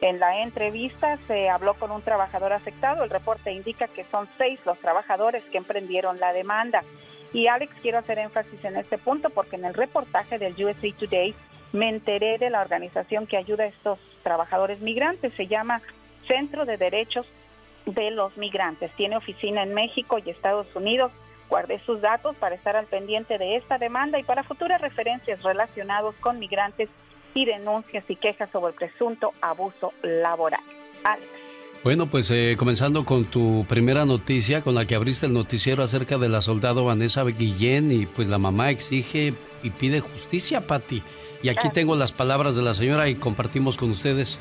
En 0.00 0.20
la 0.20 0.42
entrevista 0.42 1.18
se 1.26 1.48
habló 1.48 1.74
con 1.74 1.90
un 1.90 2.02
trabajador 2.02 2.52
afectado. 2.52 3.04
El 3.04 3.10
reporte 3.10 3.52
indica 3.52 3.88
que 3.88 4.04
son 4.04 4.28
seis 4.38 4.60
los 4.64 4.78
trabajadores 4.78 5.42
que 5.44 5.58
emprendieron 5.58 6.20
la 6.20 6.32
demanda. 6.32 6.82
Y 7.32 7.48
Alex, 7.48 7.74
quiero 7.82 7.98
hacer 7.98 8.18
énfasis 8.18 8.64
en 8.64 8.76
este 8.76 8.96
punto 8.96 9.30
porque 9.30 9.56
en 9.56 9.64
el 9.64 9.74
reportaje 9.74 10.38
del 10.38 10.54
USA 10.64 10.88
Today 10.98 11.34
me 11.72 11.88
enteré 11.88 12.38
de 12.38 12.50
la 12.50 12.60
organización 12.60 13.26
que 13.26 13.36
ayuda 13.36 13.64
a 13.64 13.68
estos 13.68 13.98
trabajadores 14.22 14.80
migrantes. 14.80 15.32
Se 15.36 15.46
llama 15.46 15.82
Centro 16.28 16.64
de 16.64 16.76
Derechos 16.76 17.26
de 17.86 18.10
los 18.10 18.36
Migrantes. 18.36 18.90
Tiene 18.96 19.16
oficina 19.16 19.62
en 19.62 19.74
México 19.74 20.18
y 20.24 20.30
Estados 20.30 20.66
Unidos. 20.74 21.12
Guardé 21.48 21.80
sus 21.86 22.00
datos 22.00 22.34
para 22.36 22.56
estar 22.56 22.76
al 22.76 22.86
pendiente 22.86 23.38
de 23.38 23.56
esta 23.56 23.78
demanda 23.78 24.18
y 24.18 24.24
para 24.24 24.42
futuras 24.42 24.80
referencias 24.80 25.42
relacionados 25.42 26.14
con 26.16 26.38
migrantes 26.38 26.88
y 27.34 27.44
denuncias 27.44 28.04
y 28.08 28.16
quejas 28.16 28.50
sobre 28.50 28.72
el 28.72 28.74
presunto 28.74 29.32
abuso 29.40 29.92
laboral. 30.02 30.60
Alex. 31.04 31.26
Bueno, 31.84 32.06
pues 32.06 32.30
eh, 32.32 32.56
comenzando 32.58 33.04
con 33.04 33.26
tu 33.26 33.64
primera 33.68 34.04
noticia, 34.04 34.62
con 34.62 34.74
la 34.74 34.86
que 34.86 34.96
abriste 34.96 35.26
el 35.26 35.32
noticiero 35.32 35.84
acerca 35.84 36.18
de 36.18 36.28
la 36.28 36.42
soldado 36.42 36.84
Vanessa 36.84 37.22
Guillén 37.22 37.92
y 37.92 38.06
pues 38.06 38.26
la 38.26 38.38
mamá 38.38 38.70
exige 38.70 39.34
y 39.62 39.70
pide 39.70 40.00
justicia, 40.00 40.66
Patti. 40.66 41.04
Y 41.42 41.48
aquí 41.48 41.68
tengo 41.70 41.96
las 41.96 42.12
palabras 42.12 42.56
de 42.56 42.62
la 42.62 42.74
señora 42.74 43.08
y 43.08 43.14
compartimos 43.14 43.76
con 43.76 43.90
ustedes, 43.90 44.38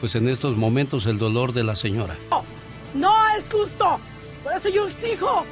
pues 0.00 0.14
en 0.14 0.28
estos 0.28 0.56
momentos, 0.56 1.06
el 1.06 1.18
dolor 1.18 1.52
de 1.52 1.64
la 1.64 1.76
señora. 1.76 2.16
No 2.94 3.14
es 3.36 3.48
justo. 3.50 3.98
Por 4.42 4.52
eso 4.52 4.68
yo 4.68 4.86
exijo 4.86 5.44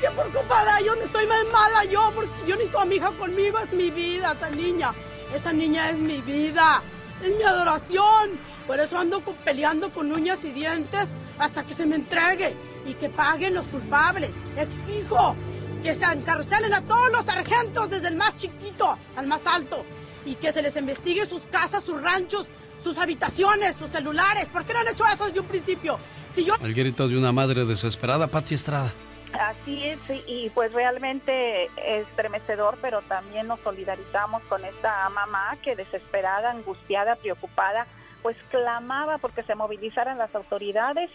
que 0.00 0.08
por 0.10 0.26
culpa 0.30 0.64
de 0.64 0.82
ellos 0.82 0.96
estoy 1.02 1.26
más 1.26 1.44
mala 1.52 1.84
yo, 1.84 2.10
porque 2.14 2.30
yo 2.46 2.56
necesito 2.56 2.80
a 2.80 2.84
mi 2.84 2.96
hija 2.96 3.10
conmigo, 3.12 3.58
es 3.58 3.72
mi 3.72 3.90
vida 3.90 4.32
esa 4.32 4.50
niña. 4.50 4.92
Esa 5.34 5.52
niña 5.52 5.90
es 5.90 5.98
mi 5.98 6.20
vida, 6.20 6.82
es 7.22 7.36
mi 7.36 7.42
adoración. 7.42 8.30
Por 8.66 8.78
eso 8.78 8.98
ando 8.98 9.20
peleando 9.44 9.90
con 9.90 10.12
uñas 10.12 10.44
y 10.44 10.50
dientes 10.50 11.08
hasta 11.38 11.64
que 11.64 11.72
se 11.72 11.86
me 11.86 11.96
entregue 11.96 12.54
y 12.84 12.94
que 12.94 13.08
paguen 13.08 13.54
los 13.54 13.66
culpables. 13.68 14.30
Exijo 14.56 15.34
que 15.82 15.94
se 15.94 16.04
encarcelen 16.04 16.72
a 16.74 16.82
todos 16.82 17.10
los 17.10 17.24
sargentos, 17.24 17.90
desde 17.90 18.08
el 18.08 18.16
más 18.16 18.36
chiquito 18.36 18.96
al 19.16 19.26
más 19.26 19.44
alto, 19.46 19.84
y 20.24 20.34
que 20.36 20.52
se 20.52 20.62
les 20.62 20.76
investigue 20.76 21.26
sus 21.26 21.46
casas, 21.46 21.84
sus 21.84 22.00
ranchos, 22.00 22.46
sus 22.82 22.98
habitaciones, 22.98 23.76
sus 23.76 23.90
celulares. 23.90 24.46
¿Por 24.46 24.64
qué 24.64 24.72
no 24.72 24.80
han 24.80 24.88
hecho 24.88 25.04
eso 25.06 25.26
desde 25.26 25.40
un 25.40 25.46
principio? 25.46 25.98
Si 26.34 26.44
yo... 26.44 26.54
El 26.62 26.74
grito 26.74 27.08
de 27.08 27.16
una 27.16 27.32
madre 27.32 27.64
desesperada, 27.64 28.26
Pati 28.26 28.54
Estrada. 28.54 28.92
Así 29.32 29.82
es, 29.84 29.98
y 30.26 30.50
pues 30.50 30.74
realmente 30.74 31.70
estremecedor, 31.86 32.76
pero 32.82 33.00
también 33.02 33.46
nos 33.46 33.60
solidarizamos 33.60 34.42
con 34.42 34.62
esta 34.62 35.08
mamá 35.08 35.56
que 35.62 35.74
desesperada, 35.74 36.50
angustiada, 36.50 37.16
preocupada, 37.16 37.86
pues 38.20 38.36
clamaba 38.50 39.16
porque 39.16 39.42
se 39.42 39.54
movilizaran 39.54 40.18
las 40.18 40.34
autoridades. 40.34 41.10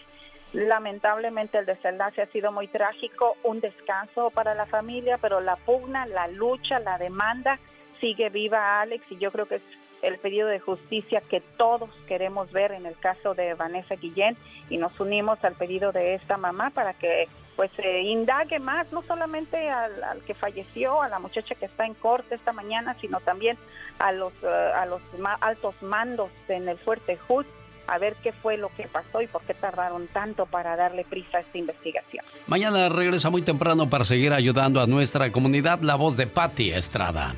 Lamentablemente 0.52 1.58
el 1.58 1.66
desenlace 1.66 2.22
ha 2.22 2.26
sido 2.32 2.50
muy 2.50 2.66
trágico, 2.66 3.36
un 3.44 3.60
descanso 3.60 4.30
para 4.30 4.54
la 4.54 4.66
familia, 4.66 5.18
pero 5.18 5.40
la 5.40 5.54
pugna, 5.54 6.06
la 6.06 6.26
lucha, 6.26 6.80
la 6.80 6.98
demanda 6.98 7.60
sigue 8.00 8.30
viva, 8.30 8.80
Alex, 8.80 9.04
y 9.10 9.18
yo 9.18 9.30
creo 9.30 9.46
que 9.46 9.56
es 9.56 9.62
el 10.02 10.18
pedido 10.18 10.48
de 10.48 10.60
justicia 10.60 11.20
que 11.20 11.40
todos 11.40 11.90
queremos 12.06 12.52
ver 12.52 12.72
en 12.72 12.86
el 12.86 12.96
caso 12.98 13.34
de 13.34 13.54
Vanessa 13.54 13.96
Guillén 13.96 14.36
y 14.70 14.76
nos 14.76 14.98
unimos 15.00 15.42
al 15.44 15.54
pedido 15.54 15.92
de 15.92 16.14
esta 16.14 16.36
mamá 16.36 16.70
para 16.70 16.92
que 16.94 17.28
pues 17.56 17.72
se 17.74 18.02
indague 18.02 18.60
más, 18.60 18.92
no 18.92 19.02
solamente 19.02 19.68
al, 19.68 20.22
que 20.24 20.34
falleció, 20.34 21.02
a 21.02 21.08
la 21.08 21.18
muchacha 21.18 21.56
que 21.56 21.64
está 21.64 21.86
en 21.86 21.94
corte 21.94 22.36
esta 22.36 22.52
mañana, 22.52 22.96
sino 23.00 23.18
también 23.18 23.58
a 23.98 24.12
los, 24.12 24.32
eh, 24.44 24.46
a 24.46 24.86
los 24.86 25.02
altos 25.40 25.74
mandos 25.82 26.30
en 26.46 26.68
el 26.68 26.78
Fuerte 26.78 27.18
Hood, 27.26 27.46
a 27.88 27.98
ver 27.98 28.14
qué 28.22 28.32
fue 28.32 28.58
lo 28.58 28.68
que 28.76 28.86
pasó 28.86 29.22
y 29.22 29.26
por 29.26 29.42
qué 29.42 29.54
tardaron 29.54 30.06
tanto 30.06 30.46
para 30.46 30.76
darle 30.76 31.04
prisa 31.04 31.38
a 31.38 31.40
esta 31.40 31.58
investigación. 31.58 32.24
Mañana 32.46 32.88
regresa 32.90 33.28
muy 33.28 33.42
temprano 33.42 33.90
para 33.90 34.04
seguir 34.04 34.32
ayudando 34.32 34.80
a 34.80 34.86
nuestra 34.86 35.32
comunidad 35.32 35.80
la 35.80 35.96
voz 35.96 36.16
de 36.16 36.28
Patti 36.28 36.70
Estrada. 36.70 37.34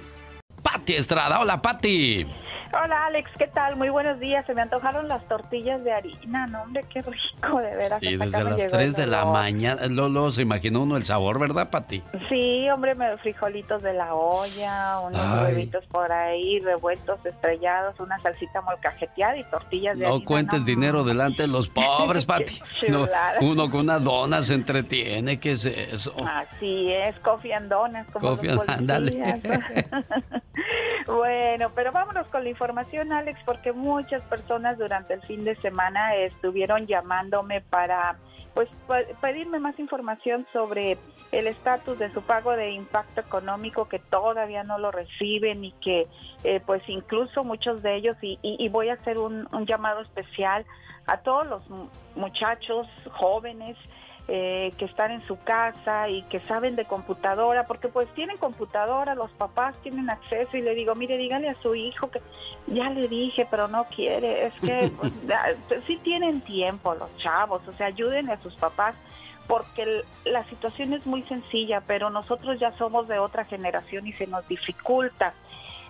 Patti 0.61 0.95
Estrada, 0.95 1.41
hola 1.41 1.59
Patti. 1.59 2.27
Hola 2.73 3.07
Alex, 3.07 3.31
¿qué 3.37 3.49
tal? 3.49 3.75
Muy 3.75 3.89
buenos 3.89 4.21
días. 4.21 4.47
Se 4.47 4.55
me 4.55 4.63
antojaron 4.63 5.09
las 5.09 5.27
tortillas 5.27 5.83
de 5.83 5.93
harina, 5.93 6.47
no 6.47 6.63
hombre, 6.63 6.83
qué 6.89 7.03
rico, 7.03 7.59
de 7.59 7.75
veras. 7.75 8.01
Y 8.01 8.17
desde 8.17 8.45
las 8.45 8.67
3 8.69 8.97
de 8.97 9.07
la 9.09 9.25
mañana, 9.25 9.87
Lolo, 9.89 10.31
se 10.31 10.43
imaginó 10.43 10.83
uno 10.83 10.97
el 10.97 11.05
sabor, 11.05 11.41
¿verdad, 11.41 11.71
Pati? 11.71 12.01
Sí, 12.29 12.69
hombre, 12.71 12.95
frijolitos 13.19 13.83
de 13.83 13.93
la 13.95 14.15
olla, 14.15 15.01
unos 15.01 15.43
huevitos 15.43 15.85
por 15.87 16.13
ahí, 16.13 16.61
revueltos, 16.61 17.19
estrellados, 17.27 17.99
una 17.99 18.19
salsita 18.21 18.61
molcajeteada 18.61 19.37
y 19.37 19.45
tortillas 19.45 19.99
de 19.99 20.05
no 20.05 20.15
harina. 20.15 20.27
Cuentes 20.27 20.65
dinero 20.65 21.03
delante 21.03 21.43
de 21.43 21.49
los 21.49 21.69
pobres, 21.71 22.25
Pati. 22.25 22.61
uno 23.41 23.69
con 23.69 23.81
una 23.81 23.99
dona 23.99 24.43
se 24.43 24.55
entretiene, 24.55 25.41
¿qué 25.41 25.53
es 25.53 25.65
eso? 25.65 26.15
Así 26.25 26.93
es, 26.93 27.19
coffee 27.19 27.53
and 27.53 27.71
como 28.13 28.37
coffee 28.37 28.51
and, 28.51 28.61
bueno, 31.07 31.71
pero 31.75 31.93
vámonos 31.93 32.27
con 32.29 32.45
la 32.45 32.51
información, 32.61 33.11
Alex, 33.11 33.41
porque 33.47 33.73
muchas 33.73 34.23
personas 34.25 34.77
durante 34.77 35.15
el 35.15 35.23
fin 35.23 35.45
de 35.45 35.57
semana 35.57 36.15
estuvieron 36.15 36.87
llamándome 36.87 37.63
para 37.63 38.19
pues 38.53 38.69
pedirme 39.23 39.59
más 39.61 39.79
información 39.79 40.47
sobre 40.53 40.99
el 41.33 41.47
estatus 41.47 41.99
de 41.99 42.13
su 42.13 42.21
pago 42.21 42.55
de 42.57 42.73
impacto 42.73 43.23
económico 43.23 43.89
que 43.89 43.99
todavía 43.99 44.63
no 44.63 44.79
lo 44.79 44.91
reciben 44.91 45.65
y 45.65 45.73
que 45.73 46.07
eh, 46.45 46.61
pues 46.67 46.83
incluso 46.89 47.45
muchos 47.45 47.83
de 47.83 47.97
ellos 47.97 48.17
y, 48.21 48.39
y, 48.43 48.69
voy 48.69 48.91
a 48.91 48.95
hacer 48.95 49.17
un, 49.17 49.49
un, 49.53 49.65
llamado 49.65 50.03
especial 50.03 50.67
a 51.07 51.17
todos 51.19 51.47
los 51.47 51.63
muchachos 52.15 52.87
jóvenes 53.11 53.79
eh, 54.29 54.73
que 54.79 54.85
están 54.85 55.11
en 55.11 55.27
su 55.27 55.39
casa 55.39 56.09
y 56.09 56.23
que 56.25 56.41
saben 56.41 56.77
de 56.77 56.85
computadora, 56.85 57.67
porque 57.67 57.89
pues 57.89 58.09
tienen 58.15 58.37
computadora, 58.37 59.15
los 59.15 59.31
papás 59.33 59.75
tienen 59.83 60.09
acceso 60.09 60.57
y 60.57 60.61
le 60.61 60.75
digo, 60.75 60.95
mire, 60.95 61.17
dígale 61.17 61.49
a 61.49 61.61
su 61.63 61.75
hijo 61.75 62.11
que 62.11 62.21
ya 62.69 62.91
le 62.91 63.09
dije, 63.09 63.47
pero 63.51 63.67
no 63.67 63.85
quiere, 63.85 64.47
es 64.47 64.55
que 64.61 64.93
pues, 65.01 65.13
sí 65.87 65.99
tienen 66.03 66.41
tiempo 66.43 66.95
los 66.95 67.15
chavos, 67.17 67.67
o 67.67 67.73
sea, 67.73 67.87
ayuden 67.87 68.31
a 68.31 68.41
sus 68.41 68.55
papás 68.55 68.95
porque 69.49 70.05
la 70.25 70.45
situación 70.45 70.93
es 70.93 71.05
muy 71.07 71.23
sencilla, 71.25 71.81
pero 71.81 72.09
nosotros 72.09 72.61
ya 72.61 72.71
somos 72.79 73.09
de 73.09 73.19
otra 73.19 73.45
generación 73.45 74.07
y 74.07 74.13
se 74.13 74.29
nos 74.29 74.47
dificulta. 74.47 75.35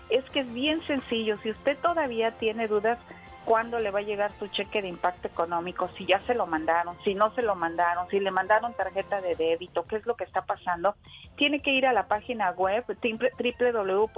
Es 0.09 0.25
que 0.31 0.41
es 0.41 0.53
bien 0.55 0.81
sencillo, 0.87 1.37
si 1.43 1.51
usted 1.51 1.77
todavía 1.83 2.31
tiene 2.33 2.69
dudas, 2.69 2.99
cuándo 3.45 3.79
le 3.79 3.91
va 3.91 4.01
a 4.01 4.03
llegar 4.03 4.33
su 4.39 4.47
cheque 4.49 4.83
de 4.83 4.89
impacto 4.89 5.29
económico, 5.29 5.89
si 5.97 6.07
ya 6.07 6.21
se 6.21 6.35
lo 6.35 6.47
mandaron, 6.47 6.97
si 7.03 7.15
no 7.15 7.35
se 7.35 7.43
lo 7.43 7.55
mandaron, 7.55 8.09
si 8.09 8.21
le 8.21 8.31
mandaron 8.31 8.75
tarjeta 8.75 9.21
de 9.21 9.35
débito, 9.35 9.85
qué 9.87 9.97
es 9.97 10.07
lo 10.07 10.17
que 10.17 10.25
está 10.25 10.43
pasando, 10.43 10.95
tiene 11.37 11.61
que 11.61 11.73
ir 11.73 11.87
a 11.87 11.93
la 11.93 12.07
página 12.07 12.51
web 12.53 12.85
www.irs.gov. 12.87 14.17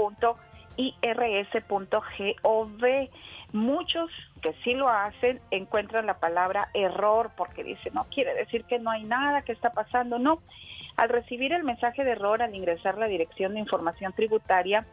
Muchos 3.52 4.10
que 4.40 4.54
sí 4.64 4.72
lo 4.74 4.88
hacen 4.88 5.40
encuentran 5.50 6.06
la 6.06 6.18
palabra 6.18 6.70
error 6.72 7.30
porque 7.36 7.62
dicen, 7.62 7.92
no 7.94 8.04
quiere 8.04 8.34
decir 8.34 8.64
que 8.64 8.78
no 8.78 8.90
hay 8.90 9.04
nada 9.04 9.42
que 9.42 9.52
está 9.52 9.70
pasando, 9.72 10.18
no. 10.18 10.40
Al 10.96 11.08
recibir 11.10 11.52
el 11.52 11.62
mensaje 11.62 12.04
de 12.04 12.12
error 12.12 12.42
al 12.42 12.54
ingresar 12.54 12.98
la 12.98 13.06
dirección 13.06 13.54
de 13.54 13.60
información 13.60 14.12
tributaria, 14.12 14.86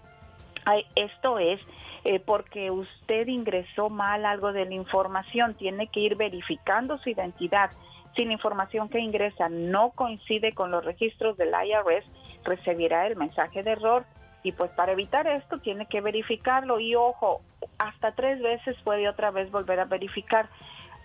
esto 0.96 1.40
es 1.40 1.60
eh, 2.04 2.20
porque 2.20 2.72
usted 2.72 3.28
ingresó 3.28 3.90
mal 3.90 4.26
algo 4.26 4.54
de 4.54 4.66
la 4.66 4.74
información, 4.74 5.56
tiene 5.56 5.88
que 5.88 6.00
ir 6.00 6.16
verificando 6.16 6.98
su 6.98 7.10
identidad. 7.10 7.72
Si 8.16 8.26
la 8.26 8.34
información 8.34 8.90
que 8.90 9.00
ingresa 9.00 9.50
no 9.50 9.92
coincide 9.92 10.54
con 10.54 10.72
los 10.72 10.84
registros 10.84 11.38
del 11.38 11.50
IRS, 11.50 12.06
recibirá 12.44 13.08
el 13.08 13.16
mensaje 13.16 13.64
de 13.64 13.72
error 13.72 14.06
y 14.44 14.54
pues 14.54 14.72
para 14.72 14.94
evitar 14.94 15.28
esto 15.28 15.60
tiene 15.60 15.86
que 15.86 16.02
verificarlo 16.02 16.80
y 16.80 16.96
ojo, 16.96 17.42
hasta 17.78 18.14
tres 18.14 18.42
veces 18.42 18.78
puede 18.84 19.10
otra 19.10 19.32
vez 19.32 19.52
volver 19.52 19.80
a 19.80 19.86
verificar. 19.86 20.50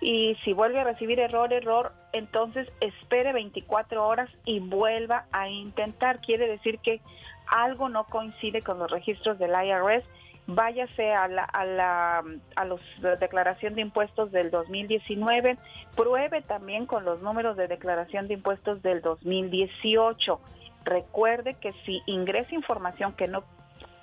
Y 0.00 0.36
si 0.44 0.52
vuelve 0.52 0.80
a 0.80 0.84
recibir 0.84 1.18
error, 1.18 1.52
error, 1.52 1.92
entonces 2.12 2.68
espere 2.80 3.32
24 3.32 4.06
horas 4.06 4.30
y 4.44 4.60
vuelva 4.60 5.26
a 5.32 5.48
intentar. 5.48 6.20
Quiere 6.20 6.46
decir 6.46 6.78
que 6.78 7.00
algo 7.46 7.88
no 7.88 8.04
coincide 8.04 8.62
con 8.62 8.78
los 8.78 8.90
registros 8.90 9.38
del 9.38 9.50
IRS 9.50 10.04
váyase 10.46 11.12
a 11.12 11.28
la, 11.28 11.44
a 11.44 11.64
la 11.64 12.22
a 12.56 12.64
los 12.64 12.80
declaración 13.20 13.74
de 13.74 13.82
impuestos 13.82 14.30
del 14.30 14.50
2019, 14.50 15.58
pruebe 15.96 16.42
también 16.42 16.86
con 16.86 17.04
los 17.04 17.22
números 17.22 17.56
de 17.56 17.68
declaración 17.68 18.28
de 18.28 18.34
impuestos 18.34 18.82
del 18.82 19.00
2018. 19.00 20.40
Recuerde 20.84 21.54
que 21.54 21.72
si 21.84 22.02
ingresa 22.06 22.54
información 22.54 23.14
que 23.14 23.28
no 23.28 23.44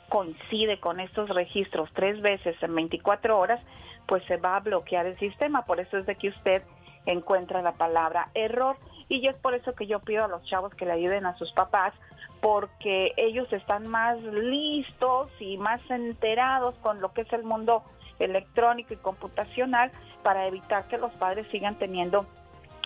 coincide 0.10 0.80
con 0.80 1.00
estos 1.00 1.30
registros 1.30 1.90
tres 1.94 2.22
veces 2.22 2.56
en 2.62 2.76
24 2.76 3.38
horas, 3.38 3.62
pues 4.08 4.24
se 4.26 4.38
va 4.38 4.58
a 4.58 4.60
bloquear 4.60 5.06
el 5.06 5.18
sistema. 5.20 5.66
Por 5.66 5.80
eso 5.80 5.98
es 5.98 6.06
de 6.06 6.16
que 6.16 6.30
usted 6.30 6.64
encuentra 7.06 7.62
la 7.62 7.74
palabra 7.74 8.30
error. 8.34 8.78
Y 9.08 9.26
es 9.28 9.36
por 9.38 9.54
eso 9.54 9.74
que 9.74 9.88
yo 9.88 10.00
pido 10.00 10.26
a 10.26 10.28
los 10.28 10.44
chavos 10.46 10.74
que 10.76 10.86
le 10.86 10.94
ayuden 10.94 11.26
a 11.26 11.38
sus 11.38 11.52
papás 11.54 11.94
porque 12.42 13.14
ellos 13.18 13.52
están 13.54 13.88
más 13.88 14.18
listos 14.22 15.30
y 15.40 15.58
más 15.58 15.80
enterados 15.90 16.76
con 16.82 17.00
lo 17.00 17.14
que 17.14 17.22
es 17.22 17.34
el 17.34 17.44
mundo 17.44 17.84
electrónico 18.20 18.94
y 18.94 18.98
computacional 18.98 19.92
para 20.24 20.48
evitar 20.48 20.88
que 20.88 20.98
los 20.98 21.12
padres 21.14 21.48
sigan 21.52 21.78
teniendo 21.78 22.26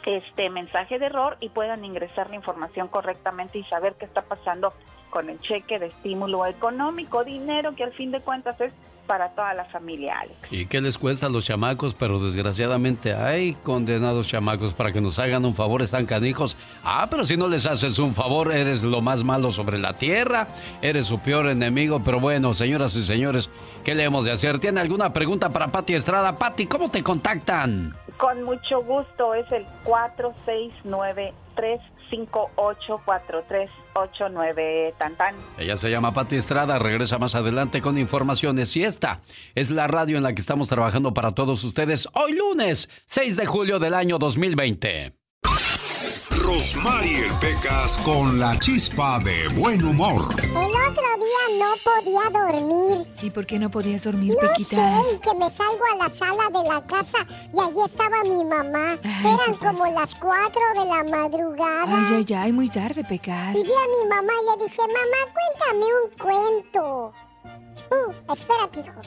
este 0.05 0.49
mensaje 0.49 0.99
de 0.99 1.07
error 1.07 1.37
y 1.39 1.49
puedan 1.49 1.83
ingresar 1.83 2.29
la 2.29 2.35
información 2.35 2.87
correctamente 2.89 3.57
y 3.57 3.63
saber 3.63 3.95
qué 3.95 4.05
está 4.05 4.21
pasando 4.21 4.73
con 5.09 5.29
el 5.29 5.39
cheque 5.41 5.79
de 5.79 5.87
estímulo 5.87 6.45
económico, 6.45 7.23
dinero 7.23 7.75
que 7.75 7.83
al 7.83 7.93
fin 7.93 8.11
de 8.11 8.21
cuentas 8.21 8.59
es 8.61 8.73
para 9.05 9.29
toda 9.29 9.53
la 9.53 9.65
familia, 9.65 10.19
Alex. 10.19 10.35
¿Y 10.51 10.65
qué 10.65 10.81
les 10.81 10.97
cuesta 10.97 11.27
a 11.27 11.29
los 11.29 11.45
chamacos? 11.45 11.93
Pero 11.93 12.19
desgraciadamente 12.19 13.13
hay 13.13 13.53
condenados 13.53 14.27
chamacos 14.27 14.73
para 14.73 14.91
que 14.91 15.01
nos 15.01 15.19
hagan 15.19 15.45
un 15.45 15.55
favor, 15.55 15.81
están 15.81 16.05
canijos. 16.05 16.57
Ah, 16.83 17.07
pero 17.09 17.25
si 17.25 17.37
no 17.37 17.47
les 17.47 17.65
haces 17.65 17.99
un 17.99 18.13
favor, 18.13 18.51
eres 18.51 18.83
lo 18.83 19.01
más 19.01 19.23
malo 19.23 19.51
sobre 19.51 19.77
la 19.77 19.93
tierra, 19.93 20.47
eres 20.81 21.05
su 21.05 21.19
peor 21.19 21.47
enemigo. 21.47 22.01
Pero 22.03 22.19
bueno, 22.19 22.53
señoras 22.53 22.95
y 22.95 23.03
señores, 23.03 23.49
¿qué 23.83 23.95
le 23.95 24.03
hemos 24.03 24.25
de 24.25 24.31
hacer? 24.31 24.59
¿Tiene 24.59 24.81
alguna 24.81 25.13
pregunta 25.13 25.49
para 25.49 25.67
Pati 25.67 25.93
Estrada? 25.93 26.37
Pati, 26.37 26.67
¿cómo 26.67 26.89
te 26.89 27.03
contactan? 27.03 27.95
Con 28.17 28.43
mucho 28.43 28.81
gusto, 28.81 29.33
es 29.33 29.51
el 29.51 29.65
469 29.83 31.33
584389 32.09 34.95
Tantán. 34.97 35.35
Ella 35.57 35.77
se 35.77 35.89
llama 35.89 36.13
Pati 36.13 36.35
Estrada, 36.35 36.77
regresa 36.79 37.17
más 37.17 37.35
adelante 37.35 37.81
con 37.81 37.97
informaciones 37.97 38.75
y 38.75 38.83
esta 38.83 39.21
es 39.55 39.71
la 39.71 39.87
radio 39.87 40.17
en 40.17 40.23
la 40.23 40.33
que 40.33 40.41
estamos 40.41 40.67
trabajando 40.69 41.13
para 41.13 41.31
todos 41.31 41.63
ustedes 41.63 42.07
hoy 42.13 42.33
lunes 42.33 42.89
6 43.05 43.37
de 43.37 43.45
julio 43.45 43.79
del 43.79 43.93
año 43.93 44.17
2020. 44.17 45.13
Rosmarie 46.45 47.25
Pecas 47.41 47.97
con 48.05 48.37
la 48.39 48.55
chispa 48.59 49.17
de 49.17 49.47
buen 49.59 49.83
humor. 49.83 50.27
El 50.43 50.53
otro 50.53 51.17
día 51.17 51.49
no 51.57 51.73
podía 51.83 52.29
dormir. 52.29 53.07
¿Y 53.23 53.31
por 53.31 53.47
qué 53.47 53.57
no 53.57 53.71
podías 53.71 54.03
dormir, 54.03 54.35
no 54.39 54.47
Pequitas? 54.47 55.03
Sé, 55.07 55.19
que 55.21 55.33
me 55.35 55.49
salgo 55.49 55.81
a 55.91 55.95
la 56.03 56.09
sala 56.09 56.47
de 56.53 56.63
la 56.69 56.85
casa 56.85 57.17
y 57.51 57.59
allí 57.59 57.81
estaba 57.83 58.23
mi 58.23 58.45
mamá. 58.45 58.99
Eran 59.03 59.55
como 59.55 59.87
las 59.87 60.13
4 60.13 60.61
de 60.75 60.85
la 60.85 61.03
madrugada. 61.03 62.09
Ay, 62.09 62.23
ay, 62.29 62.33
ay, 62.35 62.51
muy 62.51 62.69
tarde, 62.69 63.03
Pecas. 63.03 63.57
Y 63.57 63.63
vi 63.63 63.73
a 63.73 63.87
mi 63.87 64.05
mamá 64.07 64.33
y 64.39 64.45
le 64.51 64.57
dije, 64.65 64.81
mamá, 64.81 65.25
cuéntame 65.33 65.85
un 66.03 66.11
cuento. 66.19 67.11
Uh, 67.89 68.13
espérate, 68.31 68.81
hijo. 68.81 69.01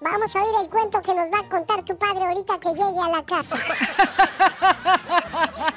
Vamos 0.00 0.34
a 0.34 0.42
oír 0.42 0.54
el 0.62 0.70
cuento 0.70 1.00
que 1.02 1.14
nos 1.14 1.26
va 1.26 1.40
a 1.40 1.48
contar 1.48 1.84
tu 1.84 1.96
padre 1.96 2.24
ahorita 2.24 2.58
que 2.60 2.70
llegue 2.70 3.00
a 3.04 3.08
la 3.10 3.24
casa. 3.24 3.56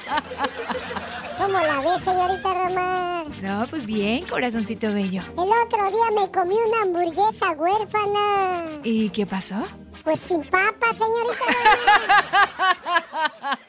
¿Cómo 1.37 1.59
la 1.59 1.81
ves, 1.81 2.03
señorita 2.03 2.53
Romar? 2.53 3.25
No, 3.41 3.65
pues 3.67 3.85
bien, 3.85 4.25
corazoncito 4.25 4.93
bello. 4.93 5.23
El 5.33 5.49
otro 5.65 5.89
día 5.89 6.11
me 6.19 6.29
comí 6.31 6.55
una 6.67 6.81
hamburguesa 6.83 7.51
huérfana. 7.51 8.65
¿Y 8.83 9.09
qué 9.09 9.25
pasó? 9.25 9.55
Pues 10.03 10.19
sin 10.19 10.41
papa, 10.43 10.93
señorita 10.93 11.45
Romar. 11.47 13.59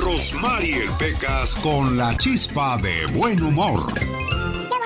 Rosmarie 0.00 0.88
Pecas 0.98 1.54
con 1.56 1.96
la 1.96 2.16
chispa 2.16 2.76
de 2.78 3.06
buen 3.06 3.42
humor. 3.42 3.92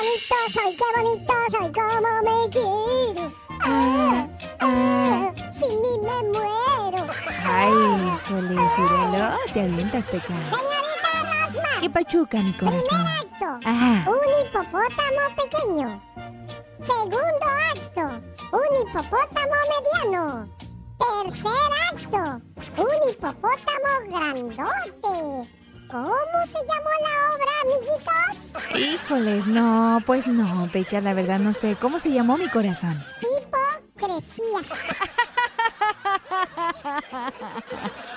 Qué 0.03 0.09
bonito 0.09 0.35
soy, 0.51 0.75
qué 0.75 0.85
bonito 0.97 1.33
soy, 1.53 1.73
cómo 1.73 2.13
me 2.25 2.51
quiero. 2.51 3.33
Ah, 3.61 4.27
ah, 4.59 5.33
sin 5.49 5.81
mí 5.81 5.97
me 6.03 6.29
muero. 6.29 7.07
Ay, 7.45 7.73
híjole, 7.73 8.69
Cirelo, 8.75 9.37
te 9.55 9.61
avientas, 9.61 10.09
Pecas. 10.09 10.37
Señorita 10.51 11.45
Rosma. 11.47 11.81
¿Qué 11.81 11.91
pachuca, 11.91 12.43
mi 12.43 12.53
corazón? 12.55 12.83
Primer 12.89 13.07
acto. 13.07 13.69
Ajá. 13.69 14.11
Un 14.11 14.19
hipopótamo 14.41 15.23
pequeño. 15.37 16.03
Segundo 16.81 17.47
acto. 17.71 18.03
Un 18.51 18.71
hipopótamo 18.83 19.55
mediano. 20.03 20.49
Tercer 20.99 21.53
acto. 21.93 22.43
Un 22.77 23.09
hipopótamo 23.09 23.91
grandote. 24.09 25.62
¿Cómo 25.93 26.09
se 26.47 26.57
llamó 26.57 26.89
la 27.03 27.13
obra, 27.35 27.53
amiguitos? 27.65 28.81
Híjoles, 28.81 29.47
no, 29.47 30.03
pues 30.07 30.27
no, 30.27 30.67
Peca, 30.73 31.03
la 31.03 31.13
verdad 31.13 31.39
no 31.39 31.53
sé. 31.53 31.77
¿Cómo 31.79 31.99
se 31.99 32.11
llamó 32.11 32.39
mi 32.39 32.49
corazón? 32.49 32.99
Hipocresía. 33.21 34.61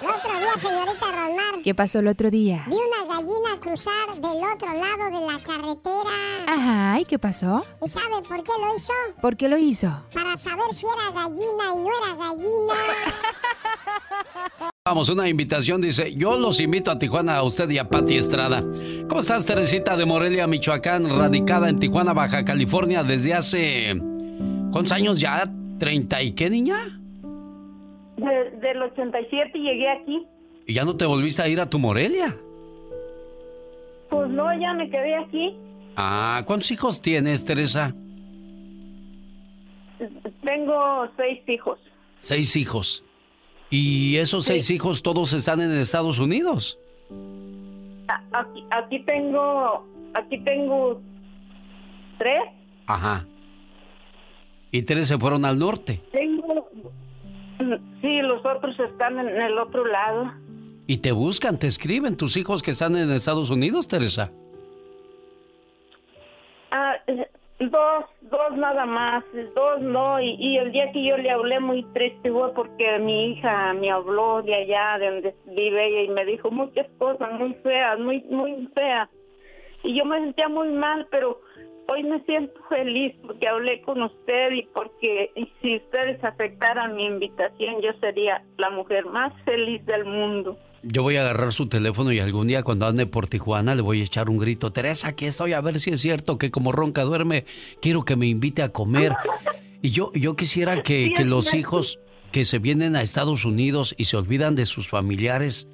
el 0.02 0.08
otro 0.10 0.40
día, 0.40 0.54
señorita 0.58 1.06
Ronald. 1.12 1.64
¿Qué 1.66 1.76
pasó 1.76 2.00
el 2.00 2.08
otro 2.08 2.32
día? 2.32 2.64
Vi 2.70 2.78
una 2.78 3.14
gallina 3.14 3.60
cruzar 3.60 4.14
del 4.14 4.24
otro 4.24 4.72
lado 4.72 5.20
de 5.20 5.34
la 5.34 5.44
carretera. 5.44 6.46
Ajá, 6.48 7.00
¿y 7.02 7.04
qué 7.04 7.20
pasó? 7.20 7.66
¿Y 7.86 7.90
sabe 7.90 8.22
por 8.26 8.42
qué 8.42 8.54
lo 8.58 8.74
hizo? 8.78 8.94
¿Por 9.22 9.36
qué 9.36 9.50
lo 9.50 9.58
hizo? 9.58 10.02
Para 10.14 10.38
saber 10.38 10.74
si 10.74 10.86
era 10.86 11.12
gallina 11.12 11.74
y 11.74 11.78
no 11.78 11.90
era 11.90 12.16
gallina. 12.16 12.74
Vamos, 14.88 15.10
una 15.10 15.28
invitación, 15.28 15.82
dice, 15.82 16.14
yo 16.14 16.36
los 16.36 16.60
invito 16.60 16.92
a 16.92 17.00
Tijuana, 17.00 17.38
a 17.38 17.42
usted 17.42 17.68
y 17.72 17.80
a 17.80 17.90
Pati 17.90 18.18
Estrada. 18.18 18.62
¿Cómo 19.10 19.20
estás, 19.20 19.44
Teresita 19.44 19.98
de 19.98 20.06
Morelia, 20.06 20.46
Michoacán, 20.46 21.10
radicada 21.10 21.70
en 21.70 21.80
Tijuana, 21.80 22.14
Baja 22.14 22.46
California, 22.46 23.04
desde 23.04 23.34
hace... 23.34 24.00
¿Cuántos 24.72 24.92
años 24.92 25.20
ya? 25.20 25.44
¿30 25.80 26.24
y 26.26 26.34
qué, 26.34 26.52
niña? 26.52 27.00
Desde 28.16 28.72
el 28.74 28.84
87 28.84 29.58
llegué 29.58 29.90
aquí. 29.90 30.28
¿Y 30.68 30.76
ya 30.76 30.86
no 30.86 30.96
te 30.96 31.08
volviste 31.08 31.42
a 31.42 31.48
ir 31.48 31.60
a 31.60 31.68
tu 31.68 31.80
Morelia? 31.80 32.38
Pues 34.12 34.30
no, 34.30 34.54
ya 34.54 34.72
me 34.76 34.88
quedé 34.88 35.16
aquí. 35.16 35.58
Ah, 35.96 36.44
¿cuántos 36.46 36.70
hijos 36.70 37.02
tienes, 37.02 37.44
Teresa? 37.44 37.96
Tengo 40.44 41.08
seis 41.18 41.40
hijos. 41.48 41.80
Seis 42.20 42.56
hijos. 42.56 43.04
¿Y 43.70 44.18
esos 44.18 44.46
seis 44.46 44.70
hijos 44.70 45.02
todos 45.02 45.34
están 45.34 45.62
en 45.62 45.72
Estados 45.72 46.20
Unidos? 46.20 46.78
Aquí, 48.32 48.66
aquí 48.70 49.00
tengo, 49.00 49.86
aquí 50.14 50.40
tengo 50.40 51.02
tres. 52.18 52.44
Ajá. 52.88 53.26
¿Y 54.72 54.82
tres 54.84 55.08
se 55.08 55.18
fueron 55.18 55.46
al 55.46 55.58
norte? 55.58 56.02
Tengo, 56.12 56.70
sí, 58.02 58.22
los 58.22 58.46
otros 58.46 58.80
están 58.80 59.20
en 59.20 59.42
el 59.42 59.58
otro 59.58 59.86
lado. 59.86 60.34
¿Y 60.88 60.98
te 60.98 61.12
buscan, 61.12 61.58
te 61.58 61.68
escriben 61.68 62.16
tus 62.16 62.38
hijos 62.38 62.62
que 62.62 62.72
están 62.72 62.96
en 62.96 63.10
Estados 63.12 63.50
Unidos, 63.50 63.88
Teresa? 63.88 64.32
Ah, 66.72 66.94
Dos, 67.58 68.06
dos 68.22 68.58
nada 68.58 68.86
más, 68.86 69.24
dos 69.56 69.82
no, 69.82 70.20
y, 70.20 70.36
y, 70.38 70.58
el 70.58 70.74
día 70.74 70.92
que 70.92 71.06
yo 71.06 71.16
le 71.16 71.32
hablé 71.32 71.62
muy 71.62 71.84
triste 71.94 72.30
fue 72.30 72.54
porque 72.54 73.00
mi 73.00 73.32
hija 73.32 73.74
me 73.74 73.90
habló 73.90 74.42
de 74.42 74.56
allá, 74.56 74.98
de 75.00 75.06
donde 75.10 75.36
vive 75.46 75.88
ella, 75.88 76.02
y 76.02 76.10
me 76.10 76.26
dijo 76.26 76.52
muchas 76.52 76.86
cosas 76.98 77.32
muy 77.40 77.54
feas, 77.64 77.98
muy, 77.98 78.22
muy 78.24 78.68
feas. 78.76 79.10
Y 79.84 79.98
yo 79.98 80.04
me 80.04 80.20
sentía 80.20 80.50
muy 80.50 80.68
mal, 80.70 81.08
pero 81.10 81.40
hoy 81.88 82.04
me 82.04 82.20
siento 82.24 82.60
feliz 82.68 83.16
porque 83.26 83.48
hablé 83.48 83.82
con 83.84 84.02
usted 84.02 84.52
y 84.52 84.64
porque 84.74 85.32
si 85.62 85.78
ustedes 85.78 86.22
aceptaran 86.26 86.96
mi 86.96 87.06
invitación, 87.06 87.82
yo 87.82 87.94
sería 88.02 88.44
la 88.58 88.70
mujer 88.70 89.06
más 89.06 89.32
feliz 89.44 89.86
del 89.86 90.04
mundo. 90.04 90.58
Yo 90.88 91.02
voy 91.02 91.16
a 91.16 91.22
agarrar 91.22 91.52
su 91.52 91.68
teléfono 91.68 92.12
y 92.12 92.20
algún 92.20 92.46
día 92.46 92.62
cuando 92.62 92.86
ande 92.86 93.08
por 93.08 93.26
Tijuana 93.26 93.74
le 93.74 93.82
voy 93.82 94.02
a 94.02 94.04
echar 94.04 94.30
un 94.30 94.38
grito. 94.38 94.72
Teresa, 94.72 95.08
aquí 95.08 95.26
estoy 95.26 95.54
a 95.54 95.62
ver 95.62 95.80
si 95.80 95.90
es 95.90 96.00
cierto 96.00 96.38
que 96.38 96.52
como 96.52 96.72
ronca 96.72 97.02
duerme, 97.02 97.46
quiero 97.82 98.06
que 98.06 98.16
me 98.16 98.28
invite 98.28 98.62
a 98.62 98.70
comer. 98.70 99.14
Y 99.82 99.90
yo, 99.90 100.12
yo 100.14 100.36
quisiera 100.36 100.84
que, 100.84 101.12
que 101.16 101.26
los 101.26 101.56
hijos 101.56 102.00
que 102.32 102.46
se 102.46 102.60
vienen 102.60 102.96
a 102.96 103.02
Estados 103.02 103.46
Unidos 103.46 103.96
y 103.98 104.06
se 104.06 104.16
olvidan 104.16 104.56
de 104.56 104.68
sus 104.68 104.88
familiares, 104.88 105.68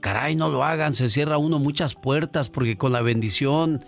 caray, 0.00 0.34
no 0.34 0.48
lo 0.48 0.64
hagan, 0.64 0.94
se 0.94 1.10
cierra 1.10 1.38
uno 1.38 1.60
muchas 1.60 1.94
puertas 1.94 2.48
porque 2.48 2.76
con 2.76 2.90
la 2.90 3.02
bendición 3.02 3.84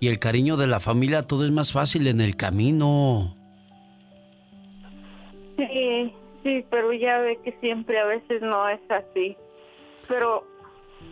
y 0.00 0.08
el 0.08 0.18
cariño 0.18 0.56
de 0.56 0.66
la 0.66 0.80
familia 0.80 1.24
todo 1.24 1.44
es 1.44 1.50
más 1.50 1.72
fácil 1.72 2.06
en 2.06 2.22
el 2.22 2.36
camino. 2.36 3.36
Sí, 5.58 6.14
sí, 6.42 6.64
pero 6.70 6.94
ya 6.94 7.18
ve 7.18 7.38
que 7.44 7.52
siempre 7.60 7.98
a 7.98 8.06
veces 8.06 8.40
no 8.40 8.66
es 8.70 8.80
así 8.88 9.36
pero 10.08 10.46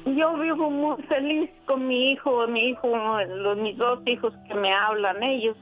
yo 0.06 0.36
vivo 0.38 0.70
muy 0.70 1.02
feliz 1.04 1.50
con 1.66 1.86
mi 1.86 2.12
hijo, 2.12 2.46
mi 2.46 2.70
hijo, 2.70 2.88
los 3.26 3.56
mis 3.58 3.76
dos 3.76 4.00
hijos 4.06 4.34
que 4.48 4.54
me 4.54 4.72
hablan, 4.72 5.22
ellos, 5.22 5.56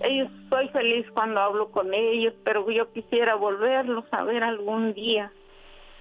ellos 0.00 0.28
soy 0.50 0.68
feliz 0.68 1.06
cuando 1.14 1.40
hablo 1.40 1.70
con 1.70 1.92
ellos, 1.94 2.34
pero 2.44 2.68
yo 2.70 2.92
quisiera 2.92 3.34
volverlos 3.36 4.04
a 4.10 4.24
ver 4.24 4.42
algún 4.42 4.94
día. 4.94 5.32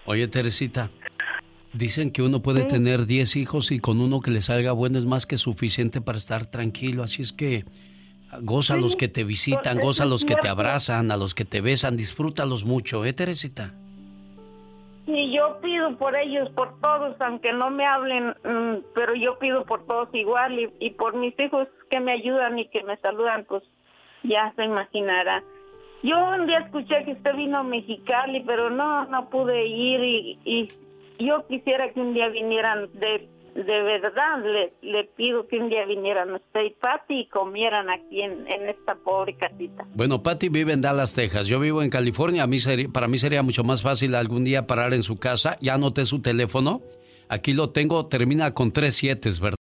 Oye, 0.05 0.27
Teresita, 0.27 0.89
dicen 1.73 2.11
que 2.11 2.21
uno 2.21 2.41
puede 2.41 2.63
tener 2.63 3.05
10 3.05 3.35
hijos 3.35 3.71
y 3.71 3.79
con 3.79 3.99
uno 4.01 4.21
que 4.21 4.31
le 4.31 4.41
salga 4.41 4.71
bueno 4.71 4.97
es 4.97 5.05
más 5.05 5.25
que 5.25 5.37
suficiente 5.37 6.01
para 6.01 6.17
estar 6.17 6.45
tranquilo, 6.45 7.03
así 7.03 7.21
es 7.21 7.33
que 7.33 7.65
goza 8.41 8.73
a 8.73 8.77
los 8.77 8.95
que 8.95 9.07
te 9.07 9.23
visitan, 9.23 9.79
goza 9.79 10.03
a 10.03 10.07
los 10.07 10.25
que 10.25 10.35
te 10.35 10.47
abrazan, 10.47 11.11
a 11.11 11.17
los 11.17 11.35
que 11.35 11.45
te 11.45 11.61
besan, 11.61 11.97
disfrútalos 11.97 12.65
mucho, 12.65 13.05
¿eh, 13.05 13.13
Teresita? 13.13 13.73
Y 15.07 15.33
yo 15.33 15.59
pido 15.61 15.97
por 15.97 16.15
ellos, 16.17 16.49
por 16.51 16.79
todos, 16.81 17.15
aunque 17.21 17.53
no 17.53 17.69
me 17.69 17.85
hablen, 17.85 18.35
mmm, 18.43 18.83
pero 18.93 19.15
yo 19.15 19.39
pido 19.39 19.63
por 19.63 19.87
todos 19.87 20.09
igual 20.13 20.59
y, 20.59 20.69
y, 20.79 20.91
por 20.91 21.15
mis 21.15 21.37
hijos 21.39 21.67
que 21.89 21.99
me 22.01 22.11
ayudan 22.11 22.59
y 22.59 22.67
que 22.67 22.83
me 22.83 22.97
saludan, 22.97 23.45
pues 23.45 23.63
ya 24.23 24.53
se 24.57 24.65
imaginará. 24.65 25.43
Yo 26.03 26.17
un 26.29 26.45
día 26.45 26.59
escuché 26.59 27.05
que 27.05 27.13
usted 27.13 27.35
vino 27.35 27.59
a 27.59 27.63
Mexicali, 27.63 28.43
pero 28.45 28.69
no, 28.69 29.05
no 29.05 29.29
pude 29.29 29.65
ir 29.65 30.37
y 30.43 30.67
yo 31.19 31.47
quisiera 31.47 31.89
que 31.91 31.99
un 31.99 32.13
día 32.13 32.29
vinieran 32.29 32.89
de 32.93 33.27
de 33.63 33.81
verdad 33.81 34.43
le, 34.43 34.73
le, 34.81 35.03
pido 35.05 35.47
que 35.47 35.57
un 35.57 35.69
día 35.69 35.85
vinieran 35.85 36.31
usted 36.33 36.61
y 36.65 36.69
Patty 36.69 37.21
y 37.21 37.27
comieran 37.27 37.89
aquí 37.89 38.21
en, 38.21 38.45
esta 38.47 38.95
pobre 38.95 39.35
casita. 39.35 39.85
Bueno, 39.95 40.21
Patty 40.21 40.49
vive 40.49 40.73
en 40.73 40.81
Dallas, 40.81 41.13
Texas. 41.15 41.47
Yo 41.47 41.59
vivo 41.59 41.81
en 41.81 41.89
California. 41.89 42.43
A 42.43 42.47
mí 42.47 42.59
sería, 42.59 42.87
para 42.89 43.07
mí 43.07 43.17
sería 43.17 43.41
mucho 43.41 43.63
más 43.63 43.81
fácil 43.81 44.13
algún 44.13 44.43
día 44.43 44.67
parar 44.67 44.93
en 44.93 45.01
su 45.01 45.17
casa. 45.17 45.57
Ya 45.59 45.73
anoté 45.73 46.05
su 46.05 46.21
teléfono. 46.21 46.81
Aquí 47.29 47.53
lo 47.53 47.71
tengo. 47.71 48.05
Termina 48.05 48.53
con 48.53 48.71
tres 48.71 48.95
siete, 48.95 49.31
¿verdad? 49.41 49.55